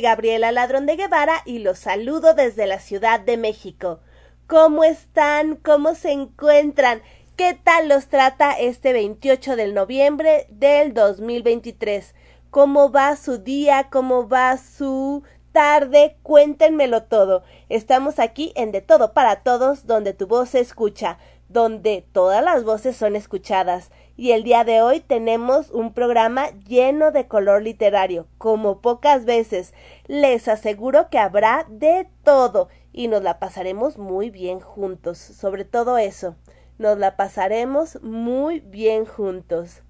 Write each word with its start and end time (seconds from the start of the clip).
Gabriela 0.00 0.52
Ladrón 0.52 0.86
de 0.86 0.96
Guevara 0.96 1.42
y 1.44 1.58
los 1.58 1.78
saludo 1.78 2.34
desde 2.34 2.66
la 2.66 2.78
Ciudad 2.78 3.20
de 3.20 3.36
México. 3.36 4.00
¿Cómo 4.46 4.84
están? 4.84 5.56
¿Cómo 5.56 5.94
se 5.94 6.12
encuentran? 6.12 7.02
¿Qué 7.36 7.54
tal 7.54 7.88
los 7.88 8.08
trata 8.08 8.58
este 8.58 8.92
28 8.92 9.56
de 9.56 9.72
noviembre 9.72 10.46
del 10.50 10.94
2023? 10.94 12.14
¿Cómo 12.50 12.90
va 12.90 13.14
su 13.16 13.38
día? 13.38 13.88
¿Cómo 13.90 14.28
va 14.28 14.56
su 14.56 15.22
tarde? 15.52 16.16
Cuéntenmelo 16.22 17.04
todo. 17.04 17.42
Estamos 17.68 18.18
aquí 18.18 18.52
en 18.56 18.72
De 18.72 18.80
Todo 18.80 19.12
para 19.12 19.42
Todos, 19.42 19.86
donde 19.86 20.14
tu 20.14 20.26
voz 20.26 20.50
se 20.50 20.60
escucha, 20.60 21.18
donde 21.48 22.06
todas 22.12 22.42
las 22.42 22.64
voces 22.64 22.96
son 22.96 23.16
escuchadas 23.16 23.90
y 24.18 24.32
el 24.32 24.42
día 24.42 24.64
de 24.64 24.82
hoy 24.82 24.98
tenemos 24.98 25.70
un 25.70 25.92
programa 25.92 26.50
lleno 26.66 27.12
de 27.12 27.28
color 27.28 27.62
literario, 27.62 28.26
como 28.36 28.80
pocas 28.80 29.24
veces. 29.24 29.72
Les 30.08 30.48
aseguro 30.48 31.08
que 31.08 31.20
habrá 31.20 31.64
de 31.70 32.08
todo 32.24 32.68
y 32.92 33.06
nos 33.06 33.22
la 33.22 33.38
pasaremos 33.38 33.96
muy 33.96 34.30
bien 34.30 34.58
juntos, 34.58 35.18
sobre 35.18 35.64
todo 35.64 35.98
eso, 35.98 36.34
nos 36.78 36.98
la 36.98 37.16
pasaremos 37.16 38.02
muy 38.02 38.58
bien 38.58 39.04
juntos. 39.04 39.84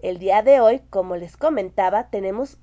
El 0.00 0.18
día 0.18 0.42
de 0.42 0.60
hoy, 0.60 0.80
como 0.88 1.16
les 1.16 1.36
comentaba, 1.36 2.08
tenemos 2.08 2.56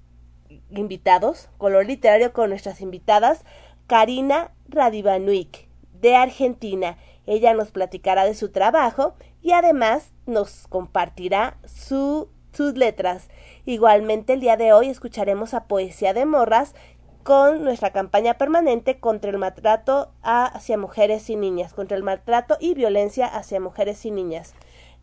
invitados, 0.72 1.52
color 1.60 1.86
literario 1.86 2.34
con 2.34 2.50
nuestras 2.50 2.82
invitadas, 2.82 3.46
Karina 3.86 4.52
Radivanuik, 4.68 5.70
de 5.92 6.16
Argentina. 6.16 6.98
Ella 7.28 7.54
nos 7.54 7.70
platicará 7.70 8.26
de 8.26 8.34
su 8.34 8.52
trabajo 8.52 9.14
y 9.44 9.52
además 9.52 10.12
nos 10.28 10.68
compartirá 10.68 11.58
sus 11.66 12.28
letras. 12.76 13.30
Igualmente 13.66 14.34
el 14.34 14.40
día 14.40 14.58
de 14.58 14.74
hoy 14.74 14.90
escucharemos 14.90 15.54
a 15.54 15.66
Poesía 15.66 16.14
de 16.14 16.26
Morras 16.26 16.76
con 17.24 17.64
nuestra 17.64 17.92
campaña 17.92 18.36
permanente 18.36 19.00
contra 19.00 19.30
el 19.30 19.38
maltrato 19.38 20.12
hacia 20.22 20.78
mujeres 20.78 21.30
y 21.30 21.36
niñas, 21.36 21.74
contra 21.74 21.98
el 21.98 22.04
maltrato 22.04 22.58
y 22.60 22.74
violencia 22.74 23.28
hacia 23.28 23.60
mujeres 23.60 24.06
y 24.06 24.12
niñas. 24.12 24.54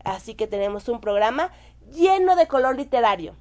Así 0.03 0.33
que 0.33 0.47
tenemos 0.47 0.89
un 0.89 1.01
programa 1.01 1.51
lleno 1.91 2.35
de 2.35 2.47
color 2.47 2.77
literario. 2.77 3.35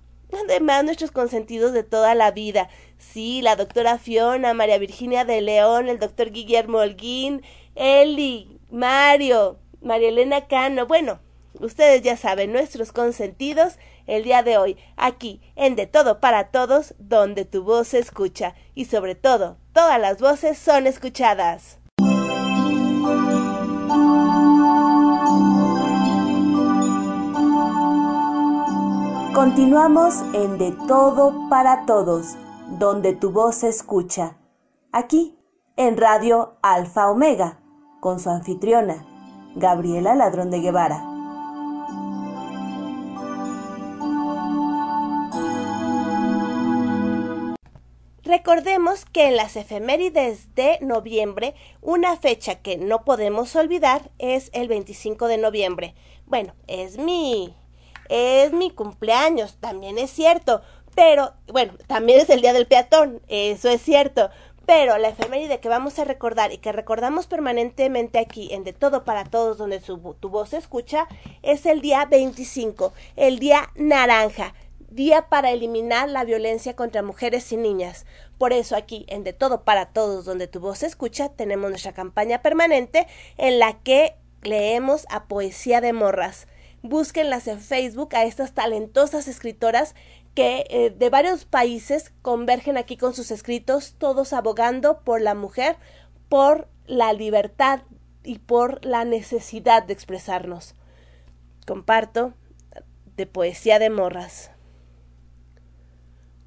Además, 0.45 0.85
nuestros 0.85 1.13
consentidos 1.13 1.73
de 1.73 1.85
toda 1.85 2.15
la 2.15 2.31
vida. 2.31 2.69
Sí, 2.98 3.41
la 3.41 3.57
doctora 3.57 3.98
Fiona, 3.98 4.53
María 4.53 4.79
Virginia 4.79 5.25
de 5.25 5.41
León, 5.41 5.89
el 5.89 5.98
doctor 5.98 6.31
Guillermo 6.31 6.79
Holguín, 6.79 7.43
Eli, 7.75 8.59
Mario, 8.71 9.59
María 9.81 10.09
Elena 10.09 10.47
Cano. 10.47 10.87
Bueno, 10.87 11.20
ustedes 11.61 12.03
ya 12.03 12.17
saben, 12.17 12.53
nuestros 12.53 12.92
consentidos 12.92 13.79
el 14.07 14.25
día 14.25 14.42
de 14.42 14.59
hoy, 14.59 14.77
aquí 14.97 15.41
en 15.57 15.77
De 15.77 15.87
Todo 15.87 16.20
para 16.20 16.51
Todos, 16.51 16.95
donde 16.98 17.45
tu 17.45 17.63
voz 17.65 17.89
se 17.89 17.98
escucha 17.98 18.55
y 18.75 18.87
sobre 18.87 19.15
todo, 19.15 19.57
todas 19.73 20.01
las 20.01 20.20
voces 20.20 20.59
son 20.59 20.87
escuchadas. 20.87 21.79
Continuamos 29.35 30.23
en 30.33 30.59
De 30.59 30.73
Todo 30.87 31.48
para 31.51 31.87
Todos, 31.87 32.37
donde 32.79 33.14
tu 33.14 33.31
voz 33.31 33.57
se 33.57 33.69
escucha, 33.69 34.37
aquí 34.93 35.37
en 35.77 35.97
Radio 35.97 36.57
Alfa 36.63 37.11
Omega, 37.11 37.59
con 38.01 38.20
su 38.20 38.31
anfitriona, 38.31 39.05
Gabriela 39.57 40.14
Ladrón 40.14 40.51
de 40.51 40.61
Guevara. 40.61 41.14
Recordemos 48.24 49.05
que 49.05 49.27
en 49.27 49.36
las 49.36 49.55
efemérides 49.55 50.55
de 50.55 50.79
noviembre, 50.80 51.55
una 51.83 52.17
fecha 52.17 52.55
que 52.55 52.79
no 52.79 53.05
podemos 53.05 53.55
olvidar 53.55 54.11
es 54.18 54.51
el 54.55 54.67
25 54.67 55.29
de 55.29 55.36
noviembre. 55.36 55.95
Bueno, 56.27 56.55
es 56.67 56.96
mi 56.96 57.55
es 58.08 58.52
mi 58.52 58.70
cumpleaños, 58.70 59.57
también 59.61 59.98
es 59.98 60.11
cierto, 60.11 60.63
pero 60.95 61.34
bueno, 61.52 61.74
también 61.86 62.20
es 62.20 62.30
el 62.30 62.40
día 62.40 62.52
del 62.52 62.67
peatón, 62.67 63.20
eso 63.29 63.68
es 63.68 63.83
cierto, 63.83 64.30
pero 64.67 64.98
la 64.98 65.08
efeméride 65.08 65.61
que 65.61 65.68
vamos 65.68 65.98
a 65.98 66.05
recordar 66.05 66.52
y 66.52 66.58
que 66.58 66.73
recordamos 66.73 67.27
permanentemente 67.27 68.18
aquí 68.18 68.52
en 68.52 68.64
De 68.64 68.73
Todo 68.73 69.05
para 69.05 69.24
Todos, 69.24 69.58
donde 69.58 69.80
tu 69.80 70.29
voz 70.29 70.51
se 70.51 70.58
escucha, 70.58 71.07
es 71.42 71.67
el 71.67 71.80
día 71.80 72.07
25, 72.07 72.92
el 73.17 73.39
día 73.39 73.70
naranja, 73.74 74.55
día 74.95 75.29
para 75.29 75.51
eliminar 75.51 76.09
la 76.09 76.25
violencia 76.25 76.77
contra 76.77 77.03
mujeres 77.03 77.51
y 77.53 77.57
niñas. 77.57 78.07
Por 78.39 78.53
eso 78.53 78.77
aquí 78.77 79.05
en 79.09 79.25
De 79.25 79.33
Todo 79.33 79.65
para 79.65 79.87
Todos, 79.87 80.25
donde 80.25 80.47
tu 80.47 80.61
voz 80.61 80.79
se 80.79 80.87
escucha, 80.87 81.29
tenemos 81.31 81.71
nuestra 81.71 81.93
campaña 81.93 82.43
permanente 82.43 83.07
en 83.37 83.59
la 83.59 83.81
que 83.81 84.15
leemos 84.43 85.07
a 85.11 85.25
poesía 85.25 85.81
de 85.81 85.93
morras. 85.93 86.47
Búsquenlas 86.83 87.49
en 87.49 87.61
Facebook 87.61 88.15
a 88.15 88.25
estas 88.25 88.53
talentosas 88.53 89.27
escritoras 89.27 89.95
que 90.35 90.67
eh, 90.69 90.91
de 90.91 91.11
varios 91.11 91.45
países 91.45 92.13
convergen 92.23 92.77
aquí 92.77 92.97
con 92.97 93.15
sus 93.15 93.31
escritos, 93.31 93.95
todos 93.99 94.33
abogando 94.33 95.01
por 95.01 95.21
la 95.21 95.35
mujer, 95.35 95.77
por 96.29 96.69
la 96.87 97.13
libertad 97.13 97.83
y 98.23 98.39
por 98.39 98.85
la 98.85 99.05
necesidad 99.05 99.85
de 99.85 99.93
expresarnos. 99.93 100.75
Comparto 101.67 102.35
de 103.17 103.27
poesía 103.27 103.79
de 103.79 103.91
morras. 103.91 104.54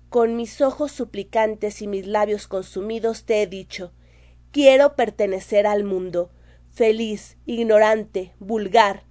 Con 0.10 0.38
mis 0.38 0.62
ojos 0.62 0.94
suplicantes 0.94 1.82
y 1.82 1.88
mis 1.88 2.08
labios 2.08 2.48
consumidos 2.48 3.26
te 3.26 3.42
he 3.42 3.48
dicho, 3.48 3.92
quiero 4.52 4.96
pertenecer 4.96 5.68
al 5.68 5.84
mundo, 5.84 6.32
feliz, 6.72 7.36
ignorante, 7.46 8.34
vulgar. 8.40 9.04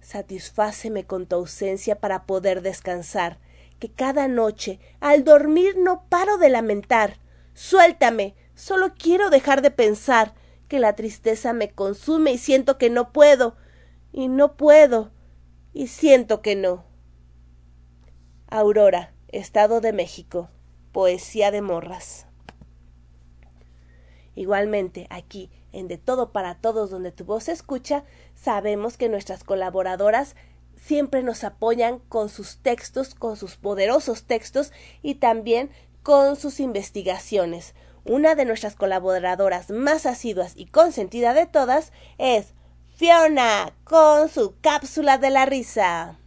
Satisfáceme 0.00 1.04
con 1.04 1.26
tu 1.26 1.36
ausencia 1.36 2.00
para 2.00 2.26
poder 2.26 2.62
descansar 2.62 3.38
que 3.78 3.92
cada 3.92 4.26
noche, 4.26 4.80
al 4.98 5.22
dormir, 5.22 5.76
no 5.78 6.04
paro 6.08 6.36
de 6.36 6.50
lamentar. 6.50 7.18
Suéltame, 7.54 8.34
solo 8.54 8.94
quiero 8.98 9.30
dejar 9.30 9.62
de 9.62 9.70
pensar 9.70 10.34
que 10.66 10.80
la 10.80 10.96
tristeza 10.96 11.52
me 11.52 11.70
consume 11.70 12.32
y 12.32 12.38
siento 12.38 12.76
que 12.76 12.90
no 12.90 13.12
puedo, 13.12 13.56
y 14.12 14.28
no 14.28 14.56
puedo, 14.56 15.12
y 15.72 15.86
siento 15.86 16.42
que 16.42 16.56
no. 16.56 16.84
Aurora, 18.48 19.12
Estado 19.32 19.80
de 19.80 19.92
México, 19.92 20.48
Poesía 20.92 21.50
de 21.50 21.62
Morras. 21.62 22.26
Igualmente, 24.34 25.06
aquí, 25.10 25.50
en 25.72 25.88
De 25.88 25.98
Todo 25.98 26.32
para 26.32 26.56
Todos, 26.56 26.90
donde 26.90 27.12
tu 27.12 27.24
voz 27.24 27.44
se 27.44 27.52
escucha, 27.52 28.04
sabemos 28.34 28.96
que 28.96 29.08
nuestras 29.08 29.44
colaboradoras 29.44 30.34
siempre 30.76 31.22
nos 31.22 31.44
apoyan 31.44 31.98
con 31.98 32.28
sus 32.28 32.58
textos, 32.58 33.14
con 33.14 33.36
sus 33.36 33.56
poderosos 33.56 34.24
textos 34.24 34.72
y 35.02 35.16
también 35.16 35.70
con 36.02 36.36
sus 36.36 36.58
investigaciones. 36.58 37.74
Una 38.04 38.34
de 38.34 38.46
nuestras 38.46 38.76
colaboradoras 38.76 39.70
más 39.70 40.06
asiduas 40.06 40.54
y 40.56 40.66
consentida 40.66 41.34
de 41.34 41.46
todas 41.46 41.92
es 42.18 42.54
Fiona 42.96 43.74
con 43.84 44.28
su 44.28 44.54
cápsula 44.60 45.18
de 45.18 45.30
la 45.30 45.46
risa. 45.46 46.19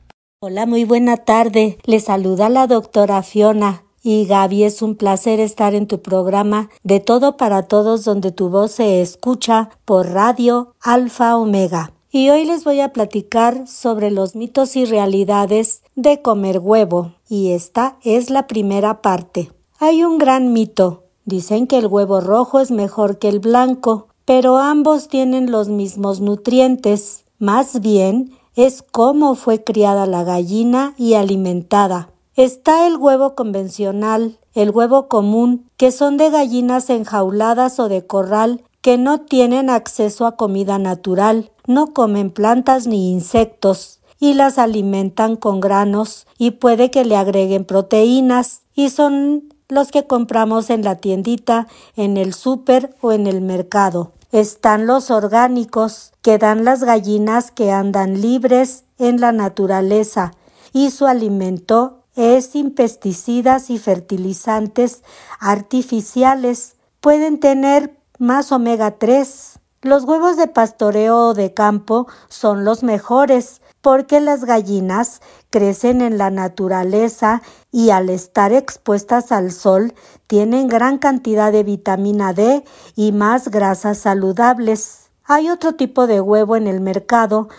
Hola, 0.46 0.66
muy 0.66 0.84
buena 0.84 1.16
tarde. 1.16 1.78
Le 1.86 2.02
saluda 2.02 2.50
la 2.50 2.68
doctora 2.68 3.24
Fiona. 3.24 3.86
Y 4.02 4.26
Gaby, 4.26 4.66
es 4.66 4.82
un 4.82 4.96
placer 4.96 5.40
estar 5.40 5.74
en 5.74 5.88
tu 5.88 6.02
programa 6.02 6.70
de 6.84 7.00
todo 7.00 7.38
para 7.38 7.64
todos 7.64 8.04
donde 8.04 8.34
tu 8.34 8.50
voz 8.50 8.74
se 8.74 9.02
escucha 9.02 9.70
por 9.86 10.10
Radio 10.10 10.74
Alfa 10.82 11.38
Omega 11.38 11.94
y 12.12 12.30
hoy 12.30 12.44
les 12.44 12.66
voy 12.66 12.82
a 12.82 12.92
platicar 12.92 13.70
sobre 13.70 14.12
los 14.12 14.36
mitos 14.36 14.76
y 14.76 14.84
realidades 14.84 15.82
de 15.96 16.22
comer 16.22 16.60
huevo, 16.60 17.14
y 17.30 17.52
esta 17.52 17.96
es 18.04 18.30
la 18.30 18.46
primera 18.46 19.02
parte. 19.02 19.50
Hay 19.80 20.04
un 20.04 20.18
gran 20.18 20.52
mito. 20.52 21.04
Dicen 21.24 21.68
que 21.68 21.78
el 21.78 21.88
huevo 21.88 22.20
rojo 22.20 22.60
es 22.60 22.70
mejor 22.70 23.18
que 23.18 23.30
el 23.30 23.40
blanco, 23.40 24.10
pero 24.26 24.58
ambos 24.58 25.08
tienen 25.08 25.52
los 25.52 25.70
mismos 25.70 26.20
nutrientes. 26.20 27.24
Más 27.40 27.80
bien 27.80 28.34
es 28.56 28.84
cómo 28.84 29.36
fue 29.36 29.64
criada 29.64 30.06
la 30.06 30.24
gallina 30.24 30.94
y 30.98 31.16
alimentada. 31.16 32.10
Está 32.36 32.88
el 32.88 32.98
huevo 32.98 33.36
convencional, 33.36 34.40
el 34.54 34.70
huevo 34.70 35.08
común, 35.08 35.70
que 35.78 35.92
son 35.92 36.18
de 36.18 36.30
gallinas 36.30 36.90
enjauladas 36.90 37.80
o 37.80 37.90
de 37.90 38.06
corral 38.06 38.64
que 38.82 38.98
no 38.98 39.22
tienen 39.22 39.70
acceso 39.70 40.26
a 40.26 40.36
comida 40.36 40.78
natural, 40.78 41.52
no 41.68 41.94
comen 41.94 42.32
plantas 42.32 42.86
ni 42.86 43.12
insectos 43.12 44.02
y 44.20 44.34
las 44.34 44.58
alimentan 44.58 45.36
con 45.36 45.60
granos 45.60 46.28
y 46.38 46.52
puede 46.52 46.92
que 46.92 47.06
le 47.06 47.16
agreguen 47.16 47.66
proteínas 47.66 48.64
y 48.76 48.90
son 48.90 49.54
los 49.70 49.92
que 49.92 50.06
compramos 50.06 50.70
en 50.70 50.84
la 50.84 50.98
tiendita, 50.98 51.68
en 51.96 52.18
el 52.18 52.34
súper 52.34 52.96
o 53.02 53.12
en 53.12 53.28
el 53.28 53.42
mercado. 53.42 54.12
Están 54.34 54.88
los 54.88 55.12
orgánicos, 55.12 56.12
que 56.24 56.40
dan 56.40 56.66
las 56.66 56.84
gallinas 56.84 57.52
que 57.52 57.72
andan 57.72 58.20
libres 58.20 58.84
en 58.98 59.22
la 59.22 59.32
naturaleza 59.32 60.32
y 60.72 60.90
su 60.90 61.06
alimento 61.06 62.00
es 62.16 62.48
sin 62.48 62.72
pesticidas 62.72 63.70
y 63.70 63.78
fertilizantes 63.78 65.04
artificiales. 65.40 66.78
Pueden 67.00 67.40
tener 67.40 67.96
más 68.18 68.52
omega 68.52 68.98
3. 68.98 69.60
Los 69.84 70.04
huevos 70.06 70.36
de 70.36 70.48
pastoreo 70.48 71.28
o 71.28 71.34
de 71.36 71.54
campo 71.54 72.08
son 72.28 72.66
los 72.66 72.82
mejores 72.82 73.62
porque 73.84 74.22
las 74.22 74.46
gallinas 74.46 75.22
crecen 75.50 76.00
en 76.00 76.18
la 76.18 76.32
naturaleza 76.32 77.42
y 77.70 77.90
al 77.90 78.10
estar 78.10 78.54
expuestas 78.54 79.34
al 79.34 79.52
sol 79.52 79.94
tienen 80.26 80.70
gran 80.70 80.98
cantidad 80.98 81.52
de 81.52 81.64
vitamina 81.64 82.32
D 82.32 82.64
y 82.96 83.12
más 83.12 83.50
grasas 83.50 83.98
saludables. 83.98 85.10
Hay 85.26 85.50
otro 85.50 85.76
tipo 85.76 86.08
de 86.08 86.22
huevo 86.22 86.56
en 86.56 86.68
el 86.68 86.80
mercado 86.80 87.50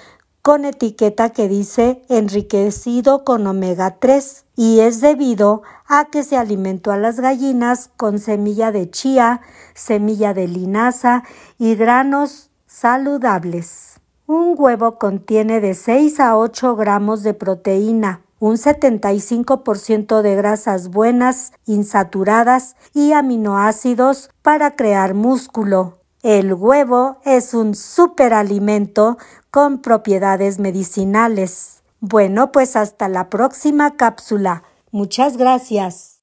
con 0.41 0.65
etiqueta 0.65 1.29
que 1.29 1.47
dice 1.47 2.03
enriquecido 2.09 3.23
con 3.23 3.47
omega 3.47 3.99
3 4.00 4.47
y 4.56 4.81
es 4.81 5.03
debido 5.03 5.61
a 5.87 6.06
que 6.06 6.23
se 6.23 6.38
alimentó 6.38 6.91
a 6.91 6.97
las 6.97 7.21
gallinas 7.21 7.91
con 7.99 8.19
semilla 8.19 8.73
de 8.73 8.91
chía, 8.91 9.43
semilla 9.75 10.32
de 10.32 10.49
linaza 10.49 11.23
y 11.59 11.75
granos 11.75 12.49
saludables. 12.67 13.94
Un 14.26 14.55
huevo 14.56 14.99
contiene 14.99 15.61
de 15.61 15.75
6 15.75 16.19
a 16.19 16.38
8 16.38 16.76
gramos 16.76 17.23
de 17.23 17.35
proteína, 17.35 18.23
un 18.38 18.56
75% 18.56 20.23
de 20.23 20.35
grasas 20.35 20.88
buenas, 20.88 21.53
insaturadas 21.67 22.75
y 22.94 23.12
aminoácidos 23.12 24.31
para 24.41 24.76
crear 24.76 25.12
músculo. 25.12 25.99
El 26.23 26.55
huevo 26.55 27.19
es 27.26 27.53
un 27.53 27.75
superalimento 27.75 29.19
con 29.50 29.82
propiedades 29.82 30.59
medicinales. 30.59 31.82
Bueno, 32.00 32.50
pues 32.50 32.76
hasta 32.76 33.09
la 33.09 33.29
próxima 33.29 33.97
cápsula. 33.97 34.62
Muchas 34.91 35.37
gracias. 35.37 36.13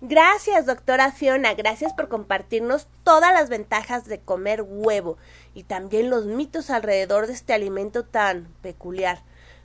Gracias, 0.00 0.64
doctora 0.64 1.10
Fiona. 1.10 1.54
Gracias 1.54 1.92
por 1.92 2.08
compartirnos 2.08 2.86
todas 3.02 3.32
las 3.32 3.48
ventajas 3.48 4.04
de 4.04 4.20
comer 4.20 4.62
huevo 4.62 5.16
y 5.54 5.64
también 5.64 6.08
los 6.08 6.26
mitos 6.26 6.70
alrededor 6.70 7.26
de 7.26 7.32
este 7.32 7.52
alimento 7.52 8.04
tan 8.04 8.46
peculiar. 8.62 9.18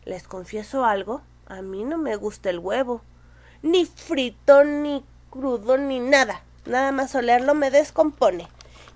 Les 0.06 0.24
confieso 0.24 0.85
algo, 0.85 1.21
a 1.45 1.62
mí 1.62 1.83
no 1.83 2.00
me 2.00 2.15
gusta 2.15 2.50
el 2.50 2.57
huevo. 2.57 3.03
Ni 3.62 3.85
frito, 3.85 4.63
ni 4.63 5.06
crudo, 5.30 5.77
ni 5.77 6.00
nada. 6.00 6.44
Nada 6.65 6.91
más 6.91 7.13
olerlo 7.13 7.53
me 7.53 7.69
descompone. 7.69 8.47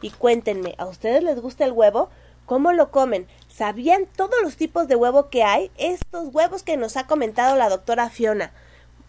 Y 0.01 0.09
cuéntenme, 0.09 0.73
¿a 0.79 0.87
ustedes 0.87 1.21
les 1.21 1.39
gusta 1.39 1.65
el 1.65 1.71
huevo? 1.71 2.09
¿Cómo 2.47 2.73
lo 2.73 2.89
comen? 2.89 3.27
¿Sabían 3.47 4.07
todos 4.07 4.41
los 4.41 4.57
tipos 4.57 4.87
de 4.87 4.95
huevo 4.95 5.29
que 5.29 5.43
hay? 5.43 5.69
Estos 5.77 6.33
huevos 6.33 6.63
que 6.63 6.77
nos 6.77 6.97
ha 6.97 7.05
comentado 7.05 7.55
la 7.55 7.69
doctora 7.69 8.09
Fiona. 8.09 8.53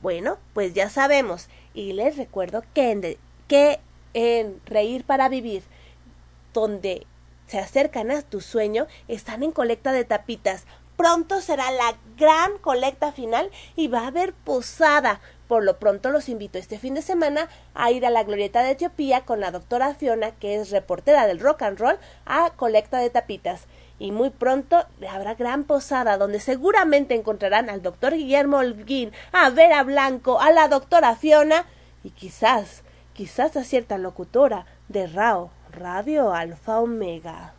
Bueno, 0.00 0.38
pues 0.52 0.75
ya 0.75 0.90
sabemos. 0.90 1.48
Y 1.78 1.92
les 1.92 2.16
recuerdo 2.16 2.64
que 2.75 2.90
en, 2.90 3.16
que 3.46 3.78
en 4.12 4.60
Reír 4.66 5.04
para 5.04 5.28
Vivir, 5.28 5.62
donde 6.52 7.06
se 7.46 7.60
acercan 7.60 8.10
a 8.10 8.22
tu 8.22 8.40
sueño, 8.40 8.88
están 9.06 9.44
en 9.44 9.52
colecta 9.52 9.92
de 9.92 10.04
tapitas. 10.04 10.64
Pronto 10.96 11.40
será 11.40 11.70
la 11.70 11.96
gran 12.16 12.58
colecta 12.58 13.12
final 13.12 13.48
y 13.76 13.86
va 13.86 14.00
a 14.00 14.06
haber 14.08 14.32
posada 14.32 15.20
por 15.46 15.64
lo 15.64 15.78
pronto 15.78 16.10
los 16.10 16.28
invito 16.28 16.58
este 16.58 16.78
fin 16.78 16.94
de 16.94 17.00
semana 17.00 17.48
a 17.75 17.90
ir 17.90 18.04
a 18.04 18.10
la 18.10 18.22
Glorieta 18.22 18.62
de 18.62 18.72
Etiopía 18.72 19.25
con 19.25 19.40
la 19.40 19.50
doctora 19.50 19.94
Fiona, 19.94 20.32
que 20.32 20.56
es 20.56 20.70
reportera 20.70 21.26
del 21.26 21.40
rock 21.40 21.62
and 21.62 21.78
roll, 21.78 21.98
a 22.26 22.50
colecta 22.50 22.98
de 22.98 23.08
tapitas. 23.08 23.62
Y 23.98 24.12
muy 24.12 24.30
pronto 24.30 24.84
habrá 25.10 25.34
gran 25.34 25.64
posada 25.64 26.18
donde 26.18 26.40
seguramente 26.40 27.14
encontrarán 27.14 27.68
al 27.68 27.82
doctor 27.82 28.14
Guillermo 28.14 28.58
Holguín, 28.58 29.12
a 29.32 29.50
Vera 29.50 29.82
Blanco, 29.82 30.40
a 30.40 30.52
la 30.52 30.68
doctora 30.68 31.16
Fiona 31.16 31.64
y 32.04 32.10
quizás, 32.10 32.82
quizás 33.12 33.56
a 33.56 33.64
cierta 33.64 33.98
locutora 33.98 34.66
de 34.88 35.06
RAO, 35.06 35.50
Radio 35.72 36.32
Alfa 36.32 36.80
Omega. 36.80 37.54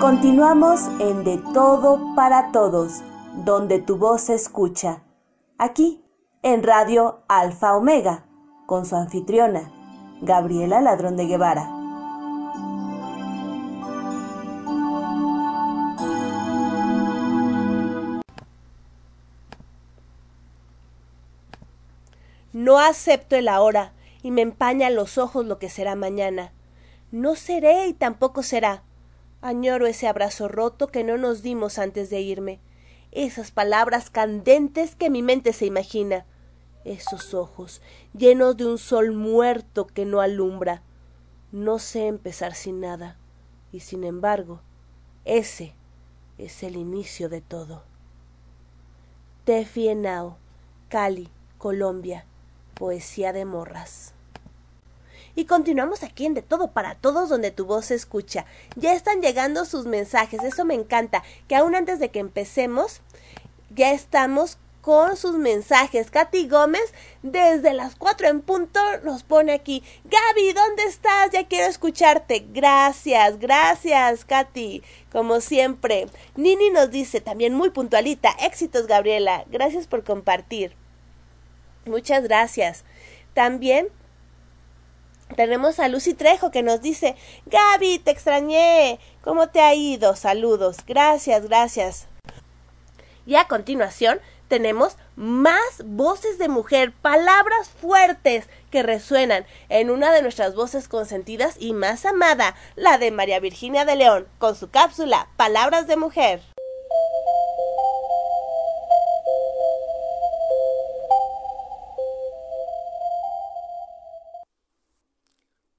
Continuamos 0.00 0.82
en 1.00 1.24
De 1.24 1.38
Todo 1.52 2.14
para 2.14 2.52
Todos, 2.52 3.02
donde 3.44 3.80
tu 3.80 3.96
voz 3.96 4.22
se 4.22 4.34
escucha. 4.34 5.02
Aquí, 5.58 6.00
en 6.48 6.62
Radio 6.62 7.24
Alfa 7.26 7.76
Omega, 7.76 8.24
con 8.66 8.86
su 8.86 8.94
anfitriona, 8.94 9.72
Gabriela 10.22 10.80
Ladrón 10.80 11.16
de 11.16 11.26
Guevara. 11.26 11.68
No 22.52 22.78
acepto 22.78 23.34
el 23.34 23.48
ahora 23.48 23.92
y 24.22 24.30
me 24.30 24.42
empaña 24.42 24.88
los 24.90 25.18
ojos 25.18 25.44
lo 25.44 25.58
que 25.58 25.68
será 25.68 25.96
mañana. 25.96 26.52
No 27.10 27.34
seré 27.34 27.88
y 27.88 27.92
tampoco 27.92 28.44
será 28.44 28.84
Añoro 29.42 29.88
ese 29.88 30.06
abrazo 30.06 30.46
roto 30.46 30.86
que 30.86 31.02
no 31.02 31.18
nos 31.18 31.42
dimos 31.42 31.80
antes 31.80 32.08
de 32.08 32.20
irme, 32.20 32.60
esas 33.10 33.50
palabras 33.50 34.10
candentes 34.10 34.94
que 34.94 35.10
mi 35.10 35.22
mente 35.22 35.52
se 35.52 35.66
imagina, 35.66 36.24
esos 36.86 37.34
ojos 37.34 37.82
llenos 38.16 38.56
de 38.56 38.66
un 38.66 38.78
sol 38.78 39.12
muerto 39.12 39.86
que 39.86 40.04
no 40.04 40.20
alumbra. 40.20 40.82
No 41.52 41.78
sé 41.78 42.06
empezar 42.06 42.54
sin 42.54 42.80
nada, 42.80 43.16
y 43.72 43.80
sin 43.80 44.04
embargo, 44.04 44.60
ese 45.24 45.74
es 46.38 46.62
el 46.62 46.76
inicio 46.76 47.28
de 47.28 47.40
todo. 47.40 47.82
Tefi 49.44 49.88
Enao, 49.88 50.36
Cali, 50.88 51.28
Colombia, 51.58 52.24
Poesía 52.74 53.32
de 53.32 53.44
Morras. 53.44 54.12
Y 55.34 55.44
continuamos 55.44 56.02
aquí 56.02 56.24
en 56.24 56.34
De 56.34 56.42
Todo 56.42 56.68
para 56.68 56.94
Todos 56.94 57.28
donde 57.28 57.50
tu 57.50 57.66
voz 57.66 57.86
se 57.86 57.94
escucha. 57.94 58.46
Ya 58.74 58.94
están 58.94 59.20
llegando 59.20 59.66
sus 59.66 59.84
mensajes, 59.86 60.42
eso 60.42 60.64
me 60.64 60.74
encanta, 60.74 61.22
que 61.46 61.56
aún 61.56 61.74
antes 61.74 62.00
de 62.00 62.10
que 62.10 62.20
empecemos, 62.20 63.02
ya 63.74 63.92
estamos 63.92 64.58
con 64.86 65.16
sus 65.16 65.34
mensajes. 65.34 66.12
Katy 66.12 66.46
Gómez, 66.46 66.94
desde 67.24 67.74
las 67.74 67.96
4 67.96 68.28
en 68.28 68.40
punto, 68.40 68.78
nos 69.02 69.24
pone 69.24 69.52
aquí. 69.52 69.82
Gaby, 70.04 70.52
¿dónde 70.52 70.84
estás? 70.84 71.32
Ya 71.32 71.48
quiero 71.48 71.66
escucharte. 71.66 72.46
Gracias, 72.50 73.40
gracias, 73.40 74.24
Katy. 74.24 74.84
Como 75.10 75.40
siempre. 75.40 76.06
Nini 76.36 76.70
nos 76.70 76.92
dice 76.92 77.20
también 77.20 77.52
muy 77.52 77.70
puntualita. 77.70 78.30
Éxitos, 78.38 78.86
Gabriela. 78.86 79.44
Gracias 79.50 79.88
por 79.88 80.04
compartir. 80.04 80.76
Muchas 81.84 82.22
gracias. 82.22 82.84
También 83.34 83.88
tenemos 85.34 85.80
a 85.80 85.88
Lucy 85.88 86.14
Trejo 86.14 86.52
que 86.52 86.62
nos 86.62 86.80
dice, 86.80 87.16
Gaby, 87.46 87.98
te 87.98 88.12
extrañé. 88.12 89.00
¿Cómo 89.20 89.48
te 89.48 89.60
ha 89.62 89.74
ido? 89.74 90.14
Saludos. 90.14 90.76
Gracias, 90.86 91.48
gracias. 91.48 92.06
Y 93.26 93.34
a 93.34 93.48
continuación 93.48 94.20
tenemos 94.48 94.96
más 95.16 95.82
voces 95.84 96.38
de 96.38 96.48
mujer, 96.48 96.92
palabras 96.92 97.68
fuertes 97.68 98.46
que 98.70 98.82
resuenan 98.82 99.46
en 99.68 99.90
una 99.90 100.12
de 100.12 100.22
nuestras 100.22 100.54
voces 100.54 100.88
consentidas 100.88 101.56
y 101.58 101.72
más 101.72 102.04
amada, 102.04 102.54
la 102.74 102.98
de 102.98 103.10
María 103.10 103.40
Virginia 103.40 103.84
de 103.84 103.96
León, 103.96 104.28
con 104.38 104.54
su 104.54 104.70
cápsula 104.70 105.28
Palabras 105.36 105.86
de 105.86 105.96
Mujer. 105.96 106.40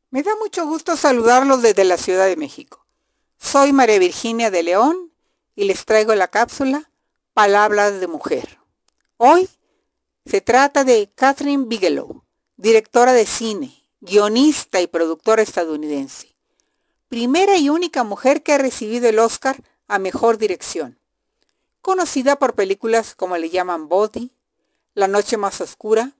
Me 0.09 0.23
da 0.23 0.31
mucho 0.37 0.65
gusto 0.65 0.95
saludarlos 0.95 1.61
desde 1.61 1.83
la 1.83 1.97
Ciudad 1.97 2.25
de 2.25 2.37
México. 2.37 2.85
Soy 3.37 3.71
María 3.71 3.99
Virginia 3.99 4.49
de 4.49 4.63
León 4.63 5.11
y 5.53 5.65
les 5.65 5.85
traigo 5.85 6.15
la 6.15 6.27
cápsula 6.27 6.89
Palabras 7.37 7.99
de 7.99 8.07
Mujer. 8.07 8.57
Hoy 9.17 9.47
se 10.25 10.41
trata 10.41 10.83
de 10.83 11.07
Catherine 11.13 11.65
Bigelow, 11.67 12.23
directora 12.55 13.13
de 13.13 13.27
cine, 13.27 13.79
guionista 14.01 14.81
y 14.81 14.87
productora 14.87 15.43
estadounidense. 15.43 16.35
Primera 17.09 17.55
y 17.57 17.69
única 17.69 18.03
mujer 18.03 18.41
que 18.41 18.53
ha 18.53 18.57
recibido 18.57 19.07
el 19.07 19.19
Oscar 19.19 19.61
a 19.87 19.99
Mejor 19.99 20.39
Dirección. 20.39 20.97
Conocida 21.81 22.39
por 22.39 22.55
películas 22.55 23.13
como 23.13 23.37
le 23.37 23.51
llaman 23.51 23.87
Body, 23.87 24.31
La 24.95 25.07
Noche 25.07 25.37
Más 25.37 25.61
Oscura 25.61 26.13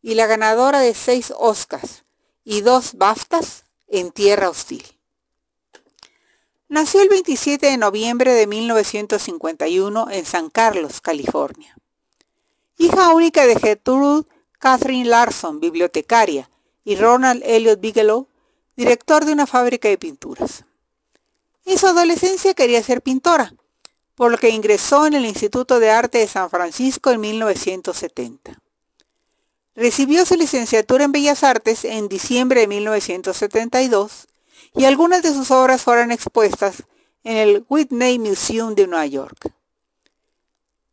y 0.00 0.14
la 0.14 0.26
ganadora 0.26 0.80
de 0.80 0.94
seis 0.94 1.30
Oscars 1.36 2.06
y 2.42 2.62
dos 2.62 2.94
BAFTAs 2.94 3.64
en 3.86 4.12
Tierra 4.12 4.48
Hostil. 4.48 4.93
Nació 6.74 7.02
el 7.02 7.08
27 7.08 7.68
de 7.68 7.76
noviembre 7.76 8.34
de 8.34 8.48
1951 8.48 10.10
en 10.10 10.26
San 10.26 10.50
Carlos, 10.50 11.00
California. 11.00 11.76
Hija 12.78 13.14
única 13.14 13.46
de 13.46 13.54
Gertrude 13.54 14.26
Catherine 14.58 15.08
Larson, 15.08 15.60
bibliotecaria, 15.60 16.50
y 16.82 16.96
Ronald 16.96 17.44
Elliot 17.46 17.80
Bigelow, 17.80 18.26
director 18.74 19.24
de 19.24 19.32
una 19.34 19.46
fábrica 19.46 19.88
de 19.88 19.98
pinturas. 19.98 20.64
En 21.64 21.78
su 21.78 21.86
adolescencia 21.86 22.54
quería 22.54 22.82
ser 22.82 23.02
pintora, 23.02 23.54
por 24.16 24.32
lo 24.32 24.38
que 24.38 24.48
ingresó 24.48 25.06
en 25.06 25.14
el 25.14 25.26
Instituto 25.26 25.78
de 25.78 25.92
Arte 25.92 26.18
de 26.18 26.26
San 26.26 26.50
Francisco 26.50 27.12
en 27.12 27.20
1970. 27.20 28.60
Recibió 29.76 30.26
su 30.26 30.34
licenciatura 30.34 31.04
en 31.04 31.12
Bellas 31.12 31.44
Artes 31.44 31.84
en 31.84 32.08
diciembre 32.08 32.62
de 32.62 32.66
1972 32.66 34.26
y 34.74 34.84
algunas 34.84 35.22
de 35.22 35.32
sus 35.32 35.50
obras 35.50 35.82
fueron 35.82 36.12
expuestas 36.12 36.82
en 37.22 37.36
el 37.36 37.64
Whitney 37.68 38.18
Museum 38.18 38.74
de 38.74 38.86
Nueva 38.86 39.06
York. 39.06 39.52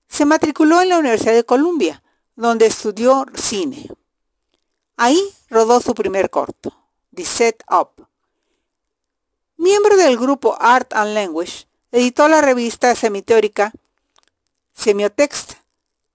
Se 0.08 0.26
matriculó 0.26 0.82
en 0.82 0.90
la 0.90 1.00
Universidad 1.00 1.34
de 1.34 1.44
Columbia, 1.44 2.04
donde 2.36 2.68
estudió 2.68 3.26
cine. 3.34 3.90
Ahí 4.98 5.20
rodó 5.50 5.82
su 5.82 5.94
primer 5.94 6.30
corto, 6.30 6.74
The 7.14 7.26
Set 7.26 7.64
Up. 7.70 8.08
Miembro 9.58 9.96
del 9.98 10.18
grupo 10.18 10.58
Art 10.60 10.94
and 10.94 11.14
Language, 11.14 11.68
editó 11.92 12.28
la 12.28 12.42
revista 12.42 12.96
semiteórica 12.96 13.72
Semiotext 14.74 15.54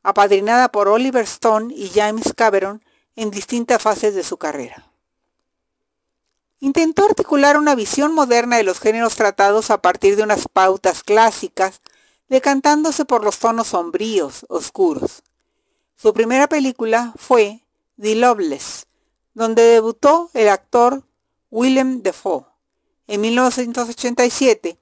apadrinada 0.03 0.71
por 0.71 0.89
Oliver 0.89 1.25
Stone 1.25 1.75
y 1.75 1.89
James 1.89 2.33
Cameron 2.35 2.83
en 3.17 3.31
distintas 3.31 3.83
fases 3.83 4.15
de 4.15 4.23
su 4.23 4.37
carrera. 4.37 4.91
Intentó 6.61 7.05
articular 7.05 7.59
una 7.59 7.75
visión 7.75 8.15
moderna 8.15 8.57
de 8.57 8.63
los 8.63 8.81
géneros 8.81 9.15
tratados 9.15 9.71
a 9.71 9.83
partir 9.83 10.17
de 10.17 10.23
unas 10.23 10.49
pautas 10.49 11.03
clásicas, 11.03 11.83
decantándose 12.29 13.05
por 13.05 13.23
los 13.23 13.39
tonos 13.39 13.69
sombríos, 13.69 14.47
oscuros. 14.49 15.23
Su 15.97 16.13
primera 16.15 16.49
película 16.49 17.13
fue 17.17 17.61
The 18.01 18.15
Loveless, 18.15 18.87
donde 19.35 19.63
debutó 19.63 20.31
el 20.35 20.49
actor 20.49 21.03
Willem 21.51 22.03
Dafoe. 22.03 22.47
En 23.07 23.21
1987 23.21 24.79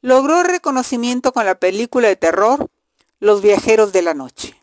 logró 0.00 0.42
reconocimiento 0.42 1.32
con 1.32 1.46
la 1.46 1.58
película 1.58 2.08
de 2.08 2.16
terror 2.16 2.68
Los 3.20 3.42
Viajeros 3.42 3.92
de 3.92 4.02
la 4.02 4.14
Noche. 4.14 4.60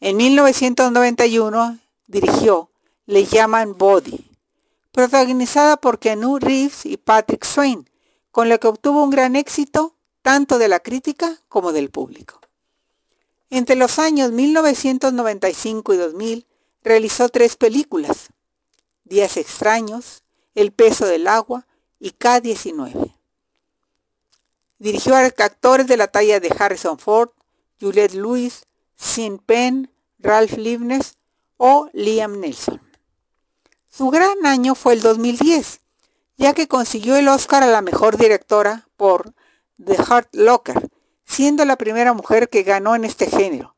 En 0.00 0.16
1991 0.16 1.78
dirigió 2.06 2.70
Le 3.06 3.24
llaman 3.24 3.76
Body, 3.76 4.29
protagonizada 4.92 5.76
por 5.76 5.98
Keanu 5.98 6.38
Reeves 6.38 6.86
y 6.86 6.96
Patrick 6.96 7.44
Swain, 7.44 7.88
con 8.30 8.48
la 8.48 8.58
que 8.58 8.68
obtuvo 8.68 9.02
un 9.02 9.10
gran 9.10 9.36
éxito 9.36 9.94
tanto 10.22 10.58
de 10.58 10.68
la 10.68 10.80
crítica 10.80 11.40
como 11.48 11.72
del 11.72 11.90
público. 11.90 12.40
Entre 13.50 13.74
los 13.76 13.98
años 13.98 14.30
1995 14.32 15.94
y 15.94 15.96
2000 15.96 16.46
realizó 16.82 17.28
tres 17.28 17.56
películas, 17.56 18.28
Días 19.04 19.36
extraños, 19.36 20.22
El 20.54 20.70
peso 20.70 21.04
del 21.04 21.26
agua 21.26 21.66
y 21.98 22.12
K-19. 22.12 23.12
Dirigió 24.78 25.16
a 25.16 25.20
actores 25.20 25.88
de 25.88 25.96
la 25.96 26.06
talla 26.06 26.38
de 26.38 26.54
Harrison 26.56 26.96
Ford, 26.96 27.30
Juliette 27.80 28.14
Lewis, 28.14 28.66
Sean 28.94 29.38
Penn, 29.38 29.90
Ralph 30.20 30.56
Liebnes 30.56 31.16
o 31.56 31.90
Liam 31.92 32.38
Nelson. 32.38 32.89
Su 33.90 34.08
gran 34.08 34.46
año 34.46 34.76
fue 34.76 34.94
el 34.94 35.02
2010, 35.02 35.80
ya 36.36 36.54
que 36.54 36.68
consiguió 36.68 37.16
el 37.16 37.28
Oscar 37.28 37.64
a 37.64 37.66
la 37.66 37.82
mejor 37.82 38.16
directora 38.16 38.88
por 38.96 39.34
The 39.84 39.96
Heart 39.96 40.28
Locker, 40.32 40.88
siendo 41.24 41.64
la 41.64 41.76
primera 41.76 42.12
mujer 42.12 42.48
que 42.48 42.62
ganó 42.62 42.94
en 42.94 43.04
este 43.04 43.26
género. 43.26 43.74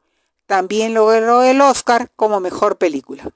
También 0.47 0.93
logró 0.93 1.43
el 1.43 1.61
Oscar 1.63 2.11
como 2.15 2.41
mejor 2.41 2.77
película. 2.77 3.33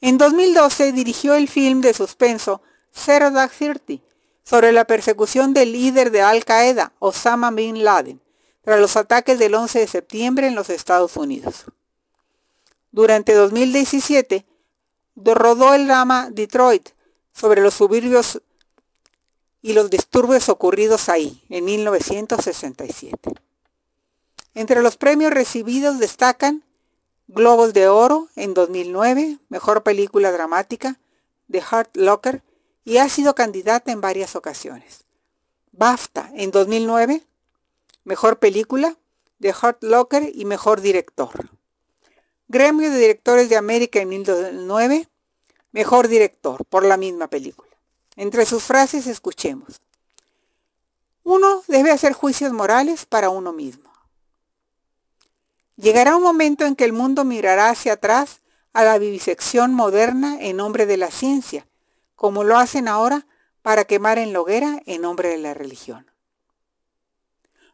En 0.00 0.18
2012 0.18 0.92
dirigió 0.92 1.34
el 1.34 1.48
film 1.48 1.80
de 1.80 1.92
suspenso 1.92 2.62
Zero 2.94 3.32
Dark 3.32 3.52
Thirty 3.52 4.00
sobre 4.44 4.72
la 4.72 4.84
persecución 4.84 5.52
del 5.52 5.72
líder 5.72 6.10
de 6.10 6.22
Al 6.22 6.44
Qaeda, 6.44 6.92
Osama 7.00 7.50
Bin 7.50 7.84
Laden, 7.84 8.20
tras 8.62 8.80
los 8.80 8.96
ataques 8.96 9.38
del 9.38 9.54
11 9.54 9.80
de 9.80 9.86
septiembre 9.88 10.46
en 10.46 10.54
los 10.54 10.70
Estados 10.70 11.16
Unidos. 11.16 11.66
Durante 12.92 13.34
2017, 13.34 14.46
rodó 15.24 15.74
el 15.74 15.86
drama 15.86 16.30
Detroit 16.30 16.90
sobre 17.32 17.60
los 17.60 17.74
suburbios 17.74 18.40
y 19.62 19.72
los 19.74 19.90
disturbios 19.90 20.48
ocurridos 20.48 21.08
ahí, 21.08 21.42
en 21.48 21.64
1967. 21.64 23.32
Entre 24.54 24.82
los 24.82 24.96
premios 24.96 25.32
recibidos 25.32 25.98
destacan 25.98 26.64
Globos 27.28 27.72
de 27.74 27.88
Oro 27.88 28.28
en 28.34 28.54
2009, 28.54 29.38
Mejor 29.48 29.82
Película 29.82 30.32
Dramática, 30.32 30.98
The 31.50 31.60
Heart 31.60 31.96
Locker, 31.96 32.42
y 32.84 32.96
ha 32.96 33.08
sido 33.08 33.34
candidata 33.34 33.92
en 33.92 34.00
varias 34.00 34.34
ocasiones. 34.34 35.04
BAFTA 35.72 36.30
en 36.34 36.50
2009, 36.50 37.22
Mejor 38.04 38.38
Película, 38.38 38.96
The 39.40 39.50
Hurt 39.50 39.82
Locker 39.84 40.32
y 40.34 40.44
Mejor 40.44 40.80
Director. 40.80 41.50
Gremio 42.48 42.90
de 42.90 42.98
Directores 42.98 43.48
de 43.48 43.56
América 43.56 44.00
en 44.00 44.24
2009, 44.24 45.08
Mejor 45.72 46.08
Director, 46.08 46.64
por 46.64 46.84
la 46.84 46.96
misma 46.96 47.28
película. 47.28 47.70
Entre 48.16 48.44
sus 48.44 48.64
frases 48.64 49.06
escuchemos. 49.06 49.80
Uno 51.22 51.62
debe 51.68 51.92
hacer 51.92 52.12
juicios 52.12 52.52
morales 52.52 53.06
para 53.06 53.30
uno 53.30 53.52
mismo. 53.52 53.90
Llegará 55.76 56.16
un 56.16 56.22
momento 56.22 56.66
en 56.66 56.76
que 56.76 56.84
el 56.84 56.92
mundo 56.92 57.24
mirará 57.24 57.70
hacia 57.70 57.94
atrás 57.94 58.40
a 58.72 58.84
la 58.84 58.98
vivisección 58.98 59.72
moderna 59.74 60.38
en 60.40 60.56
nombre 60.56 60.86
de 60.86 60.96
la 60.96 61.10
ciencia, 61.10 61.66
como 62.16 62.44
lo 62.44 62.58
hacen 62.58 62.88
ahora 62.88 63.26
para 63.62 63.84
quemar 63.84 64.18
en 64.18 64.32
la 64.32 64.40
hoguera 64.40 64.82
en 64.86 65.02
nombre 65.02 65.28
de 65.28 65.38
la 65.38 65.54
religión. 65.54 66.10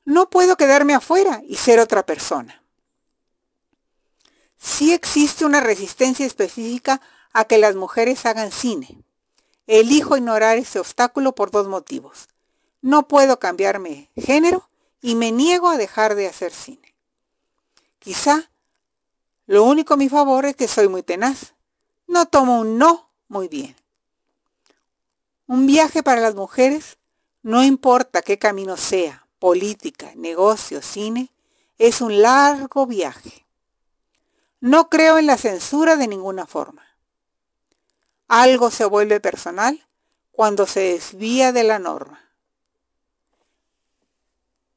No 0.04 0.30
puedo 0.30 0.56
quedarme 0.56 0.94
afuera 0.94 1.42
y 1.46 1.56
ser 1.56 1.80
otra 1.80 2.04
persona. 2.04 2.62
Sí 4.56 4.92
existe 4.92 5.44
una 5.44 5.60
resistencia 5.60 6.26
específica 6.26 7.00
a 7.36 7.44
que 7.44 7.58
las 7.58 7.76
mujeres 7.76 8.24
hagan 8.24 8.50
cine. 8.50 8.96
Elijo 9.66 10.16
ignorar 10.16 10.56
ese 10.56 10.78
obstáculo 10.78 11.34
por 11.34 11.50
dos 11.50 11.68
motivos. 11.68 12.28
No 12.80 13.08
puedo 13.08 13.38
cambiarme 13.38 14.08
género 14.16 14.70
y 15.02 15.16
me 15.16 15.32
niego 15.32 15.68
a 15.68 15.76
dejar 15.76 16.14
de 16.14 16.28
hacer 16.28 16.50
cine. 16.50 16.94
Quizá 17.98 18.48
lo 19.46 19.64
único 19.64 19.92
a 19.92 19.96
mi 19.98 20.08
favor 20.08 20.46
es 20.46 20.56
que 20.56 20.66
soy 20.66 20.88
muy 20.88 21.02
tenaz. 21.02 21.52
No 22.06 22.24
tomo 22.24 22.58
un 22.58 22.78
no 22.78 23.06
muy 23.28 23.48
bien. 23.48 23.76
Un 25.46 25.66
viaje 25.66 26.02
para 26.02 26.22
las 26.22 26.34
mujeres, 26.34 26.96
no 27.42 27.62
importa 27.62 28.22
qué 28.22 28.38
camino 28.38 28.78
sea, 28.78 29.26
política, 29.38 30.10
negocio, 30.14 30.80
cine, 30.80 31.28
es 31.76 32.00
un 32.00 32.22
largo 32.22 32.86
viaje. 32.86 33.44
No 34.60 34.88
creo 34.88 35.18
en 35.18 35.26
la 35.26 35.36
censura 35.36 35.96
de 35.96 36.08
ninguna 36.08 36.46
forma. 36.46 36.86
Algo 38.28 38.70
se 38.70 38.84
vuelve 38.84 39.20
personal 39.20 39.80
cuando 40.32 40.66
se 40.66 40.80
desvía 40.80 41.52
de 41.52 41.64
la 41.64 41.78
norma. 41.78 42.20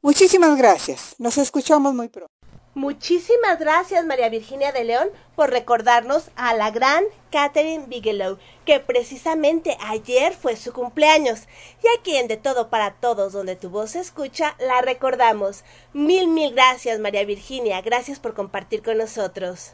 Muchísimas 0.01 0.57
gracias. 0.57 1.15
Nos 1.17 1.37
escuchamos 1.37 1.93
muy 1.93 2.07
pronto. 2.07 2.33
Muchísimas 2.75 3.59
gracias 3.59 4.05
María 4.05 4.29
Virginia 4.29 4.71
de 4.71 4.83
León 4.83 5.09
por 5.35 5.49
recordarnos 5.49 6.29
a 6.35 6.53
la 6.53 6.69
gran 6.71 7.03
Catherine 7.31 7.87
Bigelow, 7.87 8.37
que 8.63 8.79
precisamente 8.79 9.75
ayer 9.81 10.33
fue 10.33 10.55
su 10.55 10.71
cumpleaños, 10.71 11.41
y 11.83 11.87
a 11.87 12.01
quien 12.03 12.27
de 12.27 12.37
todo 12.37 12.69
para 12.69 12.93
todos 12.93 13.33
donde 13.33 13.55
tu 13.55 13.69
voz 13.69 13.91
se 13.91 13.99
escucha, 13.99 14.55
la 14.59 14.81
recordamos. 14.81 15.63
Mil, 15.93 16.27
mil 16.27 16.53
gracias 16.53 16.99
María 16.99 17.25
Virginia, 17.25 17.81
gracias 17.81 18.19
por 18.19 18.35
compartir 18.35 18.83
con 18.83 18.99
nosotros. 18.99 19.73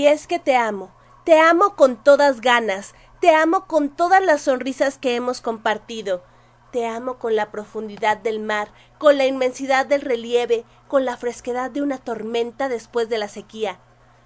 Y 0.00 0.06
es 0.06 0.26
que 0.26 0.38
te 0.38 0.56
amo, 0.56 0.90
te 1.24 1.38
amo 1.38 1.76
con 1.76 2.02
todas 2.02 2.40
ganas, 2.40 2.94
te 3.20 3.34
amo 3.34 3.66
con 3.66 3.90
todas 3.90 4.24
las 4.24 4.40
sonrisas 4.40 4.96
que 4.96 5.14
hemos 5.14 5.42
compartido, 5.42 6.24
te 6.72 6.86
amo 6.86 7.18
con 7.18 7.36
la 7.36 7.50
profundidad 7.50 8.16
del 8.16 8.40
mar, 8.40 8.72
con 8.96 9.18
la 9.18 9.26
inmensidad 9.26 9.84
del 9.84 10.00
relieve, 10.00 10.64
con 10.88 11.04
la 11.04 11.18
fresquedad 11.18 11.70
de 11.70 11.82
una 11.82 11.98
tormenta 11.98 12.70
después 12.70 13.10
de 13.10 13.18
la 13.18 13.28
sequía. 13.28 13.78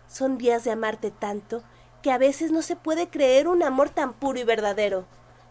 Son 0.06 0.38
días 0.38 0.62
de 0.62 0.70
amarte 0.70 1.10
tanto 1.10 1.64
que 2.02 2.12
a 2.12 2.18
veces 2.18 2.52
no 2.52 2.62
se 2.62 2.76
puede 2.76 3.08
creer 3.08 3.48
un 3.48 3.64
amor 3.64 3.90
tan 3.90 4.12
puro 4.12 4.38
y 4.38 4.44
verdadero. 4.44 5.06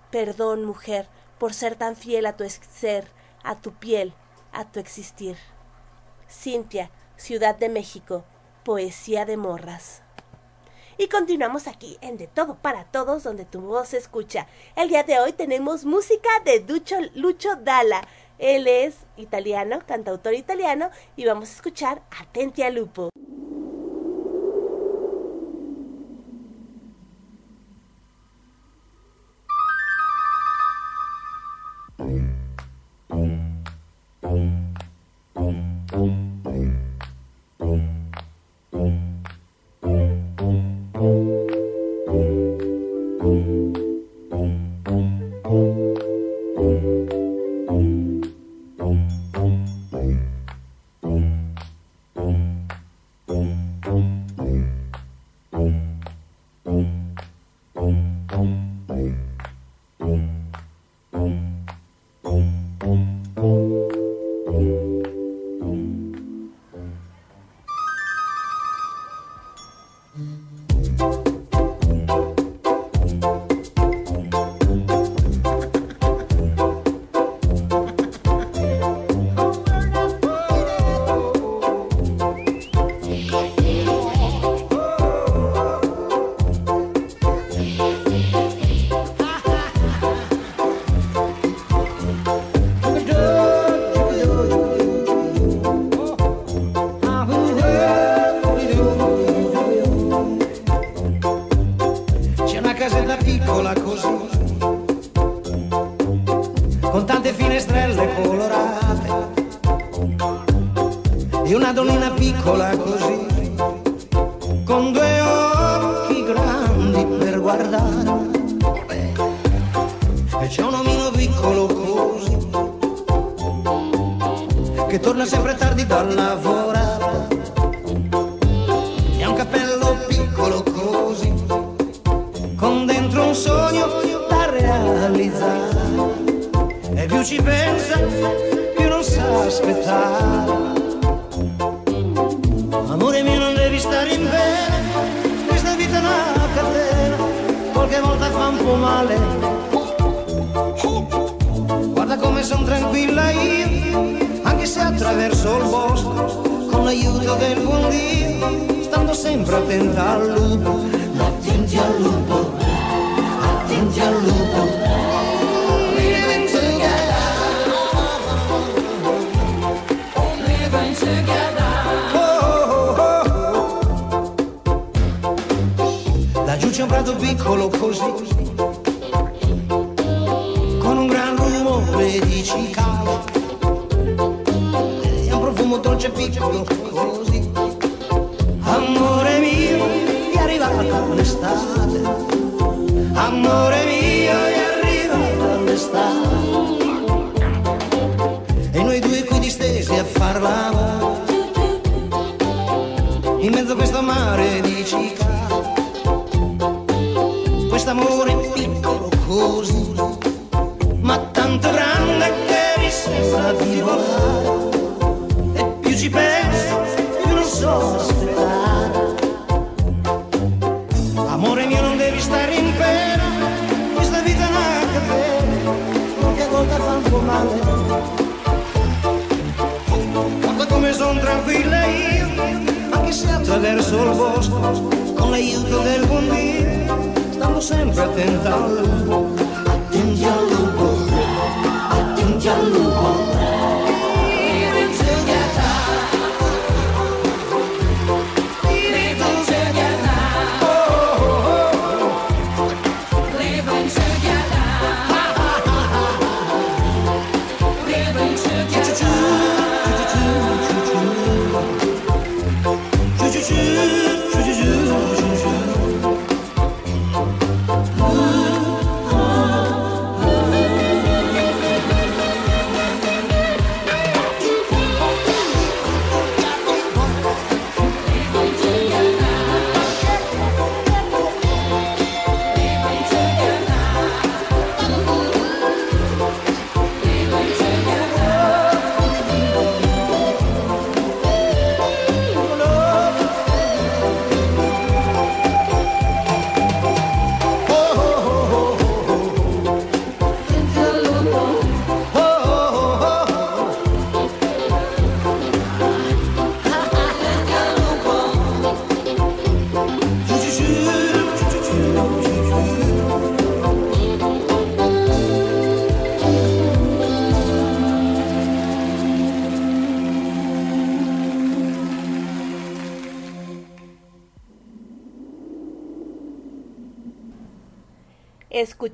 Perdón, 0.09 0.63
mujer, 0.63 1.09
por 1.37 1.53
ser 1.53 1.75
tan 1.75 1.97
fiel 1.97 2.27
a 2.27 2.37
tu 2.37 2.45
ser, 2.49 3.09
a 3.43 3.55
tu 3.55 3.73
piel, 3.73 4.13
a 4.53 4.63
tu 4.63 4.79
existir. 4.79 5.35
Cintia, 6.29 6.91
Ciudad 7.17 7.57
de 7.57 7.67
México, 7.67 8.23
Poesía 8.63 9.25
de 9.25 9.35
Morras. 9.35 10.02
Y 10.97 11.07
continuamos 11.07 11.67
aquí 11.67 11.97
en 12.01 12.17
De 12.17 12.27
Todo 12.27 12.55
para 12.55 12.85
Todos, 12.85 13.23
donde 13.23 13.45
tu 13.45 13.61
voz 13.61 13.89
se 13.89 13.97
escucha. 13.97 14.47
El 14.75 14.89
día 14.89 15.03
de 15.03 15.19
hoy 15.19 15.33
tenemos 15.33 15.85
música 15.85 16.29
de 16.45 16.59
Ducho, 16.59 16.95
Lucho 17.15 17.55
Dalla. 17.55 18.01
Él 18.37 18.67
es 18.67 18.95
italiano, 19.17 19.79
cantautor 19.87 20.33
italiano, 20.33 20.89
y 21.15 21.25
vamos 21.25 21.49
a 21.49 21.53
escuchar 21.53 22.03
Atenti 22.19 22.61
a 22.61 22.69
Lupo. 22.69 23.09
Mm. 31.97 32.32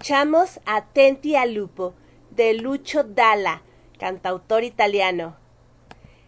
Escuchamos 0.09 0.59
Atenti 0.65 1.35
a 1.35 1.45
Lupo 1.45 1.93
de 2.31 2.55
Lucio 2.55 3.03
Dalla, 3.03 3.61
cantautor 3.99 4.63
italiano. 4.63 5.37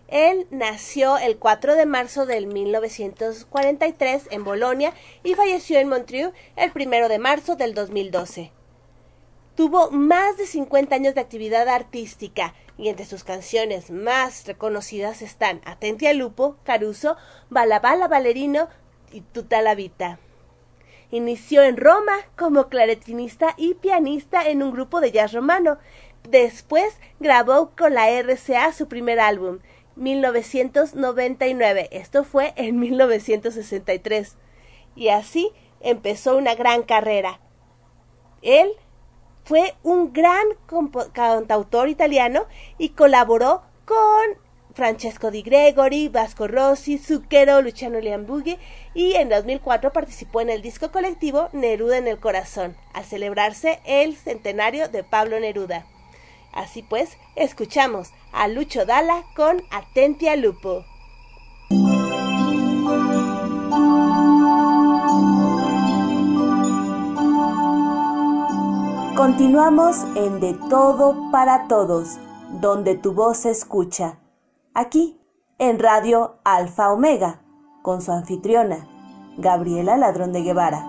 Él 0.08 0.46
nació 0.52 1.18
el 1.18 1.40
4 1.40 1.74
de 1.74 1.88
marzo 1.88 2.28
del 2.28 2.46
1943 2.46 4.28
en 4.30 4.44
Bolonia 4.44 4.94
y 5.24 5.34
falleció 5.34 5.80
en 5.80 5.90
Montreux 5.90 6.32
el 6.58 6.72
1 6.76 7.10
de 7.10 7.18
marzo 7.18 7.56
del 7.56 7.74
2012. 7.74 8.52
Tuvo 9.56 9.90
más 9.90 10.38
de 10.38 10.46
50 10.46 10.94
años 10.94 11.16
de 11.16 11.22
actividad 11.22 11.68
artística 11.68 12.54
y 12.78 12.90
entre 12.90 13.08
sus 13.08 13.24
canciones 13.24 13.90
más 13.90 14.46
reconocidas 14.46 15.24
están 15.24 15.60
Atenti 15.66 16.06
a 16.06 16.14
Lupo, 16.14 16.56
Caruso, 16.64 17.18
Balabala 17.50 18.08
Ballerino 18.08 18.68
y 19.12 19.22
Tutta 19.22 19.74
Vita. 19.74 20.20
Inició 21.12 21.62
en 21.62 21.76
Roma 21.76 22.14
como 22.38 22.70
claretinista 22.70 23.54
y 23.58 23.74
pianista 23.74 24.48
en 24.48 24.64
un 24.64 24.72
grupo 24.72 25.02
de 25.02 25.12
jazz 25.12 25.34
romano. 25.34 25.78
Después 26.30 26.98
grabó 27.20 27.72
con 27.78 27.94
la 27.94 28.10
RCA 28.10 28.72
su 28.72 28.88
primer 28.88 29.20
álbum, 29.20 29.60
1999. 29.98 31.90
Esto 31.92 32.24
fue 32.24 32.54
en 32.56 32.80
1963. 32.80 34.38
Y 34.96 35.10
así 35.10 35.52
empezó 35.82 36.38
una 36.38 36.56
gran 36.56 36.84
carrera. 36.84 37.42
Él 38.42 38.72
fue 39.44 39.76
un 39.84 40.14
gran 40.14 40.46
cantautor 41.12 41.90
italiano 41.90 42.46
y 42.78 42.90
colaboró 42.90 43.64
con 43.86 44.51
Francesco 44.74 45.32
Di 45.32 45.42
Gregori, 45.42 46.08
Vasco 46.08 46.48
Rossi, 46.48 46.98
Zucchero, 46.98 47.62
Luciano 47.62 48.00
Liambughi 48.00 48.58
y 48.94 49.14
en 49.14 49.30
2004 49.30 49.92
participó 49.92 50.42
en 50.42 50.50
el 50.50 50.62
disco 50.62 50.92
colectivo 50.92 51.50
Neruda 51.54 51.98
en 51.98 52.08
el 52.08 52.20
Corazón, 52.20 52.76
al 52.94 53.04
celebrarse 53.04 53.80
el 53.86 54.16
centenario 54.16 54.88
de 54.88 55.04
Pablo 55.04 55.40
Neruda. 55.40 55.86
Así 56.54 56.84
pues, 56.84 57.18
escuchamos 57.36 58.12
a 58.32 58.48
Lucho 58.48 58.86
Dalla 58.86 59.24
con 59.36 59.62
Atentia 59.72 60.36
Lupo. 60.36 60.86
Continuamos 69.16 69.98
en 70.16 70.40
De 70.40 70.58
Todo 70.70 71.30
para 71.32 71.68
Todos, 71.68 72.18
donde 72.60 72.96
tu 72.96 73.14
voz 73.14 73.38
se 73.40 73.52
escucha 73.52 74.21
aquí 74.74 75.20
en 75.60 75.80
Radio 75.80 76.40
Alfa 76.44 76.92
Omega, 76.92 77.42
con 77.82 78.02
su 78.02 78.12
anfitriona, 78.12 78.88
Gabriela 79.38 79.98
Ladrón 79.98 80.34
de 80.34 80.44
Guevara. 80.44 80.86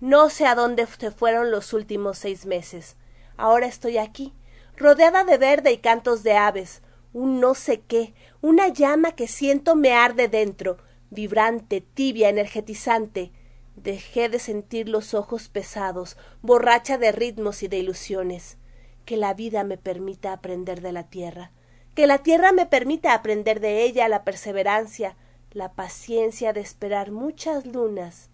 No 0.00 0.30
sé 0.30 0.46
a 0.46 0.54
dónde 0.54 0.86
se 0.86 1.10
fueron 1.10 1.50
los 1.50 1.72
últimos 1.72 2.18
seis 2.18 2.46
meses. 2.46 2.96
Ahora 3.36 3.66
estoy 3.66 3.98
aquí, 3.98 4.32
rodeada 4.76 5.24
de 5.24 5.38
verde 5.38 5.72
y 5.72 5.78
cantos 5.78 6.22
de 6.22 6.36
aves, 6.36 6.82
un 7.12 7.40
no 7.40 7.54
sé 7.54 7.80
qué, 7.80 8.14
una 8.40 8.68
llama 8.68 9.12
que 9.12 9.28
siento 9.28 9.76
me 9.76 9.92
arde 9.92 10.28
dentro, 10.28 10.78
vibrante, 11.10 11.80
tibia, 11.80 12.28
energetizante. 12.28 13.32
Dejé 13.76 14.28
de 14.28 14.38
sentir 14.38 14.88
los 14.88 15.14
ojos 15.14 15.48
pesados, 15.48 16.16
borracha 16.42 16.98
de 16.98 17.12
ritmos 17.12 17.62
y 17.62 17.68
de 17.68 17.78
ilusiones. 17.78 18.58
Que 19.04 19.16
la 19.16 19.34
vida 19.34 19.64
me 19.64 19.78
permita 19.78 20.32
aprender 20.32 20.80
de 20.80 20.92
la 20.92 21.04
tierra, 21.04 21.52
que 21.94 22.06
la 22.06 22.18
tierra 22.18 22.52
me 22.52 22.66
permita 22.66 23.14
aprender 23.14 23.60
de 23.60 23.84
ella 23.84 24.08
la 24.08 24.24
perseverancia, 24.24 25.16
la 25.52 25.72
paciencia 25.72 26.52
de 26.52 26.60
esperar 26.60 27.10
muchas 27.10 27.66
lunas 27.66 28.30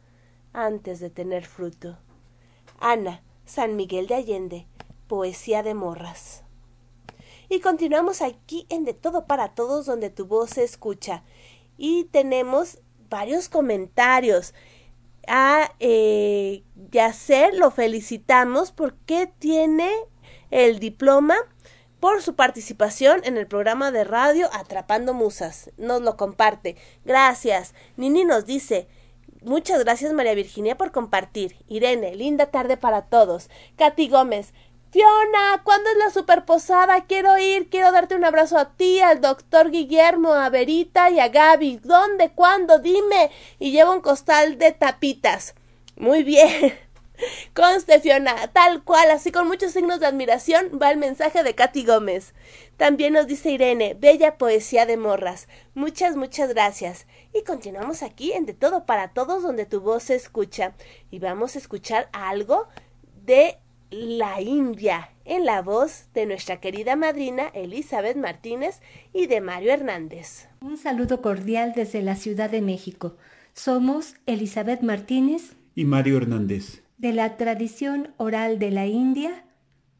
antes 0.52 1.00
de 1.00 1.10
tener 1.10 1.44
fruto. 1.44 1.98
Ana, 2.80 3.22
San 3.44 3.76
Miguel 3.76 4.06
de 4.06 4.14
Allende, 4.14 4.66
Poesía 5.06 5.62
de 5.62 5.74
Morras. 5.74 6.44
Y 7.48 7.60
continuamos 7.60 8.22
aquí 8.22 8.66
en 8.70 8.84
De 8.84 8.94
Todo 8.94 9.26
para 9.26 9.54
Todos, 9.54 9.86
donde 9.86 10.10
tu 10.10 10.26
voz 10.26 10.50
se 10.50 10.64
escucha 10.64 11.22
y 11.76 12.04
tenemos 12.04 12.78
varios 13.08 13.48
comentarios. 13.48 14.54
A 15.26 15.72
eh, 15.80 16.62
Yacer 16.90 17.54
lo 17.54 17.70
felicitamos 17.70 18.72
porque 18.72 19.32
tiene 19.38 19.90
el 20.50 20.78
diploma 20.78 21.36
por 21.98 22.20
su 22.20 22.34
participación 22.34 23.22
en 23.24 23.38
el 23.38 23.46
programa 23.46 23.90
de 23.90 24.04
radio 24.04 24.50
Atrapando 24.52 25.14
Musas. 25.14 25.70
Nos 25.78 26.02
lo 26.02 26.18
comparte. 26.18 26.76
Gracias. 27.04 27.74
Nini 27.96 28.24
nos 28.24 28.44
dice, 28.44 28.88
Muchas 29.44 29.84
gracias 29.84 30.14
María 30.14 30.34
Virginia 30.34 30.78
por 30.78 30.90
compartir. 30.90 31.56
Irene, 31.68 32.14
linda 32.14 32.46
tarde 32.46 32.78
para 32.78 33.02
todos. 33.02 33.50
Katy 33.76 34.08
Gómez, 34.08 34.54
Fiona, 34.94 35.60
¿cuándo 35.64 35.90
es 35.90 35.96
la 35.96 36.10
superposada? 36.10 37.04
Quiero 37.06 37.36
ir, 37.36 37.68
quiero 37.68 37.90
darte 37.90 38.14
un 38.14 38.24
abrazo 38.24 38.56
a 38.56 38.76
ti, 38.76 39.00
al 39.00 39.20
doctor 39.20 39.72
Guillermo, 39.72 40.34
a 40.34 40.50
Verita 40.50 41.10
y 41.10 41.18
a 41.18 41.26
Gaby. 41.26 41.80
¿Dónde? 41.82 42.30
¿Cuándo? 42.30 42.78
Dime. 42.78 43.32
Y 43.58 43.72
llevo 43.72 43.92
un 43.92 44.00
costal 44.00 44.56
de 44.56 44.70
tapitas. 44.70 45.56
Muy 45.96 46.22
bien. 46.22 46.78
Conste, 47.54 47.98
Fiona, 47.98 48.36
tal 48.52 48.84
cual, 48.84 49.10
así 49.10 49.32
con 49.32 49.48
muchos 49.48 49.72
signos 49.72 49.98
de 49.98 50.06
admiración, 50.06 50.78
va 50.80 50.92
el 50.92 50.98
mensaje 50.98 51.42
de 51.42 51.56
Katy 51.56 51.84
Gómez. 51.84 52.32
También 52.76 53.14
nos 53.14 53.26
dice 53.26 53.50
Irene, 53.50 53.96
bella 53.98 54.38
poesía 54.38 54.86
de 54.86 54.96
morras. 54.96 55.48
Muchas, 55.74 56.14
muchas 56.14 56.50
gracias. 56.50 57.08
Y 57.32 57.42
continuamos 57.42 58.04
aquí 58.04 58.30
en 58.30 58.46
De 58.46 58.54
Todo 58.54 58.86
para 58.86 59.08
Todos, 59.08 59.42
donde 59.42 59.66
tu 59.66 59.80
voz 59.80 60.04
se 60.04 60.14
escucha. 60.14 60.74
Y 61.10 61.18
vamos 61.18 61.56
a 61.56 61.58
escuchar 61.58 62.08
algo 62.12 62.68
de 63.24 63.58
la 63.94 64.40
India, 64.40 65.10
en 65.24 65.44
la 65.44 65.62
voz 65.62 66.08
de 66.14 66.26
nuestra 66.26 66.60
querida 66.60 66.96
madrina 66.96 67.48
Elizabeth 67.54 68.16
Martínez 68.16 68.80
y 69.12 69.26
de 69.26 69.40
Mario 69.40 69.72
Hernández. 69.72 70.48
Un 70.60 70.76
saludo 70.76 71.22
cordial 71.22 71.72
desde 71.74 72.02
la 72.02 72.16
Ciudad 72.16 72.50
de 72.50 72.60
México. 72.60 73.16
Somos 73.52 74.14
Elizabeth 74.26 74.82
Martínez 74.82 75.54
y 75.74 75.84
Mario 75.84 76.16
Hernández. 76.16 76.82
De 76.98 77.12
la 77.12 77.36
tradición 77.36 78.12
oral 78.16 78.58
de 78.58 78.70
la 78.70 78.86
India, 78.86 79.44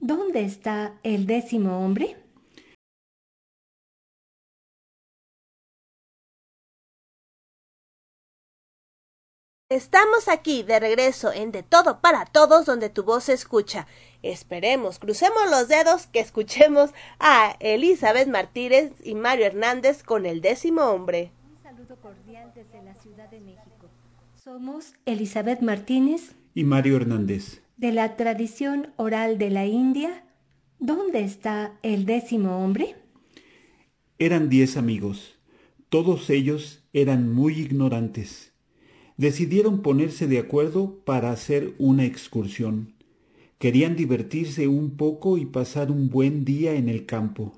¿dónde 0.01 0.45
está 0.45 0.95
el 1.03 1.27
décimo 1.27 1.85
hombre? 1.85 2.17
Estamos 9.71 10.29
aquí 10.29 10.63
de 10.63 10.79
regreso 10.79 11.33
en 11.33 11.51
De 11.51 11.63
Todo 11.63 12.03
para 12.03 12.27
Todos 12.27 12.67
donde 12.67 12.91
tu 12.91 13.03
voz 13.03 13.25
se 13.25 13.33
escucha. 13.33 13.87
Esperemos, 14.23 14.99
crucemos 14.99 15.51
los 15.51 15.69
dedos 15.69 16.07
que 16.07 16.21
escuchemos 16.21 16.91
a 17.19 17.57
Elizabeth 17.61 18.29
Martínez 18.29 18.93
y 19.03 19.15
Mario 19.15 19.47
Hernández 19.47 20.03
con 20.03 20.27
el 20.27 20.43
décimo 20.43 20.83
hombre. 20.83 21.33
Un 21.51 21.63
saludo 21.63 21.97
cordial 21.97 22.53
desde 22.55 22.83
la 22.83 22.95
Ciudad 22.95 23.31
de 23.31 23.41
México. 23.41 23.89
Somos 24.35 24.93
Elizabeth 25.07 25.63
Martínez 25.63 26.35
y 26.55 26.65
Mario 26.65 26.97
Hernández. 26.97 27.63
De 27.79 27.91
la 27.91 28.17
tradición 28.17 28.93
oral 28.97 29.39
de 29.39 29.49
la 29.49 29.65
India, 29.65 30.27
¿dónde 30.79 31.25
está 31.25 31.79
el 31.83 32.05
décimo 32.05 32.63
hombre? 32.63 32.97
Eran 34.19 34.51
diez 34.51 34.77
amigos. 34.77 35.39
Todos 35.89 36.29
ellos 36.29 36.85
eran 36.93 37.33
muy 37.33 37.59
ignorantes 37.59 38.54
decidieron 39.17 39.83
ponerse 39.83 40.27
de 40.27 40.39
acuerdo 40.39 40.99
para 41.05 41.31
hacer 41.31 41.75
una 41.79 42.05
excursión. 42.05 42.95
Querían 43.59 43.97
divertirse 43.97 44.69
un 44.69 44.97
poco 44.97 45.39
y 45.39 45.47
pasar 45.47 45.91
un 45.91 46.11
buen 46.11 46.45
día 46.45 46.75
en 46.75 46.89
el 46.89 47.07
campo. 47.07 47.53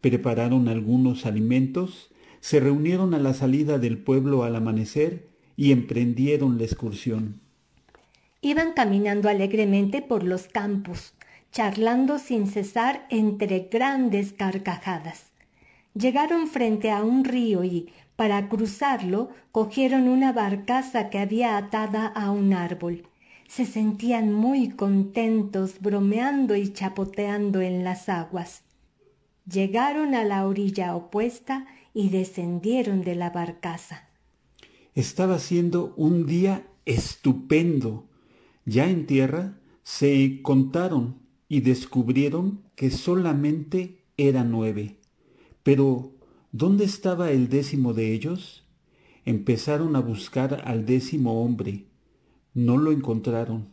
Prepararon 0.00 0.68
algunos 0.68 1.26
alimentos, 1.26 2.10
se 2.40 2.60
reunieron 2.60 3.14
a 3.14 3.18
la 3.18 3.34
salida 3.34 3.78
del 3.78 3.98
pueblo 3.98 4.44
al 4.44 4.56
amanecer 4.56 5.28
y 5.56 5.72
emprendieron 5.72 6.58
la 6.58 6.64
excursión. 6.64 7.40
Iban 8.40 8.74
caminando 8.74 9.28
alegremente 9.28 10.02
por 10.02 10.22
los 10.22 10.48
campos, 10.48 11.14
charlando 11.50 12.18
sin 12.18 12.46
cesar 12.46 13.06
entre 13.10 13.68
grandes 13.70 14.32
carcajadas. 14.32 15.32
Llegaron 15.94 16.48
frente 16.48 16.90
a 16.90 17.02
un 17.04 17.24
río 17.24 17.64
y, 17.64 17.88
para 18.16 18.48
cruzarlo, 18.48 19.30
cogieron 19.52 20.08
una 20.08 20.32
barcaza 20.32 21.10
que 21.10 21.18
había 21.18 21.56
atada 21.56 22.06
a 22.06 22.30
un 22.30 22.52
árbol. 22.52 23.08
Se 23.48 23.66
sentían 23.66 24.32
muy 24.32 24.70
contentos 24.70 25.80
bromeando 25.80 26.56
y 26.56 26.72
chapoteando 26.72 27.60
en 27.60 27.84
las 27.84 28.08
aguas. 28.08 28.62
Llegaron 29.50 30.14
a 30.14 30.24
la 30.24 30.46
orilla 30.46 30.96
opuesta 30.96 31.66
y 31.92 32.08
descendieron 32.08 33.02
de 33.02 33.14
la 33.14 33.30
barcaza. 33.30 34.08
Estaba 34.94 35.38
siendo 35.38 35.92
un 35.96 36.26
día 36.26 36.66
estupendo. 36.86 38.06
Ya 38.64 38.88
en 38.88 39.06
tierra 39.06 39.58
se 39.82 40.40
contaron 40.42 41.20
y 41.48 41.60
descubrieron 41.60 42.62
que 42.74 42.90
solamente 42.90 44.04
eran 44.16 44.50
nueve. 44.50 44.96
Pero, 45.62 46.12
¿dónde 46.54 46.84
estaba 46.84 47.32
el 47.32 47.48
décimo 47.48 47.94
de 47.94 48.12
ellos? 48.12 48.62
Empezaron 49.24 49.96
a 49.96 50.00
buscar 50.00 50.62
al 50.64 50.86
décimo 50.86 51.42
hombre. 51.42 51.86
No 52.54 52.76
lo 52.78 52.92
encontraron. 52.92 53.70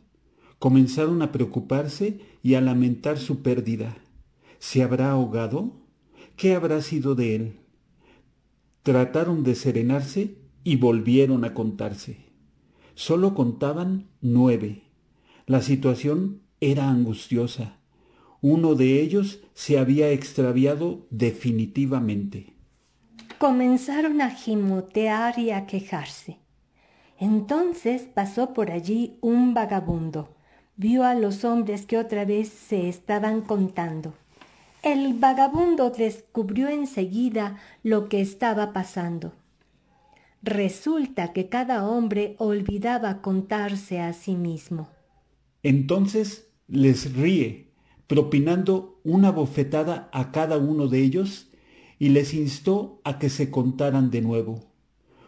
Comenzaron 0.57 1.21
a 1.21 1.31
preocuparse 1.31 2.19
y 2.41 2.55
a 2.55 2.61
lamentar 2.61 3.19
su 3.19 3.43
pérdida. 3.43 3.97
¿Se 4.57 4.81
habrá 4.81 5.11
ahogado? 5.11 5.73
¿Qué 6.35 6.55
habrá 6.55 6.81
sido 6.81 7.13
de 7.13 7.35
él? 7.35 7.53
Trataron 8.81 9.43
de 9.43 9.53
serenarse 9.53 10.37
y 10.63 10.77
volvieron 10.77 11.45
a 11.45 11.53
contarse. 11.53 12.17
Solo 12.95 13.35
contaban 13.35 14.07
nueve. 14.21 14.81
La 15.45 15.61
situación 15.61 16.41
era 16.59 16.89
angustiosa. 16.89 17.77
Uno 18.41 18.73
de 18.73 19.03
ellos 19.03 19.41
se 19.53 19.77
había 19.77 20.09
extraviado 20.09 21.05
definitivamente. 21.11 22.55
Comenzaron 23.41 24.21
a 24.21 24.29
gimotear 24.29 25.39
y 25.39 25.49
a 25.49 25.65
quejarse. 25.65 26.37
Entonces 27.17 28.03
pasó 28.03 28.53
por 28.53 28.69
allí 28.69 29.17
un 29.19 29.55
vagabundo. 29.55 30.29
Vio 30.75 31.03
a 31.03 31.15
los 31.15 31.43
hombres 31.43 31.87
que 31.87 31.97
otra 31.97 32.23
vez 32.23 32.49
se 32.49 32.87
estaban 32.87 33.41
contando. 33.41 34.13
El 34.83 35.15
vagabundo 35.15 35.89
descubrió 35.89 36.67
enseguida 36.67 37.57
lo 37.81 38.09
que 38.09 38.21
estaba 38.21 38.73
pasando. 38.73 39.33
Resulta 40.43 41.33
que 41.33 41.49
cada 41.49 41.89
hombre 41.89 42.35
olvidaba 42.37 43.23
contarse 43.23 44.01
a 44.01 44.13
sí 44.13 44.35
mismo. 44.35 44.87
Entonces 45.63 46.47
les 46.67 47.15
ríe, 47.15 47.71
propinando 48.05 48.99
una 49.03 49.31
bofetada 49.31 50.11
a 50.13 50.31
cada 50.31 50.59
uno 50.59 50.87
de 50.87 50.99
ellos 50.99 51.50
y 52.01 52.09
les 52.09 52.33
instó 52.33 52.99
a 53.03 53.19
que 53.19 53.29
se 53.29 53.51
contaran 53.51 54.09
de 54.09 54.21
nuevo. 54.21 54.59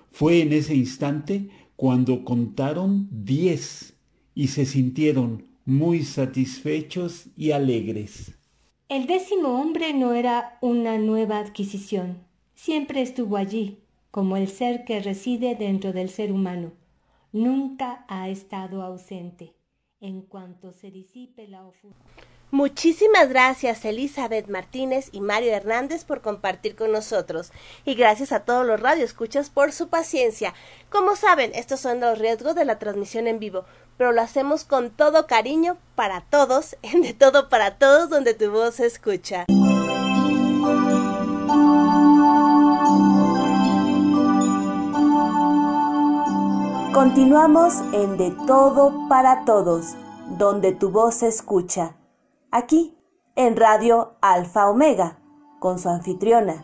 Fue 0.09 0.41
en 0.41 0.53
ese 0.53 0.73
instante 0.73 1.49
cuando 1.75 2.25
contaron 2.25 3.07
diez 3.11 3.93
y 4.33 4.47
se 4.47 4.65
sintieron 4.65 5.45
muy 5.65 6.01
satisfechos 6.01 7.27
y 7.37 7.51
alegres. 7.51 8.33
El 8.89 9.05
décimo 9.05 9.49
hombre 9.61 9.93
no 9.93 10.13
era 10.13 10.57
una 10.61 10.97
nueva 10.97 11.37
adquisición, 11.37 12.17
siempre 12.55 13.03
estuvo 13.03 13.37
allí, 13.37 13.77
como 14.09 14.35
el 14.35 14.47
ser 14.47 14.83
que 14.83 14.99
reside 14.99 15.53
dentro 15.53 15.93
del 15.93 16.09
ser 16.09 16.31
humano. 16.31 16.71
Nunca 17.31 18.03
ha 18.07 18.29
estado 18.29 18.81
ausente. 18.81 19.53
En 19.99 20.23
cuanto 20.23 20.73
se 20.73 20.89
disipe 20.89 21.47
la 21.47 21.67
Muchísimas 22.53 23.29
gracias 23.29 23.83
Elizabeth 23.83 24.47
Martínez 24.47 25.09
y 25.11 25.21
Mario 25.21 25.53
Hernández 25.53 26.05
por 26.05 26.21
compartir 26.21 26.75
con 26.75 26.91
nosotros 26.91 27.51
y 27.83 27.95
gracias 27.95 28.31
a 28.31 28.41
todos 28.41 28.63
los 28.63 28.79
radioescuchas 28.79 29.49
por 29.49 29.71
su 29.71 29.87
paciencia. 29.87 30.53
Como 30.91 31.15
saben, 31.15 31.49
estos 31.55 31.79
son 31.79 31.99
los 31.99 32.19
riesgos 32.19 32.53
de 32.53 32.63
la 32.63 32.77
transmisión 32.77 33.25
en 33.25 33.39
vivo, 33.39 33.65
pero 33.97 34.11
lo 34.11 34.21
hacemos 34.21 34.65
con 34.65 34.91
todo 34.91 35.25
cariño 35.25 35.77
para 35.95 36.21
todos, 36.21 36.77
en 36.83 37.01
de 37.01 37.15
todo 37.15 37.49
para 37.49 37.79
todos 37.79 38.11
donde 38.11 38.35
tu 38.35 38.51
voz 38.51 38.75
se 38.75 38.85
escucha. 38.85 39.45
Continuamos 46.93 47.73
en 47.93 48.15
De 48.17 48.29
todo 48.45 49.07
para 49.09 49.43
todos, 49.43 49.95
donde 50.37 50.71
tu 50.71 50.91
voz 50.91 51.15
se 51.15 51.27
escucha 51.29 51.95
aquí 52.53 52.95
en 53.35 53.57
Radio 53.57 54.15
Alfa 54.21 54.69
Omega, 54.69 55.17
con 55.59 55.79
su 55.79 55.89
anfitriona, 55.89 56.63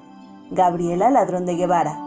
Gabriela 0.52 1.10
Ladrón 1.10 1.48
de 1.48 1.56
Guevara. 1.56 1.98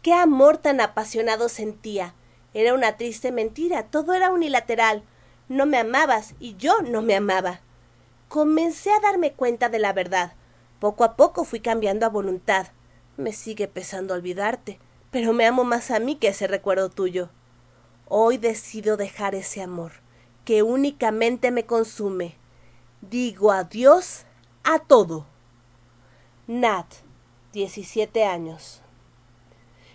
Qué 0.00 0.14
amor 0.14 0.56
tan 0.56 0.80
apasionado 0.80 1.50
sentía. 1.50 2.14
Era 2.54 2.72
una 2.72 2.96
triste 2.96 3.30
mentira, 3.30 3.82
todo 3.90 4.14
era 4.14 4.32
unilateral. 4.32 5.04
No 5.48 5.66
me 5.66 5.76
amabas 5.76 6.34
y 6.40 6.56
yo 6.56 6.80
no 6.80 7.02
me 7.02 7.14
amaba 7.14 7.60
comencé 8.30 8.92
a 8.92 9.00
darme 9.00 9.32
cuenta 9.32 9.68
de 9.68 9.80
la 9.80 9.92
verdad. 9.92 10.34
Poco 10.78 11.02
a 11.02 11.16
poco 11.16 11.44
fui 11.44 11.58
cambiando 11.58 12.06
a 12.06 12.10
voluntad. 12.10 12.68
Me 13.16 13.32
sigue 13.32 13.66
pesando 13.66 14.14
olvidarte, 14.14 14.78
pero 15.10 15.32
me 15.32 15.46
amo 15.46 15.64
más 15.64 15.90
a 15.90 15.98
mí 15.98 16.14
que 16.14 16.28
ese 16.28 16.46
recuerdo 16.46 16.90
tuyo. 16.90 17.28
Hoy 18.06 18.38
decido 18.38 18.96
dejar 18.96 19.34
ese 19.34 19.62
amor, 19.62 19.94
que 20.44 20.62
únicamente 20.62 21.50
me 21.50 21.66
consume. 21.66 22.36
Digo 23.00 23.50
adiós 23.50 24.26
a 24.62 24.78
todo. 24.78 25.26
Nat, 26.46 26.86
17 27.52 28.24
años. 28.24 28.80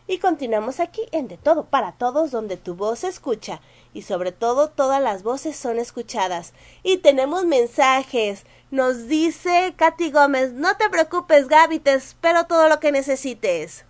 Y 0.07 0.17
continuamos 0.17 0.81
aquí 0.81 1.03
en 1.13 1.29
De 1.29 1.37
Todo 1.37 1.67
para 1.67 1.93
Todos, 1.93 2.31
donde 2.31 2.57
tu 2.57 2.75
voz 2.75 2.99
se 2.99 3.07
escucha 3.07 3.61
y 3.95 4.01
sobre 4.01 4.33
todo 4.33 4.69
todas 4.69 5.01
las 5.01 5.23
voces 5.23 5.55
son 5.55 5.79
escuchadas. 5.79 6.51
Y 6.83 6.97
tenemos 6.97 7.45
mensajes. 7.45 8.43
Nos 8.69 9.07
dice 9.07 9.73
Katy 9.77 10.11
Gómez, 10.11 10.51
no 10.51 10.75
te 10.75 10.89
preocupes 10.89 11.47
Gaby, 11.47 11.79
te 11.79 11.93
espero 11.93 12.45
todo 12.45 12.67
lo 12.67 12.81
que 12.81 12.91
necesites. 12.91 13.85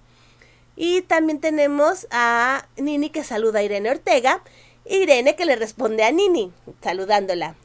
Y 0.76 1.02
también 1.02 1.39
tenemos 1.39 2.06
a 2.12 2.68
Nini 2.78 3.10
que 3.10 3.24
saluda 3.24 3.60
a 3.60 3.63
Irene 3.63 3.89
Ortega. 3.89 4.44
Irene 4.86 5.36
que 5.36 5.46
le 5.46 5.56
responde 5.56 6.04
a 6.04 6.12
Nini, 6.12 6.54
saludándola. 6.84 7.56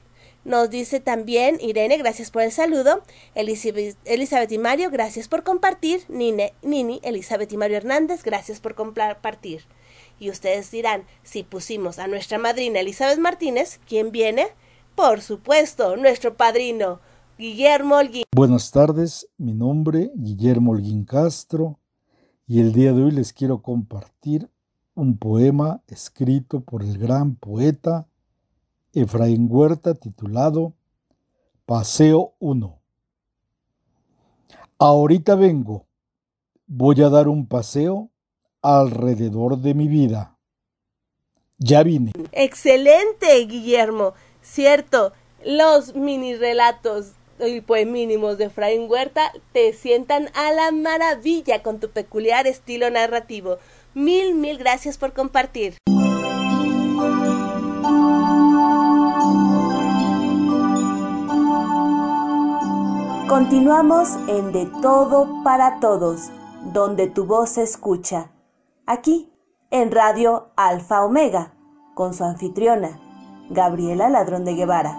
Nos 0.44 0.70
dice 0.70 1.00
también 1.00 1.58
Irene, 1.60 1.98
gracias 1.98 2.30
por 2.30 2.40
el 2.40 2.52
saludo. 2.52 3.02
Elizabeth, 3.34 4.50
y 4.50 4.58
Mario, 4.58 4.90
gracias 4.90 5.28
por 5.28 5.42
compartir. 5.42 6.04
Nine, 6.08 6.54
Nini, 6.62 7.00
Elizabeth 7.02 7.52
y 7.52 7.58
Mario 7.58 7.76
Hernández, 7.76 8.22
gracias 8.22 8.60
por 8.60 8.74
compartir. 8.74 9.66
Y 10.20 10.28
ustedes 10.28 10.70
dirán, 10.70 11.04
si 11.22 11.44
pusimos 11.44 11.98
a 11.98 12.06
nuestra 12.06 12.36
madrina 12.36 12.80
Elizabeth 12.80 13.18
Martínez, 13.18 13.80
¿quién 13.88 14.12
viene? 14.12 14.48
Por 14.94 15.22
supuesto, 15.22 15.96
nuestro 15.96 16.36
padrino, 16.36 17.00
Guillermo 17.38 17.96
Holguín. 17.96 18.24
Buenas 18.36 18.70
tardes, 18.70 19.26
mi 19.38 19.54
nombre 19.54 20.12
Guillermo 20.14 20.72
Holguín 20.72 21.06
Castro 21.06 21.78
y 22.46 22.60
el 22.60 22.74
día 22.74 22.92
de 22.92 23.02
hoy 23.02 23.12
les 23.12 23.32
quiero 23.32 23.62
compartir 23.62 24.50
un 24.94 25.16
poema 25.16 25.82
escrito 25.86 26.60
por 26.60 26.82
el 26.82 26.98
gran 26.98 27.36
poeta 27.36 28.06
Efraín 28.92 29.48
Huerta 29.50 29.94
titulado 29.94 30.74
Paseo 31.64 32.34
1. 32.40 32.78
Ahorita 34.78 35.34
vengo, 35.34 35.86
voy 36.66 37.00
a 37.00 37.08
dar 37.08 37.26
un 37.26 37.46
paseo 37.46 38.10
alrededor 38.62 39.58
de 39.58 39.74
mi 39.74 39.88
vida. 39.88 40.36
Ya 41.58 41.82
vine. 41.82 42.12
Excelente, 42.32 43.38
Guillermo. 43.46 44.14
Cierto, 44.42 45.12
los 45.44 45.94
mini 45.94 46.34
relatos 46.34 47.12
y 47.38 47.60
poemínimos 47.60 48.38
de 48.38 48.46
Efraín 48.46 48.90
Huerta 48.90 49.32
te 49.52 49.72
sientan 49.72 50.28
a 50.34 50.52
la 50.52 50.72
maravilla 50.72 51.62
con 51.62 51.80
tu 51.80 51.90
peculiar 51.90 52.46
estilo 52.46 52.90
narrativo. 52.90 53.58
Mil, 53.94 54.34
mil 54.34 54.58
gracias 54.58 54.98
por 54.98 55.12
compartir. 55.12 55.76
Continuamos 63.28 64.08
en 64.28 64.52
De 64.52 64.66
Todo 64.82 65.42
para 65.44 65.78
Todos, 65.80 66.30
donde 66.72 67.06
tu 67.06 67.26
voz 67.26 67.50
se 67.50 67.62
escucha 67.62 68.30
aquí 68.90 69.30
en 69.70 69.92
Radio 69.92 70.50
Alfa 70.56 71.04
Omega, 71.04 71.54
con 71.94 72.12
su 72.12 72.24
anfitriona, 72.24 73.00
Gabriela 73.48 74.08
Ladrón 74.10 74.44
de 74.44 74.54
Guevara. 74.54 74.98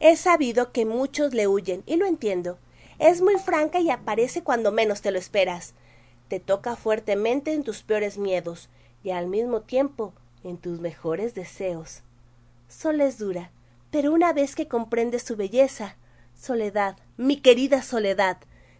He 0.00 0.16
sabido 0.16 0.70
que 0.70 0.84
muchos 0.84 1.32
le 1.32 1.48
huyen, 1.48 1.82
y 1.86 1.96
lo 1.96 2.04
entiendo. 2.04 2.58
Es 2.98 3.22
muy 3.22 3.38
franca 3.38 3.80
y 3.80 3.88
aparece 3.88 4.42
cuando 4.42 4.70
menos 4.70 5.00
te 5.00 5.12
lo 5.12 5.18
esperas. 5.18 5.72
Te 6.28 6.40
toca 6.40 6.76
fuertemente 6.76 7.54
en 7.54 7.64
tus 7.64 7.82
peores 7.82 8.18
miedos 8.18 8.68
y 9.02 9.12
al 9.12 9.28
mismo 9.28 9.62
tiempo 9.62 10.12
en 10.42 10.58
tus 10.58 10.78
mejores 10.80 11.34
deseos. 11.34 12.02
Sol 12.68 13.00
es 13.00 13.16
dura, 13.16 13.50
pero 13.94 14.12
una 14.12 14.32
vez 14.32 14.56
que 14.56 14.66
comprendes 14.66 15.22
su 15.22 15.36
belleza, 15.36 15.96
Soledad, 16.36 16.96
mi 17.16 17.36
querida 17.36 17.80
Soledad, 17.80 18.38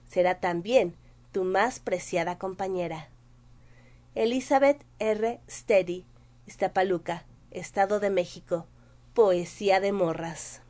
será 0.08 0.40
también 0.40 0.96
tu 1.30 1.44
más 1.44 1.78
preciada 1.78 2.36
compañera. 2.36 3.10
Elizabeth 4.16 4.84
R. 4.98 5.38
Steady, 5.48 6.04
Iztapaluca, 6.48 7.26
Estado 7.52 8.00
de 8.00 8.10
México. 8.10 8.66
Poesía 9.14 9.78
de 9.78 9.92
morras. 9.92 10.62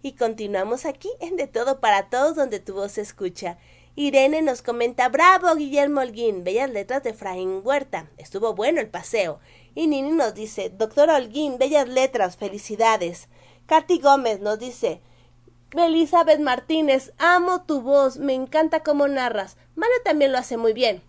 Y 0.00 0.12
continuamos 0.12 0.86
aquí 0.86 1.10
en 1.20 1.36
De 1.36 1.46
Todo 1.46 1.80
para 1.80 2.08
Todos, 2.08 2.36
donde 2.36 2.60
tu 2.60 2.72
voz 2.72 2.92
se 2.92 3.02
escucha. 3.02 3.58
Irene 3.94 4.40
nos 4.40 4.62
comenta, 4.62 5.10
bravo 5.10 5.54
Guillermo 5.54 6.00
Holguín, 6.00 6.44
bellas 6.44 6.70
letras 6.70 7.02
de 7.02 7.12
Fraín 7.12 7.60
Huerta, 7.62 8.08
estuvo 8.16 8.54
bueno 8.54 8.80
el 8.80 8.88
paseo. 8.88 9.38
Y 9.74 9.86
Nini 9.86 10.10
nos 10.10 10.34
dice, 10.34 10.70
doctor 10.70 11.10
Holguín, 11.10 11.58
bellas 11.58 11.88
letras, 11.88 12.36
felicidades. 12.36 13.28
Katy 13.66 13.98
Gómez 13.98 14.40
nos 14.40 14.58
dice, 14.58 15.00
Elizabeth 15.72 16.40
Martínez, 16.40 17.12
amo 17.18 17.62
tu 17.62 17.80
voz, 17.82 18.18
me 18.18 18.34
encanta 18.34 18.82
cómo 18.82 19.08
narras. 19.08 19.56
Mario 19.74 19.96
también 20.04 20.32
lo 20.32 20.38
hace 20.38 20.56
muy 20.56 20.72
bien. 20.72 21.02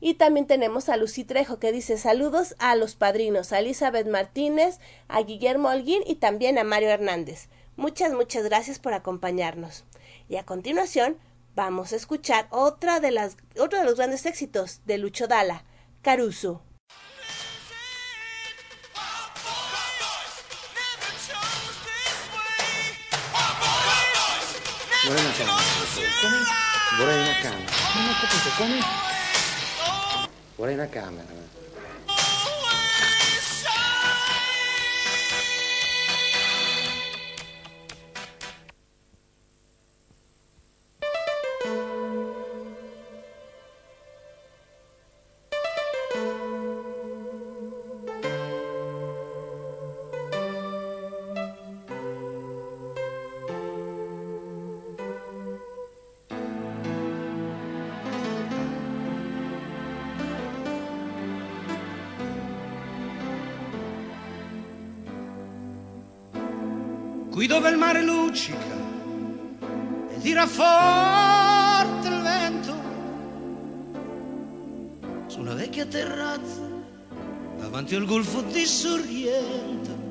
Y 0.00 0.14
también 0.14 0.46
tenemos 0.46 0.88
a 0.88 0.96
Lucy 0.96 1.24
Trejo 1.24 1.58
que 1.58 1.72
dice 1.72 1.98
saludos 1.98 2.54
a 2.58 2.76
los 2.76 2.94
padrinos, 2.94 3.52
a 3.52 3.58
Elizabeth 3.58 4.06
Martínez, 4.06 4.78
a 5.08 5.22
Guillermo 5.22 5.68
Holguín 5.68 6.02
y 6.06 6.16
también 6.16 6.56
a 6.58 6.64
Mario 6.64 6.90
Hernández. 6.90 7.48
Muchas, 7.76 8.12
muchas 8.12 8.44
gracias 8.44 8.78
por 8.78 8.92
acompañarnos. 8.92 9.84
Y 10.28 10.36
a 10.36 10.44
continuación, 10.44 11.16
Vamos 11.58 11.92
a 11.92 11.96
escuchar 11.96 12.46
otra 12.50 13.00
de 13.00 13.10
las, 13.10 13.36
otro 13.58 13.80
de 13.80 13.84
los 13.84 13.96
grandes 13.96 14.26
éxitos 14.26 14.80
de 14.84 14.96
Lucho 14.96 15.26
Dalla, 15.26 15.64
Caruso. 16.02 16.62
Vorrei 25.08 25.24
una 25.24 25.32
canna. 25.32 25.52
Come? 26.20 26.44
Vorrei 26.98 27.20
una 27.22 27.34
canna. 27.40 27.70
Non 27.94 28.08
ho 28.08 28.14
capito 28.20 28.50
come? 28.58 28.78
Vorrei 30.54 30.74
una 30.74 30.88
camera. 30.88 31.24
Luccica 68.38 68.76
e 70.10 70.20
tira 70.20 70.46
forte 70.46 72.06
il 72.08 72.22
vento, 72.22 72.74
su 75.26 75.40
una 75.40 75.54
vecchia 75.54 75.84
terrazza 75.86 76.62
davanti 77.58 77.96
al 77.96 78.04
golfo 78.06 78.42
di 78.42 78.64
Sorrento. 78.64 80.06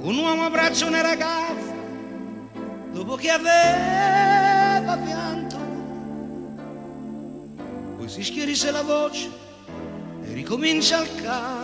Un 0.00 0.18
uomo 0.18 0.44
abbraccia 0.44 0.84
una 0.84 1.00
ragazza 1.00 1.72
dopo 2.92 3.16
che 3.16 3.30
aveva 3.30 4.98
pianto, 4.98 5.56
poi 7.96 8.08
si 8.10 8.22
schierisse 8.22 8.70
la 8.70 8.82
voce 8.82 9.30
e 10.22 10.34
ricomincia 10.34 11.00
il 11.00 11.22
canto. 11.22 11.63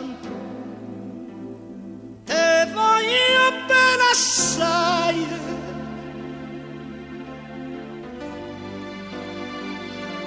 Assai. 4.10 5.26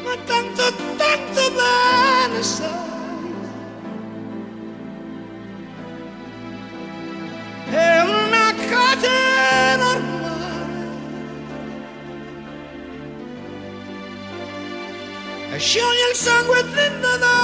Ma 0.03 0.15
tanto, 0.25 0.63
tanto 0.97 1.51
bene 1.51 2.43
sai. 2.43 2.91
È 7.69 8.01
una 8.01 8.53
catena 8.69 9.89
ormai. 9.89 10.31
E 15.51 15.57
scioglie 15.57 16.09
il 16.11 16.15
sangue 16.15 16.63
dentro 16.73 17.17
da 17.17 17.43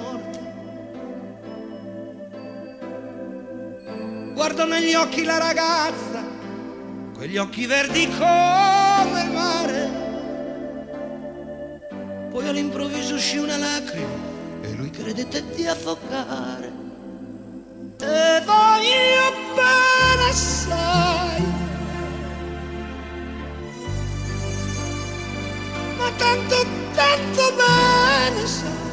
guardo 4.61 4.65
negli 4.65 4.93
occhi 4.93 5.23
la 5.23 5.37
ragazza, 5.37 6.23
quegli 7.15 7.37
occhi 7.37 7.65
verdi 7.65 8.07
come 8.09 9.23
il 9.23 9.31
mare. 9.31 9.89
Poi 12.29 12.47
all'improvviso 12.47 13.15
uscì 13.15 13.37
una 13.37 13.57
lacrima 13.57 14.29
e 14.61 14.71
lui 14.73 14.91
credette 14.91 15.43
di 15.55 15.65
affogare. 15.65 16.71
Te 17.97 18.43
voglio 18.45 19.33
bene 19.55 20.29
assai. 20.29 21.43
Ma 25.97 26.11
tanto, 26.17 26.65
tanto 26.93 27.53
bene 27.55 28.47
sai. 28.47 28.89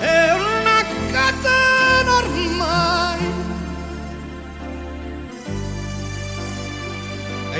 È 0.00 0.33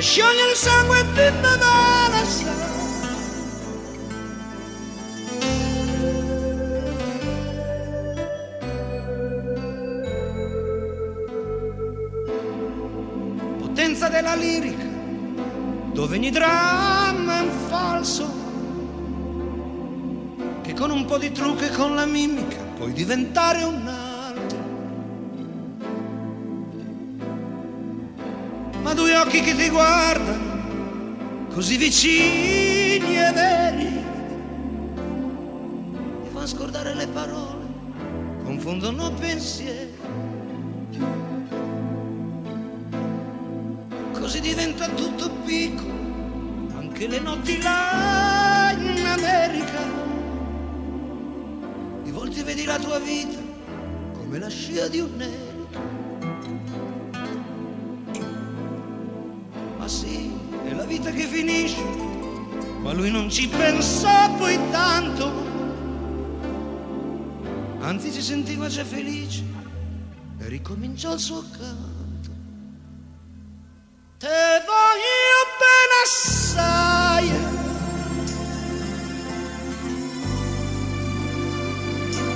scioglie 0.05 0.51
il 0.51 0.55
sangue 0.55 1.03
di 1.13 1.41
Natale 1.41 2.23
potenza 13.57 14.07
della 14.09 14.35
lirica 14.35 14.85
dove 15.91 16.17
ogni 16.17 16.29
dramma 16.29 17.39
è 17.39 17.41
un 17.41 17.51
falso 17.67 18.31
che 20.61 20.73
con 20.75 20.91
un 20.91 21.05
po' 21.05 21.17
di 21.17 21.31
trucco 21.31 21.63
e 21.63 21.71
con 21.71 21.95
la 21.95 22.05
mimica 22.05 22.57
puoi 22.77 22.93
diventare 22.93 23.63
un 23.63 23.94
occhi 29.25 29.41
che 29.41 29.55
ti 29.55 29.69
guardano, 29.69 31.47
così 31.53 31.77
vicini 31.77 33.17
e 33.17 33.31
veri, 33.33 34.03
ti 36.23 36.29
fanno 36.31 36.47
scordare 36.47 36.93
le 36.93 37.07
parole, 37.07 37.65
confondono 38.43 39.11
pensieri. 39.13 39.93
Così 44.13 44.39
diventa 44.39 44.87
tutto 44.89 45.29
piccolo, 45.45 46.73
anche 46.77 47.07
le 47.07 47.19
notti 47.19 47.61
là 47.61 48.71
in 48.77 49.05
America 49.05 49.95
volte 52.15 52.43
vedi 52.43 52.63
la 52.63 52.79
tua 52.79 52.97
vita 52.99 53.39
come 54.13 54.39
la 54.39 54.49
scia 54.49 54.87
di 54.87 54.99
un 54.99 55.15
nero. 55.15 55.54
Vita 61.05 61.11
che 61.11 61.27
finisce, 61.27 61.83
ma 62.81 62.91
lui 62.93 63.11
non 63.11 63.29
ci 63.29 63.47
pensò 63.47 64.33
poi 64.37 64.57
tanto. 64.71 65.43
Anzi 67.79 68.11
si 68.11 68.21
sentiva 68.21 68.67
già 68.67 68.83
felice 68.83 69.43
e 70.39 70.47
ricominciò 70.47 71.13
il 71.13 71.19
suo 71.19 71.43
canto. 71.51 72.31
Te 74.17 74.63
voglio 74.65 75.41
bene 75.61 75.95
assai. 76.03 77.29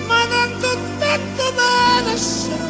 Ma 0.06 0.26
tanto, 0.28 0.78
tanto 1.00 1.54
bene 1.54 2.12
assai. 2.14 2.69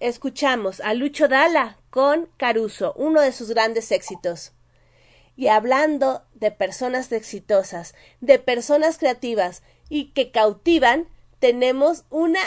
Escuchamos 0.00 0.80
a 0.80 0.92
Lucho 0.94 1.28
Dalla 1.28 1.78
con 1.90 2.28
Caruso, 2.36 2.92
uno 2.96 3.20
de 3.20 3.32
sus 3.32 3.50
grandes 3.50 3.92
éxitos. 3.92 4.52
Y 5.36 5.48
hablando 5.48 6.22
de 6.34 6.50
personas 6.50 7.10
exitosas, 7.12 7.94
de 8.20 8.38
personas 8.38 8.98
creativas 8.98 9.62
y 9.88 10.06
que 10.12 10.30
cautivan, 10.30 11.08
tenemos 11.38 12.04
una 12.10 12.40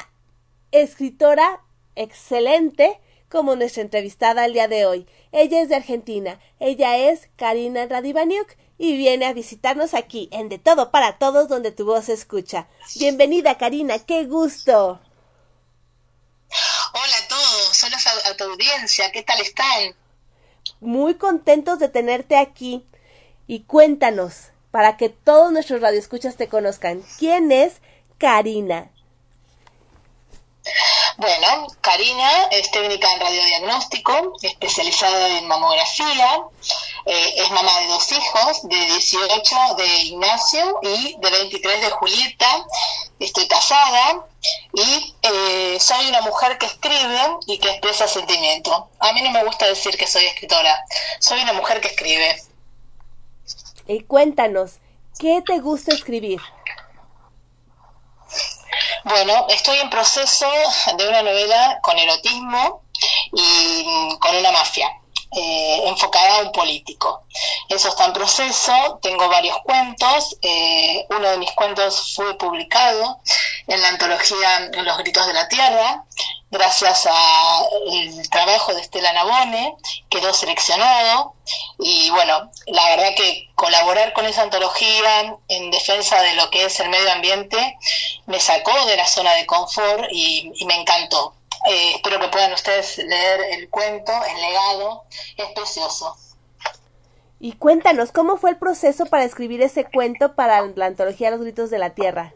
escritora 0.71 1.61
excelente 1.95 2.99
como 3.29 3.55
nuestra 3.55 3.81
entrevistada 3.81 4.45
el 4.45 4.53
día 4.53 4.67
de 4.67 4.85
hoy. 4.85 5.07
Ella 5.31 5.61
es 5.61 5.69
de 5.69 5.75
Argentina, 5.75 6.39
ella 6.59 6.97
es 6.97 7.29
Karina 7.35 7.85
Radivaniuk 7.85 8.55
y 8.77 8.95
viene 8.95 9.25
a 9.25 9.33
visitarnos 9.33 9.93
aquí 9.93 10.29
en 10.31 10.49
De 10.49 10.59
Todo 10.59 10.91
para 10.91 11.17
Todos 11.17 11.47
donde 11.47 11.71
tu 11.71 11.85
voz 11.85 12.05
se 12.05 12.13
escucha. 12.13 12.67
Bienvenida 12.99 13.57
Karina, 13.57 13.99
qué 13.99 14.25
gusto. 14.25 14.99
Hola 16.99 17.17
a 17.17 17.27
todos, 17.27 17.83
hola 17.83 17.97
a 18.25 18.37
tu 18.37 18.43
audiencia, 18.45 19.11
¿qué 19.11 19.21
tal 19.21 19.39
están? 19.39 19.95
Muy 20.79 21.13
contentos 21.13 21.77
de 21.77 21.89
tenerte 21.89 22.35
aquí 22.35 22.83
y 23.45 23.59
cuéntanos 23.65 24.49
para 24.71 24.97
que 24.97 25.09
todos 25.09 25.51
nuestros 25.51 25.79
radioescuchas 25.79 26.37
te 26.37 26.49
conozcan. 26.49 27.03
¿Quién 27.19 27.51
es 27.51 27.81
Karina? 28.17 28.89
Bueno, 31.17 31.65
Karina 31.81 32.43
es 32.51 32.69
técnica 32.69 33.11
en 33.11 33.19
radiodiagnóstico, 33.19 34.33
especializada 34.43 35.39
en 35.39 35.47
mamografía, 35.47 36.41
eh, 37.07 37.33
es 37.37 37.49
mamá 37.49 37.79
de 37.79 37.87
dos 37.87 38.11
hijos, 38.11 38.69
de 38.69 38.75
18 38.75 39.55
de 39.77 39.87
Ignacio 40.03 40.79
y 40.83 41.15
de 41.19 41.31
23 41.31 41.81
de 41.81 41.89
Julieta, 41.89 42.65
estoy 43.19 43.47
casada 43.47 44.27
y 44.73 45.15
eh, 45.23 45.77
soy 45.79 46.07
una 46.07 46.21
mujer 46.21 46.59
que 46.59 46.67
escribe 46.67 47.19
y 47.47 47.57
que 47.57 47.71
expresa 47.71 48.07
sentimiento. 48.07 48.89
A 48.99 49.11
mí 49.13 49.21
no 49.23 49.31
me 49.31 49.43
gusta 49.43 49.65
decir 49.65 49.97
que 49.97 50.05
soy 50.05 50.25
escritora, 50.25 50.85
soy 51.19 51.41
una 51.41 51.53
mujer 51.53 51.81
que 51.81 51.87
escribe. 51.87 52.43
Y 53.87 54.01
cuéntanos, 54.01 54.73
¿qué 55.17 55.41
te 55.43 55.57
gusta 55.61 55.95
escribir? 55.95 56.41
Bueno, 59.03 59.45
estoy 59.49 59.77
en 59.77 59.89
proceso 59.89 60.47
de 60.97 61.07
una 61.07 61.21
novela 61.21 61.79
con 61.81 61.97
erotismo 61.97 62.83
y 63.31 63.83
mm, 63.85 64.17
con 64.17 64.35
una 64.35 64.51
mafia, 64.51 64.89
eh, 65.31 65.83
enfocada 65.85 66.41
un 66.41 66.51
político. 66.51 67.23
Eso 67.69 67.89
está 67.89 68.05
en 68.05 68.13
proceso, 68.13 68.99
tengo 69.01 69.27
varios 69.27 69.57
cuentos, 69.59 70.37
eh, 70.41 71.05
uno 71.09 71.29
de 71.29 71.37
mis 71.37 71.51
cuentos 71.51 72.13
fue 72.15 72.37
publicado 72.37 73.19
en 73.67 73.81
la 73.81 73.89
antología 73.89 74.69
Los 74.83 74.97
Gritos 74.99 75.27
de 75.27 75.33
la 75.33 75.47
Tierra, 75.49 76.05
gracias 76.49 77.05
al 77.07 78.29
trabajo 78.29 78.73
de 78.73 78.81
Estela 78.81 79.11
Nabone, 79.11 79.75
quedó 80.09 80.33
seleccionado 80.33 81.33
y 81.77 82.09
bueno, 82.11 82.49
la 82.67 82.89
verdad 82.89 83.15
que 83.15 83.49
colaborar 83.55 84.13
con 84.13 84.25
esa 84.25 84.43
antología 84.43 85.35
en 85.49 85.71
defensa 85.71 86.21
de 86.21 86.35
lo 86.35 86.49
que 86.49 86.65
es 86.65 86.79
el 86.79 86.89
medio 86.89 87.11
ambiente 87.11 87.77
me 88.27 88.39
sacó 88.39 88.85
de 88.85 88.95
la 88.95 89.07
zona 89.07 89.33
de 89.33 89.45
confort 89.45 90.05
y 90.11 90.51
me 90.65 90.75
encantó. 90.75 91.36
Eh, 91.67 91.95
espero 91.95 92.19
que 92.19 92.29
puedan 92.29 92.53
ustedes 92.53 92.97
leer 92.97 93.41
el 93.59 93.69
cuento, 93.69 94.13
el 94.13 94.41
legado, 94.41 95.03
es 95.35 95.47
precioso. 95.53 96.15
Y 97.39 97.53
cuéntanos, 97.53 98.11
¿cómo 98.11 98.37
fue 98.37 98.51
el 98.51 98.57
proceso 98.57 99.05
para 99.05 99.25
escribir 99.25 99.61
ese 99.61 99.85
cuento 99.85 100.33
para 100.33 100.61
la 100.61 100.85
antología 100.85 101.29
Los 101.29 101.41
Gritos 101.41 101.69
de 101.69 101.77
la 101.77 101.91
Tierra? 101.91 102.33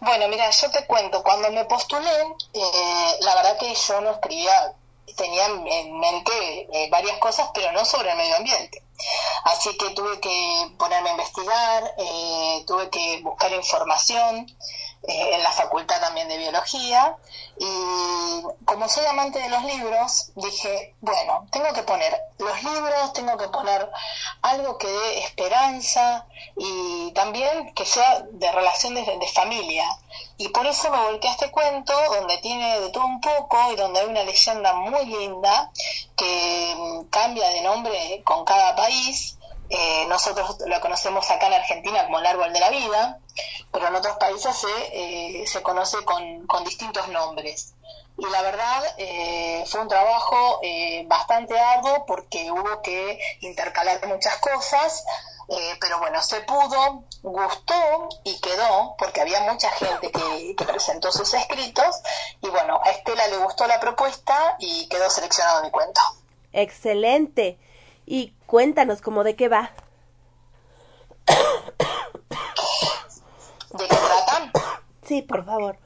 Bueno, 0.00 0.28
mira, 0.28 0.48
yo 0.50 0.70
te 0.70 0.86
cuento, 0.86 1.22
cuando 1.22 1.50
me 1.50 1.64
postulé, 1.64 2.22
eh, 2.52 3.16
la 3.20 3.34
verdad 3.34 3.58
que 3.58 3.74
yo 3.74 4.00
no 4.02 4.10
escribía, 4.10 4.74
tenía 5.16 5.46
en 5.46 5.98
mente 5.98 6.68
eh, 6.72 6.88
varias 6.90 7.18
cosas, 7.18 7.50
pero 7.54 7.72
no 7.72 7.84
sobre 7.84 8.10
el 8.10 8.16
medio 8.16 8.36
ambiente. 8.36 8.82
Así 9.44 9.76
que 9.76 9.90
tuve 9.90 10.20
que 10.20 10.72
ponerme 10.78 11.08
a 11.08 11.12
investigar, 11.12 11.94
eh, 11.98 12.64
tuve 12.66 12.90
que 12.90 13.20
buscar 13.22 13.52
información 13.52 14.46
eh, 15.02 15.34
en 15.34 15.42
la 15.42 15.50
facultad 15.50 15.98
también 16.00 16.28
de 16.28 16.36
biología 16.36 17.16
y 17.58 18.42
como 18.64 18.88
soy 18.88 19.04
amante 19.06 19.38
de 19.38 19.48
los 19.48 19.64
libros, 19.64 20.30
dije, 20.34 20.94
bueno, 21.00 21.46
tengo 21.50 21.72
que 21.72 21.82
poner 21.82 22.14
los 22.38 22.62
libros, 22.62 23.12
tengo 23.14 23.36
que 23.38 23.48
poner 23.48 23.90
algo 24.42 24.76
que 24.76 24.88
dé 24.88 25.18
esperanza 25.20 26.26
y 26.56 27.12
también 27.12 27.72
que 27.74 27.86
sea 27.86 28.20
de 28.30 28.52
relación 28.52 28.94
de, 28.94 29.02
de 29.04 29.28
familia. 29.28 29.84
Y 30.36 30.48
por 30.48 30.66
eso 30.66 30.90
me 30.90 31.02
volqué 31.02 31.28
a 31.28 31.32
este 31.32 31.50
cuento 31.50 31.94
donde 32.14 32.38
tiene 32.38 32.80
de 32.80 32.90
todo 32.90 33.04
un 33.04 33.20
poco 33.20 33.72
y 33.72 33.76
donde 33.76 34.00
hay 34.00 34.06
una 34.06 34.24
leyenda 34.24 34.74
muy 34.74 35.04
linda 35.06 35.70
que 36.16 37.04
cambia 37.10 37.48
de 37.48 37.62
nombre 37.62 38.22
con 38.24 38.44
cada 38.44 38.76
país. 38.76 39.36
Eh, 39.70 40.06
nosotros 40.08 40.58
lo 40.66 40.80
conocemos 40.80 41.30
acá 41.30 41.46
en 41.46 41.54
Argentina 41.54 42.04
como 42.04 42.18
el 42.18 42.26
árbol 42.26 42.52
de 42.52 42.60
la 42.60 42.70
vida, 42.70 43.18
pero 43.72 43.86
en 43.88 43.94
otros 43.94 44.16
países 44.16 44.54
se, 44.56 44.66
eh, 44.92 45.46
se 45.46 45.62
conoce 45.62 46.04
con, 46.04 46.46
con 46.46 46.64
distintos 46.64 47.08
nombres 47.08 47.74
y 48.20 48.30
la 48.30 48.42
verdad 48.42 48.84
eh, 48.98 49.64
fue 49.66 49.80
un 49.80 49.88
trabajo 49.88 50.60
eh, 50.62 51.04
bastante 51.06 51.58
arduo 51.58 52.04
porque 52.06 52.50
hubo 52.50 52.82
que 52.82 53.18
intercalar 53.40 54.06
muchas 54.06 54.36
cosas, 54.36 55.04
eh, 55.48 55.76
pero 55.80 55.98
bueno, 55.98 56.22
se 56.22 56.40
pudo, 56.42 57.04
gustó 57.22 58.08
y 58.24 58.38
quedó 58.40 58.94
porque 58.98 59.22
había 59.22 59.40
mucha 59.40 59.70
gente 59.70 60.12
que, 60.12 60.54
que, 60.54 60.64
presentó 60.64 61.10
sus 61.10 61.32
escritos 61.32 61.96
y 62.42 62.48
bueno, 62.48 62.80
a 62.84 62.90
Estela 62.90 63.26
le 63.28 63.38
gustó 63.38 63.66
la 63.66 63.80
propuesta 63.80 64.56
y 64.58 64.86
quedó 64.88 65.08
seleccionado 65.08 65.62
mi 65.62 65.70
cuento. 65.70 66.00
Excelente. 66.52 67.58
Y 68.10 68.34
cuéntanos 68.46 69.00
cómo 69.02 69.22
de 69.22 69.36
qué 69.36 69.48
va. 69.48 69.70
¿De 73.70 73.86
qué 73.86 73.96
tratan? 73.96 74.52
Sí, 75.06 75.22
por 75.22 75.44
favor. 75.44 75.78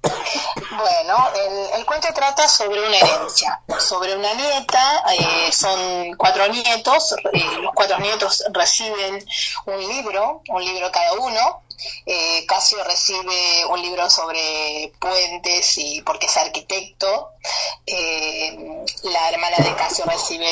Bueno, 0.00 1.28
el, 1.34 1.80
el, 1.80 1.84
cuento 1.84 2.06
trata 2.14 2.46
sobre 2.46 2.78
una 2.86 2.96
herencia, 2.96 3.60
sobre 3.80 4.14
una 4.14 4.32
nieta, 4.34 5.02
eh, 5.18 5.50
son 5.50 6.14
cuatro 6.16 6.46
nietos, 6.46 7.16
eh, 7.32 7.58
los 7.60 7.72
cuatro 7.74 7.98
nietos 7.98 8.44
reciben 8.52 9.26
un 9.66 9.78
libro, 9.80 10.42
un 10.50 10.64
libro 10.64 10.92
cada 10.92 11.14
uno, 11.14 11.63
eh, 12.06 12.44
Casio 12.46 12.82
recibe 12.84 13.66
un 13.68 13.82
libro 13.82 14.08
sobre 14.10 14.92
puentes 14.98 15.78
y 15.78 16.02
porque 16.02 16.26
es 16.26 16.36
arquitecto, 16.36 17.30
eh, 17.86 18.84
la 19.04 19.28
hermana 19.30 19.56
de 19.58 19.74
Casio 19.74 20.04
recibe 20.04 20.46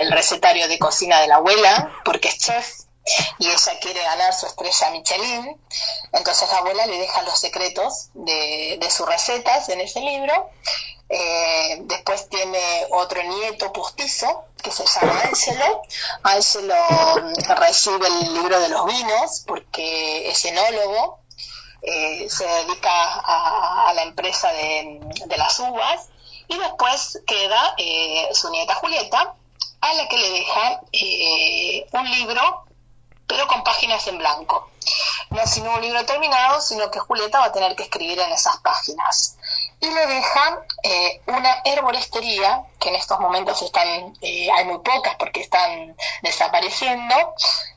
el 0.00 0.12
recetario 0.12 0.68
de 0.68 0.78
cocina 0.78 1.20
de 1.20 1.28
la 1.28 1.36
abuela 1.36 2.00
porque 2.04 2.28
es 2.28 2.38
chef, 2.38 2.66
y 3.38 3.46
ella 3.46 3.78
quiere 3.80 4.02
ganar 4.02 4.34
su 4.34 4.46
estrella 4.46 4.90
Michelin, 4.90 5.60
entonces 6.12 6.48
la 6.50 6.58
abuela 6.58 6.86
le 6.86 6.98
deja 6.98 7.22
los 7.22 7.38
secretos 7.38 8.08
de, 8.14 8.78
de 8.80 8.90
sus 8.90 9.06
recetas 9.06 9.68
en 9.68 9.80
ese 9.80 10.00
libro 10.00 10.50
Eh, 11.08 11.78
después 11.82 12.28
tiene 12.28 12.86
otro 12.90 13.22
nieto 13.22 13.72
postizo 13.72 14.44
que 14.62 14.70
se 14.70 14.84
llama 14.86 15.20
Ángelo. 15.22 15.82
Ángelo 16.22 16.74
mm, 16.74 17.52
recibe 17.52 18.06
el 18.08 18.34
libro 18.34 18.58
de 18.58 18.68
los 18.68 18.86
vinos 18.86 19.44
porque 19.46 20.28
es 20.28 20.44
enólogo, 20.44 21.20
eh, 21.82 22.28
se 22.28 22.46
dedica 22.46 22.90
a, 22.90 23.92
la 23.94 24.02
empresa 24.02 24.50
de, 24.52 25.00
las 25.36 25.58
uvas 25.60 26.08
y 26.48 26.58
después 26.58 27.20
queda 27.26 27.74
eh, 27.78 28.28
su 28.32 28.50
nieta 28.50 28.74
Julieta 28.74 29.34
a 29.80 29.94
la 29.94 30.08
que 30.08 30.18
le 30.18 30.30
deja 30.30 30.80
un 31.92 32.10
libro 32.10 32.66
pero 33.26 33.46
con 33.48 33.64
páginas 33.64 34.06
en 34.06 34.18
blanco. 34.18 34.70
No 35.30 35.46
sin 35.46 35.66
un 35.66 35.80
libro 35.80 36.04
terminado, 36.06 36.60
sino 36.60 36.90
que 36.90 37.00
Julieta 37.00 37.40
va 37.40 37.46
a 37.46 37.52
tener 37.52 37.74
que 37.74 37.84
escribir 37.84 38.18
en 38.20 38.32
esas 38.32 38.58
páginas. 38.58 39.35
Y 39.80 39.90
le 39.90 40.06
deja 40.06 40.62
eh, 40.82 41.20
una 41.26 41.62
herboristería, 41.64 42.64
que 42.80 42.88
en 42.88 42.94
estos 42.94 43.20
momentos 43.20 43.60
están, 43.62 44.16
eh, 44.22 44.48
hay 44.50 44.64
muy 44.64 44.78
pocas 44.78 45.16
porque 45.16 45.40
están 45.40 45.94
desapareciendo, 46.22 47.34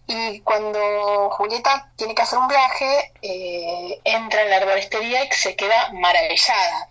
y 0.07 0.39
cuando 0.41 1.29
Julieta 1.31 1.91
tiene 1.95 2.15
que 2.15 2.21
hacer 2.21 2.39
un 2.39 2.47
viaje, 2.47 3.13
eh, 3.21 4.01
entra 4.05 4.43
en 4.43 4.49
la 4.49 4.57
herboristería 4.57 5.25
y 5.25 5.31
se 5.31 5.55
queda 5.55 5.91
maravillada 5.93 6.89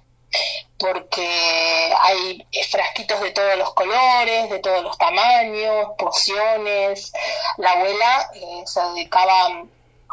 porque 0.79 1.93
hay 2.01 2.47
frasquitos 2.71 3.21
de 3.21 3.33
todos 3.33 3.57
los 3.59 3.75
colores, 3.75 4.49
de 4.49 4.61
todos 4.61 4.83
los 4.83 4.97
tamaños, 4.97 5.89
pociones. 5.99 7.13
La 7.57 7.73
abuela 7.73 8.31
eh, 8.35 8.63
se 8.65 8.81
dedicaba 8.81 9.65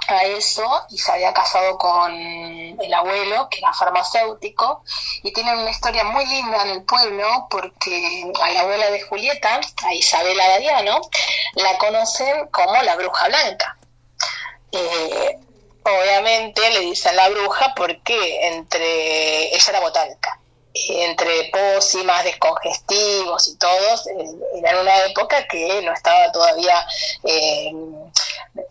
a 0.08 0.24
eso 0.24 0.86
y 0.90 0.98
se 0.98 1.12
había 1.12 1.34
casado 1.34 1.78
con 1.78 2.12
el 2.14 2.94
abuelo, 2.94 3.48
que 3.50 3.60
era 3.60 3.74
farmacéutico, 3.74 4.84
y 5.24 5.32
tienen 5.32 5.60
una 5.60 5.72
historia 5.72 6.04
muy 6.04 6.26
linda 6.26 6.64
en 6.64 6.70
el 6.72 6.84
pueblo 6.84 7.48
porque 7.50 8.32
a 8.42 8.52
la 8.52 8.62
abuela 8.62 8.92
de 8.92 9.02
Julieta, 9.02 9.60
a 9.84 9.94
Isabela 9.94 10.48
Dariano, 10.50 11.02
la 11.56 11.78
conocen 11.78 12.48
como 12.48 12.82
la 12.82 12.96
bruja 12.96 13.28
blanca. 13.28 13.78
Eh, 14.72 15.40
obviamente 15.84 16.70
le 16.72 16.80
dicen 16.82 17.16
la 17.16 17.30
bruja 17.30 17.74
porque 17.76 18.48
entre 18.48 19.56
ella 19.56 19.66
era 19.70 19.80
botánica 19.80 20.40
entre 20.90 21.52
pócimas, 21.52 22.24
descongestivos 22.24 23.48
y 23.48 23.58
todos, 23.58 24.08
era 24.56 24.72
en 24.72 24.78
una 24.78 25.06
época 25.06 25.48
que 25.48 25.82
no 25.82 25.94
estaba 25.94 26.32
todavía, 26.32 26.86
eh, 27.24 27.72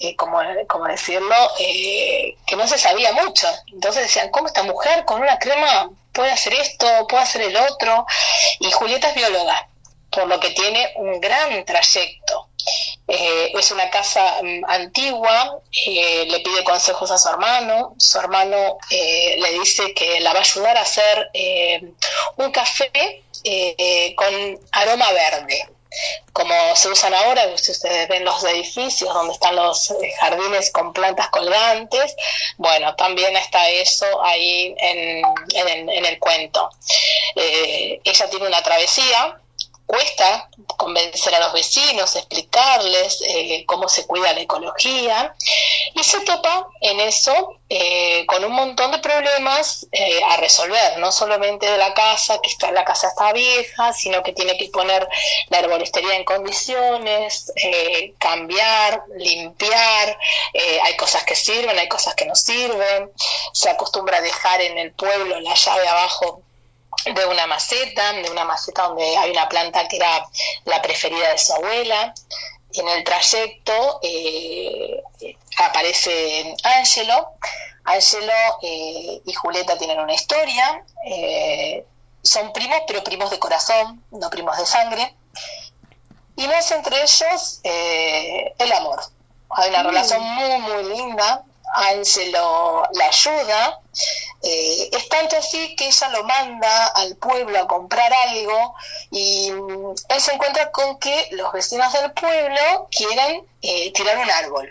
eh, 0.00 0.16
como, 0.16 0.40
decirlo, 0.88 1.34
eh, 1.58 2.36
que 2.46 2.56
no 2.56 2.66
se 2.66 2.78
sabía 2.78 3.12
mucho. 3.12 3.48
Entonces 3.72 4.02
decían, 4.02 4.30
¿cómo 4.30 4.46
esta 4.46 4.62
mujer 4.62 5.04
con 5.04 5.22
una 5.22 5.38
crema 5.38 5.90
puede 6.12 6.30
hacer 6.30 6.54
esto, 6.54 6.86
puede 7.08 7.22
hacer 7.22 7.42
el 7.42 7.56
otro? 7.56 8.06
Y 8.60 8.70
Julieta 8.70 9.08
es 9.08 9.14
bióloga, 9.14 9.68
por 10.10 10.26
lo 10.26 10.38
que 10.40 10.50
tiene 10.50 10.92
un 10.96 11.20
gran 11.20 11.64
trayecto. 11.64 12.48
Eh, 13.06 13.52
es 13.54 13.70
una 13.70 13.90
casa 13.90 14.40
mm, 14.42 14.64
antigua, 14.66 15.58
eh, 15.86 16.24
le 16.26 16.40
pide 16.40 16.64
consejos 16.64 17.10
a 17.10 17.18
su 17.18 17.28
hermano, 17.28 17.94
su 17.98 18.18
hermano 18.18 18.78
eh, 18.90 19.36
le 19.38 19.52
dice 19.58 19.92
que 19.92 20.20
la 20.20 20.32
va 20.32 20.38
a 20.38 20.42
ayudar 20.42 20.76
a 20.78 20.82
hacer 20.82 21.30
un 22.36 22.50
café 22.50 23.22
con 24.16 24.58
aroma 24.72 25.12
verde, 25.12 25.68
como 26.32 26.54
se 26.74 26.88
usan 26.88 27.12
ahora, 27.12 27.56
si 27.58 27.72
ustedes 27.72 28.08
ven 28.08 28.24
los 28.24 28.42
edificios 28.44 29.12
donde 29.12 29.34
están 29.34 29.54
los 29.54 29.92
jardines 30.18 30.70
con 30.70 30.94
plantas 30.94 31.28
colgantes, 31.28 32.16
bueno, 32.56 32.96
también 32.96 33.36
está 33.36 33.68
eso 33.68 34.06
ahí 34.24 34.74
en, 34.78 35.22
en 35.54 36.04
el 36.06 36.18
cuento. 36.18 36.70
ella 37.36 38.30
tiene 38.30 38.46
una 38.46 38.62
travesía 38.62 39.38
cuesta 39.86 40.48
convencer 40.76 41.34
a 41.34 41.40
los 41.40 41.52
vecinos, 41.52 42.16
explicarles 42.16 43.22
eh, 43.26 43.64
cómo 43.66 43.88
se 43.88 44.06
cuida 44.06 44.32
la 44.32 44.40
ecología 44.40 45.34
y 45.94 46.02
se 46.02 46.20
topa 46.20 46.68
en 46.80 47.00
eso 47.00 47.58
eh, 47.68 48.24
con 48.26 48.44
un 48.44 48.52
montón 48.52 48.92
de 48.92 48.98
problemas 48.98 49.86
eh, 49.92 50.20
a 50.28 50.36
resolver, 50.36 50.98
no 50.98 51.12
solamente 51.12 51.70
de 51.70 51.78
la 51.78 51.92
casa, 51.92 52.38
que 52.40 52.50
está, 52.50 52.70
la 52.72 52.84
casa 52.84 53.08
está 53.08 53.32
vieja, 53.32 53.92
sino 53.92 54.22
que 54.22 54.32
tiene 54.32 54.56
que 54.56 54.68
poner 54.68 55.06
la 55.48 55.58
arbolistería 55.58 56.14
en 56.14 56.24
condiciones, 56.24 57.52
cambiar, 58.18 59.04
limpiar, 59.16 60.18
hay 60.82 60.96
cosas 60.96 61.24
que 61.24 61.34
sirven, 61.34 61.78
hay 61.78 61.88
cosas 61.88 62.14
que 62.14 62.26
no 62.26 62.34
sirven, 62.34 63.10
se 63.52 63.70
acostumbra 63.70 64.18
a 64.18 64.20
dejar 64.20 64.60
en 64.60 64.78
el 64.78 64.92
pueblo 64.92 65.40
la 65.40 65.54
llave 65.54 65.88
abajo 65.88 66.43
de 67.04 67.26
una 67.26 67.46
maceta, 67.46 68.12
de 68.12 68.30
una 68.30 68.44
maceta 68.44 68.84
donde 68.84 69.16
hay 69.16 69.30
una 69.30 69.48
planta 69.48 69.86
que 69.88 69.96
era 69.96 70.26
la 70.64 70.80
preferida 70.82 71.30
de 71.30 71.38
su 71.38 71.52
abuela. 71.52 72.14
Y 72.72 72.80
en 72.80 72.88
el 72.88 73.04
trayecto 73.04 74.00
eh, 74.02 75.02
aparece 75.58 76.56
Ángelo. 76.62 77.32
Ángelo 77.84 78.32
eh, 78.62 79.20
y 79.24 79.32
Julieta 79.34 79.78
tienen 79.78 80.00
una 80.00 80.14
historia. 80.14 80.84
Eh, 81.06 81.84
son 82.22 82.52
primos, 82.52 82.80
pero 82.86 83.04
primos 83.04 83.30
de 83.30 83.38
corazón, 83.38 84.02
no 84.10 84.30
primos 84.30 84.56
de 84.56 84.66
sangre. 84.66 85.14
Y 86.36 86.46
nace 86.46 86.74
entre 86.74 87.00
ellos 87.02 87.60
el 87.62 88.72
amor. 88.72 89.00
Hay 89.50 89.70
una 89.70 89.84
mm. 89.84 89.86
relación 89.86 90.22
muy, 90.22 90.58
muy 90.58 90.96
linda. 90.96 91.44
Ángelo 91.74 92.84
la 92.92 93.06
ayuda 93.06 93.80
eh, 94.42 94.90
es 94.92 95.08
tanto 95.08 95.36
así 95.36 95.74
que 95.74 95.88
ella 95.88 96.08
lo 96.10 96.24
manda 96.24 96.86
al 96.88 97.16
pueblo 97.16 97.58
a 97.58 97.66
comprar 97.66 98.12
algo 98.12 98.74
y 99.10 99.50
mm, 99.50 99.94
él 100.08 100.20
se 100.20 100.32
encuentra 100.32 100.70
con 100.70 100.98
que 100.98 101.28
los 101.32 101.50
vecinos 101.52 101.92
del 101.94 102.12
pueblo 102.12 102.88
quieren 102.90 103.46
eh, 103.62 103.90
tirar 103.92 104.18
un 104.18 104.30
árbol. 104.30 104.70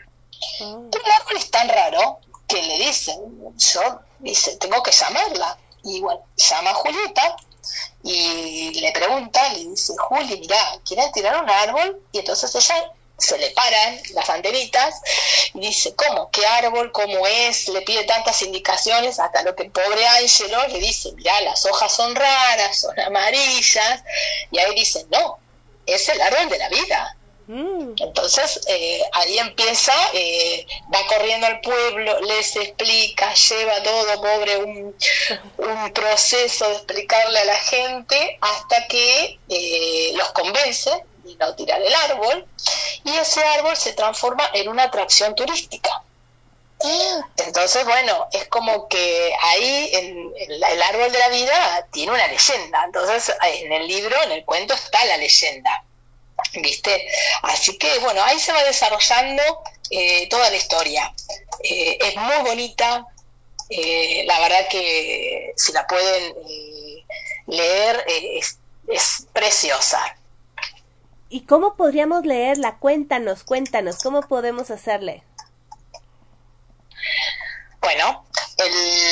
Mm. 0.59 0.89
Pero 0.91 1.05
el 1.05 1.11
árbol 1.11 1.37
es 1.37 1.49
tan 1.49 1.67
raro 1.69 2.19
que 2.47 2.61
le 2.61 2.77
dicen, 2.77 3.15
yo 3.57 3.99
dice, 4.19 4.57
tengo 4.57 4.83
que 4.83 4.91
llamarla. 4.91 5.57
Y 5.83 6.01
bueno, 6.01 6.21
llama 6.37 6.69
a 6.69 6.75
Julieta 6.75 7.35
y 8.03 8.79
le 8.79 8.91
pregunta, 8.91 9.53
le 9.53 9.65
dice, 9.69 9.93
Juli, 9.97 10.37
mira, 10.39 10.57
¿quieren 10.85 11.11
tirar 11.11 11.41
un 11.41 11.49
árbol? 11.49 12.01
Y 12.11 12.19
entonces 12.19 12.53
ella 12.53 12.91
se 13.23 13.37
le 13.37 13.51
paran 13.51 13.99
las 14.13 14.29
antenitas 14.29 15.01
y 15.53 15.59
dice, 15.59 15.95
¿cómo? 15.95 16.29
¿Qué 16.31 16.45
árbol? 16.45 16.91
¿Cómo 16.91 17.25
es? 17.25 17.67
Le 17.69 17.81
pide 17.81 18.03
tantas 18.03 18.41
indicaciones 18.41 19.19
hasta 19.19 19.43
lo 19.43 19.55
que 19.55 19.63
el 19.63 19.71
pobre 19.71 20.05
Ángelo 20.07 20.67
le 20.67 20.79
dice, 20.79 21.11
mira, 21.13 21.39
las 21.41 21.65
hojas 21.65 21.95
son 21.95 22.15
raras, 22.15 22.79
son 22.79 22.99
amarillas, 22.99 24.03
y 24.51 24.59
ahí 24.59 24.75
dice, 24.75 25.05
no, 25.09 25.39
es 25.85 26.07
el 26.09 26.21
árbol 26.21 26.49
de 26.49 26.57
la 26.57 26.69
vida. 26.69 27.17
Mm. 27.47 27.95
Entonces 27.97 28.61
eh, 28.67 29.01
ahí 29.11 29.37
empieza, 29.37 29.93
eh, 30.13 30.65
va 30.93 31.05
corriendo 31.07 31.45
al 31.47 31.59
pueblo, 31.59 32.21
les 32.21 32.55
explica, 32.55 33.33
lleva 33.33 33.83
todo, 33.83 34.21
pobre, 34.21 34.57
un, 34.57 34.95
un 35.57 35.93
proceso 35.93 36.69
de 36.69 36.75
explicarle 36.75 37.39
a 37.39 37.45
la 37.45 37.57
gente 37.57 38.37
hasta 38.39 38.87
que 38.87 39.39
eh, 39.49 40.11
los 40.15 40.31
convence 40.31 41.03
y 41.25 41.35
no 41.35 41.55
tirar 41.55 41.81
el 41.81 41.93
árbol, 41.93 42.47
y 43.03 43.15
ese 43.15 43.43
árbol 43.43 43.75
se 43.75 43.93
transforma 43.93 44.49
en 44.53 44.69
una 44.69 44.83
atracción 44.83 45.35
turística. 45.35 46.03
Entonces, 47.37 47.85
bueno, 47.85 48.27
es 48.33 48.47
como 48.47 48.89
que 48.89 49.33
ahí 49.39 49.89
el 49.93 50.83
árbol 50.83 51.11
de 51.11 51.19
la 51.19 51.29
vida 51.29 51.87
tiene 51.91 52.11
una 52.11 52.27
leyenda. 52.27 52.83
Entonces, 52.83 53.33
en 53.41 53.71
el 53.71 53.87
libro, 53.87 54.21
en 54.23 54.33
el 54.33 54.43
cuento, 54.43 54.73
está 54.73 55.03
la 55.05 55.17
leyenda. 55.17 55.83
¿Viste? 56.55 57.07
Así 57.43 57.77
que, 57.77 57.99
bueno, 57.99 58.21
ahí 58.23 58.37
se 58.37 58.51
va 58.51 58.63
desarrollando 58.63 59.43
eh, 59.89 60.27
toda 60.29 60.49
la 60.49 60.57
historia. 60.57 61.13
Eh, 61.63 61.97
es 62.01 62.15
muy 62.17 62.37
bonita. 62.43 63.07
Eh, 63.69 64.23
la 64.25 64.39
verdad 64.41 64.67
que 64.67 65.53
si 65.55 65.71
la 65.71 65.87
pueden 65.87 66.35
leer, 67.47 68.03
es, 68.07 68.57
es 68.89 69.25
preciosa. 69.31 70.17
¿Y 71.33 71.47
cómo 71.47 71.75
podríamos 71.75 72.27
leerla? 72.27 72.77
Cuéntanos, 72.77 73.43
cuéntanos, 73.43 74.03
¿cómo 74.03 74.21
podemos 74.21 74.69
hacerle? 74.69 75.23
Bueno, 77.81 78.23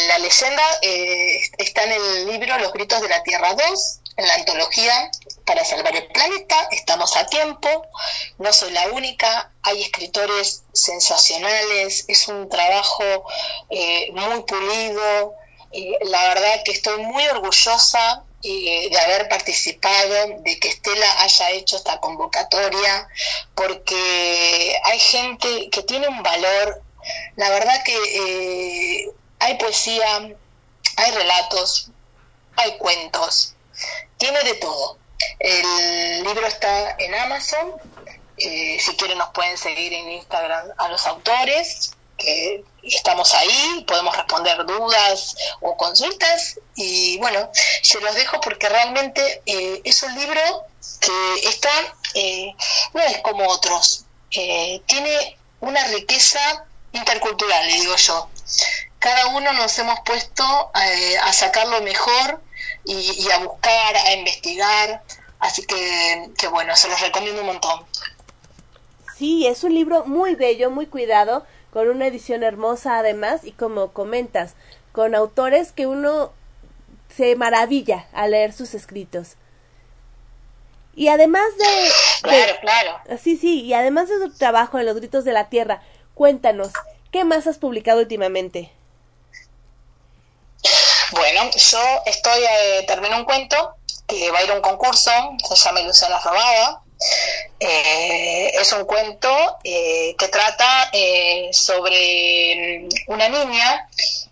la 0.08 0.20
leyenda 0.20 0.62
eh, 0.84 1.42
está 1.58 1.84
en 1.84 1.94
el 1.94 2.28
libro 2.28 2.60
Los 2.60 2.74
Gritos 2.74 3.02
de 3.02 3.10
la 3.10 3.24
Tierra 3.24 3.56
2, 3.56 4.00
en 4.18 4.28
la 4.28 4.36
antología 4.36 5.10
Para 5.48 5.66
Salvar 5.66 5.96
el 5.96 6.06
Planeta, 6.10 6.68
estamos 6.70 7.18
a 7.18 7.26
tiempo, 7.26 7.88
no 8.38 8.54
soy 8.54 8.70
la 8.70 8.90
única, 8.90 9.52
hay 9.64 9.82
escritores 9.82 10.62
sensacionales, 10.74 12.06
es 12.08 12.28
un 12.28 12.50
trabajo 12.50 13.26
eh, 13.72 14.12
muy 14.12 14.44
pulido, 14.44 15.34
eh, 15.72 15.98
la 16.02 16.22
verdad 16.36 16.62
que 16.66 16.74
estoy 16.74 17.02
muy 17.02 17.26
orgullosa 17.30 18.26
de 18.42 19.00
haber 19.00 19.30
participado, 19.30 20.38
de 20.39 20.60
que 20.60 20.70
Estela 20.70 21.22
haya 21.22 21.52
hecho 21.52 21.78
esta 21.78 22.00
convocatoria, 22.00 23.08
porque 23.56 24.76
hay 24.84 25.00
gente 25.00 25.70
que 25.70 25.84
tiene 25.84 26.08
un 26.08 26.24
valor, 26.24 26.82
la 27.36 27.50
verdad 27.50 27.84
que 27.84 27.96
eh, 27.96 29.12
hay 29.39 29.58
poesía, 29.58 30.36
hay 30.98 31.12
relatos, 31.12 31.92
hay 32.56 32.78
cuentos, 32.78 33.56
Tiene 34.18 34.44
de 34.44 34.54
todo. 34.56 34.98
El 35.39 36.24
libro 36.24 36.46
está 36.46 36.96
en 37.00 37.16
Amazon. 37.16 37.74
Eh, 38.38 38.78
si 38.80 38.96
quieren 38.96 39.18
nos 39.18 39.30
pueden 39.30 39.58
seguir 39.58 39.94
en 39.94 40.12
Instagram 40.12 40.68
a 40.78 40.89
los 40.89 41.06
autores, 41.06 41.92
que 42.22 42.64
estamos 42.84 43.34
ahí, 43.34 43.86
podemos 43.88 44.16
responder 44.16 44.66
dudas 44.66 45.36
o 45.60 45.76
consultas. 45.78 46.60
Y 46.76 47.18
bueno, 47.18 47.50
se 47.82 48.00
los 48.00 48.16
dejo 48.16 48.40
porque 48.42 48.70
realmente 48.70 49.42
eh, 49.46 49.82
es 49.84 50.04
un 50.04 50.16
libro 50.16 50.42
que 51.00 51.48
está, 51.48 51.72
eh, 52.14 52.54
no 52.94 53.02
es 53.02 53.18
como 53.20 53.48
otros, 53.48 54.06
tiene 54.30 55.38
una 55.60 55.84
riqueza 55.88 56.66
intercultural, 56.94 57.68
le 57.68 57.74
digo 57.74 57.96
yo. 57.96 58.30
Cada 59.00 59.28
uno 59.28 59.52
nos 59.54 59.78
hemos 59.80 60.00
puesto 60.02 60.44
a 60.74 61.34
sacar 61.34 61.68
lo 61.68 61.82
mejor 61.82 62.42
y, 62.86 63.30
a 63.32 63.40
buscar, 63.40 63.96
a 63.96 64.14
investigar. 64.14 65.04
Así 65.40 65.64
que, 65.66 66.30
que 66.38 66.48
bueno, 66.48 66.76
se 66.76 66.88
los 66.88 67.00
recomiendo 67.02 67.42
un 67.42 67.48
montón. 67.48 67.86
Sí, 69.18 69.48
es 69.48 69.64
un 69.64 69.74
libro 69.74 70.06
muy 70.06 70.36
bello, 70.36 70.70
muy 70.70 70.88
cuidado, 70.88 71.46
con 71.72 71.90
una 71.90 72.08
edición 72.08 72.44
hermosa 72.44 73.00
además 73.00 73.42
y 73.44 73.52
como 73.52 73.94
comentas, 73.94 74.56
con 74.92 75.16
autores 75.16 75.72
que 75.72 75.88
uno 75.88 76.32
se 77.16 77.36
maravilla 77.36 78.08
al 78.14 78.32
leer 78.32 78.54
sus 78.54 78.74
escritos. 78.74 79.36
Y 80.96 81.08
además 81.08 81.46
de... 81.58 81.92
Claro, 82.22 82.54
claro. 82.62 83.00
Sí, 83.22 83.38
sí, 83.38 83.62
y 83.62 83.74
además 83.74 84.10
de 84.10 84.20
tu 84.20 84.38
trabajo 84.38 84.78
en 84.78 84.86
Los 84.86 84.98
Gritos 84.98 85.24
de 85.24 85.32
la 85.32 85.50
Tierra, 85.50 85.82
cuéntanos, 86.14 86.72
¿qué 87.12 87.24
más 87.24 87.48
has 87.48 87.58
publicado 87.58 88.02
últimamente? 88.02 88.72
Bueno, 91.12 91.50
yo 91.56 91.80
estoy, 92.06 92.44
eh, 92.44 92.86
termino 92.88 93.18
un 93.18 93.26
cuento 93.26 93.76
que 94.08 94.32
va 94.32 94.40
a 94.40 94.44
ir 94.44 94.52
a 94.52 94.56
un 94.56 94.62
concurso, 94.62 95.12
se 95.44 95.56
llama 95.56 95.82
Ilusión 95.82 96.12
Robada. 96.24 96.81
Eh, 97.60 98.52
es 98.56 98.74
un 98.74 98.86
cuento 98.86 99.30
eh, 99.64 100.16
que 100.18 100.28
trata 100.30 100.89
eh, 100.91 101.49
sobre 101.52 102.88
una 103.08 103.30
niña 103.30 103.88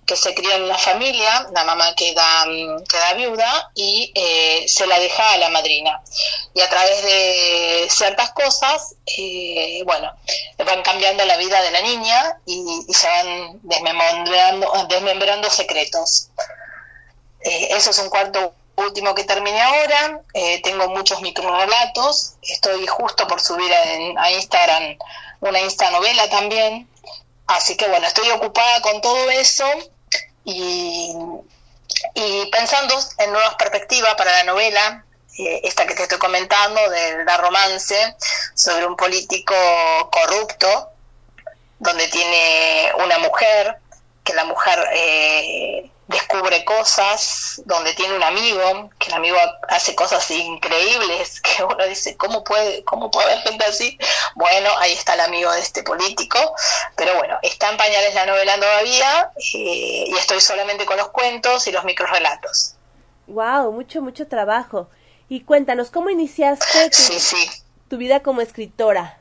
que 0.05 0.15
se 0.15 0.34
cría 0.34 0.55
en 0.55 0.63
una 0.63 0.78
familia, 0.78 1.47
la 1.53 1.63
mamá 1.63 1.93
queda, 1.93 2.45
queda 2.89 3.13
viuda 3.13 3.72
y 3.76 4.11
se 4.67 4.88
la 4.88 4.99
deja 4.99 5.34
a 5.34 5.38
la 5.38 5.49
madrina. 5.49 6.01
Y 6.55 6.61
a 6.61 6.70
través 6.70 7.03
de 7.03 7.88
ciertas 7.91 8.32
cosas, 8.32 8.95
bueno, 9.86 10.11
van 10.65 10.82
cambiando 10.82 11.24
la 11.26 11.38
vida 11.38 11.61
de 11.61 11.70
la 11.70 11.82
niña 11.82 12.39
y, 12.47 12.91
se 12.91 13.07
van 13.07 13.59
desmembrando, 13.61 14.88
desmembrando 14.89 15.47
secretos. 15.51 16.30
Eso 17.41 17.91
es 17.91 17.99
un 17.99 18.09
cuarto 18.09 18.55
último 18.80 19.15
que 19.15 19.23
terminé 19.23 19.61
ahora. 19.61 20.21
Eh, 20.34 20.61
tengo 20.61 20.89
muchos 20.89 21.21
microrelatos. 21.21 22.36
Estoy 22.41 22.86
justo 22.88 23.27
por 23.27 23.41
subir 23.41 23.71
a 23.73 24.32
Instagram 24.32 24.97
una 25.41 25.59
Insta 25.59 25.89
novela 25.91 26.30
también. 26.30 26.88
Así 27.47 27.75
que 27.75 27.88
bueno, 27.88 28.07
estoy 28.07 28.30
ocupada 28.30 28.82
con 28.82 29.01
todo 29.01 29.30
eso 29.32 29.65
y, 30.43 31.15
pensando 32.51 32.95
en 33.17 33.32
nuevas 33.32 33.55
perspectivas 33.55 34.15
para 34.15 34.32
la 34.32 34.43
novela. 34.43 35.05
Eh, 35.38 35.61
esta 35.63 35.86
que 35.88 35.95
te 35.95 36.03
estoy 36.03 36.19
comentando, 36.19 36.89
de 36.89 37.23
la 37.23 37.38
romance, 37.38 38.15
sobre 38.53 38.86
un 38.86 38.95
político 38.95 39.55
corrupto, 40.11 40.89
donde 41.80 42.07
tiene 42.09 42.91
una 43.03 43.19
mujer, 43.19 43.77
que 44.23 44.34
la 44.34 44.43
mujer 44.43 44.80
eh, 44.93 45.89
descubre 46.10 46.66
cosas, 46.66 47.62
donde 47.66 47.93
tiene 47.93 48.16
un 48.16 48.24
amigo, 48.24 48.89
que 48.97 49.10
el 49.10 49.14
amigo 49.14 49.38
hace 49.70 49.93
cosas 49.93 50.30
increíbles, 50.32 51.39
que 51.41 51.64
uno 51.64 51.86
dice, 51.86 52.18
¿cómo 52.18 52.43
puede, 52.43 52.84
cómo 52.84 53.12
puede 53.12 53.32
haber 53.32 53.43
gente 53.43 53.66
así? 53.66 53.97
Bueno, 54.36 54.72
ahí 54.80 54.93
está 54.93 55.14
el 55.14 55.22
amigo 55.22 55.51
de 55.51 55.60
este 55.60 55.84
político, 55.84 56.39
pero 56.95 57.16
bueno, 57.16 57.38
está 57.43 57.70
en 57.70 57.78
pañales 57.78 58.16
la 58.16 58.26
novela 58.26 58.55
todavía 58.60 59.32
eh, 59.53 60.05
y 60.07 60.16
estoy 60.18 60.41
solamente 60.41 60.86
con 60.86 60.97
los 60.97 61.10
cuentos 61.10 61.68
y 61.68 61.72
los 61.72 61.84
microrelatos. 61.86 62.74
Wow, 63.28 63.72
mucho, 63.72 64.01
mucho 64.01 64.28
trabajo. 64.28 64.89
Y 65.30 65.41
cuéntanos, 65.41 65.91
¿cómo 65.91 66.10
iniciaste 66.10 66.89
tu 67.88 67.97
vida 67.97 68.22
como 68.22 68.41
escritora? 68.41 69.20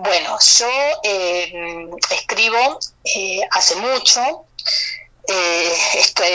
Bueno, 0.00 0.38
yo 0.38 0.68
eh, 1.02 1.90
escribo 2.10 2.78
eh, 3.02 3.40
hace 3.50 3.74
mucho. 3.74 4.44
Eh, 5.26 5.72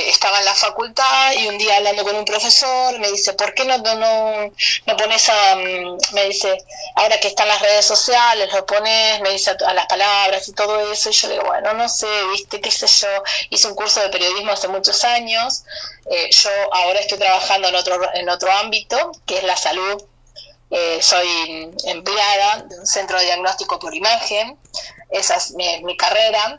estaba 0.07 0.39
en 0.39 0.45
la 0.45 0.53
facultad 0.53 1.31
y 1.31 1.47
un 1.47 1.57
día 1.57 1.77
hablando 1.77 2.03
con 2.03 2.15
un 2.17 2.25
profesor 2.25 2.99
me 2.99 3.09
dice, 3.09 3.33
¿por 3.33 3.53
qué 3.55 3.63
no, 3.63 3.77
no, 3.77 4.51
no, 4.85 4.97
pones 4.97 5.29
a, 5.29 5.55
mm, 5.55 5.97
me 6.11 6.25
dice, 6.25 6.57
ahora 6.95 7.19
que 7.21 7.29
están 7.29 7.47
las 7.47 7.61
redes 7.61 7.85
sociales, 7.85 8.51
lo 8.53 8.65
pones, 8.65 9.21
me 9.21 9.29
dice 9.29 9.55
a, 9.65 9.73
las 9.73 9.85
palabras 9.87 10.45
y 10.49 10.53
todo 10.53 10.91
eso, 10.91 11.09
y 11.09 11.13
yo 11.13 11.27
le 11.29 11.33
digo, 11.35 11.47
bueno, 11.47 11.73
no 11.73 11.87
sé, 11.87 12.07
viste, 12.33 12.59
qué 12.59 12.69
sé 12.69 12.85
yo, 12.85 13.23
hice 13.49 13.67
un 13.67 13.75
curso 13.75 14.01
de 14.01 14.09
periodismo 14.09 14.51
hace 14.51 14.67
muchos 14.67 15.05
años, 15.05 15.63
yo 16.05 16.51
ahora 16.73 16.99
estoy 16.99 17.17
trabajando 17.17 17.69
en 17.69 17.75
otro, 17.75 18.13
en 18.13 18.29
otro 18.29 18.51
ámbito, 18.51 19.13
que 19.25 19.37
es 19.37 19.43
la 19.43 19.55
salud 19.55 20.03
eh, 20.75 21.03
soy 21.03 21.71
empleada 21.83 22.63
de 22.63 22.79
un 22.79 22.87
centro 22.87 23.19
de 23.19 23.25
diagnóstico 23.25 23.77
por 23.77 23.93
imagen, 23.93 24.57
esa 25.11 25.35
es 25.35 25.51
mi, 25.51 25.95
carrera, 25.95 26.57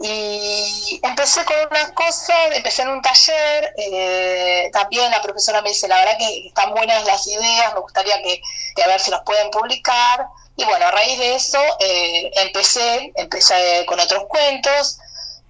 y 0.00 0.98
empecé 1.02 1.44
con 1.44 1.56
una 1.70 1.92
cosa, 1.92 2.32
empecé 2.54 2.80
en 2.80 2.88
un 2.88 3.02
taller, 3.02 3.74
eh, 3.76 4.70
también 4.72 5.10
la 5.10 5.20
profesora 5.20 5.60
me 5.60 5.68
dice, 5.68 5.88
la 5.88 5.98
verdad 5.98 6.16
que 6.16 6.46
están 6.46 6.70
buenas 6.70 7.04
las 7.04 7.26
ideas, 7.26 7.74
me 7.74 7.80
gustaría 7.80 8.22
que, 8.22 8.40
a 8.82 8.86
ver 8.86 8.98
si 8.98 9.10
los 9.10 9.20
pueden 9.26 9.50
publicar, 9.50 10.26
y 10.56 10.64
bueno, 10.64 10.86
a 10.86 10.90
raíz 10.92 11.18
de 11.18 11.34
eso 11.34 11.60
eh, 11.80 12.30
empecé, 12.36 13.12
empecé 13.14 13.84
con 13.84 14.00
otros 14.00 14.24
cuentos, 14.24 15.00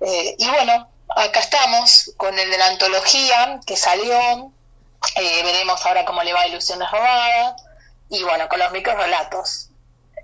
y 0.00 0.48
bueno, 0.48 0.90
acá 1.14 1.38
estamos 1.38 2.10
con 2.16 2.36
el 2.36 2.50
de 2.50 2.58
la 2.58 2.66
antología 2.66 3.60
que 3.64 3.76
salió, 3.76 4.50
veremos 5.14 5.86
ahora 5.86 6.04
cómo 6.04 6.24
le 6.24 6.32
va 6.32 6.40
a 6.40 6.48
Ilusiones 6.48 6.90
Robadas, 6.90 7.69
y 8.10 8.22
bueno, 8.24 8.48
con 8.48 8.58
los 8.58 8.72
microrelatos. 8.72 9.70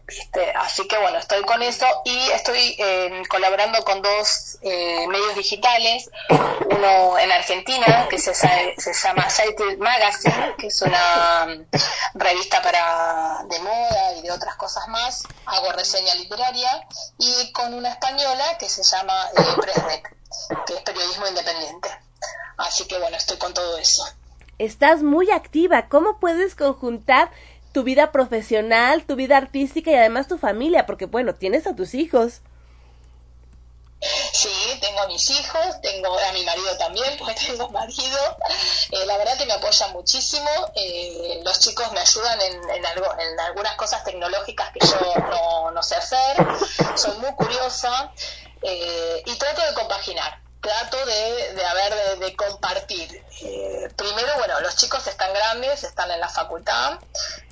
¿viste? 0.07 0.53
Así 0.53 0.87
que 0.87 0.97
bueno, 0.99 1.19
estoy 1.19 1.43
con 1.43 1.63
eso 1.63 1.87
y 2.05 2.17
estoy 2.31 2.77
eh, 2.79 3.23
colaborando 3.29 3.83
con 3.85 4.03
dos 4.03 4.59
eh, 4.63 5.07
medios 5.09 5.35
digitales, 5.35 6.11
uno 6.71 7.19
en 7.19 7.33
Argentina 7.33 8.07
que 8.09 8.19
se, 8.19 8.35
se 8.35 8.93
llama 8.93 9.29
Sighted 9.29 9.79
Magazine, 9.79 10.55
que 10.59 10.69
es 10.69 10.83
una 10.83 11.47
mm, 11.47 12.19
revista 12.19 12.63
para 12.63 13.45
de 13.49 13.59
moda 13.61 14.15
y 14.17 14.23
de 14.23 14.31
otras 14.31 14.57
cosas 14.57 14.87
más, 14.89 15.25
hago 15.47 15.73
reseña 15.73 16.15
literaria, 16.15 16.87
y 17.19 17.53
con 17.53 17.75
una 17.75 17.91
española 17.91 18.59
que 18.59 18.69
se 18.69 18.83
llama 18.83 19.15
eh, 19.37 20.03
que 20.67 20.75
es 20.75 20.81
periodismo 20.83 21.27
independiente. 21.27 21.89
Así 22.59 22.87
que 22.87 22.99
bueno, 22.99 23.17
estoy 23.17 23.37
con 23.39 23.53
todo 23.53 23.77
eso. 23.79 24.07
Estás 24.59 25.03
muy 25.03 25.31
activa, 25.31 25.89
¿cómo 25.89 26.19
puedes 26.19 26.55
conjuntar 26.55 27.31
tu 27.77 27.83
vida 27.83 28.11
profesional, 28.11 29.05
tu 29.05 29.17
vida 29.17 29.37
artística 29.37 29.91
y 29.91 29.95
además 29.97 30.29
tu 30.29 30.39
familia, 30.39 30.87
porque 30.87 31.05
bueno, 31.05 31.35
tienes 31.35 31.67
a 31.67 31.77
tus 31.77 31.93
hijos. 31.93 32.41
Sí, 34.33 34.49
tengo 34.81 35.01
a 35.01 35.07
mis 35.09 35.29
hijos, 35.29 35.79
tengo 35.83 36.19
a 36.19 36.33
mi 36.33 36.43
marido 36.43 36.75
también, 36.79 37.15
porque 37.19 37.35
tengo 37.35 37.69
marido. 37.69 38.19
Eh, 38.93 39.05
la 39.05 39.19
verdad 39.19 39.37
que 39.37 39.45
me 39.45 39.53
apoya 39.53 39.89
muchísimo. 39.89 40.49
Eh, 40.75 41.43
los 41.45 41.61
chicos 41.61 41.93
me 41.93 42.01
ayudan 42.01 42.41
en, 42.41 42.87
algo, 42.87 43.13
en 43.19 43.41
algunas 43.41 43.75
cosas 43.75 44.03
tecnológicas 44.05 44.71
que 44.71 44.81
yo 44.81 45.15
no, 45.29 45.71
no 45.71 45.83
sé 45.83 45.97
hacer. 45.97 46.35
Soy 46.95 47.19
muy 47.19 47.35
curiosa 47.35 48.11
eh, 48.63 49.23
y 49.27 49.35
trato 49.35 49.61
de 49.61 49.75
compaginar 49.75 50.46
trato 50.67 51.07
de, 51.07 51.55
de, 51.55 51.65
haber, 51.65 52.19
de, 52.19 52.35
compartir. 52.35 53.25
Eh, 53.43 53.89
primero, 53.97 54.35
bueno, 54.39 54.61
los 54.61 54.75
chicos 54.75 55.07
están 55.07 55.33
grandes, 55.33 55.85
están 55.85 56.11
en 56.11 56.19
la 56.19 56.29
facultad, 56.29 56.99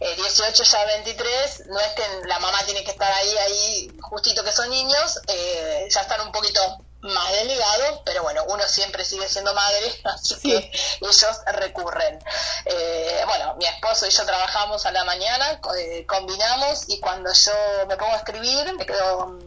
eh, 0.01 0.17
18 0.17 0.65
ya 0.65 0.85
23, 0.85 1.67
no 1.67 1.79
es 1.79 1.93
que 1.93 2.03
la 2.27 2.41
mamá 2.41 2.59
tiene 2.65 2.83
que 2.83 2.91
estar 2.91 3.13
ahí, 3.13 3.39
ahí, 3.39 3.99
justito 4.03 4.43
que 4.43 4.51
son 4.51 4.69
niños, 4.69 5.21
eh, 5.29 5.87
ya 5.89 6.01
están 6.01 6.23
un 6.23 6.33
poquito 6.33 6.61
más 7.03 7.33
desligados, 7.33 8.01
pero 8.05 8.25
bueno, 8.25 8.45
uno 8.49 8.67
siempre 8.67 9.05
sigue 9.05 9.29
siendo 9.29 9.55
madre, 9.55 10.01
así 10.05 10.35
que 10.41 10.73
ellos 11.01 11.41
recurren. 11.47 12.19
Eh, 12.65 13.23
bueno, 13.27 13.55
mi 13.57 13.67
esposo 13.67 14.09
y 14.09 14.11
yo 14.11 14.27
trabajamos 14.27 14.87
a 14.87 14.91
la 14.91 15.05
mañana, 15.05 15.61
combinamos 16.09 16.89
y 16.89 16.99
cuando 16.99 17.33
yo 17.33 17.53
me 17.87 17.97
pongo 17.97 18.15
a 18.15 18.17
escribir, 18.17 18.75
me 18.75 18.87
quedo 18.87 19.39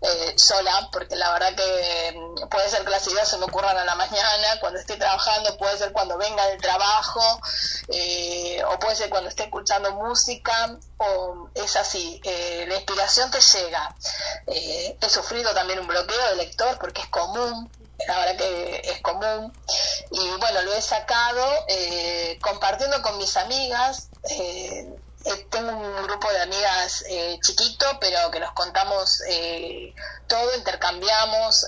eh, 0.00 0.34
sola, 0.36 0.88
porque 0.92 1.16
la 1.16 1.32
verdad 1.32 1.54
que 1.54 2.12
mm, 2.16 2.48
puede 2.48 2.68
ser 2.68 2.84
que 2.84 2.90
las 2.90 3.06
ideas 3.06 3.28
se 3.28 3.38
me 3.38 3.44
ocurran 3.44 3.76
a 3.76 3.84
la 3.84 3.94
mañana, 3.94 4.60
cuando 4.60 4.78
esté 4.78 4.96
trabajando, 4.96 5.56
puede 5.56 5.78
ser 5.78 5.92
cuando 5.92 6.18
venga 6.18 6.46
del 6.46 6.60
trabajo, 6.60 7.40
eh, 7.88 8.62
o 8.64 8.78
puede 8.78 8.96
ser 8.96 9.10
cuando 9.10 9.30
esté 9.30 9.44
escuchando 9.44 9.92
música, 9.92 10.76
o 10.98 11.48
es 11.54 11.76
así, 11.76 12.20
eh, 12.24 12.66
la 12.68 12.76
inspiración 12.76 13.30
te 13.30 13.40
llega. 13.40 13.96
he 14.46 15.08
sufrido 15.08 15.52
también 15.54 15.80
un 15.80 15.86
bloqueo 15.86 16.28
de 16.30 16.36
lector 16.36 16.78
porque 16.78 17.02
es 17.02 17.08
común, 17.08 17.70
la 18.06 18.18
verdad 18.18 18.36
que 18.36 18.82
es 18.84 19.00
común, 19.00 19.52
y 20.10 20.28
bueno, 20.38 20.62
lo 20.62 20.74
he 20.74 20.82
sacado 20.82 21.46
eh, 21.68 22.38
compartiendo 22.42 23.00
con 23.02 23.16
mis 23.18 23.36
amigas. 23.36 24.08
Eh, 24.28 24.64
eh, 24.74 25.03
tengo 25.50 25.70
un 25.70 26.06
grupo 26.06 26.30
de 26.30 26.42
amigas 26.42 27.04
eh, 27.08 27.38
chiquito, 27.40 27.86
pero 28.00 28.30
que 28.30 28.40
nos 28.40 28.52
contamos 28.52 29.22
eh, 29.28 29.94
todo, 30.26 30.54
intercambiamos. 30.56 31.66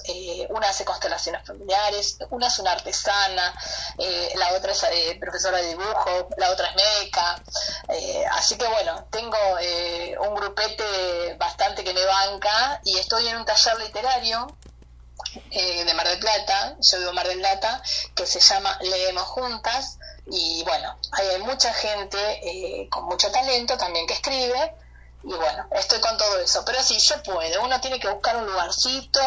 una 0.50 0.68
hace 0.68 0.84
constelaciones 0.84 1.46
familiares, 1.46 2.18
una 2.30 2.48
es 2.48 2.58
una 2.58 2.72
artesana, 2.72 3.54
la 4.34 4.52
otra 4.54 4.72
es 4.72 5.18
profesora 5.18 5.58
de 5.58 5.68
dibujo, 5.68 6.28
la 6.36 6.50
otra 6.50 6.68
es 6.68 6.76
médica. 6.76 7.42
así 8.32 8.56
que 8.58 8.66
bueno, 8.66 9.06
tengo 9.10 9.38
un 10.20 10.34
grupete 10.34 11.34
bastante 11.38 11.84
que 11.84 11.94
me 11.94 12.04
banca 12.04 12.80
y 12.84 12.98
estoy 12.98 13.28
en 13.28 13.36
un 13.36 13.44
taller 13.44 13.78
literario 13.78 14.46
de 15.50 15.94
Mar 15.94 16.08
del 16.08 16.18
Plata, 16.18 16.76
yo 16.80 16.98
vivo 16.98 17.12
Mar 17.12 17.28
del 17.28 17.38
Plata, 17.38 17.82
que 18.14 18.26
se 18.26 18.40
llama 18.40 18.76
Leemos 18.80 19.24
Juntas, 19.24 19.98
y 20.26 20.64
bueno, 20.64 20.98
hay 21.12 21.38
mucha 21.42 21.72
gente 21.72 22.18
eh, 22.42 22.88
con 22.88 23.04
mucho 23.04 23.30
talento 23.30 23.76
también 23.76 24.06
que 24.06 24.14
escribe, 24.14 24.74
y 25.22 25.34
bueno, 25.34 25.66
estoy 25.72 26.00
con 26.00 26.16
todo 26.16 26.38
eso. 26.38 26.64
Pero 26.64 26.82
sí, 26.82 26.98
yo 26.98 27.22
puedo, 27.22 27.64
uno 27.64 27.80
tiene 27.80 27.98
que 27.98 28.08
buscar 28.08 28.36
un 28.36 28.46
lugarcito 28.46 29.20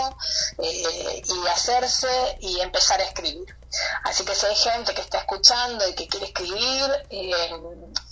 eh, 0.58 1.22
y 1.26 1.48
hacerse 1.48 2.38
y 2.40 2.60
empezar 2.62 3.02
a 3.02 3.04
escribir. 3.04 3.56
Así 4.04 4.24
que 4.24 4.34
si 4.34 4.46
hay 4.46 4.56
gente 4.56 4.94
que 4.94 5.02
está 5.02 5.20
escuchando 5.20 5.88
y 5.88 5.96
que 5.96 6.08
quiere 6.08 6.28
escribir, 6.28 7.06
eh, 7.10 7.52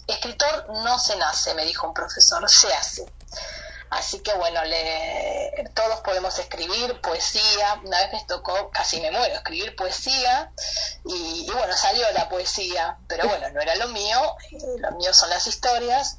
escritor 0.07 0.67
no 0.83 0.99
se 0.99 1.15
nace, 1.15 1.53
me 1.53 1.65
dijo 1.65 1.87
un 1.87 1.93
profesor, 1.93 2.47
se 2.49 2.71
hace. 2.73 3.05
Así 3.89 4.19
que 4.19 4.33
bueno, 4.33 4.63
le, 4.65 5.69
todos 5.73 6.01
podemos 6.01 6.37
escribir 6.39 6.99
poesía. 7.01 7.79
Una 7.83 7.99
vez 7.99 8.13
me 8.13 8.25
tocó, 8.25 8.69
casi 8.71 8.99
me 8.99 9.11
muero, 9.11 9.33
escribir 9.35 9.75
poesía. 9.75 10.51
Y, 11.05 11.49
bueno, 11.51 11.73
salió 11.75 12.09
la 12.11 12.27
poesía, 12.27 12.97
pero 13.07 13.27
bueno, 13.27 13.49
no 13.51 13.61
era 13.61 13.75
lo 13.75 13.87
mío. 13.89 14.35
Eh, 14.51 14.57
lo 14.79 14.91
mío 14.91 15.13
son 15.13 15.29
las 15.29 15.47
historias. 15.47 16.17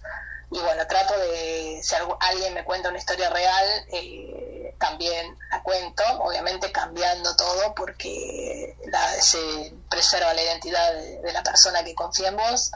Y 0.51 0.59
bueno, 0.61 0.87
trato 0.87 1.19
de, 1.19 1.81
si 1.83 1.95
alguien 2.21 2.55
me 2.55 2.65
cuenta 2.65 2.89
una 2.89 2.97
historia 2.97 3.29
real, 3.29 3.87
eh, 3.93 4.75
también 4.79 5.37
la 5.51 5.63
cuento, 5.63 6.03
obviamente 6.21 6.73
cambiando 6.73 7.37
todo 7.37 7.75
porque 7.75 8.77
se 9.21 9.75
preserva 9.91 10.33
la 10.33 10.43
identidad 10.43 10.95
de, 10.95 11.33
la 11.33 11.43
persona 11.43 11.85
que 11.85 11.95
confía 11.95 12.29
en 12.29 12.37
vos. 12.37 12.71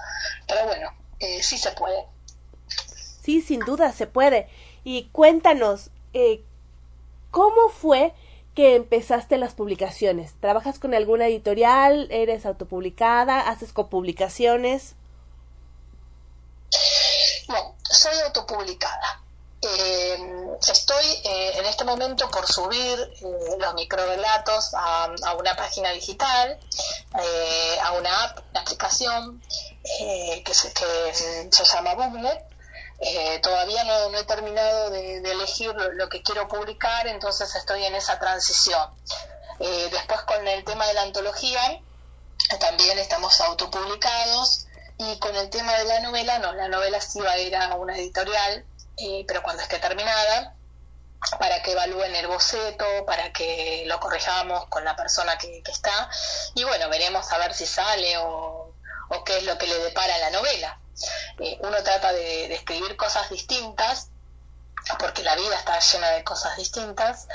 Pero 0.47 0.66
bueno, 0.66 0.95
eh, 1.18 1.43
sí 1.43 1.57
se 1.57 1.72
puede. 1.72 2.07
Sí, 3.22 3.40
sin 3.40 3.61
duda 3.61 3.93
se 3.93 4.07
puede. 4.07 4.51
Y 4.85 5.05
cuéntanos, 5.12 5.91
eh, 6.12 6.43
¿cómo 7.30 7.68
fue 7.68 8.14
que 8.55 8.76
empezaste 8.76 9.39
las 9.39 9.55
publicaciones? 9.55 10.35
¿Trabajas 10.41 10.78
con 10.78 10.95
alguna 10.95 11.26
editorial? 11.26 12.09
¿Eres 12.11 12.47
autopublicada? 12.47 13.41
¿Haces 13.41 13.72
copublicaciones? 13.72 14.95
No, 17.49 17.74
soy 17.83 18.18
autopublicada. 18.26 19.22
Eh, 19.64 20.18
estoy 20.61 21.05
eh, 21.24 21.53
en 21.59 21.64
este 21.66 21.85
momento 21.85 22.28
por 22.30 22.45
subir 22.49 22.99
eh, 22.99 23.57
los 23.61 23.74
microrelatos 23.74 24.74
a, 24.74 25.05
a, 25.05 25.35
una 25.37 25.55
página 25.55 25.91
digital, 25.91 26.59
a 27.83 27.93
una 27.93 28.24
app, 28.24 28.39
una 28.51 28.61
aplicación 28.61 29.41
que, 30.45 30.53
se, 30.53 30.72
que 30.72 31.49
se 31.49 31.64
llama 31.64 31.95
Booklet, 31.95 32.45
eh, 33.05 33.40
todavía 33.40 33.82
no, 33.82 34.16
he 34.16 34.24
terminado 34.24 34.90
de, 34.90 35.16
elegir 35.18 35.74
lo, 35.74 36.09
que 36.09 36.22
quiero 36.22 36.46
publicar, 36.46 37.09
entonces 37.09 37.53
estoy 37.57 37.84
en 37.84 37.96
esa 37.96 38.20
transición. 38.20 38.94
Eh, 39.59 39.88
después 39.90 40.20
con 40.22 40.46
el 40.46 40.64
tema 40.64 40.86
de 40.86 40.94
la 40.94 41.03
antología, 41.03 41.80
también 42.61 43.00
estamos 43.00 43.40
autopublicados 43.40 44.66
y 44.98 45.18
con 45.18 45.34
el 45.34 45.50
tema 45.50 45.72
de 45.78 45.84
la 45.84 45.98
novela, 45.98 46.38
no, 46.38 46.53
la 46.53 46.68
novela 46.68 47.00
sí 47.00 47.20
va 47.20 47.32
a 47.32 47.38
ir 47.38 47.57
a 47.57 47.74
una 47.74 47.96
editorial, 47.96 48.64
eh, 48.96 49.24
pero 49.26 49.42
cuando 49.42 49.62
esté 49.64 49.80
terminada, 49.80 50.55
para 51.40 51.61
que 51.62 51.72
evalúen 51.72 52.14
el 52.14 52.28
boceto, 52.28 52.84
para 53.05 53.32
que 53.32 53.82
lo 53.86 53.98
corrijamos 53.98 54.66
con 54.66 54.84
la 54.84 54.94
persona 54.94 55.36
que, 55.38 55.61
está, 55.66 56.09
y 56.55 56.62
bueno, 56.62 56.88
veremos 56.88 57.32
a 57.32 57.38
ver 57.38 57.53
si 57.53 57.66
sale 57.66 58.16
o 58.18 58.74
qué 59.26 59.38
es 59.38 59.44
lo 59.44 59.59
que 59.59 59.66
le 59.66 59.78
depara 59.78 60.18
la 60.18 60.30
novela. 60.30 60.78
Eh, 61.38 61.59
uno 61.62 61.82
trata 61.82 62.12
de, 62.12 62.55
escribir 62.55 62.97
cosas 62.97 63.30
distintas 63.30 64.09
porque 64.99 65.22
la 65.22 65.36
vida 65.36 65.57
está 65.57 65.78
llena 65.78 66.11
de 66.11 66.24
cosas 66.24 66.57
distintas 66.57 67.28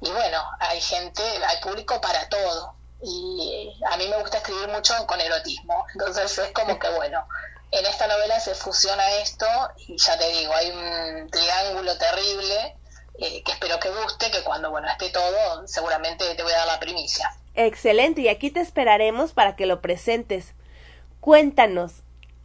y 0.00 0.10
bueno, 0.10 0.38
hay 0.58 0.80
gente, 0.80 1.22
hay 1.22 1.60
público 1.60 2.00
para 2.00 2.28
todo 2.28 2.74
y 3.02 3.74
a 3.90 3.96
mí 3.96 4.06
me 4.08 4.18
gusta 4.18 4.38
escribir 4.38 4.68
mucho 4.68 4.94
con 5.06 5.18
erotismo, 5.20 5.86
entonces 5.94 6.38
es 6.38 6.52
como 6.52 6.78
que 6.78 6.90
bueno, 6.90 7.26
en 7.70 7.86
esta 7.86 8.06
novela 8.06 8.38
se 8.38 8.54
fusiona 8.54 9.10
esto 9.12 9.46
y 9.78 9.96
ya 9.96 10.18
te 10.18 10.28
digo, 10.28 10.52
hay 10.52 10.70
un 10.70 11.30
triángulo 11.30 11.96
terrible 11.96 12.76
eh, 13.18 13.42
que 13.44 13.52
espero 13.52 13.80
que 13.80 13.90
guste, 13.90 14.30
que 14.30 14.44
cuando 14.44 14.70
bueno 14.70 14.88
esté 14.88 15.10
todo 15.10 15.66
seguramente 15.66 16.34
te 16.34 16.42
voy 16.42 16.52
a 16.52 16.58
dar 16.58 16.66
la 16.66 16.80
primicia. 16.80 17.34
Excelente, 17.54 18.20
y 18.22 18.28
aquí 18.28 18.50
te 18.50 18.60
esperaremos 18.60 19.32
para 19.32 19.56
que 19.56 19.66
lo 19.66 19.80
presentes. 19.80 20.54
Cuéntanos, 21.20 22.02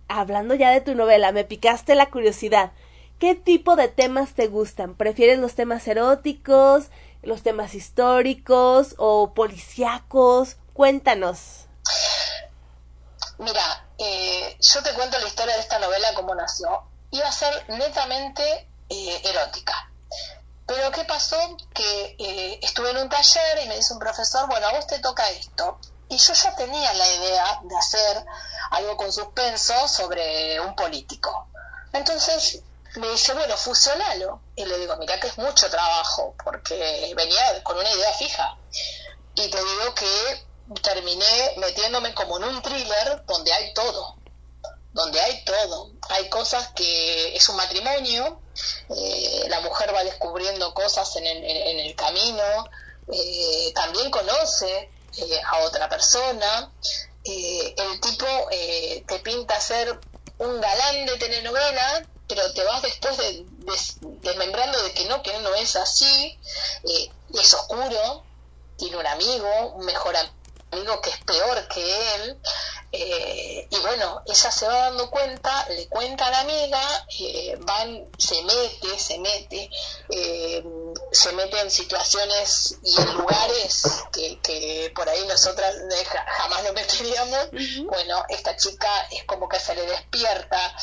hablando 0.08 0.56
ya 0.56 0.72
de 0.72 0.82
tu 0.82 0.95
novela, 0.95 1.32
me 1.32 1.43
picaste 1.43 1.95
la 1.95 2.10
curiosidad. 2.10 2.72
¿Qué 3.20 3.36
tipo 3.36 3.76
de 3.76 3.88
temas 3.88 4.34
te 4.34 4.47
gustan? 4.47 4.95
¿Prefieres 4.95 5.39
los 5.39 5.56
temas 5.56 5.88
eróticos, 5.88 6.88
los 7.22 7.43
temas 7.43 7.74
históricos 7.74 8.95
o 8.97 9.34
policíacos? 9.34 10.58
Cuéntanos. 10.74 11.66
Mira, 13.38 13.86
eh, 13.97 14.58
yo 14.60 14.84
te 14.84 14.93
cuento 14.93 15.20
la 15.20 15.28
historia 15.28 15.56
de 15.56 15.62
esta 15.62 15.80
novela, 15.80 16.14
cómo 16.16 16.36
nació. 16.36 16.84
Iba 17.12 17.28
a 17.28 17.32
ser 17.32 17.70
netamente 17.70 18.68
eh, 18.89 19.22
erótica. 19.24 19.89
Pero 20.66 20.91
¿qué 20.91 21.03
pasó? 21.06 21.38
Que 21.74 22.16
eh, 22.18 22.60
estuve 22.62 22.91
en 22.91 22.97
un 22.97 23.10
taller 23.10 23.64
y 23.64 23.68
me 23.68 23.76
dice 23.76 23.93
un 23.93 23.99
profesor, 23.99 24.47
bueno, 24.47 24.68
a 24.68 24.74
vos 24.74 24.88
te 24.88 24.99
toca 24.99 25.30
esto. 25.30 25.80
Y 26.10 26.18
yo 26.18 26.34
ya 26.34 26.56
tenía 26.56 26.93
la 26.93 27.14
idea 27.14 27.60
de 27.64 27.78
hacer 27.78 28.26
algo 28.76 28.97
con 28.97 29.11
suspenso 29.11 29.88
sobre 29.88 30.59
un 30.59 30.76
político. 30.76 31.47
Entonces 31.93 32.61
me 32.95 33.09
dice, 33.09 33.34
bueno, 33.34 33.55
fusionalo. 33.57 34.41
Y 34.55 34.65
le 34.65 34.78
digo, 34.80 34.95
mira 34.97 35.19
que 35.19 35.28
es 35.28 35.38
mucho 35.38 35.69
trabajo, 35.69 36.36
porque 36.43 37.13
venía 37.15 37.63
con 37.63 37.78
una 37.78 37.89
idea 37.91 38.13
fija. 38.13 38.57
Y 39.36 39.49
te 39.49 39.57
digo 39.57 39.95
que 39.95 40.45
terminé 40.82 41.53
metiéndome 41.57 42.13
como 42.13 42.38
en 42.38 42.45
un 42.45 42.61
thriller 42.61 43.23
donde 43.26 43.53
hay 43.53 43.73
todo, 43.73 44.15
donde 44.93 45.19
hay 45.19 45.43
todo. 45.43 45.91
Hay 46.09 46.30
cosas 46.30 46.69
que 46.76 47.36
es 47.36 47.47
un 47.49 47.57
matrimonio, 47.57 48.41
eh, 48.89 49.45
la 49.49 49.59
mujer 49.61 49.93
va 49.93 50.03
descubriendo 50.03 50.73
cosas 50.73 51.15
en 51.17 51.26
el, 51.26 51.95
camino, 51.95 52.69
eh, 53.11 53.71
también 53.73 54.09
conoce 54.09 54.91
eh, 55.17 55.41
a 55.45 55.59
otra 55.59 55.88
persona. 55.89 56.71
Eh, 57.26 57.76
el 57.78 57.99
tipo 58.01 58.26
eh, 58.51 59.03
te 59.07 59.19
pinta 59.19 59.59
ser 59.59 59.99
un 60.38 60.61
galán 60.61 61.05
de 61.05 61.17
telenovela, 61.17 62.07
pero 62.28 62.53
te 62.53 62.63
vas 62.63 62.82
después 62.82 63.17
de, 63.17 63.45
desmembrando 64.21 64.82
de 64.84 64.93
que 64.93 65.05
no, 65.05 65.23
que 65.23 65.38
no 65.39 65.53
es 65.55 65.76
así, 65.76 66.38
es 67.34 67.53
oscuro, 67.53 68.23
tiene 68.78 68.97
un 68.97 69.07
amigo, 69.07 69.73
un 69.76 69.86
mejor 69.86 70.15
amigo 70.71 71.01
que 71.01 71.09
es 71.09 71.17
peor 71.19 71.67
que 71.67 72.15
él, 72.15 72.39
eh, 72.91 73.67
y 73.69 73.79
bueno, 73.79 74.21
ella 74.25 74.51
se 74.51 74.67
va 74.67 74.89
dando 74.89 75.09
cuenta, 75.09 75.67
le 75.69 75.88
cuenta 75.88 76.27
a 76.27 76.31
la 76.31 76.39
amiga, 76.41 76.81
eh, 77.19 77.57
van, 77.59 78.07
se 78.17 78.41
mete, 78.43 78.99
se 78.99 79.19
mete, 79.19 79.69
eh, 80.09 80.63
se 81.11 81.31
mete 81.33 81.59
en 81.59 81.71
situaciones 81.71 82.77
y 82.83 83.01
en 83.01 83.13
lugares 83.15 83.83
que, 84.11 84.91
por 84.95 85.09
ahí 85.09 85.25
nosotras 85.27 85.75
jamás 86.27 86.63
nos 86.63 86.73
meteríamos. 86.73 87.49
Bueno, 87.86 88.23
esta 88.29 88.55
chica 88.55 88.89
es 89.11 89.23
como 89.25 89.49
que 89.49 89.59
se 89.59 89.75
le 89.75 89.86
despierta 89.86 90.75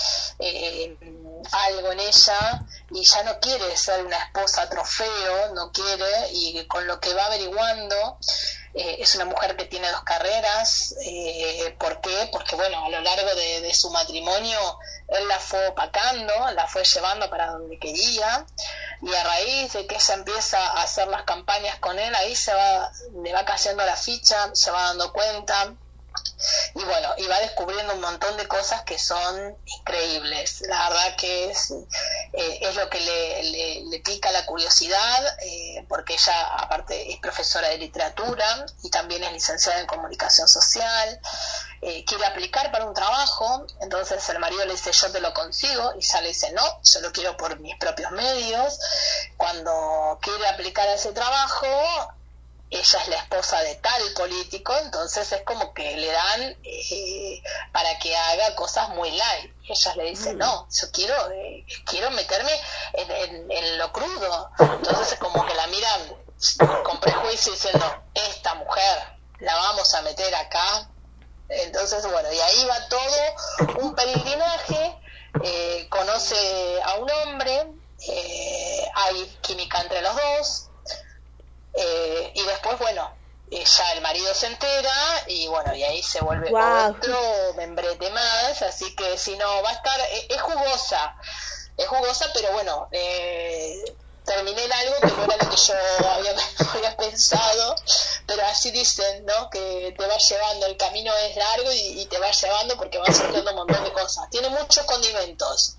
algo 1.50 1.92
en 1.92 2.00
ella 2.00 2.64
y 2.90 3.04
ya 3.04 3.22
no 3.22 3.40
quiere 3.40 3.76
ser 3.76 4.04
una 4.04 4.18
esposa 4.18 4.68
trofeo, 4.68 5.54
no 5.54 5.72
quiere, 5.72 6.28
y 6.32 6.66
con 6.66 6.86
lo 6.86 7.00
que 7.00 7.14
va 7.14 7.26
averiguando, 7.26 8.18
eh, 8.74 8.96
es 9.00 9.14
una 9.16 9.24
mujer 9.24 9.56
que 9.56 9.66
tiene 9.66 9.90
dos 9.90 10.02
carreras. 10.02 10.94
Eh, 11.04 11.74
¿Por 11.78 12.00
qué? 12.00 12.28
Porque, 12.30 12.56
bueno, 12.56 12.84
a 12.84 12.88
lo 12.90 13.00
largo 13.00 13.34
de, 13.34 13.72
su 13.74 13.90
matrimonio 13.90 14.58
él 15.08 15.28
la 15.28 15.38
fue 15.38 15.68
opacando, 15.68 16.32
la 16.54 16.66
fue 16.66 16.84
llevando 16.84 17.28
para 17.30 17.52
donde 17.52 17.78
quería. 17.78 18.46
Y 19.02 19.14
a 19.14 19.24
raíz 19.24 19.72
de 19.72 19.86
que 19.86 19.96
ella 19.96 20.14
empieza 20.14 20.58
a 20.58 20.82
hacer 20.82 21.08
las 21.08 21.24
campañas 21.24 21.78
con 21.78 21.98
él, 21.98 22.14
ahí 22.14 22.36
se 22.36 22.54
va, 22.54 22.90
le 23.22 23.32
va 23.32 23.44
cayendo 23.44 23.84
la 23.84 23.96
ficha, 23.96 24.50
se 24.54 24.70
va 24.70 24.84
dando 24.84 25.12
cuenta 25.12 25.74
y 26.74 26.84
bueno, 26.84 27.08
y 27.18 27.26
va 27.26 27.38
descubriendo 27.40 27.94
un 27.94 28.00
montón 28.00 28.36
de 28.36 28.48
cosas 28.48 28.82
que 28.82 28.98
son 28.98 29.56
increíbles. 29.64 30.62
La 30.62 30.88
verdad 30.88 31.16
que 31.16 31.50
es, 31.50 31.70
eh, 31.70 32.58
es 32.62 32.74
lo 32.74 32.88
que 32.88 33.00
le, 33.00 33.84
le, 33.90 34.00
pica 34.00 34.32
la 34.32 34.44
curiosidad, 34.46 35.38
eh, 35.42 35.84
porque 35.88 36.14
ella 36.14 36.56
aparte 36.56 37.12
es 37.12 37.18
profesora 37.20 37.68
de 37.68 37.78
literatura 37.78 38.66
y 38.82 38.90
también 38.90 39.22
es 39.22 39.32
licenciada 39.32 39.80
en 39.80 39.86
comunicación 39.86 40.48
social, 40.48 41.20
eh, 41.82 42.04
quiere 42.04 42.26
aplicar 42.26 42.72
para 42.72 42.86
un 42.86 42.94
trabajo, 42.94 43.66
entonces 43.80 44.28
el 44.30 44.38
marido 44.38 44.64
le 44.64 44.72
dice 44.72 44.92
yo 44.92 45.12
te 45.12 45.20
lo 45.20 45.32
consigo 45.34 45.92
y 45.94 45.98
ella 45.98 46.20
le 46.22 46.28
dice 46.28 46.52
no, 46.52 46.62
yo 46.82 47.00
lo 47.00 47.12
quiero 47.12 47.36
por 47.36 47.60
mis 47.60 47.76
propios 47.76 48.10
medios, 48.12 48.78
cuando 49.36 50.18
quiere 50.20 50.48
aplicar 50.48 50.88
a 50.88 50.94
ese 50.94 51.12
trabajo 51.12 51.66
ella 52.72 53.02
es 53.02 53.08
la 53.08 53.16
esposa 53.16 53.60
de 53.60 53.74
tal 53.76 54.02
político, 54.14 54.74
entonces 54.78 55.30
es 55.30 55.42
como 55.42 55.74
que 55.74 55.94
le 55.94 56.06
dan 56.06 56.56
eh, 56.64 57.42
para 57.70 57.98
que 57.98 58.16
haga 58.16 58.54
cosas 58.54 58.88
muy 58.90 59.10
light. 59.10 59.52
Ella 59.68 59.94
le 59.96 60.04
dice, 60.04 60.32
mm. 60.32 60.38
no, 60.38 60.68
yo 60.70 60.90
quiero, 60.90 61.30
eh, 61.32 61.66
quiero 61.84 62.10
meterme 62.12 62.50
en, 62.94 63.78
lo 63.78 63.92
crudo. 63.92 64.50
Entonces 64.58 65.12
es 65.12 65.18
como 65.18 65.44
que 65.44 65.54
la 65.54 65.66
miran 65.66 66.16
con 66.82 66.98
prejuicio 66.98 67.52
diciendo, 67.52 68.04
esta 68.14 68.54
mujer 68.54 69.18
la 69.40 69.54
vamos 69.54 69.94
a 69.94 70.00
meter 70.02 70.34
acá. 70.34 70.88
Entonces, 71.50 72.10
bueno, 72.10 72.32
y 72.32 72.40
ahí 72.40 72.64
va 72.64 72.88
todo 72.88 73.80
un 73.82 73.94
peregrinaje, 73.94 74.98
eh, 75.44 75.86
conoce 75.90 76.80
a 76.84 76.94
un 76.94 77.10
hombre, 77.10 77.66
hay 78.94 79.38
química 79.42 79.82
entre 79.82 80.00
los 80.00 80.16
dos, 80.16 80.71
eh, 81.74 82.32
y 82.34 82.42
después, 82.42 82.78
bueno, 82.78 83.14
eh, 83.50 83.64
ya 83.64 83.92
el 83.92 84.00
marido 84.00 84.32
se 84.34 84.46
entera 84.46 85.24
y 85.26 85.46
bueno, 85.48 85.74
y 85.74 85.82
ahí 85.82 86.02
se 86.02 86.20
vuelve 86.20 86.50
otro 86.54 87.54
membrete 87.56 88.10
más, 88.10 88.62
así 88.62 88.94
que 88.94 89.16
si 89.18 89.36
no, 89.36 89.62
va 89.62 89.70
a 89.70 89.72
estar, 89.72 90.00
eh, 90.00 90.26
es, 90.30 90.40
jugosa, 90.40 91.16
es 91.76 91.86
jugosa, 91.86 92.30
pero 92.34 92.52
bueno, 92.52 92.88
terminé 94.24 94.64
en 94.64 94.72
algo 94.72 94.94
que 95.00 95.06
no 95.08 95.24
era 95.24 95.36
lo 95.44 95.50
que 95.50 95.56
yo 95.56 95.74
había, 96.10 96.96
pensado, 96.96 97.74
pero 98.26 98.44
así 98.46 98.70
dicen, 98.70 99.24
¿no? 99.26 99.50
Que 99.50 99.94
te 99.96 100.06
va 100.06 100.16
llevando, 100.16 100.66
el 100.66 100.76
camino 100.76 101.12
es 101.16 101.36
largo 101.36 101.72
y, 101.72 102.06
te 102.06 102.18
va 102.18 102.30
llevando 102.30 102.76
porque 102.76 102.98
va 102.98 103.06
surgiendo 103.06 103.50
un 103.50 103.56
montón 103.56 103.84
de 103.84 103.92
cosas. 103.92 104.28
Tiene 104.30 104.48
muchos 104.50 104.84
condimentos, 104.84 105.76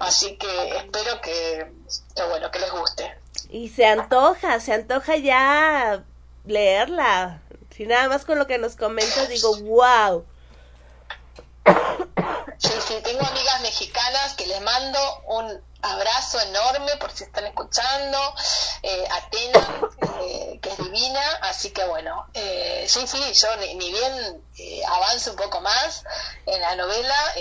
así 0.00 0.36
que 0.36 0.76
espero 0.76 1.20
que, 1.20 1.72
que 2.14 2.22
bueno, 2.24 2.50
que 2.50 2.58
les 2.58 2.70
guste. 2.70 3.18
Y 3.50 3.68
se 3.68 3.86
antoja, 3.86 4.60
se 4.60 4.72
antoja 4.72 5.16
ya 5.16 6.04
leerla. 6.44 7.42
Si 7.76 7.86
nada 7.86 8.08
más 8.08 8.24
con 8.24 8.38
lo 8.38 8.46
que 8.46 8.58
nos 8.58 8.76
comentas 8.76 9.28
digo, 9.28 9.56
wow. 9.58 10.24
Sí, 12.58 12.72
sí, 12.86 12.94
tengo 13.02 13.20
amigas 13.26 13.60
mexicanas 13.60 14.34
que 14.34 14.46
les 14.46 14.60
mando 14.62 14.98
un 15.26 15.62
abrazo 15.82 16.40
enorme 16.40 16.96
por 16.96 17.12
si 17.12 17.24
están 17.24 17.44
escuchando. 17.44 18.18
Eh, 18.82 19.04
Atena, 19.10 19.90
eh, 20.22 20.58
que 20.62 20.70
es 20.70 20.78
divina, 20.78 21.38
así 21.42 21.70
que 21.70 21.84
bueno, 21.84 22.26
eh, 22.34 22.86
sí, 22.88 23.06
sí, 23.06 23.20
yo 23.34 23.56
ni, 23.56 23.74
ni 23.74 23.90
bien 23.92 24.42
eh, 24.58 24.82
avance 24.86 25.30
un 25.30 25.36
poco 25.36 25.60
más 25.60 26.04
en 26.46 26.60
la 26.60 26.76
novela, 26.76 27.34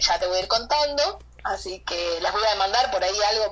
ya 0.00 0.18
te 0.18 0.26
voy 0.26 0.38
a 0.38 0.40
ir 0.40 0.48
contando, 0.48 1.20
así 1.44 1.80
que 1.80 2.18
les 2.20 2.32
voy 2.32 2.42
a 2.52 2.56
mandar 2.56 2.90
por 2.90 3.02
ahí 3.02 3.16
algo 3.30 3.50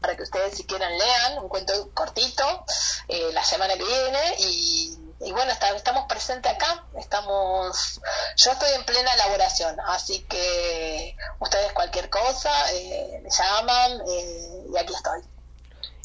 para 0.00 0.16
que 0.16 0.22
ustedes 0.22 0.56
si 0.56 0.64
quieran 0.64 0.96
lean, 0.96 1.38
un 1.38 1.48
cuento 1.48 1.72
cortito, 1.94 2.64
eh, 3.08 3.30
la 3.32 3.44
semana 3.44 3.74
que 3.76 3.84
viene 3.84 4.20
y, 4.38 5.32
bueno, 5.32 5.52
estamos 5.76 6.04
presentes 6.08 6.50
acá, 6.50 6.84
estamos, 6.98 8.00
yo 8.36 8.52
estoy 8.52 8.70
en 8.74 8.84
plena 8.84 9.12
elaboración, 9.14 9.78
así 9.86 10.20
que 10.22 11.14
ustedes 11.38 11.72
cualquier 11.72 12.08
cosa 12.08 12.50
eh, 12.72 13.20
me 13.22 13.30
llaman 13.30 14.00
eh, 14.08 14.66
y 14.72 14.78
aquí 14.78 14.94
estoy. 14.94 15.20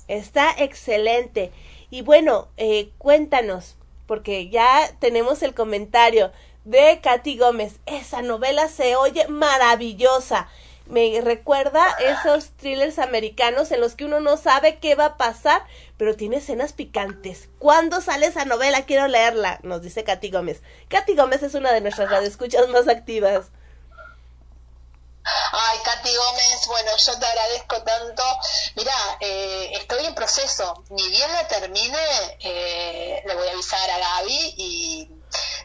Está 0.08 0.52
excelente. 0.58 1.52
Y 1.90 2.02
bueno, 2.02 2.50
cuéntanos, 2.98 3.76
porque 4.06 4.50
ya 4.50 4.92
tenemos 5.00 5.42
el 5.42 5.56
comentario 5.56 6.32
de 6.66 7.00
Katy 7.02 7.38
Gómez. 7.38 7.76
Esa 7.86 8.22
novela 8.22 8.68
se 8.68 8.96
oye 8.96 9.28
maravillosa 9.28 10.50
me 10.88 11.20
recuerda 11.22 11.86
esos 12.00 12.50
thrillers 12.58 13.00
americanos 13.00 13.72
en 13.72 13.82
los 13.82 13.96
que 13.96 14.06
uno 14.06 14.20
no 14.20 14.38
sabe 14.38 14.78
qué 14.80 14.96
va 14.96 15.06
a 15.06 15.18
pasar, 15.18 15.64
pero 15.98 16.16
tiene 16.16 16.38
escenas 16.38 16.74
picantes. 16.74 17.50
¿Cuándo 17.60 18.02
sale 18.02 18.28
esa 18.28 18.46
novela? 18.46 18.86
Quiero 18.86 19.08
leerla, 19.08 19.60
nos 19.64 19.82
dice 19.82 20.04
Katy 20.04 20.30
Gómez. 20.32 20.62
Katy 20.90 21.16
Gómez 21.16 21.44
es 21.44 21.56
una 21.56 21.72
de 21.72 21.82
nuestras 21.82 22.10
radioescuchas 22.10 22.68
más 22.70 22.88
activas. 22.88 23.48
Ay, 25.52 25.80
Katy 25.84 26.16
Gómez, 26.16 26.68
bueno, 26.68 26.92
yo 26.98 27.20
te 27.20 27.26
agradezco 27.26 27.82
tanto. 27.82 28.24
Mira, 28.76 28.94
eh, 29.22 29.72
estoy 29.74 30.06
en 30.06 30.14
proceso. 30.14 30.84
Ni 30.90 31.10
bien 31.10 31.32
la 31.34 31.48
termine, 31.48 31.98
eh, 32.42 33.24
le 33.26 33.36
voy 33.36 33.48
a 33.48 33.52
avisar 33.52 33.90
a 33.90 33.98
Gaby 33.98 34.54
y 34.58 35.10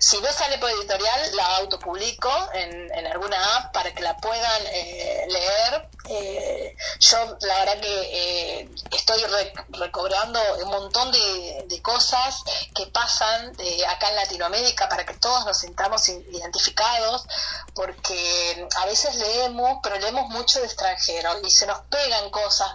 si 0.01 0.19
no 0.21 0.33
sale 0.33 0.59
por 0.59 0.71
editorial, 0.71 1.37
la 1.37 1.57
autopublico 1.59 2.31
en, 2.55 2.91
en 2.95 3.07
alguna 3.07 3.57
app 3.57 3.73
para 3.73 3.93
que 3.93 4.03
la 4.03 4.17
puedan 4.17 4.63
eh, 4.73 5.27
leer. 5.29 5.89
Eh, 6.09 6.77
yo 6.99 7.37
la 7.43 7.59
verdad 7.59 7.81
que 7.81 8.61
eh, 8.63 8.69
estoy 8.91 9.23
recobrando 9.69 10.41
un 10.65 10.71
montón 10.71 11.13
de, 11.13 11.65
de, 11.67 11.83
cosas 11.83 12.43
que 12.75 12.87
pasan 12.87 13.55
acá 13.89 14.09
en 14.09 14.17
Latinoamérica 14.17 14.89
para 14.89 15.05
que 15.05 15.15
todos 15.15 15.45
nos 15.45 15.59
sintamos 15.59 16.09
identificados, 16.09 17.27
porque 17.75 18.69
a 18.81 18.87
veces 18.87 19.15
leemos, 19.17 19.79
pero 19.83 19.99
leemos 19.99 20.31
mucho 20.31 20.61
de 20.61 20.67
extranjero 20.67 21.41
y 21.45 21.51
se 21.51 21.67
nos 21.67 21.81
pegan 21.83 22.31
cosas 22.31 22.73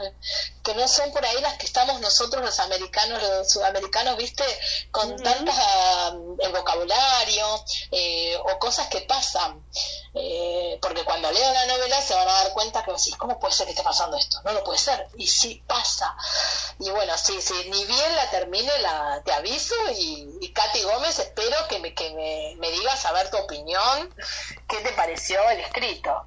que 0.64 0.74
no 0.76 0.88
son 0.88 1.12
por 1.12 1.26
ahí 1.26 1.42
las 1.42 1.58
que 1.58 1.66
estamos 1.66 2.00
nosotros 2.02 2.44
los 2.44 2.60
americanos, 2.60 3.22
los 3.22 3.52
sudamericanos, 3.52 4.18
viste, 4.18 4.46
con 4.92 5.16
tantas 5.18 5.56
el 6.40 6.52
vocabulario 6.52 6.85
eh, 7.92 8.38
o 8.38 8.60
cosas 8.60 8.88
que 8.88 9.02
pasan. 9.02 9.64
Eh, 10.14 10.80
porque 10.82 11.04
cuando 11.04 11.30
leo 11.32 11.54
la 11.54 11.66
novela 11.66 12.02
se 12.02 12.14
van 12.14 12.28
a 12.28 12.44
dar 12.44 12.54
cuenta 12.54 12.84
que 12.84 12.92
decís, 12.92 13.16
¿cómo 13.18 13.40
puede 13.40 13.54
ser 13.54 13.66
que 13.66 13.72
esté 13.72 13.84
pasando 13.84 14.18
esto? 14.18 14.42
No 14.44 14.54
lo 14.54 14.64
puede 14.64 14.80
ser. 14.80 15.08
Y 15.18 15.28
sí, 15.28 15.62
pasa. 15.68 16.16
Y 16.80 16.90
bueno, 16.90 17.18
sí, 17.18 17.42
sí, 17.42 17.54
ni 17.70 17.84
bien 17.86 18.16
la 18.16 18.30
termine, 18.30 18.72
la, 18.80 19.22
te 19.26 19.34
aviso. 19.34 19.76
Y, 19.98 20.52
Katy 20.54 20.84
Gómez, 20.84 21.20
espero 21.20 21.56
que, 21.68 21.80
me, 21.80 21.94
que 21.94 22.12
me, 22.14 22.56
me 22.60 22.72
digas 22.72 23.06
a 23.06 23.30
tu 23.30 23.38
opinión, 23.38 24.14
qué 24.68 24.78
te 24.78 24.92
pareció 24.94 25.38
el 25.50 25.60
escrito. 25.60 26.26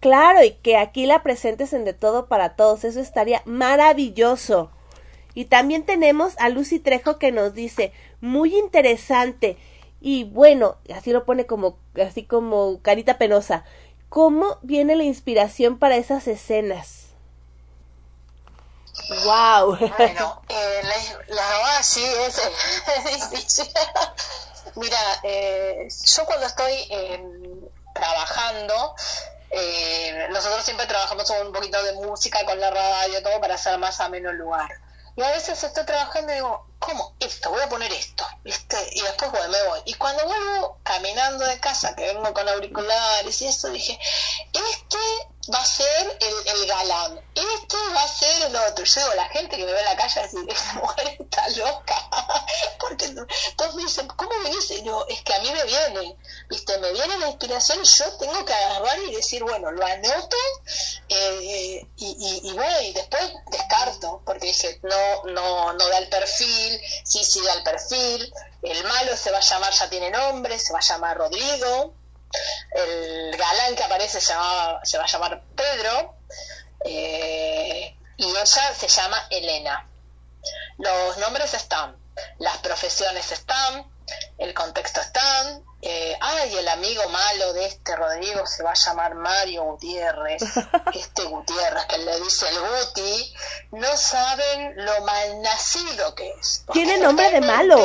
Claro, 0.00 0.42
y 0.42 0.52
que 0.52 0.76
aquí 0.76 1.06
la 1.06 1.22
presentes 1.22 1.72
en 1.72 1.84
De 1.84 1.92
Todo 1.92 2.26
para 2.26 2.56
Todos, 2.56 2.84
eso 2.84 3.00
estaría 3.00 3.42
maravilloso. 3.44 4.70
Y 5.34 5.46
también 5.46 5.84
tenemos 5.84 6.34
a 6.38 6.48
Lucy 6.48 6.78
Trejo 6.80 7.18
que 7.18 7.32
nos 7.32 7.54
dice, 7.54 7.92
muy 8.20 8.56
interesante. 8.56 9.56
Y 10.04 10.24
bueno, 10.24 10.78
así 10.92 11.12
lo 11.12 11.24
pone 11.24 11.46
como, 11.46 11.78
así 12.04 12.24
como 12.24 12.82
carita 12.82 13.18
penosa. 13.18 13.64
¿Cómo 14.08 14.58
viene 14.62 14.96
la 14.96 15.04
inspiración 15.04 15.78
para 15.78 15.96
esas 15.96 16.26
escenas? 16.26 17.10
Wow. 19.24 19.76
Bueno, 19.78 20.42
eh, 20.48 20.82
la, 21.28 21.48
verdad 21.48 21.82
sí 21.82 22.04
es, 22.04 23.30
difícil. 23.30 23.66
Mira, 24.74 24.98
eh, 25.22 25.86
yo 26.16 26.24
cuando 26.26 26.46
estoy 26.46 26.72
eh, 26.90 27.24
trabajando, 27.94 28.96
eh, 29.50 30.26
nosotros 30.30 30.64
siempre 30.64 30.86
trabajamos 30.86 31.30
un 31.30 31.52
poquito 31.52 31.80
de 31.84 31.92
música 31.92 32.44
con 32.44 32.58
la 32.58 32.70
radio, 32.70 33.22
todo 33.22 33.40
para 33.40 33.54
hacer 33.54 33.78
más 33.78 34.00
ameno 34.00 34.30
el 34.30 34.36
lugar. 34.36 34.68
Y 35.14 35.22
a 35.22 35.30
veces 35.30 35.62
estoy 35.62 35.84
trabajando 35.84 36.32
y 36.32 36.36
digo, 36.36 36.66
¿cómo? 36.82 37.14
Esto, 37.20 37.50
voy 37.50 37.62
a 37.62 37.68
poner 37.68 37.92
esto, 37.92 38.26
¿viste? 38.44 38.76
Y 38.92 39.00
después 39.00 39.30
bueno, 39.30 39.48
me 39.48 39.62
voy. 39.68 39.80
Y 39.86 39.94
cuando 39.94 40.26
vuelvo 40.26 40.78
caminando 40.82 41.46
de 41.46 41.60
casa, 41.60 41.94
que 41.94 42.12
vengo 42.12 42.34
con 42.34 42.48
auriculares 42.48 43.40
y 43.40 43.46
eso, 43.46 43.68
dije, 43.68 43.98
este 44.52 44.98
va 45.52 45.60
a 45.60 45.66
ser 45.66 46.18
el, 46.20 46.66
galán, 46.66 47.20
este 47.34 47.76
va 47.94 48.02
a 48.02 48.08
ser 48.08 48.42
el 48.46 48.56
otro. 48.56 48.84
Yo 48.84 49.00
digo, 49.00 49.14
la 49.14 49.28
gente 49.30 49.56
que 49.56 49.64
me 49.64 49.72
ve 49.72 49.78
en 49.78 49.84
la 49.84 49.96
calle 49.96 50.20
así, 50.20 50.36
esta 50.48 50.74
mujer 50.74 51.16
está 51.18 51.48
loca. 51.50 52.10
Porque 52.78 53.08
todos 53.56 53.74
me 53.74 53.82
dicen, 53.82 54.06
¿cómo 54.08 54.30
venís? 54.44 54.70
Y 54.70 54.82
yo, 54.84 55.06
es 55.08 55.22
que 55.22 55.34
a 55.34 55.40
mí 55.40 55.50
me 55.50 55.64
viene, 55.64 56.16
¿viste? 56.48 56.78
Me 56.78 56.92
viene 56.92 57.18
la 57.18 57.28
inspiración 57.28 57.80
y 57.82 57.86
yo 57.86 58.16
tengo 58.18 58.44
que 58.44 58.52
agarrar 58.52 58.98
y 59.08 59.14
decir, 59.16 59.42
bueno, 59.42 59.70
lo 59.70 59.84
anoto 59.84 60.36
eh, 61.08 61.86
y, 61.96 62.06
y, 62.06 62.50
y, 62.50 62.52
bueno, 62.52 62.80
y 62.82 62.92
después 62.92 63.22
descarto, 63.50 64.22
porque 64.24 64.48
dije, 64.48 64.80
no, 64.82 65.24
no, 65.32 65.72
no 65.72 65.88
da 65.88 65.98
el 65.98 66.08
perfil, 66.08 66.71
sí, 67.04 67.24
sí 67.24 67.40
da 67.44 67.54
el 67.54 67.62
perfil, 67.62 68.32
el 68.62 68.84
malo 68.84 69.16
se 69.16 69.30
va 69.30 69.38
a 69.38 69.42
llamar, 69.42 69.72
ya 69.72 69.88
tiene 69.88 70.10
nombre, 70.10 70.58
se 70.58 70.72
va 70.72 70.78
a 70.78 70.82
llamar 70.82 71.16
Rodrigo, 71.16 71.94
el 72.74 73.36
galán 73.36 73.76
que 73.76 73.82
aparece 73.82 74.20
se, 74.20 74.32
se 74.82 74.98
va 74.98 75.04
a 75.04 75.06
llamar 75.06 75.42
Pedro 75.54 76.16
eh, 76.84 77.96
y 78.16 78.24
ella 78.24 78.46
se 78.46 78.88
llama 78.88 79.26
Elena. 79.30 79.88
Los 80.78 81.18
nombres 81.18 81.54
están, 81.54 81.96
las 82.38 82.58
profesiones 82.58 83.30
están, 83.32 83.91
el 84.38 84.54
contexto 84.54 85.00
están. 85.00 85.64
Eh, 85.84 86.16
ay, 86.20 86.56
el 86.56 86.68
amigo 86.68 87.08
malo 87.08 87.52
de 87.54 87.66
este 87.66 87.96
Rodrigo 87.96 88.46
se 88.46 88.62
va 88.62 88.70
a 88.70 88.74
llamar 88.74 89.14
Mario 89.14 89.64
Gutiérrez. 89.64 90.42
Este 90.94 91.24
Gutiérrez 91.24 91.86
que 91.86 91.98
le 91.98 92.20
dice 92.20 92.46
el 92.48 92.60
Guti, 92.60 93.34
no 93.72 93.96
saben 93.96 94.74
lo 94.76 95.00
malnacido 95.02 96.14
que 96.14 96.30
es. 96.30 96.64
Tiene 96.72 96.98
nombre 96.98 97.30
de 97.30 97.40
malo. 97.40 97.78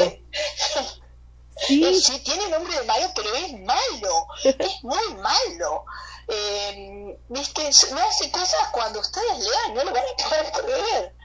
Sí. 1.57 2.01
sí, 2.01 2.19
tiene 2.19 2.49
nombre 2.49 2.77
de 2.77 2.83
malo, 2.83 3.11
pero 3.15 3.33
es 3.35 3.53
malo, 3.61 4.27
es 4.43 4.83
muy 4.83 5.13
malo. 5.15 5.85
Eh, 6.27 7.17
¿viste? 7.29 7.69
No 7.91 8.01
hace 8.01 8.29
cosas 8.31 8.69
cuando 8.71 8.99
ustedes 8.99 9.39
lean, 9.39 9.73
no 9.73 9.83
lo 9.85 9.91
van 9.91 10.03
a 10.03 10.23
poder 10.23 10.51
creer. 10.51 11.15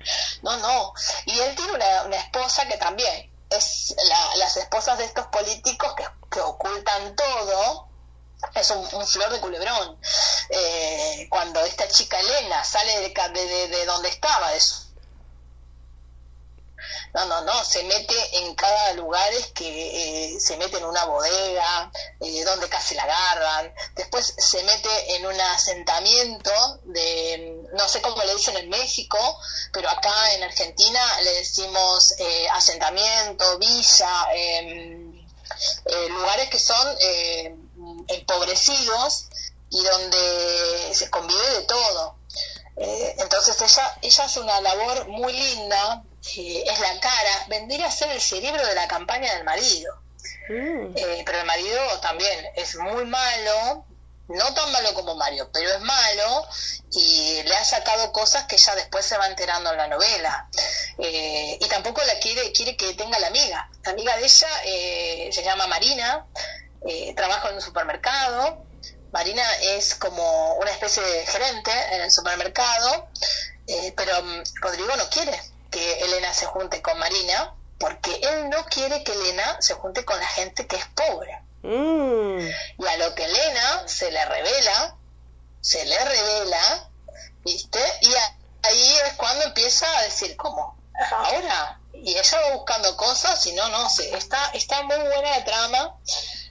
No, 0.42 0.56
no. 0.58 0.94
Y 1.26 1.38
él 1.38 1.54
tiene 1.56 1.72
una, 1.72 2.02
una 2.04 2.16
esposa 2.16 2.66
que 2.68 2.78
también 2.78 3.31
es 3.56 3.94
las 4.36 4.56
esposas 4.56 4.98
de 4.98 5.04
estos 5.04 5.26
políticos 5.26 5.94
que, 5.96 6.06
que 6.30 6.40
ocultan 6.40 7.14
todo. 7.16 7.88
Es 8.54 8.70
un, 8.70 9.06
flor 9.06 9.30
de 9.30 9.40
culebrón. 9.40 9.98
Eh, 10.48 11.28
cuando 11.30 11.60
esta 11.60 11.86
chica 11.88 12.18
Elena 12.18 12.64
sale 12.64 13.00
de, 13.00 13.08
de, 13.08 13.68
de 13.68 13.86
donde 13.86 14.08
estaba, 14.08 14.50
de 14.50 14.60
no, 17.14 17.26
no, 17.26 17.42
no, 17.42 17.64
se 17.64 17.82
mete 17.84 18.38
en 18.38 18.54
cada 18.54 18.94
lugar 18.94 19.30
que 19.54 20.34
eh, 20.34 20.40
se 20.40 20.56
mete 20.56 20.78
en 20.78 20.84
una 20.84 21.04
bodega, 21.04 21.92
eh, 22.20 22.44
donde 22.44 22.68
casi 22.70 22.94
la 22.94 23.02
agarran, 23.02 23.74
después 23.94 24.34
se 24.38 24.62
mete 24.64 25.16
en 25.16 25.26
un 25.26 25.38
asentamiento 25.40 26.50
de, 26.84 27.61
no 27.72 27.88
sé 27.88 28.00
cómo 28.00 28.22
le 28.22 28.34
dicen 28.34 28.56
en 28.56 28.68
México, 28.68 29.18
pero 29.72 29.88
acá 29.88 30.34
en 30.34 30.42
Argentina 30.42 31.00
le 31.22 31.32
decimos 31.34 32.14
eh, 32.18 32.46
asentamiento, 32.52 33.58
villa, 33.58 34.28
em, 34.34 35.12
lugares 36.08 36.48
que 36.48 36.58
son 36.58 36.96
empobrecidos 38.08 39.26
y 39.70 39.82
donde 39.82 40.94
se 40.94 41.10
convive 41.10 41.50
de 41.50 41.62
todo. 41.62 42.16
entonces 42.76 43.60
ella, 43.60 43.98
ella 44.02 44.24
hace 44.24 44.40
una 44.40 44.60
labor 44.60 45.08
muy 45.08 45.32
linda 45.32 46.02
es 46.36 46.80
la 46.80 47.00
cara, 47.00 47.46
vendría 47.48 47.86
a 47.86 47.90
ser 47.90 48.10
el 48.10 48.20
cerebro 48.20 48.66
de 48.66 48.74
la 48.74 48.86
campaña 48.88 49.34
del 49.34 49.44
marido. 49.44 49.94
Mm. 50.48 50.96
Eh, 50.96 51.22
pero 51.24 51.40
el 51.40 51.46
marido 51.46 51.80
también 52.00 52.46
es 52.56 52.76
muy 52.76 53.04
malo, 53.04 53.84
no 54.28 54.54
tan 54.54 54.72
malo 54.72 54.94
como 54.94 55.14
Mario, 55.14 55.50
pero 55.52 55.70
es 55.70 55.80
malo 55.80 56.46
y 56.90 57.42
le 57.42 57.54
ha 57.54 57.64
sacado 57.64 58.12
cosas 58.12 58.44
que 58.44 58.56
ella 58.56 58.74
después 58.76 59.04
se 59.04 59.18
va 59.18 59.26
enterando 59.26 59.70
en 59.70 59.78
la 59.78 59.88
novela. 59.88 60.48
Eh, 60.98 61.58
y 61.60 61.68
tampoco 61.68 62.02
la 62.04 62.18
quiere, 62.18 62.52
quiere 62.52 62.76
que 62.76 62.94
tenga 62.94 63.18
la 63.18 63.28
amiga. 63.28 63.68
La 63.84 63.92
amiga 63.92 64.16
de 64.16 64.24
ella 64.24 64.48
eh, 64.64 65.30
se 65.32 65.42
llama 65.42 65.66
Marina, 65.66 66.26
trabaja 67.16 67.48
en 67.48 67.56
un 67.56 67.62
supermercado. 67.62 68.64
Marina 69.12 69.44
es 69.60 69.94
como 69.96 70.54
una 70.54 70.70
especie 70.70 71.02
de 71.02 71.26
gerente 71.26 71.70
en 71.92 72.00
el 72.02 72.10
supermercado, 72.10 73.08
pero 73.94 74.22
mm, 74.22 74.42
Rodrigo 74.62 74.96
no 74.96 75.08
quiere 75.10 75.38
que 75.72 76.00
Elena 76.04 76.32
se 76.32 76.46
junte 76.46 76.80
con 76.82 76.98
Marina, 76.98 77.54
porque 77.78 78.14
él 78.22 78.50
no 78.50 78.64
quiere 78.66 79.02
que 79.02 79.12
Elena 79.12 79.56
se 79.60 79.74
junte 79.74 80.04
con 80.04 80.20
la 80.20 80.26
gente 80.28 80.66
que 80.66 80.76
es 80.76 80.86
pobre. 80.94 81.41
Mm. 81.62 82.48
Y 82.78 82.86
a 82.86 82.96
lo 82.96 83.14
que 83.14 83.24
Elena 83.24 83.86
se 83.86 84.10
le 84.10 84.24
revela, 84.24 84.96
se 85.60 85.84
le 85.84 86.04
revela, 86.04 86.90
¿viste? 87.44 87.80
Y 88.02 88.12
ahí 88.62 88.94
es 89.06 89.14
cuando 89.16 89.44
empieza 89.44 89.86
a 89.98 90.02
decir, 90.02 90.36
¿cómo? 90.36 90.76
Ahora. 91.10 91.78
Y 91.94 92.16
ella 92.16 92.40
va 92.40 92.56
buscando 92.56 92.96
cosas 92.96 93.46
y 93.46 93.52
no, 93.52 93.68
no, 93.68 93.88
sé, 93.88 94.16
está, 94.16 94.50
está 94.54 94.82
muy 94.82 94.96
buena 94.96 95.38
la 95.38 95.44
trama, 95.44 95.96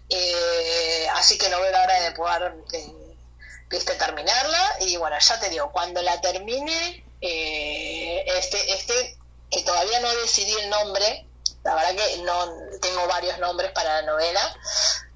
eh, 0.07 1.07
así 1.15 1.37
que 1.37 1.49
no 1.49 1.59
veo 1.59 1.71
la 1.71 1.83
hora 1.83 1.99
de 1.99 2.11
poder, 2.11 2.53
eh, 2.73 2.93
¿viste? 3.69 3.95
Terminarla. 3.95 4.77
Y 4.81 4.95
bueno, 4.97 5.17
ya 5.19 5.39
te 5.39 5.49
digo, 5.49 5.71
cuando 5.71 6.01
la 6.03 6.21
termine, 6.21 7.03
eh, 7.19 8.23
este, 8.37 8.73
este, 8.73 9.17
que 9.49 9.63
todavía 9.63 9.99
no 9.99 10.13
decidí 10.21 10.53
el 10.53 10.69
nombre, 10.69 11.25
la 11.63 11.75
verdad 11.75 11.95
que 11.95 12.17
no 12.19 12.79
tengo 12.81 13.07
varios 13.07 13.37
nombres 13.39 13.71
para 13.71 14.01
la 14.01 14.07
novela, 14.07 14.55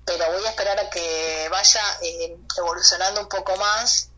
pero 0.06 0.32
voy 0.32 0.46
a 0.46 0.50
esperar 0.50 0.80
a 0.80 0.90
que 0.90 1.48
vaya 1.50 1.82
eh, 2.02 2.38
evolucionando 2.58 3.22
un 3.22 3.30
poco 3.30 3.56
más 3.58 4.10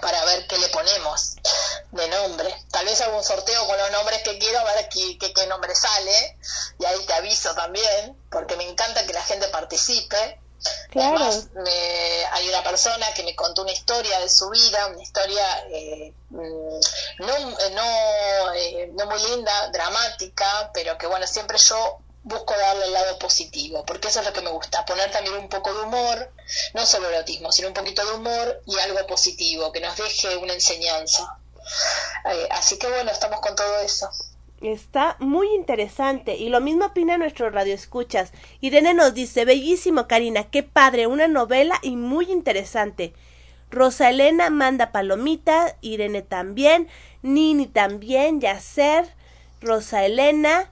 para 0.00 0.24
ver 0.24 0.46
qué 0.46 0.58
le 0.58 0.68
ponemos 0.68 1.36
de 1.92 2.08
nombre. 2.08 2.54
Tal 2.70 2.86
vez 2.86 3.00
algún 3.00 3.22
sorteo 3.22 3.66
con 3.66 3.78
los 3.78 3.90
nombres 3.92 4.22
que 4.22 4.38
quiero, 4.38 4.58
a 4.58 4.64
ver 4.64 4.88
qué, 4.88 5.18
qué 5.18 5.46
nombre 5.46 5.74
sale, 5.74 6.38
y 6.78 6.84
ahí 6.84 7.04
te 7.06 7.14
aviso 7.14 7.54
también, 7.54 8.16
porque 8.30 8.56
me 8.56 8.68
encanta 8.68 9.06
que 9.06 9.12
la 9.12 9.22
gente 9.22 9.48
participe 9.48 10.40
Claro. 10.90 11.28
hay 12.32 12.48
una 12.48 12.62
persona 12.62 13.06
que 13.14 13.24
me 13.24 13.34
contó 13.34 13.62
una 13.62 13.72
historia 13.72 14.20
de 14.20 14.28
su 14.28 14.48
vida, 14.50 14.86
una 14.86 15.02
historia 15.02 15.44
eh, 15.70 16.12
mm, 16.30 16.80
no, 17.18 17.38
no, 17.70 18.52
eh, 18.54 18.90
no 18.94 19.06
muy 19.06 19.20
linda, 19.30 19.68
dramática, 19.68 20.70
pero 20.72 20.96
que 20.96 21.06
bueno, 21.06 21.26
siempre 21.26 21.58
yo 21.58 21.98
busco 22.22 22.56
darle 22.56 22.86
el 22.86 22.92
lado 22.92 23.18
positivo, 23.18 23.84
porque 23.84 24.08
eso 24.08 24.20
es 24.20 24.26
lo 24.26 24.32
que 24.32 24.40
me 24.40 24.50
gusta, 24.50 24.84
poner 24.84 25.10
también 25.10 25.36
un 25.36 25.48
poco 25.48 25.74
de 25.74 25.82
humor, 25.82 26.32
no 26.72 26.86
solo 26.86 27.08
erotismo, 27.10 27.52
sino 27.52 27.68
un 27.68 27.74
poquito 27.74 28.04
de 28.04 28.12
humor 28.12 28.62
y 28.66 28.78
algo 28.78 29.06
positivo, 29.06 29.70
que 29.72 29.80
nos 29.80 29.96
deje 29.96 30.36
una 30.36 30.54
enseñanza. 30.54 31.38
Eh, 32.30 32.48
así 32.50 32.78
que 32.78 32.88
bueno, 32.88 33.10
estamos 33.10 33.40
con 33.40 33.54
todo 33.54 33.78
eso. 33.80 34.08
Está 34.64 35.18
muy 35.20 35.46
interesante 35.54 36.36
y 36.36 36.48
lo 36.48 36.62
mismo 36.62 36.86
opina 36.86 37.18
nuestro 37.18 37.50
radio 37.50 37.74
escuchas. 37.74 38.32
Irene 38.62 38.94
nos 38.94 39.12
dice, 39.12 39.44
bellísimo 39.44 40.08
Karina, 40.08 40.44
qué 40.44 40.62
padre, 40.62 41.06
una 41.06 41.28
novela 41.28 41.78
y 41.82 41.96
muy 41.96 42.32
interesante. 42.32 43.12
Rosa 43.70 44.08
Elena 44.08 44.48
manda 44.48 44.90
palomita, 44.90 45.76
Irene 45.82 46.22
también, 46.22 46.88
Nini 47.20 47.66
también, 47.66 48.40
Yacer, 48.40 49.04
Rosa 49.60 50.06
Elena, 50.06 50.70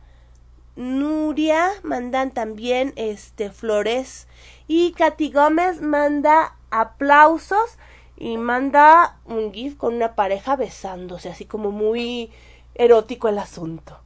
Nuria 0.74 1.68
mandan 1.82 2.30
también 2.30 2.94
este 2.96 3.50
flores 3.50 4.26
y 4.68 4.92
Katy 4.92 5.30
Gómez 5.32 5.82
manda 5.82 6.56
aplausos 6.70 7.76
y 8.16 8.38
manda 8.38 9.18
un 9.26 9.52
gif 9.52 9.76
con 9.76 9.92
una 9.92 10.14
pareja 10.14 10.56
besándose, 10.56 11.28
así 11.28 11.44
como 11.44 11.70
muy 11.70 12.30
erótico 12.74 13.28
el 13.28 13.38
asunto. 13.38 14.00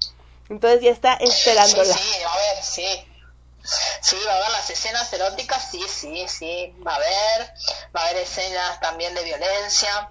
Entonces 0.48 0.82
ya 0.82 0.90
está 0.90 1.14
esperándola. 1.14 1.94
Sí, 1.94 1.98
sí, 1.98 2.22
a 2.22 2.36
ver, 2.36 2.62
sí. 2.62 3.12
Sí, 4.00 4.16
va 4.26 4.32
a 4.32 4.36
haber 4.36 4.50
las 4.50 4.70
escenas 4.70 5.12
eróticas, 5.12 5.70
sí, 5.70 5.84
sí, 5.88 6.26
sí, 6.28 6.74
va 6.86 6.92
a 6.92 6.96
haber, 6.96 7.54
va 7.94 8.00
a 8.00 8.04
haber 8.04 8.22
escenas 8.22 8.78
también 8.80 9.12
de 9.14 9.24
violencia, 9.24 10.08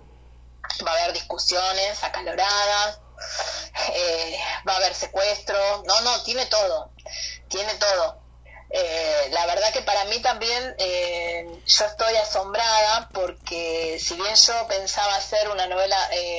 va 0.86 0.91
a 0.91 0.95
haber 0.95 1.14
discusiones 1.14 2.03
acaloradas, 2.03 2.99
eh, 3.93 4.39
va 4.68 4.74
a 4.74 4.78
haber 4.78 4.93
secuestro, 4.93 5.58
no, 5.88 6.01
no, 6.01 6.24
tiene 6.24 6.45
todo, 6.47 6.91
tiene 7.47 7.74
todo. 7.76 8.22
Eh, 8.72 9.30
la 9.32 9.45
verdad 9.45 9.72
que 9.72 9.84
para 9.84 10.03
mí 10.06 10.20
también 10.22 10.76
eh, 10.80 11.62
yo 11.66 11.86
estoy 11.86 12.16
asombrada 12.18 13.10
porque 13.14 13.97
si 14.01 14.16
bien 14.16 14.36
yo 14.36 14.68
pensaba 14.68 15.16
hacer 15.16 15.47
una 15.49 15.68
novela 15.68 15.97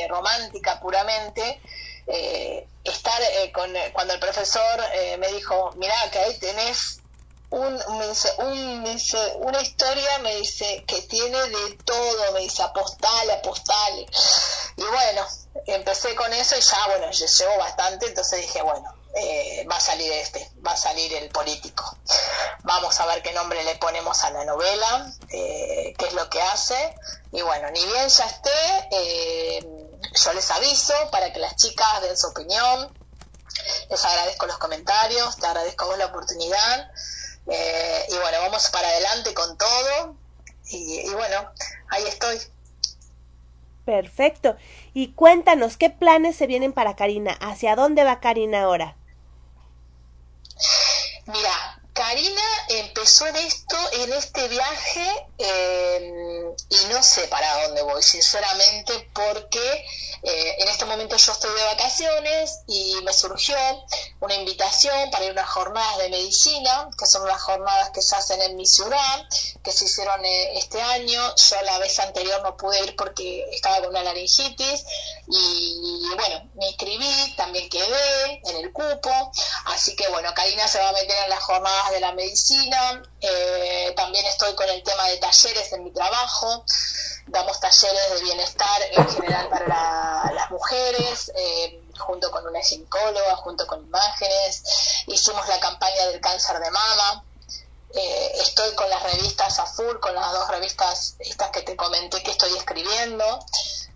romántica 0.09 0.81
puramente, 0.81 1.63
eh, 2.07 2.67
estar 2.85 3.21
eh, 3.21 3.51
con, 3.53 3.75
eh, 3.75 3.91
cuando 3.93 4.15
el 4.15 4.21
profesor 4.21 4.81
me 5.19 5.29
dijo, 5.33 5.73
mira, 5.77 5.95
que 6.13 6.19
ahí 6.19 6.39
tenés 6.39 7.01
un, 7.51 7.81
me 7.99 8.09
dice, 8.09 8.33
un, 8.39 8.85
dice, 8.85 9.19
una 9.37 9.61
historia, 9.61 10.19
me 10.19 10.37
dice, 10.37 10.85
que 10.87 11.03
tiene 11.03 11.39
de 11.39 11.79
todo, 11.85 12.33
me 12.33 12.41
dice, 12.41 12.63
apostal, 12.63 13.31
apostal. 13.31 14.07
Y 14.77 14.83
bueno, 14.85 15.27
empecé 15.67 16.15
con 16.15 16.33
eso 16.33 16.57
y 16.57 16.61
ya, 16.61 16.87
bueno, 16.87 17.11
llevo 17.11 17.59
bastante, 17.59 18.07
entonces 18.07 18.41
dije, 18.41 18.63
bueno, 18.63 18.95
va 19.71 19.77
a 19.77 19.81
salir 19.81 20.13
este, 20.13 20.51
va 20.65 20.73
a 20.73 20.77
salir 20.77 21.13
el 21.15 21.29
político. 21.31 21.97
Vamos 22.63 23.01
a 23.01 23.07
ver 23.07 23.23
qué 23.23 23.33
nombre 23.33 23.63
le 23.65 23.77
ponemos 23.77 24.23
a 24.25 24.31
la 24.31 24.45
novela, 24.45 25.13
qué 25.29 25.95
es 25.99 26.13
lo 26.13 26.29
que 26.29 26.43
hace. 26.43 26.95
Y 27.33 27.43
bueno, 27.43 27.71
ni 27.71 27.85
bien 27.87 28.09
ya 28.09 28.27
esté, 28.27 29.76
yo 30.15 30.33
les 30.33 30.51
aviso 30.51 30.95
para 31.11 31.33
que 31.33 31.39
las 31.39 31.57
chicas 31.57 32.03
den 32.03 32.17
su 32.17 32.29
opinión. 32.29 32.93
Les 33.91 34.05
agradezco 34.05 34.47
los 34.47 34.59
comentarios, 34.59 35.37
te 35.37 35.47
agradezco 35.47 35.87
vos 35.87 35.99
la 35.99 36.07
oportunidad. 36.07 36.91
Eh, 37.49 38.07
y 38.09 38.15
bueno, 38.15 38.39
vamos 38.41 38.69
para 38.71 38.89
adelante 38.89 39.35
con 39.35 39.57
todo. 39.57 40.17
Y, 40.69 41.09
bueno, 41.11 41.51
ahí 41.89 42.05
estoy. 42.07 42.39
Perfecto. 43.85 44.57
Y 44.95 45.13
cuéntanos, 45.13 45.77
¿qué 45.77 45.91
planes 45.91 46.37
se 46.37 46.49
vienen 46.49 46.73
para 46.73 46.97
Karina? 46.97 47.37
¿Hacia 47.41 47.77
dónde 47.77 48.03
va 48.03 48.21
Karina 48.21 48.65
ahora? 48.65 48.97
Mira, 51.27 51.76
Karina 51.97 52.43
empezó 52.69 53.27
en 53.27 53.37
esto, 53.37 53.77
en 53.93 54.13
este 54.13 54.49
viaje, 54.49 55.27
eh, 55.39 56.55
y 56.69 56.93
no 56.93 57.03
sé 57.03 57.27
para 57.29 57.63
dónde 57.63 57.81
voy, 57.83 58.03
sinceramente, 58.03 59.11
porque 59.15 59.87
eh, 60.23 60.57
en 60.59 60.69
este 60.69 60.85
momento 60.85 61.17
yo 61.17 61.33
estoy 61.33 61.55
de 61.55 61.65
vacaciones 61.65 62.61
y 62.67 62.97
me 63.03 63.15
surgió 63.15 63.57
una 64.21 64.35
invitación 64.35 65.11
para 65.11 65.25
ir 65.25 65.31
a 65.31 65.33
unas 65.33 65.49
jornadas 65.49 65.99
de 65.99 66.11
medicina, 66.11 66.89
que 66.99 67.07
son 67.07 67.23
unas 67.23 67.41
jornadas 67.41 67.91
que 67.91 68.03
se 68.03 68.15
hacen 68.15 68.43
en 68.43 68.57
mi 68.57 68.67
ciudad, 68.67 69.29
que 69.65 69.73
se 69.73 69.87
hicieron 69.87 70.23
eh, 70.23 70.59
este 70.59 70.83
año. 70.83 71.35
Yo 71.35 71.63
la 71.63 71.79
vez 71.79 71.99
anterior 71.99 72.43
no 72.43 72.59
pude 72.59 72.79
ir 72.85 72.95
porque 72.97 73.49
estaba 73.53 73.79
con 73.81 73.89
una 73.89 74.03
laringitis 74.03 74.85
y 75.29 76.03
bueno, 76.15 76.51
me 76.55 76.69
inscribí, 76.69 77.35
también 77.37 77.69
quedé 77.69 78.41
en 78.45 78.57
el 78.59 78.73
cupo, 78.73 79.11
así 79.67 79.97
que 79.97 80.09
bueno, 80.09 80.33
Karina 80.35 80.69
se 80.69 80.79
va 80.79 80.91
a 80.91 80.93
meter 80.93 81.17
en 81.25 81.31
las 81.31 81.43
jornadas 81.43 81.86
de 81.91 82.01
la 82.01 82.13
medicina, 82.13 83.03
eh, 83.21 83.93
también 83.97 84.25
estoy 84.27 84.55
con 84.55 84.69
el 84.69 84.83
tema 84.83 85.05
de 85.09 85.19
talleres 85.19 85.73
en 85.73 85.85
mi 85.85 85.93
trabajo, 85.93 86.65
damos 87.27 87.61
talleres 87.61 88.11
de 88.15 88.23
bienestar 88.23 88.83
en 88.93 89.09
general 89.09 89.49
para 89.49 90.33
las 90.33 90.51
mujeres, 90.51 91.33
eh, 91.35 91.83
junto 91.99 92.31
con 92.31 92.47
una 92.47 92.61
ginecóloga, 92.61 93.37
junto 93.37 93.67
con 93.67 93.85
imágenes, 93.85 94.63
hicimos 95.07 95.47
la 95.49 95.61
campaña 95.61 96.07
del 96.07 96.21
cáncer 96.21 96.59
de 96.61 96.71
mama, 96.71 97.25
eh, 97.95 98.33
estoy 98.41 98.75
con 98.75 98.91
las 98.91 99.03
revistas 99.03 99.59
a 99.59 99.67
full, 99.67 99.99
con 100.01 100.15
las 100.15 100.33
dos 100.33 100.49
revistas 100.49 101.17
estas 101.19 101.51
que 101.51 101.63
te 101.63 101.77
comenté 101.77 102.23
que 102.23 102.33
estoy 102.33 102.57
escribiendo, 102.57 103.45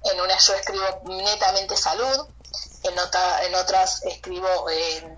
en 0.05 0.21
una 0.21 0.39
yo 0.39 0.55
escribo 0.55 1.03
netamente 1.05 1.77
salud, 1.77 2.27
en, 2.83 2.99
otra, 2.99 3.45
en 3.45 3.55
otras 3.55 4.03
escribo 4.05 4.69
eh, 4.71 5.17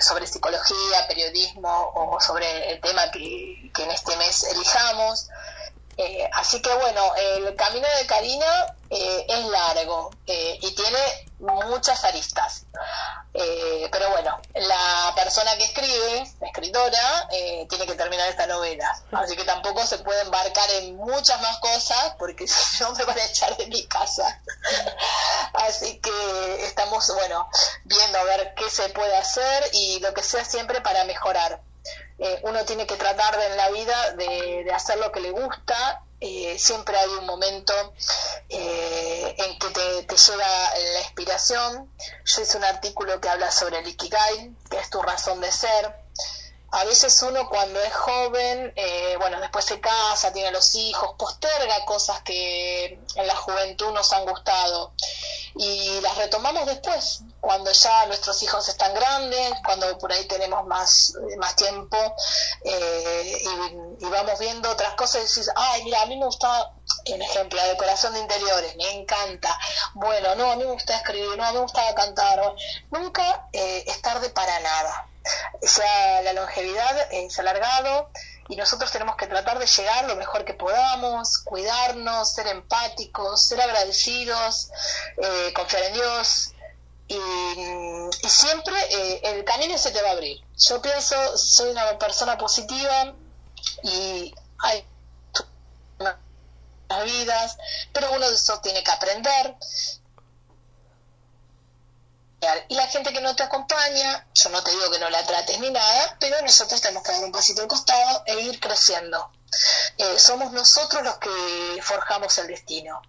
sobre 0.00 0.26
psicología, 0.26 1.06
periodismo 1.08 1.92
o 1.94 2.20
sobre 2.20 2.72
el 2.72 2.80
tema 2.80 3.10
que, 3.10 3.70
que 3.74 3.82
en 3.82 3.90
este 3.90 4.16
mes 4.16 4.44
elijamos. 4.44 5.28
Eh, 5.98 6.28
así 6.34 6.60
que 6.60 6.74
bueno, 6.74 7.14
el 7.16 7.54
camino 7.56 7.86
de 7.98 8.06
Karina 8.06 8.76
eh, 8.90 9.26
es 9.28 9.44
largo 9.46 10.10
eh, 10.26 10.58
y 10.60 10.74
tiene 10.74 10.98
muchas 11.38 12.04
aristas. 12.04 12.66
pero 13.32 14.10
bueno, 14.10 14.38
la 14.54 15.12
persona 15.14 15.56
que 15.56 15.64
escribe, 15.64 16.30
la 16.40 16.46
escritora, 16.48 17.28
tiene 17.68 17.86
que 17.86 17.94
terminar 17.94 18.28
esta 18.28 18.46
novela. 18.46 18.90
Así 19.12 19.36
que 19.36 19.44
tampoco 19.44 19.86
se 19.86 19.98
puede 19.98 20.22
embarcar 20.22 20.70
en 20.70 20.96
muchas 20.96 21.40
más 21.40 21.58
cosas 21.58 22.14
porque 22.18 22.46
si 22.48 22.82
no 22.82 22.92
me 22.92 23.04
van 23.04 23.18
a 23.18 23.24
echar 23.24 23.56
de 23.56 23.66
mi 23.66 23.86
casa. 23.86 24.42
Así 25.54 25.98
que 26.00 26.64
estamos, 26.66 27.10
bueno, 27.14 27.48
viendo 27.84 28.18
a 28.18 28.24
ver 28.24 28.54
qué 28.54 28.68
se 28.68 28.88
puede 28.90 29.16
hacer 29.16 29.70
y 29.72 30.00
lo 30.00 30.12
que 30.12 30.22
sea 30.22 30.44
siempre 30.44 30.80
para 30.80 31.04
mejorar. 31.04 31.60
Eh, 32.18 32.40
uno 32.44 32.64
tiene 32.64 32.86
que 32.86 32.96
tratar 32.96 33.36
de, 33.38 33.46
en 33.46 33.56
la 33.56 33.70
vida 33.70 34.12
de, 34.12 34.70
hacer 34.74 34.98
lo 34.98 35.12
que 35.12 35.20
le 35.20 35.30
gusta. 35.30 36.02
Eh, 36.20 36.58
siempre 36.58 36.96
hay 36.96 37.10
un 37.10 37.26
momento 37.26 37.74
eh, 38.48 39.34
en 39.36 39.58
que 39.58 39.68
te, 39.68 40.02
te, 40.04 40.16
llega 40.16 40.78
la 40.94 41.00
inspiración. 41.00 41.92
Yo 42.24 42.42
hice 42.42 42.56
un 42.56 42.64
artículo 42.64 43.20
que 43.20 43.28
habla 43.28 43.50
sobre 43.50 43.80
el 43.80 43.88
Ikigai, 43.88 44.54
que 44.70 44.78
es 44.78 44.88
tu 44.88 45.02
razón 45.02 45.40
de 45.40 45.52
ser. 45.52 46.05
A 46.76 46.84
veces 46.84 47.22
uno 47.22 47.48
cuando 47.48 47.80
es 47.80 47.94
joven, 47.94 48.74
bueno, 49.18 49.40
después 49.40 49.64
se 49.64 49.80
casa, 49.80 50.30
tiene 50.32 50.50
los 50.50 50.74
hijos, 50.74 51.14
posterga 51.18 51.86
cosas 51.86 52.20
que 52.20 53.00
en 53.14 53.26
la 53.26 53.34
juventud 53.34 53.92
nos 53.92 54.12
han 54.12 54.26
gustado. 54.26 54.92
Y 55.58 56.00
las 56.02 56.18
retomamos 56.18 56.66
después, 56.66 57.22
cuando 57.40 57.72
ya 57.72 58.06
nuestros 58.06 58.42
hijos 58.42 58.68
están 58.68 58.92
grandes, 58.92 59.54
cuando 59.64 59.96
por 59.96 60.12
ahí 60.12 60.26
tenemos 60.26 60.66
más, 60.66 61.14
más 61.38 61.56
tiempo 61.56 61.96
eh, 62.62 63.42
y, 63.98 64.04
vamos 64.04 64.38
viendo 64.38 64.70
otras 64.70 64.94
cosas 64.94 65.22
y 65.22 65.28
decís, 65.28 65.50
ay, 65.56 65.84
mira, 65.84 66.02
a 66.02 66.06
mí 66.06 66.18
me 66.18 66.26
gusta, 66.26 66.72
un 67.14 67.22
ejemplo, 67.22 67.56
la 67.56 67.68
decoración 67.68 68.14
de 68.14 68.20
interiores, 68.20 68.76
me 68.76 68.90
encanta. 68.92 69.56
Bueno, 69.94 70.34
no, 70.34 70.52
a 70.52 70.56
mí 70.56 70.64
me 70.64 70.72
gusta 70.72 70.96
escribir, 70.96 71.36
no, 71.36 71.44
a 71.44 71.48
mí 71.50 71.54
me 71.54 71.62
gusta 71.62 71.94
cantar. 71.94 72.40
Nunca 72.90 73.48
eh, 73.52 73.84
es 73.86 74.00
tarde 74.02 74.30
para 74.30 74.58
nada. 74.60 75.08
Sea, 75.62 76.22
la 76.22 76.32
longevidad 76.32 77.12
eh, 77.12 77.28
se 77.30 77.40
alargado 77.40 78.10
y 78.48 78.56
nosotros 78.56 78.92
tenemos 78.92 79.16
que 79.16 79.26
tratar 79.26 79.58
de 79.58 79.66
llegar 79.66 80.04
lo 80.04 80.16
mejor 80.16 80.44
que 80.44 80.54
podamos, 80.54 81.38
cuidarnos, 81.38 82.32
ser 82.32 82.46
empáticos, 82.46 83.44
ser 83.44 83.60
agradecidos, 83.60 84.70
eh, 85.20 85.52
confiar 85.54 85.82
en 85.84 85.94
Dios 85.94 86.52
y, 87.08 88.28
siempre 88.28 88.74
eh, 88.90 89.20
el 89.24 89.44
camino 89.44 89.78
se 89.78 89.90
te 89.92 90.02
va 90.02 90.10
a 90.10 90.12
abrir. 90.12 90.40
Yo 90.58 90.82
pienso, 90.82 91.38
soy 91.38 91.70
una 91.70 91.98
persona 91.98 92.36
positiva 92.36 93.14
y 93.82 94.34
hay 94.58 94.84
vidas, 97.04 97.56
pero 97.92 98.12
uno 98.12 98.28
de 98.28 98.34
esos 98.34 98.62
tiene 98.62 98.82
que 98.82 98.90
aprender 98.90 99.56
y 102.68 102.74
la 102.74 102.86
gente 102.86 103.12
que 103.12 103.20
no 103.20 103.34
te 103.34 103.42
acompaña, 103.42 104.26
yo 104.34 104.50
no 104.50 104.62
te 104.62 104.70
digo 104.70 104.90
que 104.90 104.98
no 104.98 105.10
la 105.10 105.24
trates 105.24 105.58
ni 105.58 105.70
nada, 105.70 106.16
pero 106.20 106.40
nosotros 106.42 106.80
tenemos 106.80 107.02
que 107.02 107.12
dar 107.12 107.24
un 107.24 107.32
pasito 107.32 107.62
al 107.62 107.68
costado 107.68 108.22
e 108.26 108.40
ir 108.40 108.60
creciendo. 108.60 109.30
Eh, 109.98 110.18
somos 110.18 110.52
nosotros 110.52 111.02
los 111.02 111.16
que 111.18 111.80
forjamos 111.82 112.36
el 112.38 112.48
destino. 112.48 113.00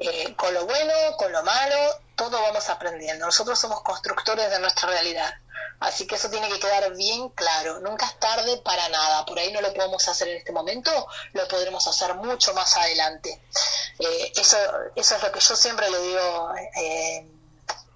Eh, 0.00 0.34
con 0.36 0.52
lo 0.52 0.66
bueno, 0.66 0.92
con 1.16 1.32
lo 1.32 1.42
malo, 1.44 2.00
todo 2.16 2.40
vamos 2.40 2.68
aprendiendo. 2.68 3.26
Nosotros 3.26 3.58
somos 3.58 3.80
constructores 3.82 4.50
de 4.50 4.58
nuestra 4.58 4.88
realidad. 4.88 5.32
Así 5.80 6.06
que 6.06 6.16
eso 6.16 6.28
tiene 6.28 6.48
que 6.48 6.58
quedar 6.58 6.92
bien 6.96 7.28
claro. 7.30 7.80
Nunca 7.80 8.06
es 8.06 8.18
tarde 8.18 8.56
para 8.58 8.88
nada. 8.88 9.24
Por 9.24 9.38
ahí 9.38 9.52
no 9.52 9.60
lo 9.60 9.72
podemos 9.72 10.06
hacer 10.08 10.28
en 10.28 10.38
este 10.38 10.52
momento, 10.52 10.90
lo 11.32 11.46
podremos 11.48 11.86
hacer 11.86 12.14
mucho 12.14 12.52
más 12.54 12.76
adelante. 12.76 13.40
Eh, 13.98 14.32
eso, 14.36 14.56
eso 14.96 15.16
es 15.16 15.22
lo 15.22 15.32
que 15.32 15.40
yo 15.40 15.56
siempre 15.56 15.90
le 15.90 16.00
digo 16.00 16.52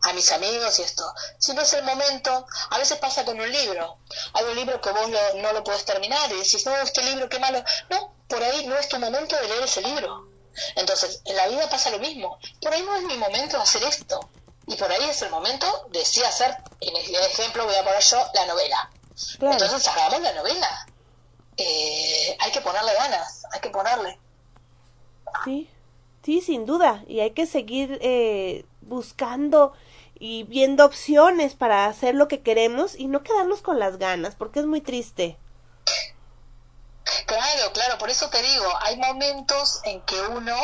a 0.03 0.13
mis 0.13 0.31
amigos 0.33 0.79
y 0.79 0.83
esto. 0.83 1.05
Si 1.39 1.53
no 1.55 1.63
es 1.63 1.73
el 1.75 1.85
momento, 1.85 2.47
a 2.71 2.79
veces 2.79 2.99
pasa 2.99 3.25
con 3.25 3.41
un 3.41 3.51
libro. 3.51 3.99
Hay 4.35 4.45
un 4.45 4.57
libro 4.57 4.81
que 4.81 4.91
vos 4.91 5.09
no 5.37 5.53
lo 5.53 5.65
podés 5.65 5.85
terminar 5.85 6.31
y 6.33 6.39
decís, 6.39 6.67
no, 6.67 6.77
este 6.77 7.03
libro, 7.03 7.29
qué 7.29 7.39
malo. 7.39 7.63
No, 7.89 8.13
por 8.29 8.43
ahí 8.43 8.67
no 8.67 8.77
es 8.77 8.89
tu 8.89 8.99
momento 8.99 9.37
de 9.37 9.49
leer 9.49 9.63
ese 9.63 9.81
libro. 9.81 10.29
Entonces, 10.75 11.21
en 11.25 11.37
la 11.37 11.47
vida 11.47 11.69
pasa 11.71 11.91
lo 11.91 11.99
mismo. 11.99 12.39
Por 12.61 12.73
ahí 12.73 12.83
no 12.83 12.97
es 12.97 13.05
mi 13.05 13.17
momento 13.17 13.57
de 13.57 13.63
hacer 13.63 13.83
esto. 13.85 14.29
Y 14.67 14.77
por 14.77 14.91
ahí 14.91 15.11
es 15.11 15.23
el 15.23 15.31
momento 15.31 15.67
de 15.91 16.05
sí 16.05 16.23
hacer, 16.23 16.57
en 16.81 16.97
el 16.97 17.15
ejemplo 17.27 17.65
voy 17.65 17.75
a 17.75 17.85
poner 17.85 18.03
yo, 18.03 18.19
la 18.35 18.47
novela. 18.47 18.91
Entonces, 19.41 19.89
hagamos 19.89 20.21
la 20.21 20.33
novela. 20.33 20.87
Eh, 21.57 22.37
hay 22.39 22.53
que 22.53 22.61
ponerle 22.61 22.95
ganas, 22.95 23.43
hay 23.53 23.61
que 23.61 23.71
ponerle. 23.71 24.19
Sí, 25.45 25.69
sí, 26.25 26.41
sin 26.41 26.67
duda. 26.67 27.05
Y 27.07 27.21
hay 27.21 27.33
que 27.33 27.47
seguir 27.47 27.99
eh, 28.01 28.65
buscando 28.81 29.73
y 30.19 30.45
viendo 30.45 30.85
opciones 30.85 31.55
para 31.55 31.87
hacer 31.87 32.15
lo 32.15 32.29
que 32.29 32.43
queremos 32.43 32.95
y 32.97 33.09
no 33.09 33.23
quedarnos 33.23 33.61
con 33.61 33.79
las 33.79 33.99
ganas, 33.99 34.35
porque 34.37 34.61
es 34.61 34.67
muy 34.67 34.81
triste. 34.81 35.37
Claro, 37.27 37.73
claro, 37.73 37.99
por 37.99 38.11
eso 38.11 38.29
te 38.29 38.43
digo, 38.43 38.67
hay 38.81 38.97
momentos 38.97 39.81
en 39.85 40.03
que 40.03 40.21
uno, 40.21 40.57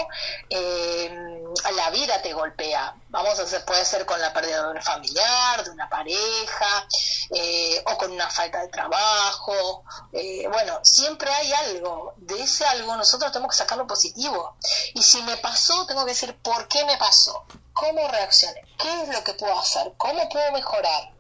eh, 0.51 1.45
la 1.75 1.91
vida 1.91 2.21
te 2.23 2.33
golpea. 2.33 2.95
Vamos 3.09 3.39
a 3.39 3.43
hacer, 3.43 3.65
puede 3.65 3.85
ser 3.85 4.05
con 4.07 4.21
la 4.21 4.33
pérdida 4.33 4.65
de 4.65 4.73
un 4.73 4.83
familiar, 4.83 5.65
de 5.65 5.71
una 5.71 5.89
pareja, 5.89 6.87
eh, 7.31 7.83
o 7.87 7.97
con 7.97 8.13
una 8.13 8.31
falta 8.31 8.61
de 8.61 8.69
trabajo. 8.69 9.85
Eh, 10.13 10.47
bueno, 10.51 10.81
siempre 10.83 11.31
hay 11.31 11.53
algo. 11.53 12.15
De 12.17 12.43
ese 12.43 12.65
algo 12.67 12.97
nosotros 12.97 13.33
tenemos 13.33 13.55
que 13.55 13.59
sacar 13.59 13.79
lo 13.79 13.87
positivo. 13.87 14.57
Y 14.95 15.03
si 15.03 15.23
me 15.23 15.37
pasó, 15.39 15.87
tengo 15.87 16.05
que 16.05 16.13
decir 16.13 16.37
por 16.43 16.69
qué 16.69 16.85
me 16.85 16.97
pasó, 16.97 17.45
cómo 17.73 18.07
reaccioné, 18.09 18.63
qué 18.79 19.03
es 19.03 19.09
lo 19.09 19.25
que 19.25 19.35
puedo 19.35 19.59
hacer, 19.59 19.93
cómo 19.97 20.29
puedo 20.29 20.53
mejorar. 20.53 21.13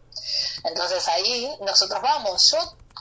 Entonces 0.65 1.07
ahí 1.09 1.57
nosotros 1.61 2.01
vamos. 2.03 2.51
Yo 2.51 2.59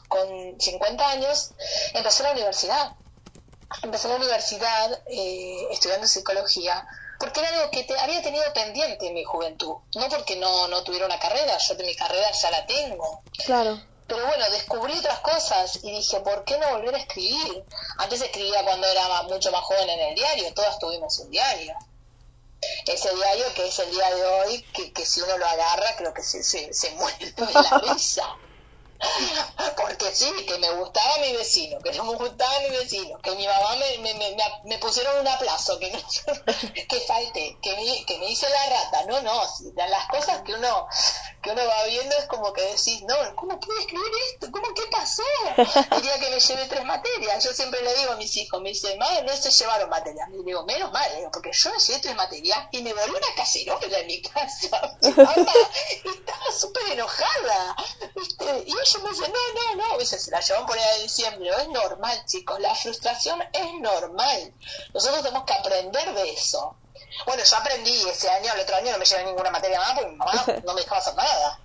con 0.07 0.59
50 0.59 1.09
años 1.09 1.51
empecé 1.93 2.23
la 2.23 2.31
universidad. 2.31 2.93
Empecé 3.83 4.07
la 4.07 4.15
universidad 4.15 5.01
eh, 5.07 5.67
estudiando 5.71 6.07
psicología 6.07 6.87
porque 7.19 7.39
era 7.39 7.49
algo 7.49 7.71
que 7.71 7.83
te, 7.83 7.97
había 7.97 8.21
tenido 8.21 8.43
pendiente 8.53 9.07
en 9.07 9.13
mi 9.13 9.23
juventud. 9.23 9.75
No 9.95 10.09
porque 10.09 10.35
no, 10.35 10.67
no 10.67 10.83
tuviera 10.83 11.05
una 11.05 11.19
carrera, 11.19 11.57
yo 11.57 11.75
de 11.75 11.83
mi 11.83 11.95
carrera 11.95 12.31
ya 12.31 12.51
la 12.51 12.65
tengo. 12.65 13.23
Claro. 13.45 13.81
Pero 14.07 14.25
bueno, 14.25 14.49
descubrí 14.51 14.97
otras 14.97 15.19
cosas 15.19 15.79
y 15.83 15.91
dije, 15.91 16.19
¿por 16.21 16.45
qué 16.45 16.57
no 16.57 16.69
volver 16.69 16.95
a 16.95 16.99
escribir? 16.99 17.65
Antes 17.97 18.21
escribía 18.21 18.63
cuando 18.63 18.87
era 18.87 19.23
mucho 19.23 19.51
más 19.51 19.61
joven 19.61 19.89
en 19.89 19.99
el 19.99 20.15
diario, 20.15 20.53
todas 20.53 20.79
tuvimos 20.79 21.19
un 21.19 21.31
diario. 21.31 21.75
Ese 22.85 23.13
diario 23.13 23.53
que 23.53 23.67
es 23.67 23.79
el 23.79 23.91
día 23.91 24.15
de 24.15 24.25
hoy, 24.25 24.61
que, 24.73 24.93
que 24.93 25.05
si 25.05 25.21
uno 25.21 25.37
lo 25.37 25.45
agarra, 25.45 25.95
creo 25.97 26.13
que 26.13 26.23
se, 26.23 26.43
se, 26.43 26.73
se 26.73 26.91
muere 26.95 27.31
de 27.31 27.53
la 27.53 27.81
risa. 27.83 28.23
Porque 29.77 30.13
sí, 30.13 30.31
que 30.47 30.57
me 30.57 30.69
gustaba 30.71 31.17
mi 31.19 31.33
vecino, 31.33 31.79
que 31.79 31.91
no 31.93 32.03
me 32.05 32.15
gustaba 32.15 32.59
mi 32.61 32.69
vecino, 32.69 33.17
que 33.19 33.31
mi 33.35 33.45
mamá 33.47 33.75
me, 33.75 33.97
me, 33.99 34.13
me, 34.13 34.35
me 34.65 34.77
pusieron 34.79 35.19
un 35.19 35.27
aplazo, 35.27 35.79
que, 35.79 35.91
no, 35.91 35.99
que 36.89 36.99
falté, 37.01 37.57
que 37.61 37.75
me, 37.75 38.05
que 38.05 38.17
me 38.19 38.29
hice 38.29 38.49
la 38.49 38.65
rata. 38.65 39.05
No, 39.05 39.21
no, 39.21 39.41
las 39.75 40.07
cosas 40.07 40.41
que 40.41 40.53
uno 40.53 40.87
que 41.41 41.51
uno 41.51 41.65
va 41.65 41.85
viendo 41.85 42.15
es 42.17 42.25
como 42.25 42.51
que 42.51 42.61
decís, 42.61 43.03
no, 43.03 43.15
¿cómo 43.35 43.59
pude 43.59 43.79
escribir 43.79 44.11
esto? 44.33 44.51
¿Cómo 44.51 44.73
qué 44.73 44.83
pasó? 44.91 45.23
Día 46.01 46.19
que 46.19 46.29
me 46.29 46.39
llevé 46.39 46.65
tres 46.67 46.83
materias, 46.83 47.43
yo 47.43 47.53
siempre 47.53 47.81
le 47.81 47.95
digo 47.95 48.11
a 48.11 48.15
mis 48.15 48.35
hijos, 48.37 48.61
me 48.61 48.69
dicen, 48.69 48.97
madre, 48.97 49.23
no 49.23 49.35
se 49.35 49.51
llevaron 49.51 49.89
materias. 49.89 50.27
Y 50.33 50.43
digo, 50.43 50.65
menos 50.65 50.91
mal, 50.91 51.09
porque 51.31 51.51
yo 51.53 51.71
me 51.71 51.79
llevé 51.79 51.99
tres 51.99 52.15
materias 52.15 52.59
y 52.71 52.81
me 52.81 52.93
volvió 52.93 53.17
una 53.17 53.35
cacerola 53.35 53.99
en 53.99 54.07
mi 54.07 54.21
casa. 54.21 54.97
estaba 55.01 56.51
súper 56.57 56.91
enojada. 56.91 57.75
Y 58.65 58.73
ellos 58.87 59.03
me 59.03 59.09
dicen, 59.09 59.33
no, 59.33 59.75
no, 59.75 59.97
no, 59.97 60.05
se 60.05 60.31
la 60.31 60.39
llevan 60.39 60.65
por 60.65 60.77
ahí 60.77 60.97
de 60.97 61.03
diciembre. 61.03 61.49
Es 61.49 61.67
normal, 61.69 62.25
chicos, 62.25 62.59
la 62.59 62.73
frustración 62.75 63.41
es 63.53 63.73
normal. 63.79 64.53
Nosotros 64.93 65.23
tenemos 65.23 65.45
que 65.45 65.53
aprender 65.53 66.13
de 66.13 66.31
eso. 66.31 66.77
Bueno, 67.25 67.43
yo 67.43 67.57
aprendí 67.57 68.09
ese 68.09 68.29
año, 68.29 68.53
el 68.53 68.61
otro 68.61 68.75
año 68.75 68.91
no 68.91 68.97
me 68.97 69.05
llevé 69.05 69.23
ninguna 69.25 69.51
materia 69.51 69.79
más 69.79 69.93
porque 69.93 70.09
mi 70.09 70.17
mamá 70.17 70.45
no 70.65 70.73
me 70.73 70.81
dejaba 70.81 70.99
hacer 70.99 71.15
nada. 71.15 71.59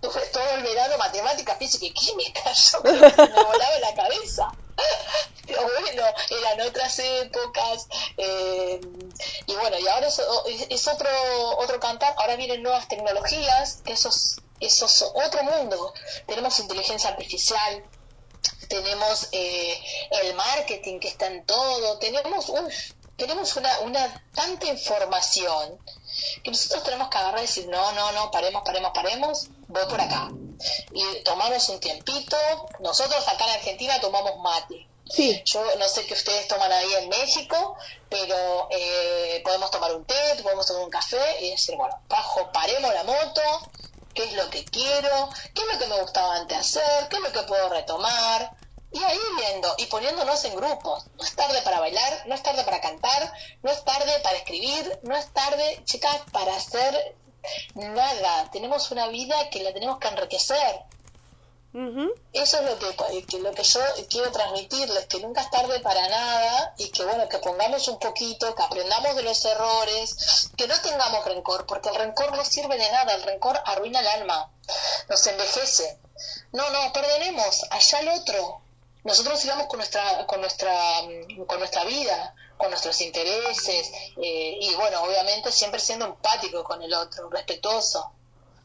Tuve 0.00 0.20
todo 0.26 0.50
el 0.50 0.62
verano 0.62 0.98
matemáticas, 0.98 1.58
física 1.58 1.86
y 1.86 1.92
química, 1.92 2.52
yo 2.52 2.80
me 2.84 2.92
volaba 2.92 3.78
la 3.80 3.94
cabeza. 3.94 4.52
Pero 5.46 5.62
bueno, 5.62 6.02
eran 6.30 6.60
otras 6.68 6.98
épocas. 6.98 7.88
Eh, 8.18 8.80
y 9.46 9.56
bueno, 9.56 9.78
y 9.78 9.88
ahora 9.88 10.08
es, 10.08 10.88
otro, 10.88 11.08
otro 11.58 11.80
cantar. 11.80 12.14
Ahora 12.18 12.36
vienen 12.36 12.62
nuevas 12.62 12.88
tecnologías, 12.88 13.80
que 13.84 13.92
eso 13.92 14.10
es, 14.10 14.36
eso 14.60 14.86
es 14.86 15.02
otro 15.02 15.42
mundo. 15.44 15.92
Tenemos 16.26 16.58
inteligencia 16.58 17.10
artificial, 17.10 17.84
tenemos 18.68 19.28
eh, 19.32 19.78
el 20.22 20.34
marketing 20.34 20.98
que 20.98 21.08
está 21.08 21.26
en 21.26 21.44
todo, 21.44 21.98
tenemos, 21.98 22.48
uf, 22.48 22.74
tenemos 23.16 23.56
una, 23.56 23.80
una 23.80 24.24
tanta 24.34 24.66
información 24.66 25.78
que 26.42 26.50
nosotros 26.50 26.84
tenemos 26.84 27.08
que 27.08 27.18
agarrar 27.18 27.40
y 27.40 27.46
decir, 27.46 27.68
no, 27.68 27.92
no, 27.92 28.12
no, 28.12 28.30
paremos, 28.30 28.62
paremos, 28.64 28.92
paremos, 28.94 29.46
voy 29.68 29.84
por 29.86 30.00
acá. 30.00 30.30
Y 30.92 31.22
tomamos 31.22 31.68
un 31.68 31.80
tiempito, 31.80 32.36
nosotros 32.80 33.26
acá 33.28 33.44
en 33.44 33.50
Argentina 33.50 34.00
tomamos 34.00 34.38
mate. 34.38 34.88
Sí. 35.08 35.40
Yo 35.44 35.62
no 35.76 35.88
sé 35.88 36.04
qué 36.06 36.14
ustedes 36.14 36.48
toman 36.48 36.72
ahí 36.72 36.94
en 36.98 37.08
México, 37.08 37.76
pero 38.08 38.68
eh, 38.70 39.40
podemos 39.44 39.70
tomar 39.70 39.94
un 39.94 40.04
té, 40.04 40.14
podemos 40.42 40.66
tomar 40.66 40.82
un 40.82 40.90
café 40.90 41.44
y 41.44 41.50
decir, 41.50 41.76
bueno, 41.76 41.96
bajo, 42.08 42.50
paremos 42.52 42.92
la 42.92 43.04
moto, 43.04 43.42
qué 44.16 44.24
es 44.24 44.32
lo 44.32 44.50
que 44.50 44.64
quiero, 44.64 45.30
qué 45.54 45.62
es 45.62 45.72
lo 45.74 45.78
que 45.78 45.86
me 45.86 46.00
gustaba 46.00 46.36
antes 46.36 46.58
hacer, 46.58 47.08
qué 47.08 47.16
es 47.16 47.22
lo 47.22 47.32
que 47.32 47.42
puedo 47.42 47.68
retomar, 47.68 48.56
y 48.92 49.02
ahí 49.02 49.18
viendo 49.36 49.74
y 49.78 49.86
poniéndonos 49.86 50.44
en 50.46 50.56
grupos. 50.56 51.06
No 51.16 51.24
es 51.24 51.36
tarde 51.36 51.60
para 51.62 51.80
bailar, 51.80 52.22
no 52.26 52.34
es 52.34 52.42
tarde 52.42 52.64
para 52.64 52.80
cantar, 52.80 53.32
no 53.62 53.70
es 53.70 53.84
tarde 53.84 54.18
para 54.22 54.38
escribir, 54.38 55.00
no 55.02 55.14
es 55.16 55.32
tarde, 55.32 55.82
chicas, 55.84 56.16
para 56.32 56.56
hacer 56.56 57.16
nada. 57.74 58.50
Tenemos 58.50 58.90
una 58.90 59.08
vida 59.08 59.50
que 59.50 59.62
la 59.62 59.72
tenemos 59.72 59.98
que 59.98 60.08
enriquecer. 60.08 60.80
Eso 62.32 62.58
es 62.58 62.64
lo 62.64 62.78
que, 62.78 63.38
lo 63.38 63.52
que 63.52 63.62
yo 63.62 63.80
quiero 64.08 64.32
transmitirles, 64.32 65.06
que 65.06 65.20
nunca 65.20 65.42
es 65.42 65.50
tarde 65.50 65.78
para 65.80 66.08
nada 66.08 66.74
y 66.78 66.88
que 66.88 67.04
bueno, 67.04 67.28
que 67.28 67.38
pongamos 67.38 67.86
un 67.88 67.98
poquito, 67.98 68.54
que 68.54 68.62
aprendamos 68.62 69.14
de 69.14 69.22
los 69.22 69.44
errores, 69.44 70.48
que 70.56 70.66
no 70.66 70.80
tengamos 70.80 71.26
rencor, 71.26 71.66
porque 71.66 71.90
el 71.90 71.96
rencor 71.96 72.34
no 72.34 72.42
sirve 72.46 72.78
de 72.78 72.90
nada, 72.90 73.12
el 73.12 73.22
rencor 73.24 73.60
arruina 73.66 74.00
el 74.00 74.06
alma, 74.06 74.50
nos 75.10 75.26
envejece. 75.26 75.98
No, 76.52 76.70
no, 76.70 76.92
perdonemos, 76.94 77.66
allá 77.68 78.00
el 78.00 78.08
otro, 78.08 78.62
nosotros 79.04 79.38
sigamos 79.38 79.66
con 79.66 79.78
nuestra, 79.78 80.26
con 80.26 80.40
nuestra, 80.40 80.72
con 81.46 81.58
nuestra 81.58 81.84
vida, 81.84 82.34
con 82.56 82.70
nuestros 82.70 82.98
intereses 83.02 83.90
eh, 84.16 84.58
y 84.62 84.74
bueno, 84.76 85.02
obviamente 85.02 85.52
siempre 85.52 85.78
siendo 85.78 86.06
empático 86.06 86.64
con 86.64 86.82
el 86.82 86.94
otro, 86.94 87.28
respetuoso. 87.28 88.12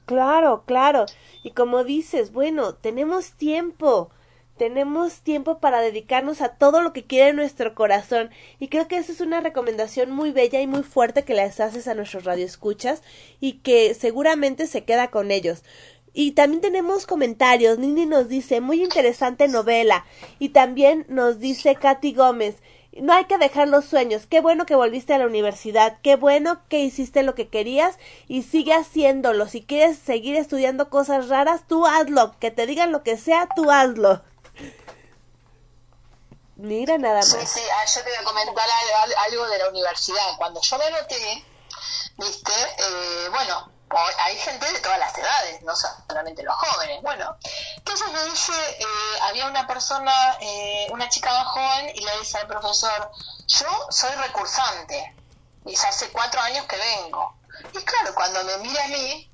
Claro, 0.05 0.63
claro. 0.65 1.05
Y 1.43 1.51
como 1.51 1.83
dices, 1.83 2.31
bueno, 2.31 2.75
tenemos 2.75 3.33
tiempo, 3.33 4.09
tenemos 4.57 5.21
tiempo 5.21 5.59
para 5.59 5.81
dedicarnos 5.81 6.41
a 6.41 6.49
todo 6.49 6.81
lo 6.81 6.93
que 6.93 7.05
quiere 7.05 7.33
nuestro 7.33 7.75
corazón. 7.75 8.29
Y 8.59 8.67
creo 8.67 8.87
que 8.87 8.97
esa 8.97 9.11
es 9.11 9.21
una 9.21 9.41
recomendación 9.41 10.11
muy 10.11 10.31
bella 10.31 10.61
y 10.61 10.67
muy 10.67 10.83
fuerte 10.83 11.23
que 11.23 11.33
les 11.33 11.59
haces 11.59 11.87
a 11.87 11.93
nuestros 11.93 12.25
radioescuchas 12.25 13.01
y 13.39 13.53
que 13.59 13.93
seguramente 13.93 14.67
se 14.67 14.83
queda 14.83 15.09
con 15.09 15.31
ellos. 15.31 15.63
Y 16.13 16.31
también 16.33 16.61
tenemos 16.61 17.07
comentarios. 17.07 17.79
Nini 17.79 18.05
nos 18.05 18.27
dice, 18.27 18.59
muy 18.59 18.83
interesante 18.83 19.47
novela. 19.47 20.05
Y 20.39 20.49
también 20.49 21.05
nos 21.07 21.39
dice 21.39 21.75
Katy 21.75 22.13
Gómez, 22.13 22.57
no 22.93 23.13
hay 23.13 23.25
que 23.25 23.37
dejar 23.37 23.67
los 23.67 23.85
sueños. 23.85 24.23
Qué 24.29 24.41
bueno 24.41 24.65
que 24.65 24.75
volviste 24.75 25.13
a 25.13 25.17
la 25.17 25.25
universidad. 25.25 25.97
Qué 26.01 26.15
bueno 26.15 26.61
que 26.67 26.79
hiciste 26.79 27.23
lo 27.23 27.35
que 27.35 27.47
querías 27.47 27.97
y 28.27 28.43
sigue 28.43 28.73
haciéndolo. 28.73 29.47
Si 29.47 29.63
quieres 29.63 29.97
seguir 29.97 30.35
estudiando 30.35 30.89
cosas 30.89 31.29
raras, 31.29 31.61
tú 31.67 31.85
hazlo. 31.85 32.37
Que 32.39 32.51
te 32.51 32.65
digan 32.65 32.91
lo 32.91 33.03
que 33.03 33.17
sea, 33.17 33.47
tú 33.55 33.71
hazlo. 33.71 34.21
Mira 36.57 36.97
nada 36.97 37.19
más. 37.19 37.29
Sí, 37.29 37.47
sí, 37.47 37.61
ah, 37.73 37.85
yo 37.85 38.03
te 38.03 38.09
voy 38.09 38.19
a 38.19 38.23
comentar 38.23 38.67
algo 39.27 39.47
de 39.47 39.57
la 39.57 39.69
universidad. 39.69 40.37
Cuando 40.37 40.61
yo 40.61 40.77
me 40.77 40.91
noté, 40.91 41.45
viste, 42.17 42.51
eh, 42.51 43.29
bueno, 43.31 43.71
hay 43.97 44.37
gente 44.37 44.71
de 44.71 44.79
todas 44.79 44.99
las 44.99 45.17
edades, 45.17 45.61
no 45.63 45.73
solamente 45.75 46.43
los 46.43 46.55
jóvenes. 46.55 47.01
Bueno, 47.01 47.35
entonces 47.77 48.11
me 48.11 48.23
dice, 48.25 48.53
eh, 48.79 49.19
había 49.23 49.47
una 49.47 49.67
persona, 49.67 50.37
eh, 50.39 50.87
una 50.91 51.09
chica 51.09 51.31
más 51.31 51.47
joven, 51.47 51.91
y 51.95 52.01
le 52.01 52.19
dice 52.19 52.37
al 52.37 52.47
profesor, 52.47 53.11
yo 53.47 53.87
soy 53.89 54.11
recursante, 54.11 55.15
y 55.65 55.75
hace 55.75 56.09
cuatro 56.11 56.41
años 56.41 56.65
que 56.65 56.77
vengo. 56.77 57.35
Y 57.73 57.83
claro, 57.83 58.15
cuando 58.15 58.43
me 58.43 58.57
mira 58.59 58.83
a 58.83 58.87
mí, 58.87 59.30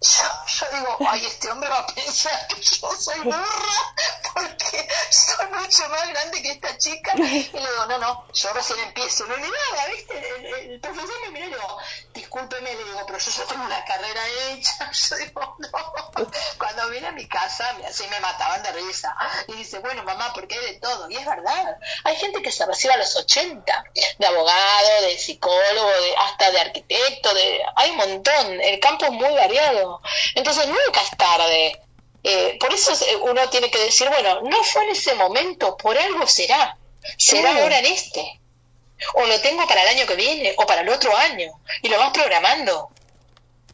yo, 0.00 0.24
yo 0.46 0.78
digo, 0.78 0.96
ay, 1.10 1.26
este 1.26 1.50
hombre 1.50 1.68
va 1.68 1.80
a 1.80 1.86
pensar 1.86 2.46
que 2.48 2.62
yo 2.62 2.90
soy 2.98 3.20
burra 3.20 3.94
porque 4.32 4.88
soy 5.10 5.46
mucho 5.48 5.88
más 5.88 6.08
grande 6.08 6.42
que 6.42 6.52
esta 6.52 6.78
chica. 6.78 7.12
Y 7.16 7.20
le 7.20 7.50
digo, 7.50 7.86
no, 7.88 7.98
no, 7.98 8.26
yo 8.32 8.52
recién 8.52 8.78
empiezo. 8.80 9.26
No, 9.26 9.36
ni 9.36 9.42
nada, 9.42 9.86
¿viste? 9.94 10.72
El, 10.72 10.80
profesor 10.80 11.20
me 11.24 11.30
mira 11.32 11.46
y 11.46 11.50
le 11.50 11.56
digo, 11.56 11.78
discúlpeme, 12.14 12.74
le 12.74 12.84
digo, 12.84 13.04
pero 13.06 13.18
yo 13.18 13.30
ya 13.30 13.44
tengo 13.44 13.64
una 13.64 13.84
carrera 13.84 14.22
hecha. 14.48 14.90
Yo 15.10 15.16
digo, 15.16 15.56
no. 15.58 16.30
Cuando 16.58 16.88
viene 16.90 17.08
a 17.08 17.12
mi 17.12 17.26
casa, 17.26 17.76
así 17.86 18.06
me 18.08 18.20
mataban 18.20 18.62
de 18.62 18.72
risa. 18.72 19.14
Y 19.48 19.52
dice, 19.54 19.78
bueno, 19.80 20.02
mamá, 20.04 20.32
porque 20.34 20.56
hay 20.56 20.74
de 20.74 20.80
todo. 20.80 21.10
Y 21.10 21.16
es 21.16 21.26
verdad. 21.26 21.76
Hay 22.04 22.16
gente 22.16 22.42
que 22.42 22.52
se 22.52 22.66
recibe 22.66 22.94
a 22.94 22.98
los 22.98 23.14
80, 23.16 23.84
de 24.18 24.26
abogado, 24.26 25.02
de 25.02 25.18
psicólogo, 25.18 25.88
de, 25.88 26.16
hasta 26.16 26.50
de 26.50 26.60
arquitecto, 26.60 27.34
de, 27.34 27.60
hay 27.76 27.90
un 27.90 27.96
montón. 27.96 28.60
El 28.60 28.80
campo 28.80 29.06
es 29.06 29.12
muy 29.12 29.34
variado. 29.34 29.89
Entonces 30.34 30.66
nunca 30.66 31.00
es 31.00 31.16
tarde. 31.16 31.80
Eh, 32.22 32.58
por 32.60 32.72
eso 32.72 32.92
uno 33.22 33.48
tiene 33.48 33.70
que 33.70 33.78
decir, 33.78 34.08
bueno, 34.08 34.42
no 34.42 34.62
fue 34.64 34.84
en 34.84 34.90
ese 34.90 35.14
momento, 35.14 35.76
por 35.76 35.96
algo 35.98 36.26
será. 36.26 36.76
Será 37.16 37.56
ahora 37.56 37.78
en 37.78 37.86
este. 37.86 38.40
O 39.14 39.24
lo 39.24 39.40
tengo 39.40 39.66
para 39.66 39.82
el 39.82 39.88
año 39.88 40.06
que 40.06 40.16
viene, 40.16 40.54
o 40.58 40.66
para 40.66 40.82
el 40.82 40.88
otro 40.90 41.16
año. 41.16 41.50
Y 41.82 41.88
lo 41.88 41.98
vas 41.98 42.12
programando. 42.12 42.90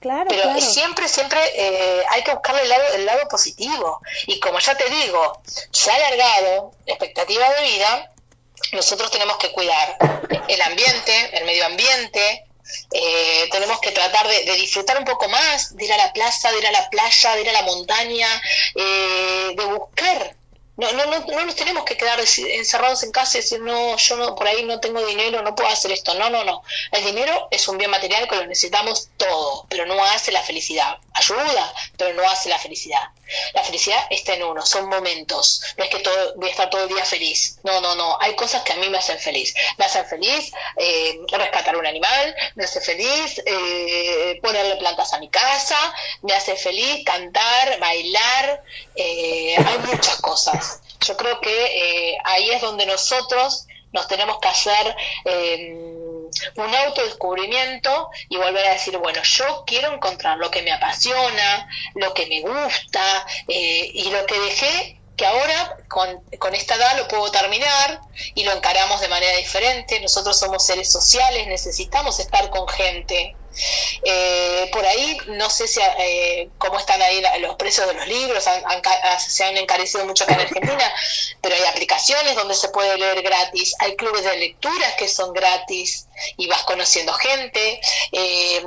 Claro, 0.01 0.27
Pero 0.29 0.61
siempre, 0.61 1.09
siempre 1.09 1.41
eh, 1.55 2.05
hay 2.11 2.23
que 2.23 2.33
buscarle 2.33 2.63
el 2.63 2.69
lado, 2.69 2.85
el 2.95 3.07
lado 3.07 3.27
positivo. 3.29 4.01
Y 4.27 4.39
como 4.39 4.59
ya 4.61 4.77
te 4.77 4.89
digo, 4.89 5.41
se 5.73 5.91
ha 5.91 5.95
alargado 5.97 6.73
la 6.87 6.93
expectativa 6.93 7.49
de 7.55 7.63
vida, 7.63 8.13
nosotros 8.73 9.11
tenemos 9.11 9.37
que 9.39 9.51
cuidar 9.53 9.97
el 10.49 10.63
ambiente, 10.63 11.39
el 11.39 11.45
medio 11.45 11.67
ambiente, 11.67 12.46
eh, 12.93 13.49
tenemos 13.51 13.81
que 13.81 13.93
tratar 13.93 14.27
de, 14.29 14.53
disfrutar 14.57 14.99
un 14.99 15.05
poco 15.05 15.29
más, 15.29 15.77
de 15.77 15.85
ir 15.85 15.93
a 15.93 15.97
la 15.97 16.13
plaza, 16.13 16.51
de 16.53 16.59
ir 16.59 16.67
a 16.67 16.73
la 16.73 16.91
playa, 16.91 17.35
de 17.35 17.41
ir 17.43 17.49
a 17.49 17.53
la 17.53 17.63
montaña, 17.63 18.29
eh, 18.75 19.55
de 19.57 19.65
buscar 19.65 20.37
no, 20.77 20.93
no, 20.93 21.07
no, 21.07 21.21
no 21.21 21.47
nos 21.47 21.57
tenemos 21.57 21.85
que 21.85 21.97
quedar 21.97 22.21
encerrados 22.21 23.03
en 23.03 23.11
casa 23.11 23.39
y 23.39 23.41
decir, 23.41 23.61
no, 23.61 23.97
yo 23.97 24.17
no, 24.17 24.35
por 24.35 24.47
ahí 24.47 24.63
no 24.65 24.79
tengo 24.79 25.05
dinero, 25.07 25.41
no 25.41 25.55
puedo 25.55 25.71
hacer 25.71 25.91
esto. 25.91 26.15
No, 26.15 26.29
no, 26.29 26.45
no. 26.45 26.63
El 26.93 27.03
dinero 27.03 27.49
es 27.51 27.67
un 27.69 27.79
bien 27.79 27.91
material 27.91 28.29
que 28.29 28.37
lo 28.37 28.47
necesitamos 28.47 29.09
todo, 29.17 29.67
pero 29.71 29.87
no 29.87 30.03
hace 30.05 30.33
la 30.33 30.43
felicidad. 30.43 30.99
Ayuda, 31.15 31.73
pero 31.97 32.13
no 32.13 32.29
hace 32.29 32.51
la 32.51 32.59
felicidad. 32.59 33.03
La 33.55 33.63
felicidad 33.63 34.07
está 34.11 34.35
en 34.35 34.45
uno, 34.45 34.65
son 34.65 34.89
momentos. 34.89 35.63
No 35.77 35.85
es 35.85 35.91
que 35.91 35.99
todo, 36.01 36.35
voy 36.37 36.49
a 36.49 36.53
estar 36.53 36.71
todo 36.71 36.83
el 36.85 36.89
día 36.89 37.05
feliz. 37.05 37.59
No, 37.63 37.81
no, 37.81 37.95
no. 37.95 38.19
Hay 38.21 38.35
cosas 38.37 38.63
que 38.63 38.73
a 38.73 38.77
mí 38.77 38.89
me 38.89 38.99
hacen 38.99 39.19
feliz. 39.19 39.55
Me 39.79 39.85
hacen 39.85 40.07
feliz 40.07 40.53
eh, 40.77 41.19
rescatar 41.31 41.77
un 41.77 41.87
animal, 41.87 42.35
me 42.55 42.65
hace 42.65 42.81
feliz 42.81 43.43
eh, 43.45 44.39
ponerle 44.43 44.77
plantas 44.77 45.13
a 45.13 45.19
mi 45.19 45.29
casa, 45.29 45.77
me 46.23 46.35
hace 46.35 46.57
feliz 46.57 47.05
cantar, 47.05 47.79
bailar. 47.79 48.63
Eh, 48.95 49.57
hay 49.57 49.79
muchas 49.87 50.21
cosas. 50.21 50.81
Yo 51.01 51.17
creo 51.17 51.41
que 51.41 51.51
eh, 52.13 52.19
ahí 52.25 52.51
es 52.51 52.61
donde 52.61 52.87
nosotros 52.87 53.67
nos 53.93 54.09
tenemos 54.09 54.39
que 54.41 54.49
hacer, 54.49 54.97
eh, 55.25 56.16
un 56.57 56.75
autodescubrimiento 56.75 58.11
y 58.29 58.37
volver 58.37 58.67
a 58.67 58.73
decir, 58.73 58.97
bueno, 58.99 59.23
yo 59.23 59.65
quiero 59.67 59.93
encontrar 59.93 60.39
lo 60.39 60.51
que 60.51 60.63
me 60.63 60.73
apasiona, 60.73 61.69
lo 61.95 62.15
que 62.15 62.27
me 62.27 62.41
gusta 62.41 63.27
eh, 63.49 63.91
y 63.95 64.11
lo 64.11 64.25
que 64.27 64.39
dejé 64.41 65.01
que 65.17 65.25
ahora 65.25 65.79
con, 65.89 66.23
con, 66.39 66.55
esta 66.55 66.75
edad 66.75 66.99
lo 66.99 67.09
puedo 67.09 67.31
terminar 67.31 68.01
y 68.35 68.45
lo 68.45 68.53
encaramos 68.53 69.01
de 69.01 69.09
manera 69.09 69.37
diferente. 69.39 69.99
Nosotros 70.01 70.39
somos 70.39 70.65
seres 70.65 70.93
sociales, 70.93 71.47
necesitamos 71.47 72.21
estar 72.21 72.51
con 72.51 72.69
gente. 72.69 73.35
Eh, 74.03 74.69
por 74.73 74.85
ahí, 74.85 75.19
no 75.29 75.51
sé 75.51 75.67
si 75.67 75.81
eh, 75.81 76.49
cómo 76.59 76.79
están 76.79 77.01
ahí 77.03 77.23
los 77.41 77.57
precios 77.57 77.87
de 77.87 77.95
los 77.95 78.07
libros, 78.07 78.45
se 79.19 79.45
han 79.45 79.57
encarecido 79.57 80.05
mucho 80.05 80.25
acá 80.25 80.35
en 80.35 80.41
Argentina, 80.41 80.95
pero 81.41 81.55
hay 81.55 81.65
aplicaciones 81.65 82.35
donde 82.35 82.55
se 82.55 82.69
puede 82.69 82.97
leer 82.99 83.23
gratis, 83.23 83.75
hay 83.79 83.97
clubes 83.97 84.25
de 84.25 84.37
lecturas 84.37 84.95
que 84.95 85.09
son 85.09 85.33
gratis 85.33 86.07
y 86.37 86.47
vas 86.47 86.63
conociendo 86.65 87.13
gente. 87.15 87.81
Eh, 88.13 88.63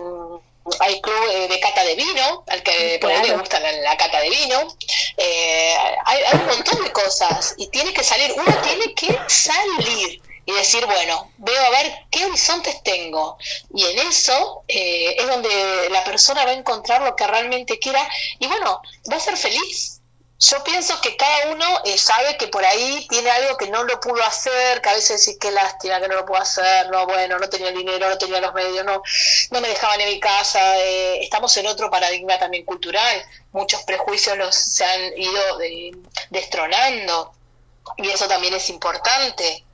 hay 0.80 1.02
club 1.02 1.30
eh, 1.32 1.48
de 1.48 1.60
cata 1.60 1.84
de 1.84 1.95
vino, 1.95 2.44
al 2.48 2.61
que 2.61 2.99
por 3.02 3.11
ahí 3.11 3.28
le 3.28 3.38
gusta 3.38 3.60
la, 3.60 3.98
cata 3.98 4.20
de 4.20 4.30
vino. 4.30 4.76
Eh, 5.18 5.76
hay, 6.06 6.24
hay, 6.24 6.40
un 6.40 6.45
montón 6.45 6.84
de 6.84 6.91
cosas 6.91 7.56
y 7.57 7.68
tiene 7.68 7.94
que 7.94 8.03
salir, 8.03 8.34
uno 8.36 8.61
tiene 8.61 8.94
que 8.94 9.18
salir 9.28 10.22
y 10.50 10.52
decir, 10.52 10.84
bueno, 10.88 11.32
veo 11.38 11.64
a 11.64 11.70
ver 11.70 11.94
qué 12.10 12.26
horizontes 12.26 12.82
tengo. 12.82 13.38
Y 13.72 13.86
en 13.86 14.00
eso 14.00 14.64
eh, 14.68 15.16
es 15.20 15.28
donde 15.28 15.50
la 15.92 16.04
persona 16.04 16.44
va 16.44 16.52
a 16.52 16.56
encontrar 16.56 17.04
lo 17.04 17.16
que 17.16 17.28
realmente 17.28 17.78
quiera 17.78 18.02
y 18.40 18.48
bueno, 18.48 18.82
va 19.12 19.18
a 19.18 19.20
ser 19.20 19.38
feliz. 19.38 20.02
Yo 20.40 20.64
pienso 20.64 21.00
que 21.02 21.16
cada 21.16 21.52
uno 21.52 21.66
eh, 21.86 22.00
sabe 22.00 22.36
que 22.38 22.48
por 22.48 22.66
ahí 22.66 23.06
tiene 23.10 23.30
algo 23.30 23.58
que 23.58 23.70
no 23.70 23.84
lo 23.84 24.00
pudo 24.00 24.24
hacer, 24.24 24.82
que 24.82 24.90
a 24.90 24.94
veces 24.94 25.24
decís 25.24 25.38
qué 25.40 25.52
lástima 25.52 26.02
que 26.02 26.08
no 26.08 26.16
lo 26.16 26.26
puedo 26.26 26.42
hacer, 26.42 26.90
no, 26.90 27.06
bueno, 27.06 27.38
no 27.38 27.48
tenía 27.48 27.70
el 27.70 27.76
dinero, 27.76 28.10
no 28.10 28.18
tenía 28.18 28.42
los 28.42 28.54
medios, 28.56 28.84
no, 28.84 29.04
no 29.52 29.62
me 29.62 29.68
dejaban 29.68 30.02
en 30.02 30.10
mi 30.10 30.20
casa, 30.20 30.80
eh, 30.80 31.22
estamos 31.22 31.56
en 31.58 31.68
otro 31.68 31.92
paradigma 31.92 32.40
también 32.40 32.66
cultural, 32.66 33.24
muchos 33.52 33.84
prejuicios 33.84 34.36
los 34.38 34.56
se 34.56 34.84
han 34.84 35.16
ido 35.16 35.62
eh, 35.62 35.92
destronando 36.32 37.36
y 38.02 38.10
eso 38.10 38.28
también 38.28 38.54
es 38.54 38.70
importante. 38.70 39.66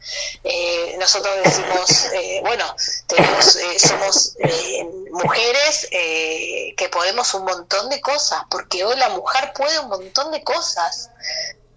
Eh, 0.44 0.96
nosotros 1.00 1.36
decimos, 1.44 2.06
eh, 2.14 2.42
bueno, 2.42 2.76
tenemos, 3.08 3.56
eh, 3.56 3.80
somos 3.80 4.36
mujeres 5.12 5.88
que 5.92 6.90
podemos 6.92 7.34
un 7.36 7.46
montón 7.46 7.90
de 7.90 8.02
cosas, 8.02 8.44
porque 8.50 8.84
hoy 8.84 8.98
la 8.98 9.10
mujer 9.10 9.54
puede 9.54 9.80
un 9.80 9.90
montón 9.90 10.32
de 10.32 10.44
cosas, 10.44 11.12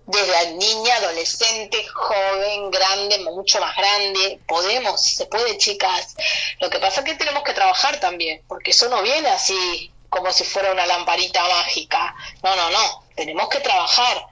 desde 0.07 0.53
niña, 0.53 0.97
adolescente, 0.97 1.87
joven, 1.87 2.71
grande, 2.71 3.19
mucho 3.19 3.61
más 3.61 3.77
grande, 3.77 4.41
podemos, 4.49 5.03
se 5.05 5.27
puede, 5.27 5.59
chicas. 5.59 6.17
Lo 6.61 6.71
que 6.71 6.79
pasa 6.79 7.01
es 7.01 7.07
que 7.07 7.15
tenemos 7.15 7.43
que 7.43 7.53
trabajar 7.53 8.01
también, 8.01 8.43
porque 8.49 8.71
eso 8.71 8.89
no 8.89 9.03
viene 9.03 9.29
así 9.29 9.93
como 10.09 10.33
si 10.33 10.45
fuera 10.45 10.73
una 10.73 10.87
lamparita 10.87 11.47
mágica. 11.47 12.15
No, 12.43 12.57
no, 12.57 12.71
no, 12.71 13.05
tenemos 13.15 13.51
que 13.51 13.61
trabajar 13.61 14.28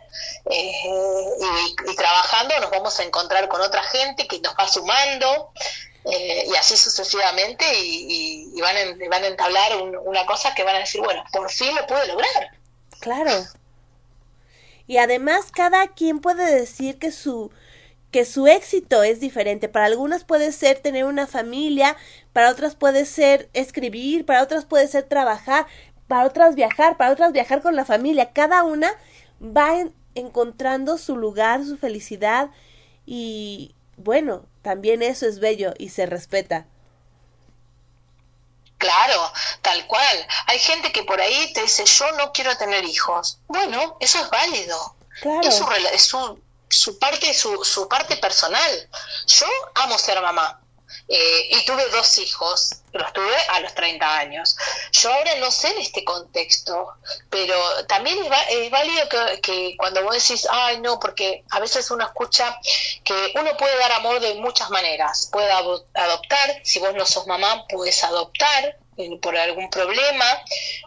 eh, 0.50 0.72
y, 1.88 1.96
trabajando 1.96 2.58
nos 2.60 2.70
vamos 2.70 2.98
a 3.00 3.04
encontrar 3.04 3.48
con 3.48 3.60
otra 3.60 3.82
gente 3.82 4.26
que 4.26 4.40
nos 4.40 4.54
va 4.54 4.68
sumando 4.68 5.52
eh, 6.04 6.46
y 6.48 6.54
así 6.56 6.76
sucesivamente 6.76 7.64
y, 7.78 8.60
van, 8.60 8.76
a, 8.76 9.08
van 9.08 9.24
a 9.24 9.26
entablar 9.26 9.76
una 9.76 10.24
cosa 10.26 10.54
que 10.54 10.62
van 10.62 10.76
a 10.76 10.80
decir, 10.80 11.00
bueno, 11.00 11.24
por 11.32 11.50
fin 11.50 11.74
lo 11.74 11.86
pude 11.86 12.06
lograr. 12.06 12.50
Claro. 13.00 13.44
Y 14.86 14.98
además 14.98 15.50
cada 15.50 15.88
quien 15.88 16.20
puede 16.20 16.54
decir 16.54 16.98
que 16.98 17.10
su 17.10 17.50
que 18.10 18.24
su 18.24 18.46
éxito 18.46 19.02
es 19.02 19.20
diferente. 19.20 19.68
Para 19.68 19.86
algunas 19.86 20.24
puede 20.24 20.52
ser 20.52 20.78
tener 20.78 21.04
una 21.04 21.26
familia, 21.26 21.96
para 22.32 22.50
otras 22.50 22.74
puede 22.74 23.04
ser 23.04 23.50
escribir, 23.52 24.24
para 24.24 24.42
otras 24.42 24.64
puede 24.64 24.88
ser 24.88 25.04
trabajar, 25.04 25.66
para 26.08 26.24
otras 26.24 26.54
viajar, 26.54 26.96
para 26.96 27.10
otras 27.10 27.32
viajar 27.32 27.60
con 27.60 27.76
la 27.76 27.84
familia. 27.84 28.30
Cada 28.32 28.62
una 28.62 28.90
va 29.40 29.80
en, 29.80 29.92
encontrando 30.16 30.98
su 30.98 31.16
lugar, 31.16 31.64
su 31.64 31.76
felicidad 31.76 32.50
y 33.06 33.74
bueno, 33.96 34.44
también 34.62 35.02
eso 35.02 35.26
es 35.26 35.38
bello 35.38 35.72
y 35.78 35.90
se 35.90 36.06
respeta. 36.06 36.66
Claro, 38.78 39.32
tal 39.62 39.86
cual. 39.86 40.26
Hay 40.46 40.58
gente 40.58 40.92
que 40.92 41.02
por 41.04 41.20
ahí 41.20 41.52
te 41.54 41.62
dice, 41.62 41.84
yo 41.84 42.12
no 42.12 42.32
quiero 42.32 42.56
tener 42.56 42.84
hijos. 42.84 43.38
Bueno, 43.48 43.96
eso 44.00 44.20
es 44.20 44.28
válido. 44.28 44.96
Claro. 45.22 45.48
Es, 45.48 46.04
su, 46.04 46.42
su, 46.68 46.98
parte, 46.98 47.32
su, 47.32 47.64
su 47.64 47.88
parte 47.88 48.16
personal. 48.16 48.88
Yo 49.26 49.46
amo 49.76 49.98
ser 49.98 50.20
mamá. 50.20 50.60
Eh, 51.08 51.48
y 51.52 51.64
tuve 51.64 51.88
dos 51.90 52.18
hijos, 52.18 52.76
los 52.92 53.12
tuve 53.12 53.36
a 53.50 53.60
los 53.60 53.74
30 53.74 54.18
años. 54.18 54.56
Yo 54.92 55.12
ahora 55.12 55.36
no 55.36 55.50
sé 55.50 55.68
en 55.68 55.78
este 55.78 56.04
contexto, 56.04 56.94
pero 57.30 57.56
también 57.86 58.18
es, 58.50 58.70
válido 58.70 59.08
que, 59.42 59.74
cuando 59.78 60.02
vos 60.02 60.14
decís, 60.14 60.46
ay 60.50 60.80
no, 60.80 60.98
porque 60.98 61.44
a 61.50 61.60
veces 61.60 61.90
uno 61.90 62.04
escucha 62.04 62.58
que 63.04 63.32
uno 63.36 63.56
puede 63.56 63.78
dar 63.78 63.92
amor 63.92 64.20
de 64.20 64.34
muchas 64.34 64.70
maneras, 64.70 65.28
puede 65.32 65.50
adoptar, 65.50 66.60
si 66.64 66.78
vos 66.80 66.94
no 66.94 67.06
sos 67.06 67.26
mamá, 67.26 67.66
puedes 67.68 68.02
adoptar 68.02 68.78
por 69.20 69.36
algún 69.36 69.68
problema, 69.68 70.24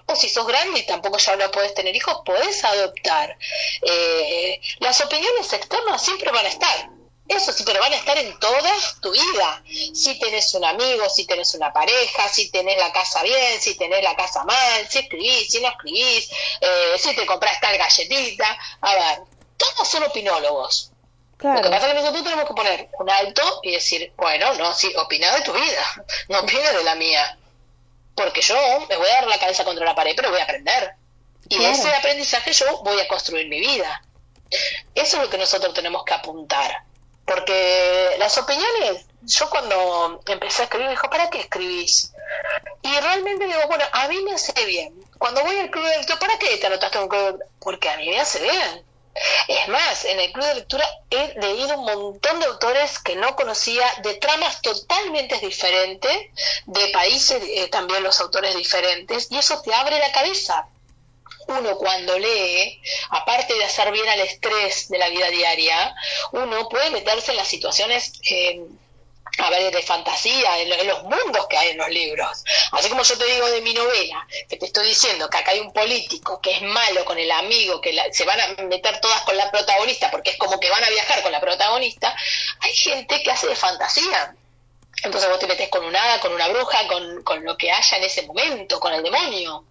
o 0.08 0.16
si 0.16 0.30
sos 0.30 0.48
grande 0.48 0.80
y 0.80 0.86
tampoco 0.86 1.18
ya 1.20 1.36
no 1.36 1.52
podés 1.52 1.76
tener 1.76 1.96
hijos, 1.96 2.22
podés 2.26 2.64
adoptar. 2.64 3.38
Eh, 3.84 4.60
las 4.80 5.00
opiniones 5.02 5.54
externas 5.54 6.04
siempre 6.04 6.32
van 6.32 6.46
a 6.46 6.50
estar 6.50 6.99
eso 7.30 7.54
sí, 7.54 7.64
pero 7.64 7.80
van 7.80 7.94
a 7.94 7.96
estar 7.96 8.18
en 8.18 8.38
toda 8.40 8.72
tu 9.02 9.12
vida. 9.12 9.64
Si 9.94 10.18
tenés 10.20 10.52
un 10.56 10.66
amigo, 10.66 11.08
si 11.10 11.28
tenés 11.28 11.54
una 11.54 11.72
pareja, 11.72 12.28
si 12.28 12.50
tenés 12.50 12.78
la 12.80 12.92
casa 12.92 13.22
bien, 13.22 13.62
si 13.62 13.78
tenés 13.78 14.04
la 14.04 14.16
casa 14.16 14.44
mal, 14.46 14.90
si 14.90 14.98
escribís, 14.98 15.48
si 15.52 15.62
no 15.62 15.70
escribís, 15.70 16.32
eh, 16.60 16.96
si 16.98 17.16
te 17.16 17.28
compras 17.28 17.62
tal 17.62 17.78
galletita. 17.78 18.58
A 18.82 18.96
ver, 18.96 19.20
todos 19.58 19.88
son 19.88 20.04
opinólogos. 20.04 20.92
Lo 21.38 21.62
que 21.62 21.70
pasa 21.70 21.88
es 21.88 21.94
que 21.94 22.00
nosotros 22.00 22.24
tenemos 22.24 22.48
que 22.48 22.54
poner 22.56 22.90
un 22.98 23.10
alto 23.10 23.60
y 23.62 23.72
decir, 23.72 24.12
bueno, 24.18 24.56
no, 24.56 24.74
sí, 24.74 24.92
opina 24.98 25.34
de 25.36 25.42
tu 25.42 25.54
vida, 25.54 26.06
no 26.30 26.40
opina 26.40 26.72
de 26.72 26.84
la 26.84 26.96
mía. 26.96 27.38
Porque 28.16 28.42
yo 28.42 28.56
me 28.90 28.98
voy 28.98 29.08
a 29.08 29.14
dar 29.14 29.28
la 29.28 29.38
cabeza 29.38 29.64
contra 29.64 29.86
la 29.86 29.96
pared, 29.96 30.14
pero 30.16 30.32
voy 30.32 30.40
a 30.40 30.44
aprender. 30.44 30.96
Y 31.48 31.60
de 31.60 31.70
ese 31.70 31.94
aprendizaje 31.94 32.52
yo 32.54 32.80
voy 32.80 33.00
a 33.00 33.08
construir 33.08 33.48
mi 33.48 33.60
vida. 33.60 34.02
Eso 34.96 35.18
es 35.18 35.24
lo 35.24 35.30
que 35.30 35.38
nosotros 35.38 35.76
tenemos 35.76 36.04
que 36.04 36.16
apuntar 36.16 36.89
porque 37.30 38.16
las 38.18 38.36
opiniones, 38.40 39.06
yo 39.22 39.52
cuando 39.52 40.20
empecé 40.26 40.64
a 40.64 40.66
escribir, 40.66 40.88
me 40.88 40.94
dijo, 40.94 41.12
¿para 41.12 41.30
qué 41.30 41.42
escribís? 41.42 42.12
Y 42.82 43.00
realmente 43.00 43.46
digo, 43.46 43.60
bueno, 43.68 43.86
a 43.92 44.08
mí 44.08 44.20
me 44.24 44.34
hace 44.34 44.66
bien. 44.66 44.96
Cuando 45.20 45.44
voy 45.44 45.56
al 45.58 45.70
club 45.70 45.86
de 45.86 45.98
lectura, 45.98 46.18
¿para 46.18 46.40
qué 46.40 46.58
te 46.58 46.66
anotaste 46.66 46.98
en 46.98 47.04
un 47.04 47.10
club? 47.10 47.44
Porque 47.60 47.88
a 47.88 47.98
mí 47.98 48.10
me 48.10 48.20
hace 48.20 48.42
bien. 48.42 48.84
Es 49.48 49.68
más, 49.68 50.06
en 50.06 50.20
el 50.20 50.32
club 50.32 50.44
de 50.44 50.56
lectura 50.56 50.88
he 51.12 51.40
leído 51.40 51.78
un 51.78 51.86
montón 51.86 52.40
de 52.40 52.48
autores 52.48 52.98
que 52.98 53.16
no 53.16 53.36
conocía, 53.36 53.86
de 54.02 54.16
tramas 54.16 54.64
totalmente 54.64 55.38
diferentes, 55.38 56.18
de 56.66 56.88
países 56.88 57.44
eh, 57.44 57.68
también 57.68 58.02
los 58.02 58.20
autores 58.22 58.56
diferentes, 58.56 59.28
y 59.30 59.38
eso 59.38 59.62
te 59.62 59.72
abre 59.74 60.00
la 60.00 60.12
cabeza 60.12 60.68
uno 61.50 61.78
cuando 61.78 62.18
lee, 62.18 62.82
aparte 63.10 63.54
de 63.54 63.66
hacer 63.66 63.92
bien 63.92 64.08
al 64.08 64.20
estrés 64.22 64.90
de 64.90 64.98
la 64.98 65.10
vida 65.10 65.30
diaria, 65.30 65.96
uno 66.32 66.70
puede 66.70 66.90
meterse 66.92 67.32
en 67.32 67.38
las 67.38 67.48
situaciones... 67.48 68.14
Eh, 68.30 68.62
a 69.38 69.50
ver, 69.50 69.72
de 69.72 69.82
fantasía, 69.82 70.60
en, 70.60 70.88
los 70.88 71.04
mundos 71.04 71.48
que 71.50 71.58
hay 71.58 71.70
en 71.70 71.78
los 71.78 71.90
libros. 71.90 72.44
Así 72.72 72.90
como 72.90 73.04
yo 73.04 73.18
te 73.18 73.26
digo 73.26 73.48
de 73.48 73.62
mi 73.62 73.74
novela, 73.74 74.28
que 74.50 74.58
te 74.58 74.66
estoy 74.66 74.88
diciendo 74.88 75.30
que 75.30 75.38
acá 75.38 75.52
hay 75.52 75.60
un 75.60 75.72
político 75.72 76.42
que 76.42 76.52
es 76.52 76.62
malo 76.62 77.06
con 77.06 77.18
el 77.18 77.32
amigo, 77.32 77.80
que 77.80 77.96
se 78.12 78.26
van 78.26 78.40
a 78.42 78.64
meter 78.64 79.00
todas 79.00 79.22
con 79.22 79.38
la 79.38 79.50
protagonista, 79.52 80.12
porque 80.12 80.32
es 80.32 80.38
como 80.38 80.60
que 80.60 80.70
van 80.70 80.84
a 80.84 80.90
viajar 80.90 81.22
con 81.22 81.32
la 81.32 81.40
protagonista, 81.40 82.14
hay 82.60 82.74
gente 82.74 83.22
que 83.24 83.32
hace 83.32 83.48
de 83.48 83.56
fantasía. 83.56 84.36
Entonces 85.04 85.30
vos 85.30 85.40
te 85.40 85.48
metes 85.48 85.70
con 85.70 85.86
un 85.86 85.96
hada, 85.96 86.20
con 86.20 86.34
una 86.34 86.48
bruja, 86.50 86.88
con, 86.88 87.24
con 87.24 87.44
lo 87.46 87.56
que 87.56 87.72
haya 87.72 87.98
en 87.98 88.04
ese 88.04 88.24
momento, 88.24 88.80
con 88.80 88.94
el 88.94 89.04
demonio. 89.04 89.64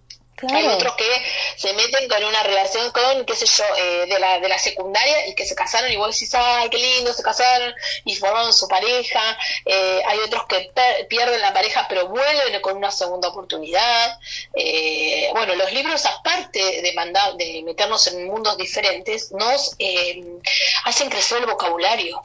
Hay 0.50 0.66
otros 0.66 0.94
que 0.94 1.08
se 1.56 1.72
meten 1.72 2.08
con 2.08 2.22
una 2.24 2.42
relación 2.42 2.90
con, 2.92 3.24
qué 3.24 3.34
sé 3.34 3.46
yo, 3.46 3.64
eh, 3.76 4.06
de, 4.06 4.18
la, 4.18 4.38
de 4.38 4.48
la 4.48 4.58
secundaria 4.58 5.26
y 5.26 5.34
que 5.34 5.44
se 5.44 5.54
casaron 5.54 5.90
y 5.90 5.96
vos 5.96 6.12
decís, 6.12 6.32
ay, 6.34 6.68
qué 6.70 6.78
lindo, 6.78 7.12
se 7.12 7.22
casaron 7.22 7.74
y 8.04 8.14
formaron 8.14 8.52
su 8.52 8.68
pareja. 8.68 9.38
Eh, 9.64 10.02
hay 10.06 10.18
otros 10.20 10.44
que 10.46 10.70
pierden 11.08 11.40
la 11.40 11.52
pareja 11.52 11.86
pero 11.88 12.08
vuelven 12.08 12.60
con 12.60 12.76
una 12.76 12.90
segunda 12.90 13.28
oportunidad. 13.28 14.18
Eh, 14.54 15.30
bueno, 15.32 15.54
los 15.54 15.72
libros, 15.72 16.04
aparte 16.06 16.82
de, 16.82 16.92
mandar, 16.94 17.34
de 17.34 17.62
meternos 17.64 18.06
en 18.06 18.26
mundos 18.26 18.56
diferentes, 18.56 19.32
nos 19.32 19.76
hacen 20.84 21.10
crecer 21.10 21.38
el 21.38 21.46
vocabulario 21.46 22.24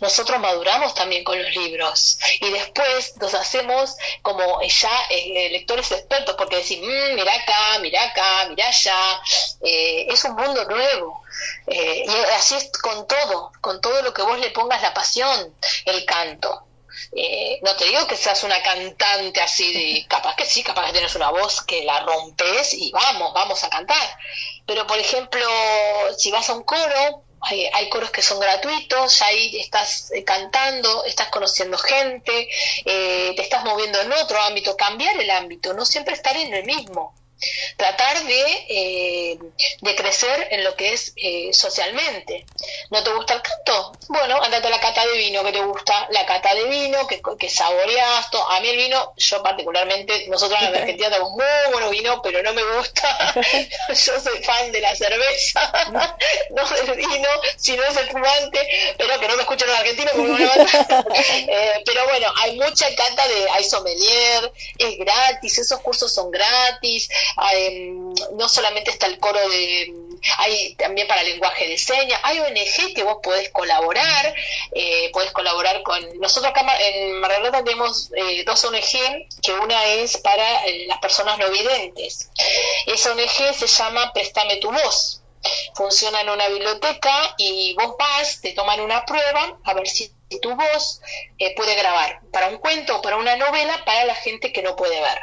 nosotros 0.00 0.40
maduramos 0.40 0.94
también 0.94 1.22
con 1.22 1.40
los 1.40 1.54
libros 1.54 2.18
y 2.40 2.50
después 2.50 3.16
nos 3.18 3.34
hacemos 3.34 3.94
como 4.22 4.60
ya 4.62 5.06
eh, 5.10 5.48
lectores 5.50 5.90
expertos 5.92 6.34
porque 6.36 6.56
decimos, 6.56 6.88
mm, 6.88 7.14
mira 7.14 7.34
acá, 7.34 7.78
mira 7.80 8.02
acá, 8.02 8.46
mira 8.48 8.68
allá, 8.68 9.20
eh, 9.62 10.06
es 10.08 10.24
un 10.24 10.34
mundo 10.34 10.64
nuevo. 10.64 11.22
Eh, 11.66 12.04
y 12.06 12.32
así 12.34 12.56
es 12.56 12.70
con 12.82 13.06
todo, 13.06 13.52
con 13.60 13.80
todo 13.80 14.02
lo 14.02 14.12
que 14.12 14.22
vos 14.22 14.38
le 14.38 14.50
pongas 14.50 14.82
la 14.82 14.92
pasión, 14.92 15.54
el 15.84 16.04
canto. 16.04 16.66
no 17.62 17.76
te 17.76 17.84
digo 17.84 18.06
que 18.06 18.16
seas 18.16 18.42
una 18.44 18.60
cantante 18.62 19.40
así 19.40 19.72
de, 19.72 20.06
capaz 20.08 20.34
que 20.36 20.44
sí, 20.44 20.62
capaz 20.62 20.86
que 20.86 20.92
tienes 20.92 21.14
una 21.14 21.30
voz 21.30 21.62
que 21.62 21.84
la 21.84 22.00
rompes 22.00 22.74
y 22.74 22.90
vamos, 22.90 23.32
vamos 23.32 23.62
a 23.64 23.70
cantar. 23.70 24.18
Pero 24.66 24.86
por 24.86 24.98
ejemplo, 24.98 25.46
si 26.18 26.30
vas 26.30 26.48
a 26.50 26.54
un 26.54 26.64
coro, 26.64 27.24
hay, 27.42 27.88
coros 27.88 28.10
que 28.10 28.22
son 28.22 28.38
gratuitos, 28.38 29.22
ahí 29.22 29.60
estás 29.60 30.10
eh, 30.12 30.24
cantando, 30.24 31.04
estás 31.04 31.28
conociendo 31.28 31.78
gente, 31.78 32.48
eh, 32.84 33.32
te 33.34 33.42
estás 33.42 33.64
moviendo 33.64 34.00
en 34.00 34.12
otro 34.12 34.40
ámbito, 34.40 34.76
cambiar 34.76 35.16
el 35.20 35.30
ámbito, 35.30 35.72
no 35.72 35.84
siempre 35.84 36.14
estar 36.14 36.36
en 36.36 36.52
el 36.54 36.64
mismo 36.64 37.14
tratar 37.76 38.22
de, 38.24 38.66
eh, 38.68 39.38
de 39.80 39.96
crecer 39.96 40.48
en 40.50 40.64
lo 40.64 40.74
que 40.76 40.92
es 40.92 41.12
eh, 41.16 41.50
socialmente. 41.52 42.46
¿No 42.90 43.02
te 43.02 43.12
gusta 43.12 43.34
el 43.34 43.42
canto? 43.42 43.92
Bueno, 44.08 44.42
andate 44.42 44.66
a 44.66 44.70
la 44.70 44.80
cata 44.80 45.06
de 45.06 45.16
vino 45.16 45.42
que 45.44 45.52
te 45.52 45.62
gusta, 45.62 46.08
la 46.10 46.26
cata 46.26 46.54
de 46.54 46.64
vino, 46.64 47.06
que, 47.06 47.20
que 47.38 47.48
saboreas. 47.48 48.26
A 48.48 48.60
mí 48.60 48.68
el 48.68 48.76
vino, 48.76 49.12
yo 49.16 49.42
particularmente, 49.42 50.26
nosotros 50.28 50.60
en 50.60 50.74
Argentina 50.74 51.08
tenemos 51.10 51.30
muy 51.32 51.72
buen 51.72 51.90
vino, 51.90 52.20
pero 52.22 52.42
no 52.42 52.52
me 52.52 52.62
gusta. 52.76 53.34
yo 53.88 54.20
soy 54.20 54.42
fan 54.42 54.72
de 54.72 54.80
la 54.80 54.94
cerveza, 54.94 55.72
no 56.50 56.68
del 56.70 56.96
vino, 56.96 57.28
si 57.56 57.76
no 57.76 57.84
es 57.84 57.96
el 57.96 58.10
fumante, 58.10 58.94
pero 58.96 59.18
que 59.18 59.28
no 59.28 59.36
me 59.36 59.42
escuchen 59.42 59.68
los 59.68 59.78
argentinos 59.78 60.12
como 60.12 60.32
una 60.34 60.50
eh, 61.14 61.82
pero 61.84 62.04
bueno, 62.06 62.32
hay 62.36 62.56
mucha 62.56 62.94
cata 62.94 63.26
de, 63.28 63.50
hay 63.50 63.64
sommelier, 63.64 64.52
es 64.78 64.98
gratis, 64.98 65.58
esos 65.58 65.80
cursos 65.80 66.12
son 66.12 66.30
gratis 66.30 67.08
no 68.32 68.48
solamente 68.48 68.90
está 68.90 69.06
el 69.06 69.18
coro 69.18 69.40
de, 69.48 69.92
hay 70.38 70.74
también 70.74 71.06
para 71.08 71.22
lenguaje 71.22 71.66
de 71.68 71.78
señas, 71.78 72.20
hay 72.22 72.40
ONG 72.40 72.94
que 72.94 73.02
vos 73.02 73.18
podés 73.22 73.50
colaborar, 73.50 74.34
eh, 74.72 75.10
podés 75.12 75.32
colaborar 75.32 75.82
con, 75.82 76.00
nosotros 76.18 76.50
acá 76.50 76.64
en 76.80 77.20
Mar 77.20 77.30
tenemos 77.64 78.10
eh, 78.14 78.44
dos 78.44 78.64
ONG, 78.64 79.28
que 79.42 79.52
una 79.52 79.84
es 79.86 80.16
para 80.18 80.66
eh, 80.66 80.86
las 80.86 80.98
personas 80.98 81.38
no 81.38 81.50
videntes. 81.50 82.30
Esa 82.86 83.12
ONG 83.12 83.54
se 83.54 83.66
llama 83.66 84.12
Préstame 84.12 84.56
tu 84.56 84.70
voz. 84.70 85.22
Funciona 85.74 86.20
en 86.20 86.28
una 86.28 86.48
biblioteca 86.48 87.34
y 87.38 87.74
vos 87.74 87.96
vas, 87.98 88.40
te 88.42 88.52
toman 88.52 88.80
una 88.80 89.06
prueba 89.06 89.58
a 89.64 89.72
ver 89.72 89.88
si 89.88 90.12
tu 90.42 90.54
voz 90.54 91.00
eh, 91.38 91.54
puede 91.54 91.74
grabar 91.74 92.20
para 92.30 92.48
un 92.48 92.58
cuento 92.58 92.98
o 92.98 93.02
para 93.02 93.16
una 93.16 93.36
novela 93.36 93.82
para 93.84 94.04
la 94.04 94.14
gente 94.14 94.52
que 94.52 94.62
no 94.62 94.76
puede 94.76 95.00
ver. 95.00 95.18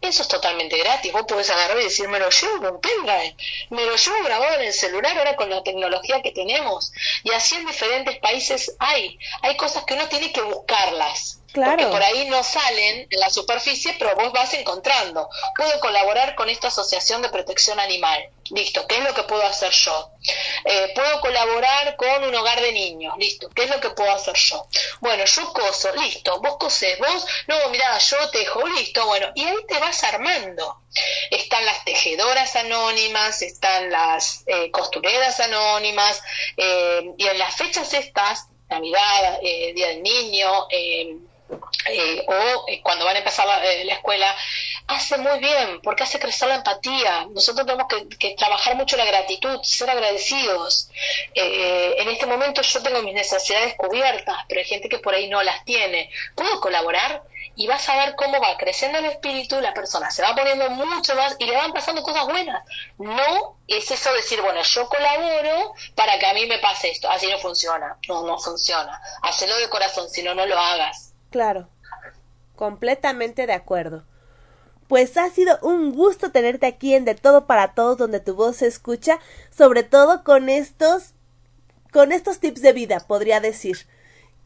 Eso 0.00 0.22
es 0.22 0.28
totalmente 0.28 0.76
gratis. 0.78 1.12
Vos 1.12 1.24
podés 1.28 1.50
agarrar 1.50 1.78
y 1.80 1.84
decir, 1.84 2.08
me 2.08 2.18
lo 2.18 2.28
llevo 2.30 2.70
un 2.70 2.80
pendrive, 2.80 3.36
me 3.70 3.84
lo 3.86 3.96
llevo 3.96 4.24
grabado 4.24 4.54
en 4.56 4.62
el 4.62 4.72
celular 4.72 5.16
ahora 5.16 5.36
con 5.36 5.50
la 5.50 5.62
tecnología 5.62 6.22
que 6.22 6.32
tenemos. 6.32 6.92
Y 7.22 7.32
así 7.32 7.56
en 7.56 7.66
diferentes 7.66 8.18
países 8.18 8.74
hay. 8.78 9.18
Hay 9.42 9.56
cosas 9.56 9.84
que 9.84 9.94
uno 9.94 10.08
tiene 10.08 10.32
que 10.32 10.42
buscarlas. 10.42 11.39
Claro. 11.52 11.70
Porque 11.72 11.90
por 11.90 12.02
ahí 12.02 12.28
no 12.28 12.42
salen 12.44 13.08
en 13.10 13.20
la 13.20 13.28
superficie, 13.28 13.96
pero 13.98 14.14
vos 14.14 14.32
vas 14.32 14.54
encontrando. 14.54 15.28
Puedo 15.56 15.80
colaborar 15.80 16.34
con 16.34 16.48
esta 16.48 16.68
asociación 16.68 17.22
de 17.22 17.28
protección 17.28 17.80
animal. 17.80 18.30
Listo, 18.50 18.86
¿qué 18.86 18.98
es 18.98 19.04
lo 19.04 19.14
que 19.14 19.22
puedo 19.24 19.42
hacer 19.42 19.70
yo? 19.70 20.10
Eh, 20.64 20.92
puedo 20.94 21.20
colaborar 21.20 21.96
con 21.96 22.24
un 22.24 22.34
hogar 22.34 22.60
de 22.60 22.72
niños. 22.72 23.14
Listo, 23.18 23.48
¿qué 23.50 23.64
es 23.64 23.70
lo 23.70 23.80
que 23.80 23.90
puedo 23.90 24.10
hacer 24.12 24.34
yo? 24.34 24.66
Bueno, 25.00 25.24
yo 25.24 25.52
coso, 25.52 25.92
listo, 25.94 26.40
vos 26.40 26.56
cosés, 26.58 26.98
vos, 26.98 27.26
no, 27.46 27.68
mira, 27.70 27.96
yo 27.98 28.30
tejo, 28.30 28.66
listo, 28.68 29.06
bueno, 29.06 29.28
y 29.34 29.44
ahí 29.44 29.56
te 29.68 29.78
vas 29.78 30.02
armando. 30.04 30.82
Están 31.30 31.64
las 31.64 31.84
tejedoras 31.84 32.56
anónimas, 32.56 33.42
están 33.42 33.90
las 33.90 34.42
eh, 34.46 34.70
costureras 34.72 35.38
anónimas, 35.40 36.20
eh, 36.56 37.12
y 37.16 37.26
en 37.26 37.38
las 37.38 37.54
fechas 37.54 37.92
estas, 37.94 38.46
Navidad, 38.68 39.40
Día 39.42 39.88
del 39.88 40.02
Niño, 40.02 40.68
eh, 41.86 42.24
o 42.28 42.64
eh, 42.68 42.80
cuando 42.82 43.04
van 43.04 43.16
a 43.16 43.18
empezar 43.20 43.46
la, 43.46 43.64
eh, 43.64 43.84
la, 43.84 43.94
escuela, 43.94 44.34
hace 44.86 45.18
muy 45.18 45.38
bien, 45.38 45.80
porque 45.82 46.04
hace 46.04 46.18
crecer 46.18 46.48
la 46.48 46.56
empatía. 46.56 47.26
Nosotros 47.30 47.66
tenemos 47.66 47.86
que, 48.18 48.34
trabajar 48.34 48.76
mucho 48.76 48.96
la 48.96 49.04
gratitud, 49.04 49.60
ser 49.62 49.90
agradecidos. 49.90 50.90
en 51.34 52.08
este 52.08 52.26
momento 52.26 52.62
yo 52.62 52.82
tengo 52.82 53.02
mis 53.02 53.14
necesidades 53.14 53.74
cubiertas, 53.74 54.36
pero 54.48 54.60
hay 54.60 54.66
gente 54.66 54.88
que 54.88 54.98
por 54.98 55.14
ahí 55.14 55.28
no 55.28 55.42
las 55.42 55.64
tiene. 55.64 56.10
¿Puedo 56.34 56.60
colaborar? 56.60 57.22
Y 57.56 57.66
vas 57.66 57.88
a 57.88 57.96
ver 57.96 58.14
cómo 58.14 58.40
va 58.40 58.56
creciendo 58.56 58.98
el 58.98 59.06
espíritu, 59.06 59.60
la 59.60 59.74
persona 59.74 60.10
se 60.10 60.22
va 60.22 60.34
poniendo 60.34 60.70
mucho 60.70 61.14
más 61.14 61.36
y 61.38 61.44
le 61.44 61.56
van 61.56 61.72
pasando 61.72 62.02
cosas 62.02 62.26
buenas. 62.26 62.64
No 62.98 63.56
es 63.66 63.90
eso 63.90 64.12
decir, 64.14 64.40
bueno, 64.40 64.62
yo 64.62 64.88
colaboro 64.88 65.74
para 65.94 66.18
que 66.18 66.26
a 66.26 66.34
mí 66.34 66.46
me 66.46 66.58
pase 66.58 66.90
esto. 66.90 67.10
Así 67.10 67.26
no 67.26 67.38
funciona. 67.38 67.98
No, 68.08 68.22
no 68.22 68.38
funciona. 68.38 69.00
Hacelo 69.22 69.56
de 69.56 69.68
corazón, 69.68 70.08
si 70.08 70.22
no, 70.22 70.34
no 70.34 70.46
lo 70.46 70.58
hagas. 70.58 71.09
Claro, 71.30 71.68
completamente 72.56 73.46
de 73.46 73.52
acuerdo. 73.52 74.04
Pues 74.88 75.16
ha 75.16 75.30
sido 75.30 75.58
un 75.62 75.92
gusto 75.92 76.32
tenerte 76.32 76.66
aquí 76.66 76.94
en 76.94 77.04
De 77.04 77.14
Todo 77.14 77.46
para 77.46 77.74
Todos, 77.74 77.96
donde 77.96 78.18
tu 78.18 78.34
voz 78.34 78.56
se 78.56 78.66
escucha, 78.66 79.20
sobre 79.56 79.84
todo 79.84 80.24
con 80.24 80.48
estos, 80.48 81.14
con 81.92 82.10
estos 82.10 82.40
tips 82.40 82.60
de 82.60 82.72
vida, 82.72 82.98
podría 82.98 83.40
decir, 83.40 83.86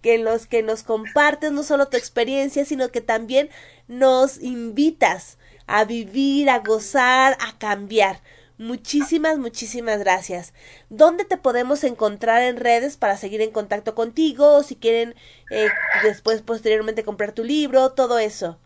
que 0.03 0.17
en 0.17 0.25
los 0.25 0.47
que 0.47 0.63
nos 0.63 0.83
compartes 0.83 1.51
no 1.51 1.63
solo 1.63 1.89
tu 1.89 1.97
experiencia, 1.97 2.67
sino 2.67 2.91
que 2.91 3.01
también 3.01 3.49
nos 3.89 4.39
invitas 4.43 5.39
a 5.67 5.85
vivir, 5.85 6.51
a 6.51 6.59
gozar, 6.59 7.39
a 7.41 7.57
cambiar. 7.59 8.21
Muchísimas, 8.57 9.39
muchísimas 9.39 9.99
gracias. 9.99 10.55
¿Dónde 10.89 11.25
te 11.25 11.37
podemos 11.37 11.83
encontrar 11.83 12.43
en 12.43 12.57
redes 12.57 12.97
para 12.97 13.17
seguir 13.17 13.43
en 13.43 13.51
contacto 13.51 13.97
contigo? 13.97 14.57
O 14.57 14.63
si 14.63 14.77
quieren 14.77 15.17
eh, 15.51 15.69
después, 16.03 16.41
posteriormente, 16.43 17.05
comprar 17.05 17.33
tu 17.33 17.43
libro, 17.43 17.93
todo 17.93 18.19
eso. 18.19 18.59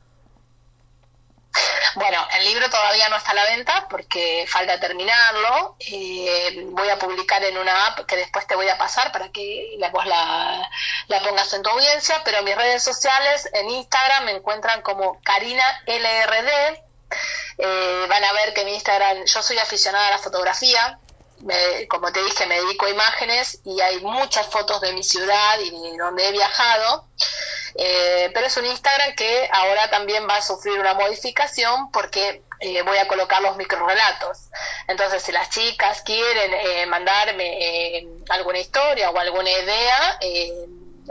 Bueno, 1.94 2.18
el 2.38 2.44
libro 2.44 2.68
todavía 2.68 3.08
no 3.08 3.16
está 3.16 3.30
a 3.30 3.34
la 3.34 3.44
venta 3.44 3.86
porque 3.88 4.44
falta 4.46 4.78
terminarlo. 4.78 5.76
Eh, 5.80 6.66
voy 6.66 6.88
a 6.90 6.98
publicar 6.98 7.42
en 7.42 7.56
una 7.56 7.86
app 7.86 8.06
que 8.06 8.16
después 8.16 8.46
te 8.46 8.56
voy 8.56 8.68
a 8.68 8.76
pasar 8.76 9.10
para 9.10 9.32
que 9.32 9.74
la, 9.78 9.88
vos 9.88 10.04
la, 10.04 10.70
la 11.08 11.22
pongas 11.22 11.52
en 11.54 11.62
tu 11.62 11.70
audiencia. 11.70 12.20
Pero 12.24 12.42
mis 12.42 12.54
redes 12.54 12.82
sociales, 12.82 13.48
en 13.54 13.70
Instagram, 13.70 14.26
me 14.26 14.32
encuentran 14.32 14.82
como 14.82 15.18
Karina 15.22 15.64
LRD 15.86 16.87
eh, 17.58 18.06
van 18.08 18.24
a 18.24 18.32
ver 18.32 18.54
que 18.54 18.62
en 18.62 18.68
Instagram 18.68 19.24
yo 19.24 19.42
soy 19.42 19.58
aficionada 19.58 20.08
a 20.08 20.10
la 20.12 20.18
fotografía, 20.18 20.98
como 21.88 22.12
te 22.12 22.22
dije, 22.22 22.46
me 22.46 22.60
dedico 22.60 22.86
a 22.86 22.90
imágenes 22.90 23.60
y 23.64 23.80
hay 23.80 24.00
muchas 24.00 24.46
fotos 24.48 24.80
de 24.80 24.92
mi 24.92 25.04
ciudad 25.04 25.60
y 25.60 25.70
de 25.70 25.96
donde 25.96 26.28
he 26.28 26.32
viajado. 26.32 27.06
Eh, 27.76 28.30
pero 28.34 28.46
es 28.46 28.56
un 28.56 28.66
Instagram 28.66 29.14
que 29.14 29.48
ahora 29.52 29.88
también 29.88 30.26
va 30.28 30.36
a 30.36 30.42
sufrir 30.42 30.80
una 30.80 30.94
modificación 30.94 31.92
porque 31.92 32.42
eh, 32.58 32.82
voy 32.82 32.98
a 32.98 33.06
colocar 33.06 33.40
los 33.40 33.56
microrelatos. 33.56 34.48
Entonces, 34.88 35.22
si 35.22 35.30
las 35.30 35.48
chicas 35.50 36.02
quieren 36.02 36.88
mandarme 36.90 38.04
alguna 38.30 38.58
historia 38.58 39.10
o 39.10 39.18
alguna 39.18 39.50
idea, 39.50 40.18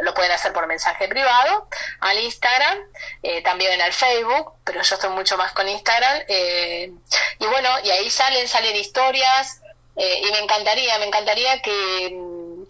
lo 0.01 0.13
pueden 0.13 0.31
hacer 0.31 0.53
por 0.53 0.67
mensaje 0.67 1.07
privado 1.07 1.67
al 1.99 2.19
Instagram, 2.19 2.77
eh, 3.23 3.41
también 3.41 3.79
al 3.81 3.93
Facebook, 3.93 4.53
pero 4.63 4.81
yo 4.81 4.95
estoy 4.95 5.09
mucho 5.11 5.37
más 5.37 5.51
con 5.53 5.67
Instagram. 5.67 6.23
Eh, 6.27 6.91
y 7.39 7.45
bueno, 7.47 7.69
y 7.83 7.89
ahí 7.89 8.09
salen, 8.09 8.47
salen 8.47 8.75
historias 8.75 9.61
eh, 9.95 10.21
y 10.23 10.31
me 10.31 10.39
encantaría, 10.39 10.97
me 10.99 11.05
encantaría 11.05 11.61
que, 11.61 12.09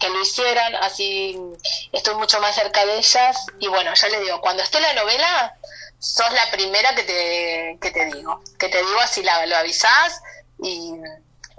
lo 0.00 0.22
hicieran, 0.22 0.74
así 0.76 1.38
estoy 1.92 2.14
mucho 2.14 2.40
más 2.40 2.54
cerca 2.54 2.86
de 2.86 2.98
ellas. 2.98 3.46
Y 3.58 3.68
bueno, 3.68 3.92
ya 3.94 4.08
les 4.08 4.20
digo, 4.22 4.40
cuando 4.40 4.62
esté 4.62 4.80
la 4.80 4.94
novela, 4.94 5.54
sos 5.98 6.32
la 6.32 6.50
primera 6.50 6.94
que 6.94 7.02
te, 7.02 7.78
que 7.80 7.90
te 7.90 8.06
digo, 8.06 8.42
que 8.58 8.68
te 8.68 8.78
digo 8.78 9.00
así 9.00 9.22
la, 9.22 9.44
lo 9.46 9.56
avisás 9.56 10.22
y, 10.62 10.94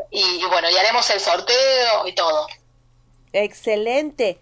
y, 0.10 0.41
y 0.41 0.46
bueno, 0.46 0.70
y 0.70 0.78
haremos 0.78 1.08
el 1.12 1.20
sorteo 1.20 2.08
y 2.08 2.14
todo. 2.14 2.48
Excelente. 3.34 4.40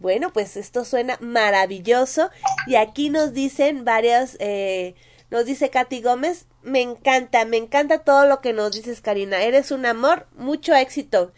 Bueno, 0.00 0.32
pues 0.32 0.56
esto 0.56 0.84
suena 0.84 1.18
maravilloso. 1.20 2.30
Y 2.66 2.74
aquí 2.74 3.10
nos 3.10 3.32
dicen 3.34 3.84
varias, 3.84 4.36
eh, 4.40 4.94
nos 5.30 5.44
dice 5.44 5.70
Katy 5.70 6.00
Gómez, 6.00 6.46
me 6.62 6.80
encanta, 6.80 7.44
me 7.44 7.58
encanta 7.58 7.98
todo 7.98 8.26
lo 8.26 8.40
que 8.40 8.52
nos 8.52 8.72
dices, 8.72 9.00
Karina. 9.00 9.42
Eres 9.42 9.70
un 9.70 9.86
amor, 9.86 10.26
mucho 10.36 10.74
éxito. 10.74 11.32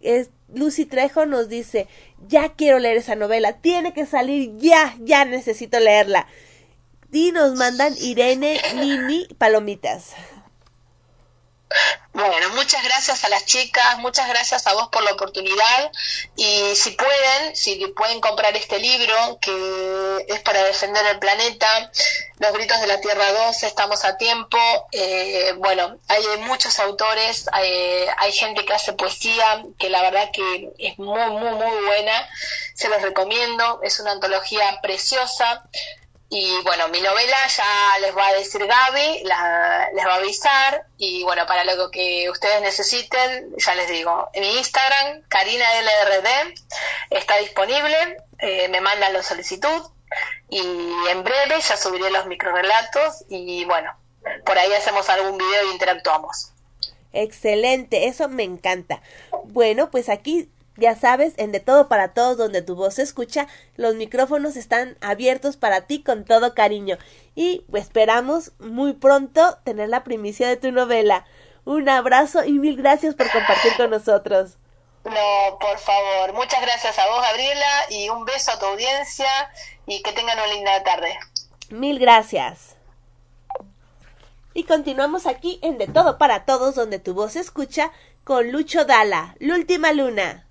Es, 0.00 0.30
Lucy 0.52 0.86
Trejo 0.86 1.26
nos 1.26 1.48
dice, 1.48 1.88
ya 2.26 2.54
quiero 2.54 2.78
leer 2.78 2.96
esa 2.96 3.16
novela, 3.16 3.60
tiene 3.60 3.92
que 3.92 4.06
salir 4.06 4.56
ya, 4.56 4.96
ya 5.00 5.24
necesito 5.24 5.78
leerla. 5.78 6.26
Y 7.12 7.32
nos 7.32 7.54
mandan 7.54 7.94
Irene, 8.00 8.60
Nini, 8.74 9.26
Palomitas. 9.38 10.12
Bueno, 12.12 12.48
muchas 12.54 12.82
gracias 12.82 13.24
a 13.24 13.28
las 13.28 13.44
chicas, 13.44 13.98
muchas 13.98 14.26
gracias 14.28 14.66
a 14.66 14.72
vos 14.72 14.88
por 14.88 15.02
la 15.02 15.12
oportunidad 15.12 15.92
y 16.34 16.74
si 16.74 16.92
pueden, 16.92 17.54
si 17.54 17.76
pueden 17.88 18.22
comprar 18.22 18.56
este 18.56 18.78
libro 18.78 19.38
que 19.38 20.24
es 20.28 20.40
para 20.40 20.64
defender 20.64 21.04
el 21.06 21.18
planeta, 21.18 21.90
Los 22.38 22.52
Gritos 22.52 22.80
de 22.80 22.86
la 22.86 23.00
Tierra 23.02 23.32
2, 23.32 23.62
estamos 23.64 24.04
a 24.06 24.16
tiempo. 24.16 24.56
Eh, 24.92 25.52
bueno, 25.58 25.98
hay 26.08 26.24
muchos 26.46 26.78
autores, 26.78 27.50
hay, 27.52 28.06
hay, 28.16 28.32
gente 28.32 28.64
que 28.64 28.72
hace 28.72 28.94
poesía 28.94 29.64
que 29.78 29.90
la 29.90 30.00
verdad 30.00 30.30
que 30.32 30.70
es 30.78 30.98
muy, 30.98 31.30
muy, 31.30 31.50
muy 31.50 31.84
buena. 31.84 32.28
se 32.74 32.88
los 32.88 33.02
recomiendo, 33.02 33.80
es 33.82 34.00
una 34.00 34.12
antología 34.12 34.78
preciosa. 34.80 35.64
Y 36.28 36.60
bueno, 36.64 36.88
mi 36.88 37.00
novela 37.00 37.36
ya 37.46 37.98
les 38.00 38.16
va 38.16 38.26
a 38.26 38.34
decir 38.34 38.66
Gaby, 38.66 39.22
les 39.22 40.06
va 40.06 40.12
a 40.12 40.16
avisar. 40.16 40.86
Y 40.96 41.22
bueno, 41.22 41.46
para 41.46 41.64
lo 41.64 41.90
que 41.90 42.28
ustedes 42.30 42.60
necesiten, 42.62 43.54
ya 43.56 43.74
les 43.74 43.88
digo, 43.88 44.28
mi 44.34 44.58
Instagram, 44.58 45.22
LRD 45.30 46.54
está 47.10 47.36
disponible. 47.36 48.16
Eh, 48.38 48.68
me 48.68 48.80
mandan 48.80 49.12
la 49.12 49.22
solicitud 49.22 49.82
y 50.48 50.60
en 51.08 51.24
breve 51.24 51.60
ya 51.60 51.76
subiré 51.76 52.10
los 52.10 52.26
microrelatos 52.26 53.24
y 53.28 53.64
bueno, 53.64 53.96
por 54.44 54.58
ahí 54.58 54.72
hacemos 54.72 55.08
algún 55.08 55.38
video 55.38 55.68
y 55.68 55.72
interactuamos. 55.72 56.52
Excelente, 57.12 58.08
eso 58.08 58.28
me 58.28 58.42
encanta. 58.42 59.00
Bueno, 59.44 59.90
pues 59.90 60.08
aquí 60.08 60.50
ya 60.76 60.94
sabes, 60.94 61.34
en 61.36 61.52
De 61.52 61.60
Todo 61.60 61.88
para 61.88 62.12
Todos, 62.14 62.36
donde 62.36 62.62
tu 62.62 62.74
voz 62.74 62.94
se 62.94 63.02
escucha, 63.02 63.46
los 63.76 63.94
micrófonos 63.94 64.56
están 64.56 64.96
abiertos 65.00 65.56
para 65.56 65.82
ti 65.82 66.02
con 66.02 66.24
todo 66.24 66.54
cariño. 66.54 66.98
Y 67.34 67.64
esperamos 67.74 68.52
muy 68.58 68.92
pronto 68.92 69.58
tener 69.64 69.88
la 69.88 70.04
primicia 70.04 70.48
de 70.48 70.56
tu 70.56 70.72
novela. 70.72 71.24
Un 71.64 71.88
abrazo 71.88 72.44
y 72.44 72.52
mil 72.52 72.76
gracias 72.76 73.14
por 73.14 73.30
compartir 73.30 73.76
con 73.76 73.90
nosotros. 73.90 74.56
No, 75.04 75.58
por 75.60 75.78
favor. 75.78 76.32
Muchas 76.32 76.60
gracias 76.60 76.98
a 76.98 77.06
vos, 77.06 77.22
Gabriela, 77.22 77.66
y 77.90 78.08
un 78.08 78.24
beso 78.24 78.50
a 78.50 78.58
tu 78.58 78.66
audiencia 78.66 79.28
y 79.86 80.02
que 80.02 80.12
tengan 80.12 80.38
una 80.38 80.46
linda 80.48 80.82
tarde. 80.82 81.16
Mil 81.70 81.98
gracias. 81.98 82.76
Y 84.52 84.64
continuamos 84.64 85.26
aquí 85.26 85.58
en 85.62 85.78
De 85.78 85.86
Todo 85.86 86.18
para 86.18 86.44
Todos, 86.44 86.74
donde 86.74 86.98
tu 86.98 87.14
voz 87.14 87.32
se 87.32 87.40
escucha, 87.40 87.92
con 88.24 88.50
Lucho 88.50 88.84
Dala, 88.84 89.36
La 89.38 89.54
Última 89.54 89.92
Luna. 89.92 90.45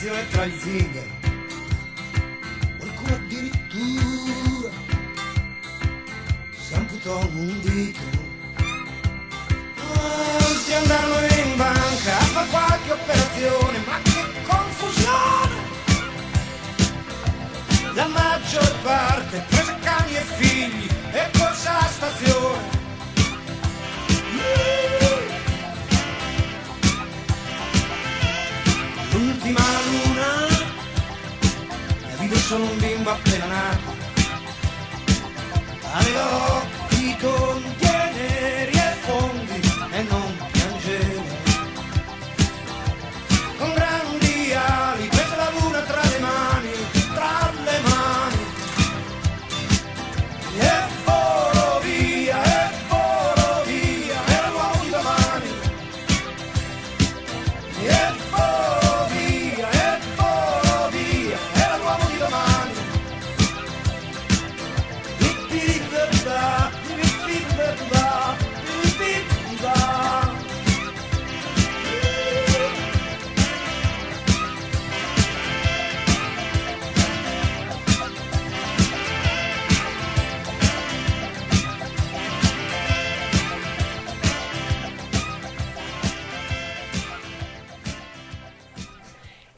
Brasil 0.00 0.14
é. 0.14 0.99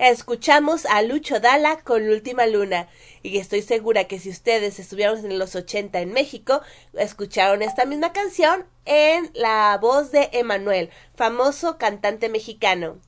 Escuchamos 0.02 0.84
a 0.86 1.00
Lucho 1.02 1.38
Dala 1.38 1.78
con 1.84 2.08
Última 2.08 2.44
Luna. 2.46 2.88
Y 3.22 3.38
estoy 3.38 3.62
segura 3.62 4.08
que 4.08 4.18
si 4.18 4.30
ustedes 4.30 4.80
estuvieron 4.80 5.24
en 5.24 5.38
los 5.38 5.54
80 5.54 6.00
en 6.00 6.12
México, 6.12 6.60
escucharon 6.94 7.62
esta 7.62 7.84
misma 7.84 8.12
canción 8.12 8.66
en 8.84 9.30
la 9.32 9.78
voz 9.80 10.10
de 10.10 10.28
Emanuel, 10.32 10.90
famoso 11.14 11.78
cantante 11.78 12.28
mexicano. 12.28 12.98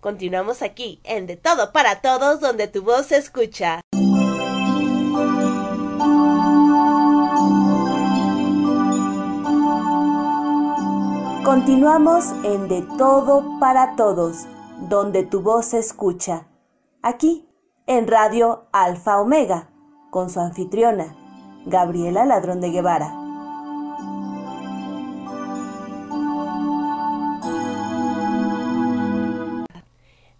Continuamos 0.00 0.62
aquí 0.62 0.98
en 1.04 1.26
De 1.26 1.36
Todo 1.36 1.72
para 1.72 2.00
Todos, 2.00 2.40
donde 2.40 2.68
tu 2.68 2.84
voz 2.84 3.08
se 3.08 3.18
escucha. 3.18 3.82
Continuamos 11.44 12.24
en 12.44 12.66
De 12.66 12.80
Todo 12.96 13.58
para 13.60 13.94
Todos, 13.96 14.46
donde 14.88 15.24
tu 15.24 15.42
voz 15.42 15.66
se 15.66 15.78
escucha. 15.78 16.46
Aquí, 17.02 17.48
en 17.86 18.06
Radio 18.06 18.66
Alfa 18.72 19.20
Omega, 19.20 19.70
con 20.10 20.30
su 20.30 20.40
anfitriona, 20.40 21.16
Gabriela 21.66 22.24
Ladrón 22.24 22.60
de 22.60 22.70
Guevara. 22.70 23.14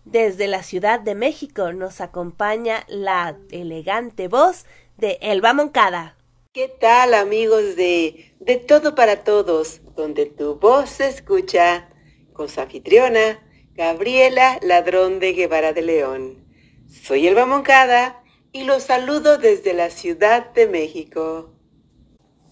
Desde 0.05 0.49
la 0.49 0.65
Ciudad 0.65 0.99
de 0.99 1.15
México 1.15 1.73
nos 1.73 2.01
acompaña 2.01 2.85
la 2.89 3.37
elegante 3.51 4.27
voz 4.27 4.67
de 4.97 5.19
Elba 5.21 5.53
Moncada. 5.53 6.17
¿Qué 6.53 6.67
tal 6.81 7.15
amigos 7.15 7.77
de 7.77 8.35
De 8.41 8.57
Todo 8.57 8.97
para 8.97 9.23
Todos, 9.23 9.83
donde 9.95 10.27
tu 10.27 10.57
voz 10.57 10.91
se 10.91 11.09
escucha 11.09 11.89
con 12.33 12.49
su 12.49 12.61
anfitriona, 12.61 13.39
Gabriela 13.81 14.59
Ladrón 14.61 15.21
de 15.21 15.33
Guevara 15.33 15.73
de 15.73 15.81
León? 15.81 16.45
Soy 16.87 17.27
Elba 17.27 17.47
Moncada 17.47 18.23
y 18.53 18.65
los 18.65 18.83
saludo 18.83 19.39
desde 19.39 19.73
la 19.73 19.89
Ciudad 19.89 20.53
de 20.53 20.67
México. 20.67 21.55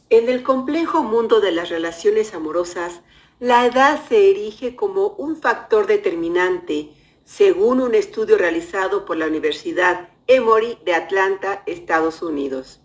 En 0.08 0.30
el 0.30 0.42
complejo 0.42 1.02
mundo 1.02 1.42
de 1.42 1.52
las 1.52 1.68
relaciones 1.68 2.32
amorosas, 2.32 3.02
la 3.40 3.66
edad 3.66 4.00
se 4.08 4.30
erige 4.30 4.74
como 4.74 5.08
un 5.18 5.36
factor 5.36 5.86
determinante, 5.86 6.94
según 7.26 7.82
un 7.82 7.94
estudio 7.94 8.38
realizado 8.38 9.04
por 9.04 9.18
la 9.18 9.26
Universidad 9.26 10.08
Emory 10.28 10.78
de 10.86 10.94
Atlanta, 10.94 11.62
Estados 11.66 12.22
Unidos. 12.22 12.80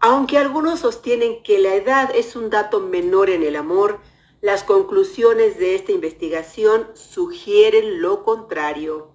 Aunque 0.00 0.36
algunos 0.36 0.80
sostienen 0.80 1.44
que 1.44 1.60
la 1.60 1.76
edad 1.76 2.10
es 2.12 2.34
un 2.34 2.50
dato 2.50 2.80
menor 2.80 3.30
en 3.30 3.44
el 3.44 3.54
amor, 3.54 4.00
las 4.42 4.64
conclusiones 4.64 5.56
de 5.56 5.76
esta 5.76 5.92
investigación 5.92 6.88
sugieren 6.94 8.02
lo 8.02 8.24
contrario. 8.24 9.12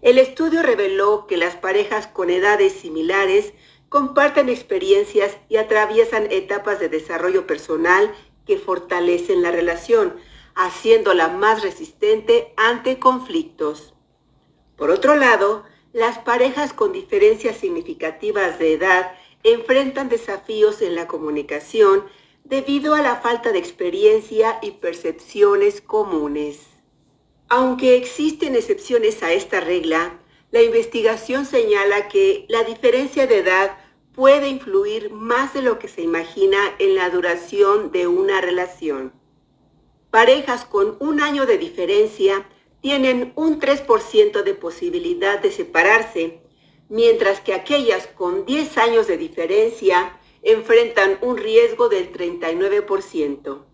El 0.00 0.16
estudio 0.16 0.62
reveló 0.62 1.26
que 1.26 1.36
las 1.36 1.54
parejas 1.54 2.06
con 2.06 2.30
edades 2.30 2.72
similares 2.72 3.52
comparten 3.90 4.48
experiencias 4.48 5.36
y 5.50 5.58
atraviesan 5.58 6.28
etapas 6.30 6.80
de 6.80 6.88
desarrollo 6.88 7.46
personal 7.46 8.10
que 8.46 8.56
fortalecen 8.56 9.42
la 9.42 9.50
relación, 9.50 10.16
haciéndola 10.54 11.28
más 11.28 11.62
resistente 11.62 12.54
ante 12.56 12.98
conflictos. 12.98 13.92
Por 14.76 14.90
otro 14.90 15.14
lado, 15.14 15.64
las 15.92 16.18
parejas 16.18 16.72
con 16.72 16.92
diferencias 16.92 17.58
significativas 17.58 18.58
de 18.58 18.72
edad 18.72 19.12
enfrentan 19.42 20.08
desafíos 20.08 20.80
en 20.80 20.94
la 20.94 21.06
comunicación 21.06 22.04
debido 22.48 22.94
a 22.94 23.02
la 23.02 23.16
falta 23.16 23.50
de 23.50 23.58
experiencia 23.58 24.58
y 24.62 24.72
percepciones 24.72 25.80
comunes. 25.80 26.60
Aunque 27.48 27.96
existen 27.96 28.54
excepciones 28.54 29.22
a 29.24 29.32
esta 29.32 29.60
regla, 29.60 30.20
la 30.52 30.62
investigación 30.62 31.44
señala 31.44 32.08
que 32.08 32.46
la 32.48 32.62
diferencia 32.62 33.26
de 33.26 33.38
edad 33.38 33.76
puede 34.14 34.48
influir 34.48 35.10
más 35.10 35.54
de 35.54 35.62
lo 35.62 35.80
que 35.80 35.88
se 35.88 36.02
imagina 36.02 36.58
en 36.78 36.94
la 36.94 37.10
duración 37.10 37.90
de 37.90 38.06
una 38.06 38.40
relación. 38.40 39.12
Parejas 40.10 40.64
con 40.64 40.96
un 41.00 41.20
año 41.20 41.46
de 41.46 41.58
diferencia 41.58 42.48
tienen 42.80 43.32
un 43.34 43.60
3% 43.60 44.42
de 44.42 44.54
posibilidad 44.54 45.40
de 45.40 45.50
separarse, 45.50 46.40
mientras 46.88 47.40
que 47.40 47.54
aquellas 47.54 48.06
con 48.06 48.46
10 48.46 48.78
años 48.78 49.08
de 49.08 49.18
diferencia 49.18 50.15
enfrentan 50.46 51.18
un 51.20 51.36
riesgo 51.36 51.88
del 51.88 52.12
39%. 52.12 53.64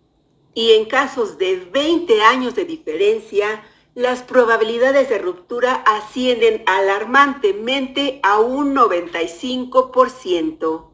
Y 0.55 0.73
en 0.73 0.85
casos 0.87 1.39
de 1.39 1.57
20 1.57 2.23
años 2.23 2.55
de 2.55 2.65
diferencia, 2.65 3.63
las 3.95 4.23
probabilidades 4.23 5.11
de 5.11 5.19
ruptura 5.19 5.75
ascienden 5.75 6.63
alarmantemente 6.67 8.21
a 8.23 8.41
un 8.41 8.75
95%. 8.75 10.89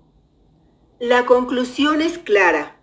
La 0.99 1.27
conclusión 1.27 2.03
es 2.03 2.19
clara. 2.19 2.81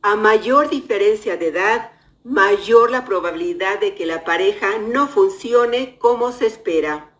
A 0.00 0.14
mayor 0.14 0.70
diferencia 0.70 1.36
de 1.36 1.48
edad, 1.48 1.90
mayor 2.22 2.92
la 2.92 3.04
probabilidad 3.04 3.80
de 3.80 3.96
que 3.96 4.06
la 4.06 4.22
pareja 4.22 4.78
no 4.78 5.08
funcione 5.08 5.98
como 5.98 6.30
se 6.30 6.46
espera. 6.46 7.10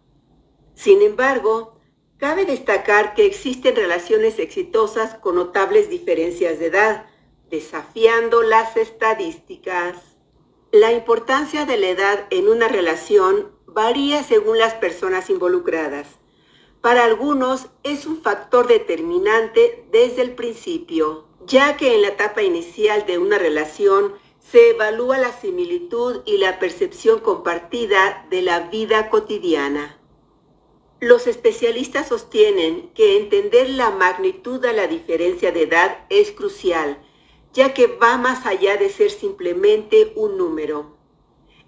Sin 0.75 1.03
embargo, 1.03 1.78
cabe 2.19 2.45
destacar 2.45 3.15
que 3.15 3.25
existen 3.25 3.77
relaciones 3.77 4.39
exitosas 4.39 5.15
con 5.15 5.37
notables 5.37 5.89
diferencias 5.89 6.59
de 6.59 6.67
edad, 6.67 7.07
desafiando 7.49 8.43
las 8.43 8.77
estadísticas. 8.77 9.97
La 10.73 10.93
importancia 10.93 11.65
de 11.65 11.79
la 11.79 11.89
edad 11.89 12.27
en 12.31 12.49
una 12.49 12.69
relación 12.69 13.53
varía 13.67 14.23
según 14.23 14.59
las 14.59 14.75
personas 14.75 15.31
involucradas. 15.31 16.09
Para 16.81 17.05
algunos 17.05 17.69
es 17.85 18.07
un 18.07 18.21
factor 18.21 18.67
determinante 18.67 19.87
desde 19.91 20.23
el 20.23 20.35
principio, 20.35 21.27
ya 21.47 21.77
que 21.77 21.95
en 21.95 22.03
la 22.03 22.09
etapa 22.09 22.43
inicial 22.43 23.07
de 23.07 23.19
una 23.19 23.39
relación 23.39 24.15
se 24.39 24.71
evalúa 24.71 25.19
la 25.19 25.33
similitud 25.33 26.23
y 26.25 26.39
la 26.39 26.59
percepción 26.59 27.21
compartida 27.21 28.27
de 28.31 28.43
la 28.43 28.61
vida 28.61 29.11
cotidiana. 29.11 29.98
Los 31.01 31.29
especialistas 31.29 32.09
sostienen 32.09 32.91
que 32.93 33.19
entender 33.19 33.71
la 33.71 33.91
magnitud 33.91 34.61
de 34.61 34.73
la 34.73 34.89
diferencia 34.89 35.53
de 35.53 35.63
edad 35.63 35.99
es 36.09 36.33
crucial, 36.33 36.99
ya 37.53 37.73
que 37.73 37.87
va 37.87 38.17
más 38.19 38.47
allá 38.47 38.77
de 38.77 38.91
ser 38.91 39.13
simplemente 39.13 40.13
un 40.17 40.37
número. 40.37 40.97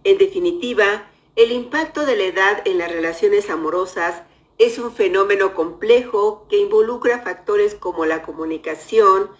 En 0.02 0.18
definitiva, 0.18 1.08
el 1.36 1.52
impacto 1.52 2.06
de 2.06 2.16
la 2.16 2.24
edad 2.24 2.62
en 2.66 2.78
las 2.78 2.90
relaciones 2.90 3.50
amorosas 3.50 4.24
es 4.58 4.80
un 4.80 4.92
fenómeno 4.92 5.54
complejo 5.54 6.46
que 6.50 6.58
involucra 6.58 7.22
factores 7.22 7.76
como 7.76 8.06
la 8.06 8.22
comunicación, 8.22 9.30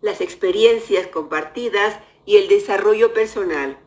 las 0.00 0.22
experiencias 0.22 1.06
compartidas 1.08 2.00
y 2.24 2.38
el 2.38 2.48
desarrollo 2.48 3.12
personal. 3.12 3.78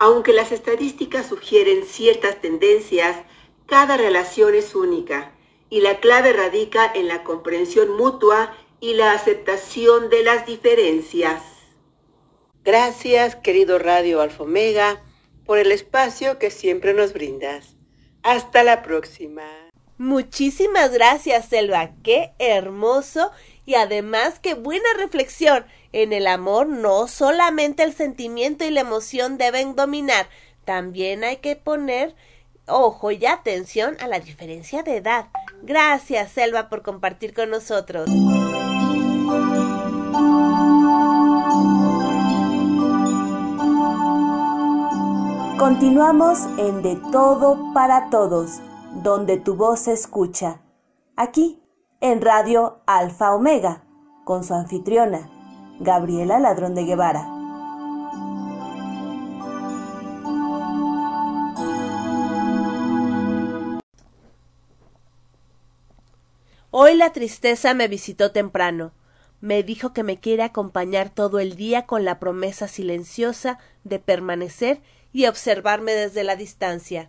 Aunque 0.00 0.32
las 0.32 0.50
estadísticas 0.50 1.28
sugieren 1.28 1.84
ciertas 1.84 2.40
tendencias, 2.40 3.16
cada 3.66 3.96
relación 3.96 4.54
es 4.54 4.74
única 4.74 5.32
y 5.68 5.80
la 5.80 5.98
clave 6.00 6.32
radica 6.32 6.90
en 6.94 7.08
la 7.08 7.24
comprensión 7.24 7.96
mutua 7.96 8.56
y 8.80 8.94
la 8.94 9.12
aceptación 9.12 10.10
de 10.10 10.22
las 10.22 10.46
diferencias. 10.46 11.42
Gracias, 12.64 13.36
querido 13.36 13.78
Radio 13.78 14.20
Alfa 14.20 14.44
Omega, 14.44 15.02
por 15.44 15.58
el 15.58 15.72
espacio 15.72 16.38
que 16.38 16.50
siempre 16.50 16.94
nos 16.94 17.12
brindas. 17.12 17.76
Hasta 18.22 18.64
la 18.64 18.82
próxima. 18.82 19.44
Muchísimas 19.98 20.92
gracias, 20.92 21.48
Selva. 21.48 21.92
Qué 22.02 22.32
hermoso 22.38 23.30
y 23.64 23.74
además 23.74 24.40
qué 24.40 24.54
buena 24.54 24.88
reflexión. 24.96 25.64
En 25.92 26.12
el 26.12 26.26
amor 26.26 26.66
no 26.66 27.08
solamente 27.08 27.82
el 27.82 27.94
sentimiento 27.94 28.64
y 28.64 28.70
la 28.70 28.80
emoción 28.80 29.38
deben 29.38 29.74
dominar, 29.74 30.28
también 30.64 31.24
hay 31.24 31.38
que 31.38 31.56
poner 31.56 32.14
ojo 32.66 33.10
y 33.10 33.26
atención 33.26 33.96
a 34.00 34.08
la 34.08 34.20
diferencia 34.20 34.82
de 34.82 34.96
edad. 34.96 35.26
Gracias, 35.62 36.32
Selva, 36.32 36.68
por 36.68 36.82
compartir 36.82 37.34
con 37.34 37.50
nosotros. 37.50 38.08
Continuamos 45.58 46.38
en 46.58 46.82
De 46.82 46.96
Todo 47.10 47.72
para 47.72 48.10
Todos, 48.10 48.60
donde 49.02 49.38
tu 49.38 49.56
voz 49.56 49.80
se 49.80 49.92
escucha. 49.92 50.60
Aquí, 51.16 51.62
en 52.00 52.20
Radio 52.20 52.82
Alfa 52.86 53.34
Omega, 53.34 53.82
con 54.24 54.44
su 54.44 54.54
anfitriona, 54.54 55.30
Gabriela 55.80 56.38
Ladrón 56.38 56.74
de 56.74 56.84
Guevara. 56.84 57.35
Hoy 66.78 66.94
la 66.94 67.10
tristeza 67.10 67.72
me 67.72 67.88
visitó 67.88 68.32
temprano. 68.32 68.92
Me 69.40 69.62
dijo 69.62 69.94
que 69.94 70.02
me 70.02 70.20
quiere 70.20 70.42
acompañar 70.42 71.08
todo 71.08 71.38
el 71.38 71.56
día 71.56 71.86
con 71.86 72.04
la 72.04 72.18
promesa 72.18 72.68
silenciosa 72.68 73.58
de 73.84 73.98
permanecer 73.98 74.82
y 75.10 75.24
observarme 75.24 75.92
desde 75.92 76.22
la 76.22 76.36
distancia. 76.36 77.08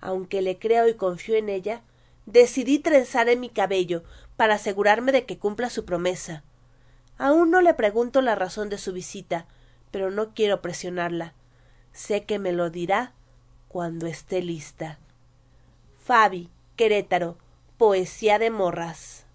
Aunque 0.00 0.40
le 0.40 0.58
creo 0.58 0.88
y 0.88 0.94
confío 0.94 1.34
en 1.34 1.50
ella, 1.50 1.82
decidí 2.24 2.78
trenzar 2.78 3.28
en 3.28 3.40
mi 3.40 3.50
cabello 3.50 4.02
para 4.34 4.54
asegurarme 4.54 5.12
de 5.12 5.26
que 5.26 5.38
cumpla 5.38 5.68
su 5.68 5.84
promesa. 5.84 6.42
Aún 7.18 7.50
no 7.50 7.60
le 7.60 7.74
pregunto 7.74 8.22
la 8.22 8.34
razón 8.34 8.70
de 8.70 8.78
su 8.78 8.94
visita, 8.94 9.46
pero 9.90 10.10
no 10.10 10.32
quiero 10.32 10.62
presionarla. 10.62 11.34
Sé 11.92 12.24
que 12.24 12.38
me 12.38 12.52
lo 12.52 12.70
dirá 12.70 13.12
cuando 13.68 14.06
esté 14.06 14.40
lista. 14.40 14.98
Fabi, 16.02 16.48
Querétaro, 16.76 17.36
Poesía 17.84 18.38
de 18.38 18.50
Morras. 18.50 19.26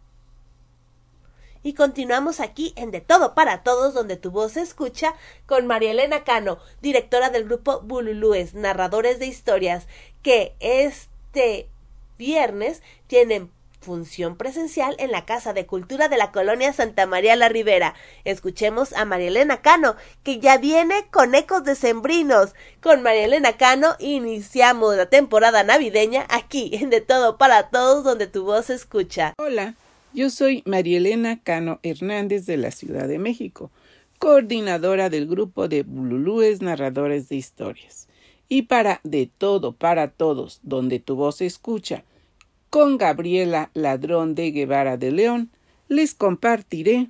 Y 1.62 1.76
continuamos 1.76 2.40
aquí 2.40 2.74
en 2.76 2.90
De 2.90 3.00
Todo 3.00 3.36
para 3.36 3.62
Todos, 3.62 3.94
donde 3.94 4.18
tu 4.18 4.32
voz 4.32 4.54
se 4.54 4.62
escucha, 4.62 5.14
con 5.46 5.68
María 5.68 5.92
Elena 5.92 6.24
Cano, 6.24 6.58
directora 6.82 7.30
del 7.30 7.44
grupo 7.44 7.82
Bululúes, 7.82 8.56
narradores 8.56 9.20
de 9.20 9.28
historias, 9.28 9.88
que 10.24 10.56
este 10.60 11.70
viernes 12.18 12.82
tienen 13.06 13.52
función 13.80 14.36
presencial 14.36 14.96
en 15.00 15.12
la 15.12 15.26
Casa 15.26 15.54
de 15.54 15.66
Cultura 15.66 16.10
de 16.10 16.18
la 16.18 16.32
Colonia 16.32 16.74
Santa 16.74 17.06
María 17.06 17.36
la 17.36 17.50
Ribera. 17.50 17.96
Escuchemos 18.26 18.94
a 18.94 19.06
María 19.06 19.30
Elena 19.30 19.62
Cano, 19.62 19.96
que 20.24 20.40
ya 20.40 20.58
viene 20.58 21.08
con 21.12 21.34
ecos 21.36 21.64
decembrinos. 21.64 22.54
Con 22.82 23.02
María 23.02 23.26
Elena 23.26 23.54
Cano 23.54 23.96
iniciamos 24.00 24.96
la 24.96 25.08
temporada 25.08 25.64
navideña 25.64 26.26
aquí 26.30 26.72
en 26.74 26.90
De 26.90 27.02
Todo 27.02 27.38
para 27.38 27.70
Todos, 27.70 28.04
donde 28.04 28.28
tu 28.28 28.44
voz 28.44 28.66
se 28.68 28.76
escucha. 28.76 29.34
Hola, 29.38 29.76
yo 30.14 30.30
soy 30.30 30.64
María 30.66 30.98
Elena 30.98 31.40
Cano 31.42 31.80
Hernández 31.84 32.46
de 32.46 32.58
la 32.58 32.72
Ciudad 32.72 33.08
de 33.08 33.20
México, 33.20 33.72
coordinadora 34.18 35.10
del 35.10 35.28
grupo 35.28 35.68
de 35.68 35.84
Bululúes 35.84 36.62
Narradores 36.62 37.30
de 37.30 37.38
Historias. 37.38 38.08
Y 38.52 38.64
para 38.64 39.00
De 39.04 39.30
Todo 39.38 39.74
para 39.74 40.10
Todos, 40.10 40.60
donde 40.64 41.00
tu 41.00 41.16
voz 41.16 41.38
se 41.38 41.46
escucha, 41.46 42.04
con 42.70 42.98
Gabriela 42.98 43.72
Ladrón 43.74 44.36
de 44.36 44.52
Guevara 44.52 44.98
de 44.98 45.12
León, 45.12 45.50
les 45.88 46.14
compartiré 46.14 47.10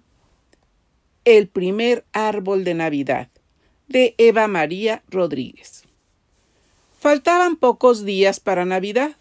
El 1.25 1.47
primer 1.47 2.05
árbol 2.13 2.63
de 2.63 2.73
Navidad 2.73 3.29
de 3.87 4.13
Eva 4.17 4.47
María 4.47 5.03
Rodríguez. 5.09 5.83
Faltaban 6.99 7.55
pocos 7.55 8.05
días 8.05 8.39
para 8.39 8.63
Navidad. 8.63 9.15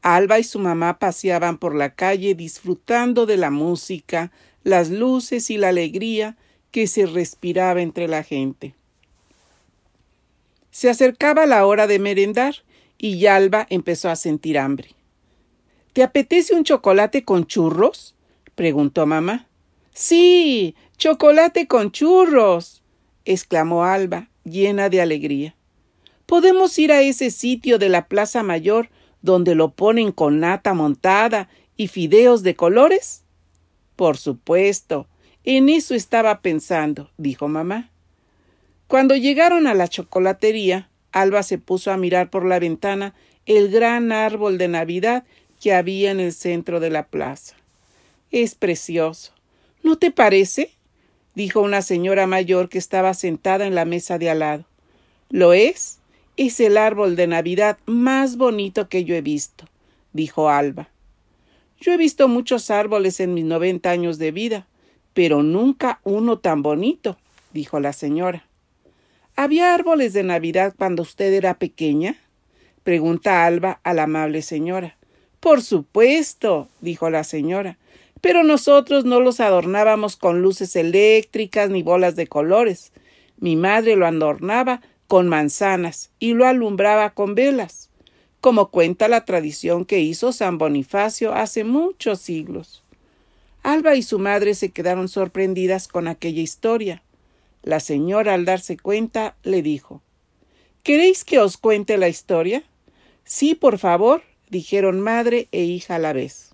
Alba 0.00 0.38
y 0.38 0.44
su 0.44 0.60
mamá 0.60 0.98
paseaban 0.98 1.58
por 1.58 1.74
la 1.74 1.94
calle 1.94 2.34
disfrutando 2.34 3.26
de 3.26 3.36
la 3.36 3.50
música, 3.50 4.30
las 4.62 4.90
luces 4.90 5.50
y 5.50 5.58
la 5.58 5.68
alegría 5.68 6.36
que 6.70 6.86
se 6.86 7.06
respiraba 7.06 7.82
entre 7.82 8.06
la 8.06 8.22
gente. 8.22 8.74
Se 10.70 10.88
acercaba 10.88 11.46
la 11.46 11.66
hora 11.66 11.86
de 11.86 11.98
merendar 11.98 12.54
y 12.98 13.26
Alba 13.26 13.66
empezó 13.70 14.08
a 14.08 14.16
sentir 14.16 14.58
hambre. 14.58 14.90
¿Te 15.96 16.02
apetece 16.02 16.54
un 16.54 16.62
chocolate 16.62 17.24
con 17.24 17.46
churros? 17.46 18.14
preguntó 18.54 19.06
mamá. 19.06 19.46
Sí, 19.94 20.74
chocolate 20.98 21.66
con 21.66 21.90
churros. 21.90 22.82
exclamó 23.24 23.82
Alba, 23.82 24.28
llena 24.44 24.90
de 24.90 25.00
alegría. 25.00 25.56
¿Podemos 26.26 26.78
ir 26.78 26.92
a 26.92 27.00
ese 27.00 27.30
sitio 27.30 27.78
de 27.78 27.88
la 27.88 28.08
Plaza 28.08 28.42
Mayor 28.42 28.90
donde 29.22 29.54
lo 29.54 29.70
ponen 29.70 30.12
con 30.12 30.38
nata 30.38 30.74
montada 30.74 31.48
y 31.78 31.88
fideos 31.88 32.42
de 32.42 32.54
colores? 32.56 33.24
Por 33.96 34.18
supuesto. 34.18 35.06
En 35.44 35.70
eso 35.70 35.94
estaba 35.94 36.42
pensando, 36.42 37.10
dijo 37.16 37.48
mamá. 37.48 37.88
Cuando 38.86 39.16
llegaron 39.16 39.66
a 39.66 39.72
la 39.72 39.88
chocolatería, 39.88 40.90
Alba 41.12 41.42
se 41.42 41.56
puso 41.56 41.90
a 41.90 41.96
mirar 41.96 42.28
por 42.28 42.44
la 42.44 42.58
ventana 42.58 43.14
el 43.46 43.70
gran 43.70 44.12
árbol 44.12 44.58
de 44.58 44.68
Navidad 44.68 45.24
que 45.66 45.74
había 45.74 46.12
en 46.12 46.20
el 46.20 46.32
centro 46.32 46.78
de 46.78 46.90
la 46.90 47.08
plaza. 47.08 47.56
Es 48.30 48.54
precioso. 48.54 49.32
¿No 49.82 49.98
te 49.98 50.12
parece? 50.12 50.70
dijo 51.34 51.60
una 51.60 51.82
señora 51.82 52.28
mayor 52.28 52.68
que 52.68 52.78
estaba 52.78 53.14
sentada 53.14 53.66
en 53.66 53.74
la 53.74 53.84
mesa 53.84 54.16
de 54.16 54.30
al 54.30 54.38
lado. 54.38 54.64
¿Lo 55.28 55.54
es? 55.54 55.98
Es 56.36 56.60
el 56.60 56.76
árbol 56.76 57.16
de 57.16 57.26
Navidad 57.26 57.78
más 57.84 58.36
bonito 58.36 58.88
que 58.88 59.02
yo 59.02 59.16
he 59.16 59.22
visto, 59.22 59.64
dijo 60.12 60.48
Alba. 60.50 60.88
Yo 61.80 61.92
he 61.92 61.96
visto 61.96 62.28
muchos 62.28 62.70
árboles 62.70 63.18
en 63.18 63.34
mis 63.34 63.44
noventa 63.44 63.90
años 63.90 64.18
de 64.18 64.30
vida, 64.30 64.68
pero 65.14 65.42
nunca 65.42 65.98
uno 66.04 66.38
tan 66.38 66.62
bonito, 66.62 67.16
dijo 67.52 67.80
la 67.80 67.92
señora. 67.92 68.46
¿Había 69.34 69.74
árboles 69.74 70.12
de 70.12 70.22
Navidad 70.22 70.76
cuando 70.78 71.02
usted 71.02 71.34
era 71.34 71.58
pequeña? 71.58 72.16
pregunta 72.84 73.44
Alba 73.44 73.80
a 73.82 73.94
la 73.94 74.04
amable 74.04 74.42
señora. 74.42 74.96
Por 75.40 75.62
supuesto, 75.62 76.68
dijo 76.80 77.10
la 77.10 77.24
señora, 77.24 77.78
pero 78.20 78.42
nosotros 78.42 79.04
no 79.04 79.20
los 79.20 79.40
adornábamos 79.40 80.16
con 80.16 80.42
luces 80.42 80.74
eléctricas 80.76 81.70
ni 81.70 81.82
bolas 81.82 82.16
de 82.16 82.26
colores. 82.26 82.92
Mi 83.38 83.56
madre 83.56 83.96
lo 83.96 84.06
adornaba 84.06 84.80
con 85.06 85.28
manzanas 85.28 86.10
y 86.18 86.32
lo 86.32 86.46
alumbraba 86.46 87.10
con 87.10 87.34
velas, 87.34 87.90
como 88.40 88.70
cuenta 88.70 89.08
la 89.08 89.24
tradición 89.24 89.84
que 89.84 90.00
hizo 90.00 90.32
San 90.32 90.58
Bonifacio 90.58 91.34
hace 91.34 91.64
muchos 91.64 92.20
siglos. 92.20 92.82
Alba 93.62 93.96
y 93.96 94.02
su 94.02 94.18
madre 94.18 94.54
se 94.54 94.70
quedaron 94.70 95.08
sorprendidas 95.08 95.88
con 95.88 96.08
aquella 96.08 96.40
historia. 96.40 97.02
La 97.62 97.80
señora, 97.80 98.34
al 98.34 98.44
darse 98.44 98.76
cuenta, 98.76 99.36
le 99.42 99.62
dijo 99.62 100.02
¿Queréis 100.84 101.24
que 101.24 101.40
os 101.40 101.56
cuente 101.56 101.98
la 101.98 102.08
historia? 102.08 102.62
Sí, 103.24 103.56
por 103.56 103.78
favor, 103.78 104.22
dijeron 104.50 105.00
madre 105.00 105.48
e 105.52 105.64
hija 105.64 105.96
a 105.96 105.98
la 105.98 106.12
vez. 106.12 106.52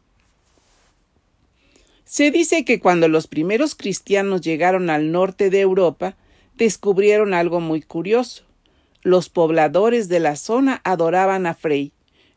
Se 2.04 2.30
dice 2.30 2.64
que 2.64 2.78
cuando 2.78 3.08
los 3.08 3.26
primeros 3.26 3.74
cristianos 3.74 4.42
llegaron 4.42 4.90
al 4.90 5.12
norte 5.12 5.48
de 5.48 5.60
Europa, 5.60 6.16
descubrieron 6.56 7.32
algo 7.32 7.60
muy 7.60 7.80
curioso. 7.80 8.44
Los 9.02 9.28
pobladores 9.28 10.08
de 10.08 10.20
la 10.20 10.36
zona 10.36 10.80
adoraban 10.84 11.46
a 11.46 11.54
Frey, 11.54 11.92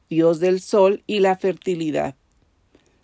dios 0.09 0.39
del 0.39 0.61
sol 0.61 1.03
y 1.07 1.19
la 1.19 1.35
fertilidad. 1.35 2.15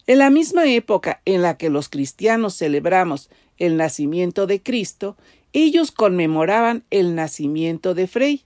En 0.07 0.19
la 0.19 0.29
misma 0.29 0.65
época 0.71 1.21
en 1.25 1.41
la 1.41 1.57
que 1.57 1.69
los 1.69 1.89
cristianos 1.89 2.57
celebramos 2.57 3.29
el 3.57 3.77
nacimiento 3.77 4.47
de 4.47 4.61
Cristo, 4.61 5.17
ellos 5.53 5.91
conmemoraban 5.91 6.83
el 6.89 7.15
nacimiento 7.15 7.93
de 7.93 8.07
Frey. 8.07 8.43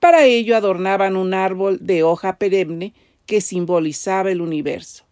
Para 0.00 0.24
ello 0.24 0.56
adornaban 0.56 1.16
un 1.16 1.34
árbol 1.34 1.78
de 1.80 2.02
hoja 2.02 2.38
perenne 2.38 2.92
que 3.26 3.40
simbolizaba 3.40 4.30
el 4.30 4.40
universo. 4.40 5.04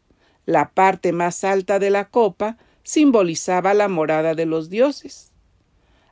La 0.46 0.70
parte 0.70 1.12
más 1.12 1.44
alta 1.44 1.78
de 1.78 1.90
la 1.90 2.08
copa 2.08 2.56
simbolizaba 2.82 3.74
la 3.74 3.88
morada 3.88 4.34
de 4.34 4.46
los 4.46 4.70
dioses. 4.70 5.30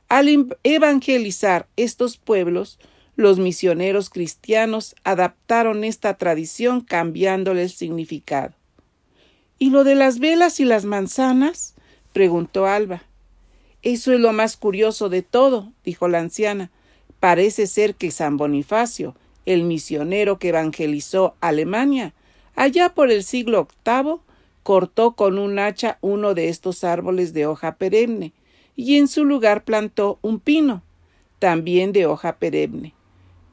Al 0.07 0.27
evangelizar 0.63 1.67
estos 1.77 2.17
pueblos, 2.17 2.79
los 3.15 3.39
misioneros 3.39 4.09
cristianos 4.09 4.95
adaptaron 5.03 5.83
esta 5.83 6.17
tradición 6.17 6.81
cambiándole 6.81 7.63
el 7.63 7.69
significado. 7.69 8.53
¿Y 9.59 9.69
lo 9.69 9.83
de 9.83 9.95
las 9.95 10.19
velas 10.19 10.59
y 10.59 10.65
las 10.65 10.85
manzanas? 10.85 11.75
preguntó 12.13 12.65
Alba. 12.65 13.03
Eso 13.83 14.13
es 14.13 14.19
lo 14.19 14.33
más 14.33 14.57
curioso 14.57 15.09
de 15.09 15.21
todo, 15.21 15.71
dijo 15.83 16.07
la 16.07 16.19
anciana. 16.19 16.71
Parece 17.19 17.67
ser 17.67 17.95
que 17.95 18.11
San 18.11 18.37
Bonifacio, 18.37 19.15
el 19.45 19.63
misionero 19.63 20.39
que 20.39 20.49
evangelizó 20.49 21.35
Alemania, 21.41 22.13
allá 22.55 22.93
por 22.93 23.11
el 23.11 23.23
siglo 23.23 23.67
VIII, 23.85 24.19
cortó 24.63 25.13
con 25.13 25.39
un 25.39 25.59
hacha 25.59 25.97
uno 26.01 26.33
de 26.33 26.49
estos 26.49 26.83
árboles 26.83 27.33
de 27.33 27.45
hoja 27.45 27.75
perenne, 27.75 28.33
y 28.75 28.97
en 28.97 29.07
su 29.07 29.25
lugar 29.25 29.63
plantó 29.63 30.19
un 30.21 30.39
pino, 30.39 30.83
también 31.39 31.91
de 31.91 32.05
hoja 32.05 32.37
perenne. 32.37 32.93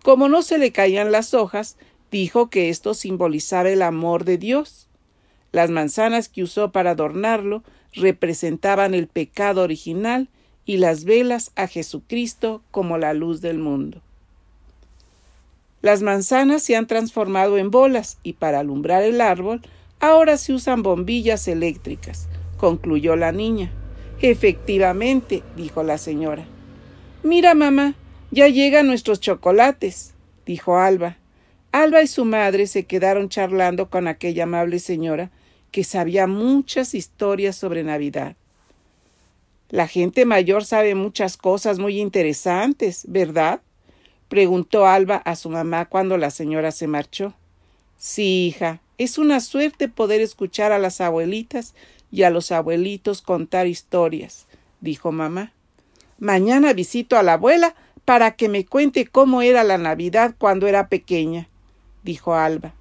Como 0.02 0.28
no 0.28 0.42
se 0.42 0.58
le 0.58 0.72
caían 0.72 1.12
las 1.12 1.34
hojas, 1.34 1.76
dijo 2.10 2.50
que 2.50 2.68
esto 2.68 2.94
simbolizaba 2.94 3.70
el 3.70 3.82
amor 3.82 4.24
de 4.24 4.38
Dios. 4.38 4.88
Las 5.52 5.70
manzanas 5.70 6.28
que 6.28 6.42
usó 6.42 6.72
para 6.72 6.90
adornarlo 6.90 7.62
representaban 7.94 8.94
el 8.94 9.06
pecado 9.08 9.62
original 9.62 10.28
y 10.64 10.76
las 10.76 11.04
velas 11.04 11.50
a 11.56 11.66
Jesucristo 11.66 12.62
como 12.70 12.98
la 12.98 13.14
luz 13.14 13.40
del 13.40 13.58
mundo. 13.58 14.02
Las 15.80 16.02
manzanas 16.02 16.62
se 16.62 16.76
han 16.76 16.86
transformado 16.86 17.56
en 17.58 17.70
bolas 17.70 18.18
y 18.22 18.34
para 18.34 18.60
alumbrar 18.60 19.02
el 19.02 19.20
árbol 19.20 19.62
ahora 20.00 20.36
se 20.36 20.52
usan 20.52 20.82
bombillas 20.82 21.46
eléctricas, 21.48 22.28
concluyó 22.56 23.16
la 23.16 23.32
niña. 23.32 23.70
Efectivamente, 24.20 25.42
dijo 25.56 25.82
la 25.82 25.98
señora. 25.98 26.44
Mira, 27.22 27.54
mamá, 27.54 27.94
ya 28.30 28.48
llegan 28.48 28.88
nuestros 28.88 29.20
chocolates, 29.20 30.14
dijo 30.44 30.78
Alba. 30.78 31.16
Alba 31.70 32.02
y 32.02 32.06
su 32.06 32.24
madre 32.24 32.66
se 32.66 32.84
quedaron 32.84 33.28
charlando 33.28 33.90
con 33.90 34.08
aquella 34.08 34.44
amable 34.44 34.78
señora 34.78 35.30
que 35.70 35.84
sabía 35.84 36.26
muchas 36.26 36.94
historias 36.94 37.56
sobre 37.56 37.84
Navidad. 37.84 38.36
La 39.68 39.86
gente 39.86 40.24
mayor 40.24 40.64
sabe 40.64 40.94
muchas 40.94 41.36
cosas 41.36 41.78
muy 41.78 42.00
interesantes, 42.00 43.04
¿verdad? 43.06 43.60
Preguntó 44.28 44.86
Alba 44.86 45.16
a 45.16 45.36
su 45.36 45.50
mamá 45.50 45.86
cuando 45.86 46.16
la 46.16 46.30
señora 46.30 46.70
se 46.70 46.86
marchó. 46.86 47.34
Sí, 47.96 48.46
hija, 48.46 48.80
es 48.98 49.18
una 49.18 49.40
suerte 49.40 49.88
poder 49.88 50.20
escuchar 50.20 50.72
a 50.72 50.78
las 50.78 51.00
abuelitas 51.00 51.74
y 52.10 52.22
a 52.22 52.30
los 52.30 52.52
abuelitos 52.52 53.22
contar 53.22 53.66
historias, 53.66 54.46
dijo 54.80 55.12
mamá. 55.12 55.52
Mañana 56.18 56.72
visito 56.72 57.16
a 57.16 57.22
la 57.22 57.34
abuela 57.34 57.74
para 58.04 58.32
que 58.32 58.48
me 58.48 58.64
cuente 58.64 59.06
cómo 59.06 59.42
era 59.42 59.64
la 59.64 59.78
Navidad 59.78 60.34
cuando 60.38 60.66
era 60.66 60.88
pequeña, 60.88 61.48
dijo 62.02 62.34
Alba. 62.34 62.74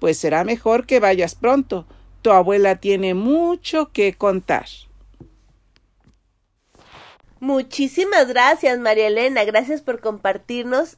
Pues 0.00 0.18
será 0.18 0.44
mejor 0.44 0.84
que 0.86 1.00
vayas 1.00 1.34
pronto. 1.34 1.86
Tu 2.22 2.30
abuela 2.30 2.76
tiene 2.76 3.14
mucho 3.14 3.90
que 3.92 4.14
contar. 4.14 4.66
Muchísimas 7.44 8.28
gracias, 8.28 8.78
María 8.78 9.08
Elena. 9.08 9.44
Gracias 9.44 9.82
por 9.82 10.00
compartirnos 10.00 10.96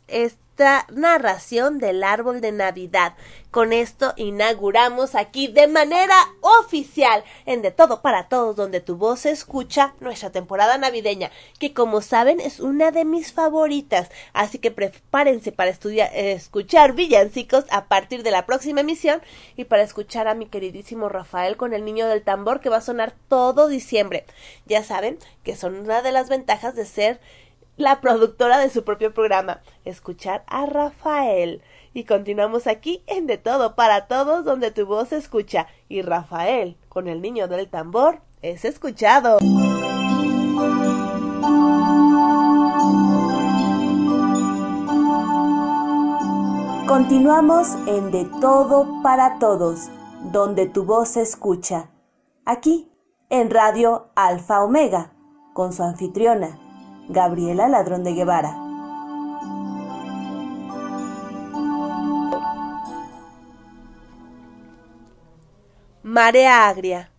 narración 0.92 1.78
del 1.78 2.02
árbol 2.02 2.40
de 2.40 2.52
Navidad. 2.52 3.14
Con 3.50 3.72
esto 3.72 4.12
inauguramos 4.16 5.14
aquí 5.14 5.48
de 5.48 5.66
manera 5.66 6.14
oficial 6.40 7.24
en 7.46 7.62
De 7.62 7.70
Todo 7.70 8.02
para 8.02 8.28
Todos, 8.28 8.56
donde 8.56 8.80
tu 8.80 8.96
voz 8.96 9.20
se 9.20 9.30
escucha 9.30 9.94
nuestra 10.00 10.30
temporada 10.30 10.76
navideña, 10.76 11.30
que 11.58 11.72
como 11.72 12.02
saben 12.02 12.40
es 12.40 12.60
una 12.60 12.90
de 12.90 13.04
mis 13.04 13.32
favoritas. 13.32 14.10
Así 14.34 14.58
que 14.58 14.70
prepárense 14.70 15.52
para 15.52 15.70
estudiar, 15.70 16.10
escuchar 16.14 16.92
villancicos 16.92 17.64
a 17.70 17.86
partir 17.86 18.22
de 18.22 18.30
la 18.30 18.44
próxima 18.44 18.82
emisión 18.82 19.22
y 19.56 19.64
para 19.64 19.82
escuchar 19.82 20.28
a 20.28 20.34
mi 20.34 20.46
queridísimo 20.46 21.08
Rafael 21.08 21.56
con 21.56 21.72
el 21.72 21.84
niño 21.84 22.08
del 22.08 22.22
tambor 22.22 22.60
que 22.60 22.68
va 22.68 22.78
a 22.78 22.82
sonar 22.82 23.14
todo 23.28 23.68
diciembre. 23.68 24.26
Ya 24.66 24.84
saben 24.84 25.18
que 25.44 25.56
son 25.56 25.76
una 25.76 26.02
de 26.02 26.12
las 26.12 26.28
ventajas 26.28 26.74
de 26.74 26.84
ser 26.84 27.20
la 27.76 28.00
productora 28.00 28.58
de 28.58 28.70
su 28.70 28.84
propio 28.84 29.12
programa, 29.12 29.60
escuchar 29.84 30.44
a 30.46 30.66
Rafael. 30.66 31.62
Y 31.92 32.04
continuamos 32.04 32.66
aquí 32.66 33.02
en 33.06 33.26
De 33.26 33.38
Todo 33.38 33.74
para 33.74 34.06
Todos, 34.06 34.44
donde 34.44 34.70
tu 34.70 34.86
voz 34.86 35.08
se 35.08 35.16
escucha. 35.16 35.66
Y 35.88 36.02
Rafael, 36.02 36.76
con 36.88 37.08
el 37.08 37.22
niño 37.22 37.48
del 37.48 37.68
tambor, 37.68 38.20
es 38.42 38.64
escuchado. 38.64 39.38
Continuamos 46.86 47.68
en 47.86 48.10
De 48.10 48.26
Todo 48.40 49.02
para 49.02 49.38
Todos, 49.38 49.88
donde 50.32 50.66
tu 50.66 50.84
voz 50.84 51.10
se 51.10 51.22
escucha. 51.22 51.90
Aquí, 52.44 52.92
en 53.28 53.50
Radio 53.50 54.10
Alfa 54.14 54.62
Omega, 54.62 55.12
con 55.52 55.72
su 55.72 55.82
anfitriona, 55.82 56.60
Gabriela 57.08 57.68
Ladrón 57.68 58.04
de 58.04 58.14
Guevara. 58.14 58.66
marea 66.16 66.68
agria. 66.68 67.10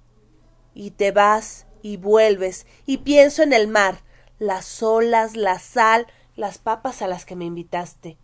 Y 0.73 0.89
te 0.89 1.11
vas 1.11 1.67
y 1.83 1.97
vuelves 1.97 2.65
y 2.87 2.97
pienso 2.97 3.43
en 3.43 3.53
el 3.53 3.67
mar, 3.67 3.99
las 4.39 4.81
olas, 4.81 5.35
la 5.35 5.59
sal, 5.59 6.07
las 6.35 6.57
papas 6.57 7.03
a 7.03 7.07
las 7.07 7.23
que 7.23 7.35
me 7.35 7.45
invitaste. 7.45 8.17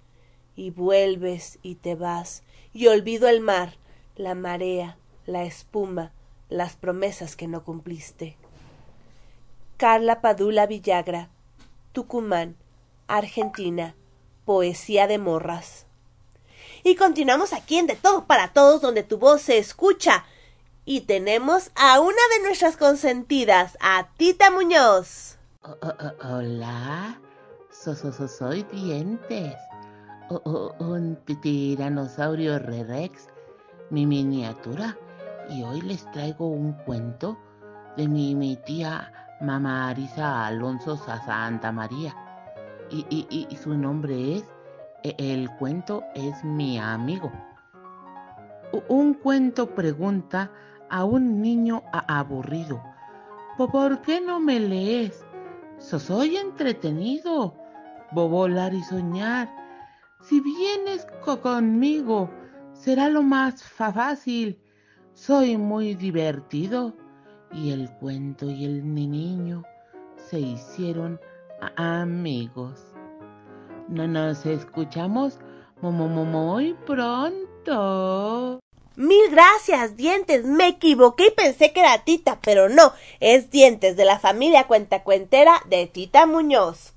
Y 0.56 0.72
vuelves 0.72 1.60
y 1.62 1.76
te 1.76 1.94
vas 1.94 2.42
y 2.74 2.88
olvido 2.88 3.28
el 3.28 3.40
mar, 3.40 3.74
la 4.16 4.34
marea, 4.34 4.98
la 5.28 5.44
espuma, 5.44 6.12
las 6.50 6.76
promesas 6.76 7.36
que 7.36 7.48
no 7.48 7.64
cumpliste. 7.64 8.36
Carla 9.78 10.22
Padula 10.22 10.66
Villagra, 10.66 11.30
Tucumán, 11.94 12.58
Argentina, 13.08 13.96
Poesía 14.46 15.08
de 15.08 15.20
Morras. 15.20 15.86
Y 16.84 16.96
continuamos 16.96 17.54
aquí 17.54 17.78
en 17.78 17.88
De 17.88 17.96
Todo 17.96 18.26
para 18.26 18.52
Todos, 18.52 18.82
donde 18.82 19.04
tu 19.04 19.18
voz 19.18 19.44
se 19.44 19.58
escucha 19.58 20.26
y 20.86 21.02
tenemos 21.02 21.72
a 21.76 22.02
una 22.02 22.22
de 22.36 22.44
nuestras 22.44 22.76
consentidas, 22.76 23.78
a 23.80 24.10
Tita 24.18 24.52
Muñoz. 24.52 25.38
hola, 26.24 27.22
soy 27.70 28.64
Dientes, 28.64 29.56
un 30.80 31.18
tiranosaurio 31.42 32.60
Rerex, 32.60 33.28
mi 33.90 34.06
miniatura, 34.06 34.98
y 35.50 35.64
hoy 35.64 35.82
les 35.82 36.10
traigo 36.12 36.48
un 36.48 36.74
cuento 36.74 37.38
de 37.96 38.08
mi, 38.08 38.36
mi 38.36 38.58
tía 38.58 39.23
Mamá 39.44 39.90
Arisa 39.90 40.48
Alonso 40.48 40.98
Santa 40.98 41.72
María. 41.72 42.16
Y, 42.90 43.06
y, 43.10 43.48
y 43.50 43.56
su 43.58 43.78
nombre 43.78 44.38
es, 44.38 44.44
e, 45.04 45.16
el 45.18 45.50
cuento 45.58 46.04
es 46.16 46.44
mi 46.44 46.80
amigo. 46.80 47.32
Un 48.88 49.14
cuento 49.14 49.76
pregunta 49.76 50.50
a 50.90 51.04
un 51.04 51.42
niño 51.42 51.84
aburrido. 51.92 52.82
¿Por 53.58 54.02
qué 54.02 54.22
no 54.22 54.40
me 54.40 54.60
lees? 54.60 55.26
soy 55.78 56.38
entretenido. 56.38 57.54
Volar 58.12 58.74
y 58.74 58.84
soñar. 58.84 59.54
Si 60.22 60.40
vienes 60.40 61.06
conmigo, 61.42 62.30
será 62.74 63.10
lo 63.10 63.24
más 63.24 63.62
fácil. 63.62 64.60
Soy 65.14 65.58
muy 65.58 65.96
divertido. 65.96 66.96
Y 67.54 67.72
el 67.72 67.90
cuento 68.00 68.50
y 68.50 68.66
el 68.66 68.94
niño 68.94 69.64
se 70.30 70.40
hicieron 70.40 71.20
amigos. 71.78 72.82
No 73.88 74.08
nos 74.08 74.46
escuchamos 74.46 75.40
muy 75.82 76.74
pronto. 76.86 78.60
Mil 78.96 79.30
gracias, 79.32 79.98
dientes. 79.98 80.46
Me 80.46 80.68
equivoqué 80.68 81.28
y 81.28 81.32
pensé 81.32 81.74
que 81.74 81.80
era 81.80 82.04
Tita, 82.04 82.40
pero 82.42 82.70
no, 82.70 82.94
es 83.20 83.50
dientes 83.50 83.98
de 83.98 84.06
la 84.06 84.20
familia 84.20 84.68
cuentacuentera 84.68 85.62
de 85.68 85.88
Tita 85.88 86.26
Muñoz. 86.26 86.94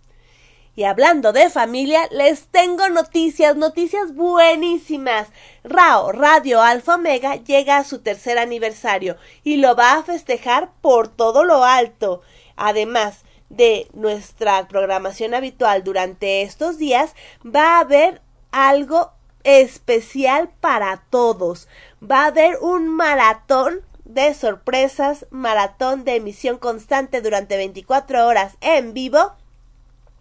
Y 0.76 0.84
hablando 0.84 1.32
de 1.32 1.48
familia, 1.48 2.06
les 2.10 2.48
tengo 2.48 2.90
noticias, 2.90 3.56
noticias 3.56 4.14
buenísimas. 4.14 5.28
Rao, 5.64 6.12
Radio 6.12 6.60
Alfa 6.60 6.96
Omega, 6.96 7.36
llega 7.36 7.78
a 7.78 7.84
su 7.84 8.00
tercer 8.00 8.38
aniversario 8.38 9.16
y 9.42 9.56
lo 9.56 9.74
va 9.74 9.94
a 9.94 10.02
festejar 10.02 10.72
por 10.82 11.08
todo 11.08 11.44
lo 11.44 11.64
alto. 11.64 12.20
Además 12.56 13.24
de 13.48 13.88
nuestra 13.94 14.68
programación 14.68 15.32
habitual 15.32 15.82
durante 15.82 16.42
estos 16.42 16.76
días, 16.76 17.14
va 17.42 17.76
a 17.76 17.80
haber 17.80 18.20
algo 18.50 19.12
especial 19.44 20.50
para 20.60 21.04
todos. 21.08 21.68
Va 22.02 22.24
a 22.24 22.26
haber 22.26 22.58
un 22.60 22.88
maratón 22.88 23.80
de 24.04 24.34
sorpresas, 24.34 25.24
maratón 25.30 26.04
de 26.04 26.16
emisión 26.16 26.58
constante 26.58 27.22
durante 27.22 27.56
24 27.56 28.26
horas 28.26 28.58
en 28.60 28.92
vivo 28.92 29.32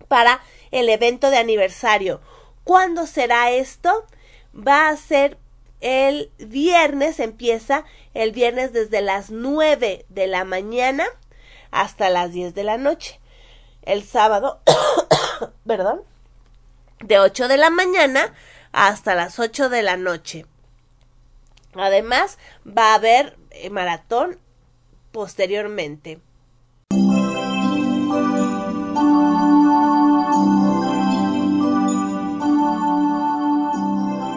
para 0.07 0.41
el 0.72 0.90
evento 0.90 1.30
de 1.30 1.38
aniversario. 1.38 2.22
¿Cuándo 2.64 3.06
será 3.06 3.52
esto? 3.52 4.06
Va 4.56 4.90
a 4.90 4.98
ser 4.98 5.38
el 5.82 6.32
viernes, 6.40 7.19
empieza 7.19 7.86
el 8.14 8.32
viernes 8.32 8.73
desde 8.73 9.02
las 9.02 9.30
9 9.30 10.06
de 10.10 10.27
la 10.27 10.44
mañana 10.45 11.06
hasta 11.72 12.10
las 12.10 12.32
10 12.32 12.56
de 12.56 12.64
la 12.64 12.77
noche. 12.77 13.19
El 13.84 14.03
sábado, 14.03 14.61
perdón, 15.68 16.02
de 17.02 17.19
8 17.19 17.48
de 17.48 17.57
la 17.57 17.69
mañana 17.69 18.34
hasta 18.72 19.15
las 19.15 19.40
8 19.40 19.69
de 19.69 19.84
la 19.84 19.98
noche. 19.98 20.45
Además, 21.76 22.38
va 22.65 22.91
a 22.91 22.95
haber 22.95 23.38
eh, 23.52 23.69
maratón 23.69 24.40
posteriormente. 25.11 26.19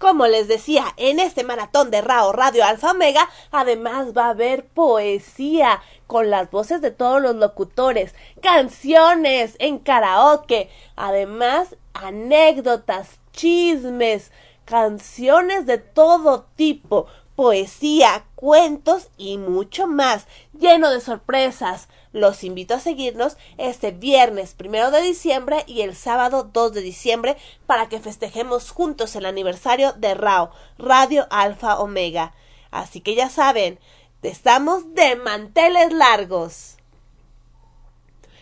Como 0.00 0.26
les 0.26 0.48
decía, 0.48 0.86
en 0.96 1.20
este 1.20 1.44
maratón 1.44 1.90
de 1.90 2.00
Rao 2.00 2.32
Radio 2.32 2.64
Alfa 2.64 2.92
Omega, 2.92 3.28
además 3.50 4.16
va 4.16 4.28
a 4.28 4.30
haber 4.30 4.66
poesía 4.66 5.82
con 6.06 6.30
las 6.30 6.50
voces 6.50 6.80
de 6.80 6.90
todos 6.90 7.20
los 7.20 7.36
locutores, 7.36 8.14
canciones 8.40 9.56
en 9.58 9.78
karaoke, 9.78 10.70
además 10.96 11.76
anécdotas, 11.92 13.20
chismes, 13.32 14.32
canciones 14.64 15.66
de 15.66 15.76
todo 15.76 16.46
tipo, 16.56 17.06
poesía, 17.36 18.24
cuentos 18.36 19.10
y 19.18 19.36
mucho 19.36 19.86
más, 19.86 20.26
lleno 20.58 20.88
de 20.88 21.02
sorpresas. 21.02 21.88
Los 22.12 22.42
invito 22.42 22.74
a 22.74 22.80
seguirnos 22.80 23.36
este 23.56 23.92
viernes 23.92 24.54
primero 24.54 24.90
de 24.90 25.00
diciembre 25.00 25.62
y 25.66 25.82
el 25.82 25.94
sábado 25.94 26.42
2 26.52 26.72
de 26.72 26.80
diciembre 26.80 27.36
para 27.66 27.88
que 27.88 28.00
festejemos 28.00 28.72
juntos 28.72 29.14
el 29.14 29.26
aniversario 29.26 29.92
de 29.92 30.14
RAO, 30.14 30.50
Radio 30.76 31.28
Alfa 31.30 31.78
Omega. 31.78 32.34
Así 32.72 33.00
que 33.00 33.14
ya 33.14 33.30
saben, 33.30 33.78
estamos 34.22 34.94
de 34.94 35.14
manteles 35.14 35.92
largos. 35.92 36.76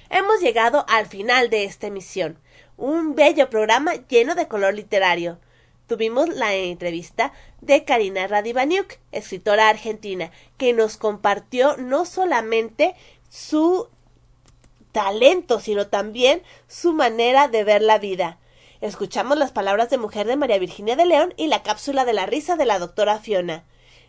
Hemos 0.09 0.41
llegado 0.41 0.87
al 0.89 1.07
final 1.07 1.51
de 1.51 1.65
esta 1.65 1.89
emisión, 1.89 2.39
un 2.79 3.15
bello 3.15 3.51
programa 3.51 3.97
lleno 4.09 4.35
de 4.35 4.49
color 4.49 4.73
literario 4.73 5.39
tuvimos 5.89 6.29
la 6.29 6.55
entrevista 6.55 7.33
de 7.61 7.85
Karina 7.85 8.29
Radivaniuk, 8.29 8.99
escritora 9.11 9.69
argentina, 9.69 10.31
que 10.59 10.73
nos 10.73 10.97
compartió 10.97 11.77
no 11.79 12.05
solamente 12.05 12.95
su 13.29 13.89
talento, 14.93 15.61
sino 15.61 15.87
también 15.89 16.43
su 16.67 16.93
manera 16.93 17.49
de 17.49 17.65
ver 17.65 17.83
la 17.83 17.99
vida. 17.99 18.39
Escuchamos 18.81 19.39
las 19.39 19.51
palabras 19.51 19.91
de 19.91 19.99
mujer 19.99 20.27
de 20.27 20.37
María 20.37 20.59
Virginia 20.59 20.97
de 20.97 21.07
León 21.07 21.35
y 21.37 21.49
la 21.49 21.63
cápsula 21.63 22.05
de 22.05 22.13
la 22.13 22.27
risa 22.27 22.57
de 22.57 22.65
la 22.65 22.79
doctora 22.79 23.19
Fiona. 23.19 23.65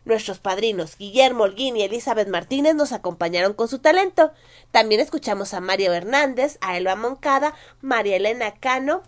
Nuestros 0.06 0.40
padrinos 0.40 0.98
Guillermo 0.98 1.44
Holguín 1.44 1.76
y 1.76 1.84
Elizabeth 1.84 2.28
Martínez 2.28 2.76
nos 2.76 2.92
acompañaron 2.92 3.54
con 3.54 3.68
su 3.68 3.80
talento. 3.80 4.32
También 4.72 5.02
escuchamos 5.02 5.54
a 5.54 5.60
Mario 5.60 5.94
Hernández, 5.94 6.58
a 6.62 6.78
Elba 6.78 6.96
Moncada, 6.96 7.54
María 7.82 8.16
Elena 8.16 8.56
Cano, 8.56 9.02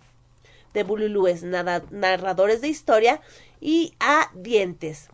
de 0.74 0.82
Bululúes, 0.84 1.42
narradores 1.42 2.60
de 2.60 2.68
historia, 2.68 3.20
y 3.60 3.94
a 4.00 4.30
Dientes, 4.34 5.08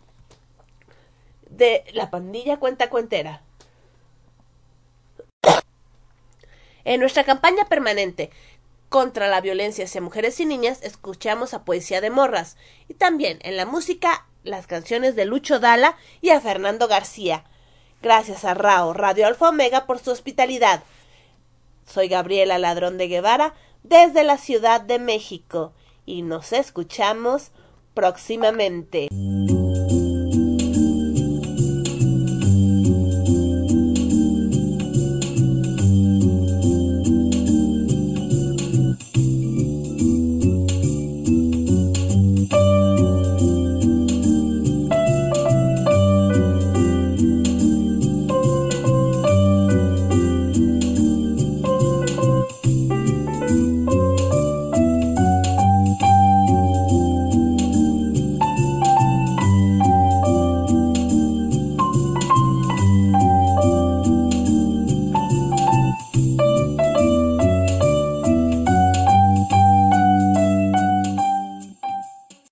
de 1.50 1.84
la 1.92 2.10
pandilla 2.10 2.58
cuenta 2.58 2.88
cuentera. 2.88 3.42
En 6.88 7.00
nuestra 7.00 7.22
campaña 7.22 7.66
permanente 7.66 8.30
contra 8.88 9.28
la 9.28 9.42
violencia 9.42 9.84
hacia 9.84 10.00
mujeres 10.00 10.40
y 10.40 10.46
niñas, 10.46 10.80
escuchamos 10.82 11.52
a 11.52 11.62
Poesía 11.62 12.00
de 12.00 12.08
Morras 12.08 12.56
y 12.88 12.94
también 12.94 13.40
en 13.42 13.58
la 13.58 13.66
música 13.66 14.26
las 14.42 14.66
canciones 14.66 15.14
de 15.14 15.26
Lucho 15.26 15.60
Dala 15.60 15.98
y 16.22 16.30
a 16.30 16.40
Fernando 16.40 16.88
García. 16.88 17.44
Gracias 18.00 18.46
a 18.46 18.54
Rao 18.54 18.94
Radio 18.94 19.26
Alfa 19.26 19.50
Omega 19.50 19.84
por 19.84 19.98
su 19.98 20.10
hospitalidad. 20.10 20.82
Soy 21.84 22.08
Gabriela 22.08 22.56
Ladrón 22.56 22.96
de 22.96 23.08
Guevara 23.08 23.52
desde 23.82 24.24
la 24.24 24.38
Ciudad 24.38 24.80
de 24.80 24.98
México 24.98 25.74
y 26.06 26.22
nos 26.22 26.54
escuchamos 26.54 27.50
próximamente. 27.92 29.08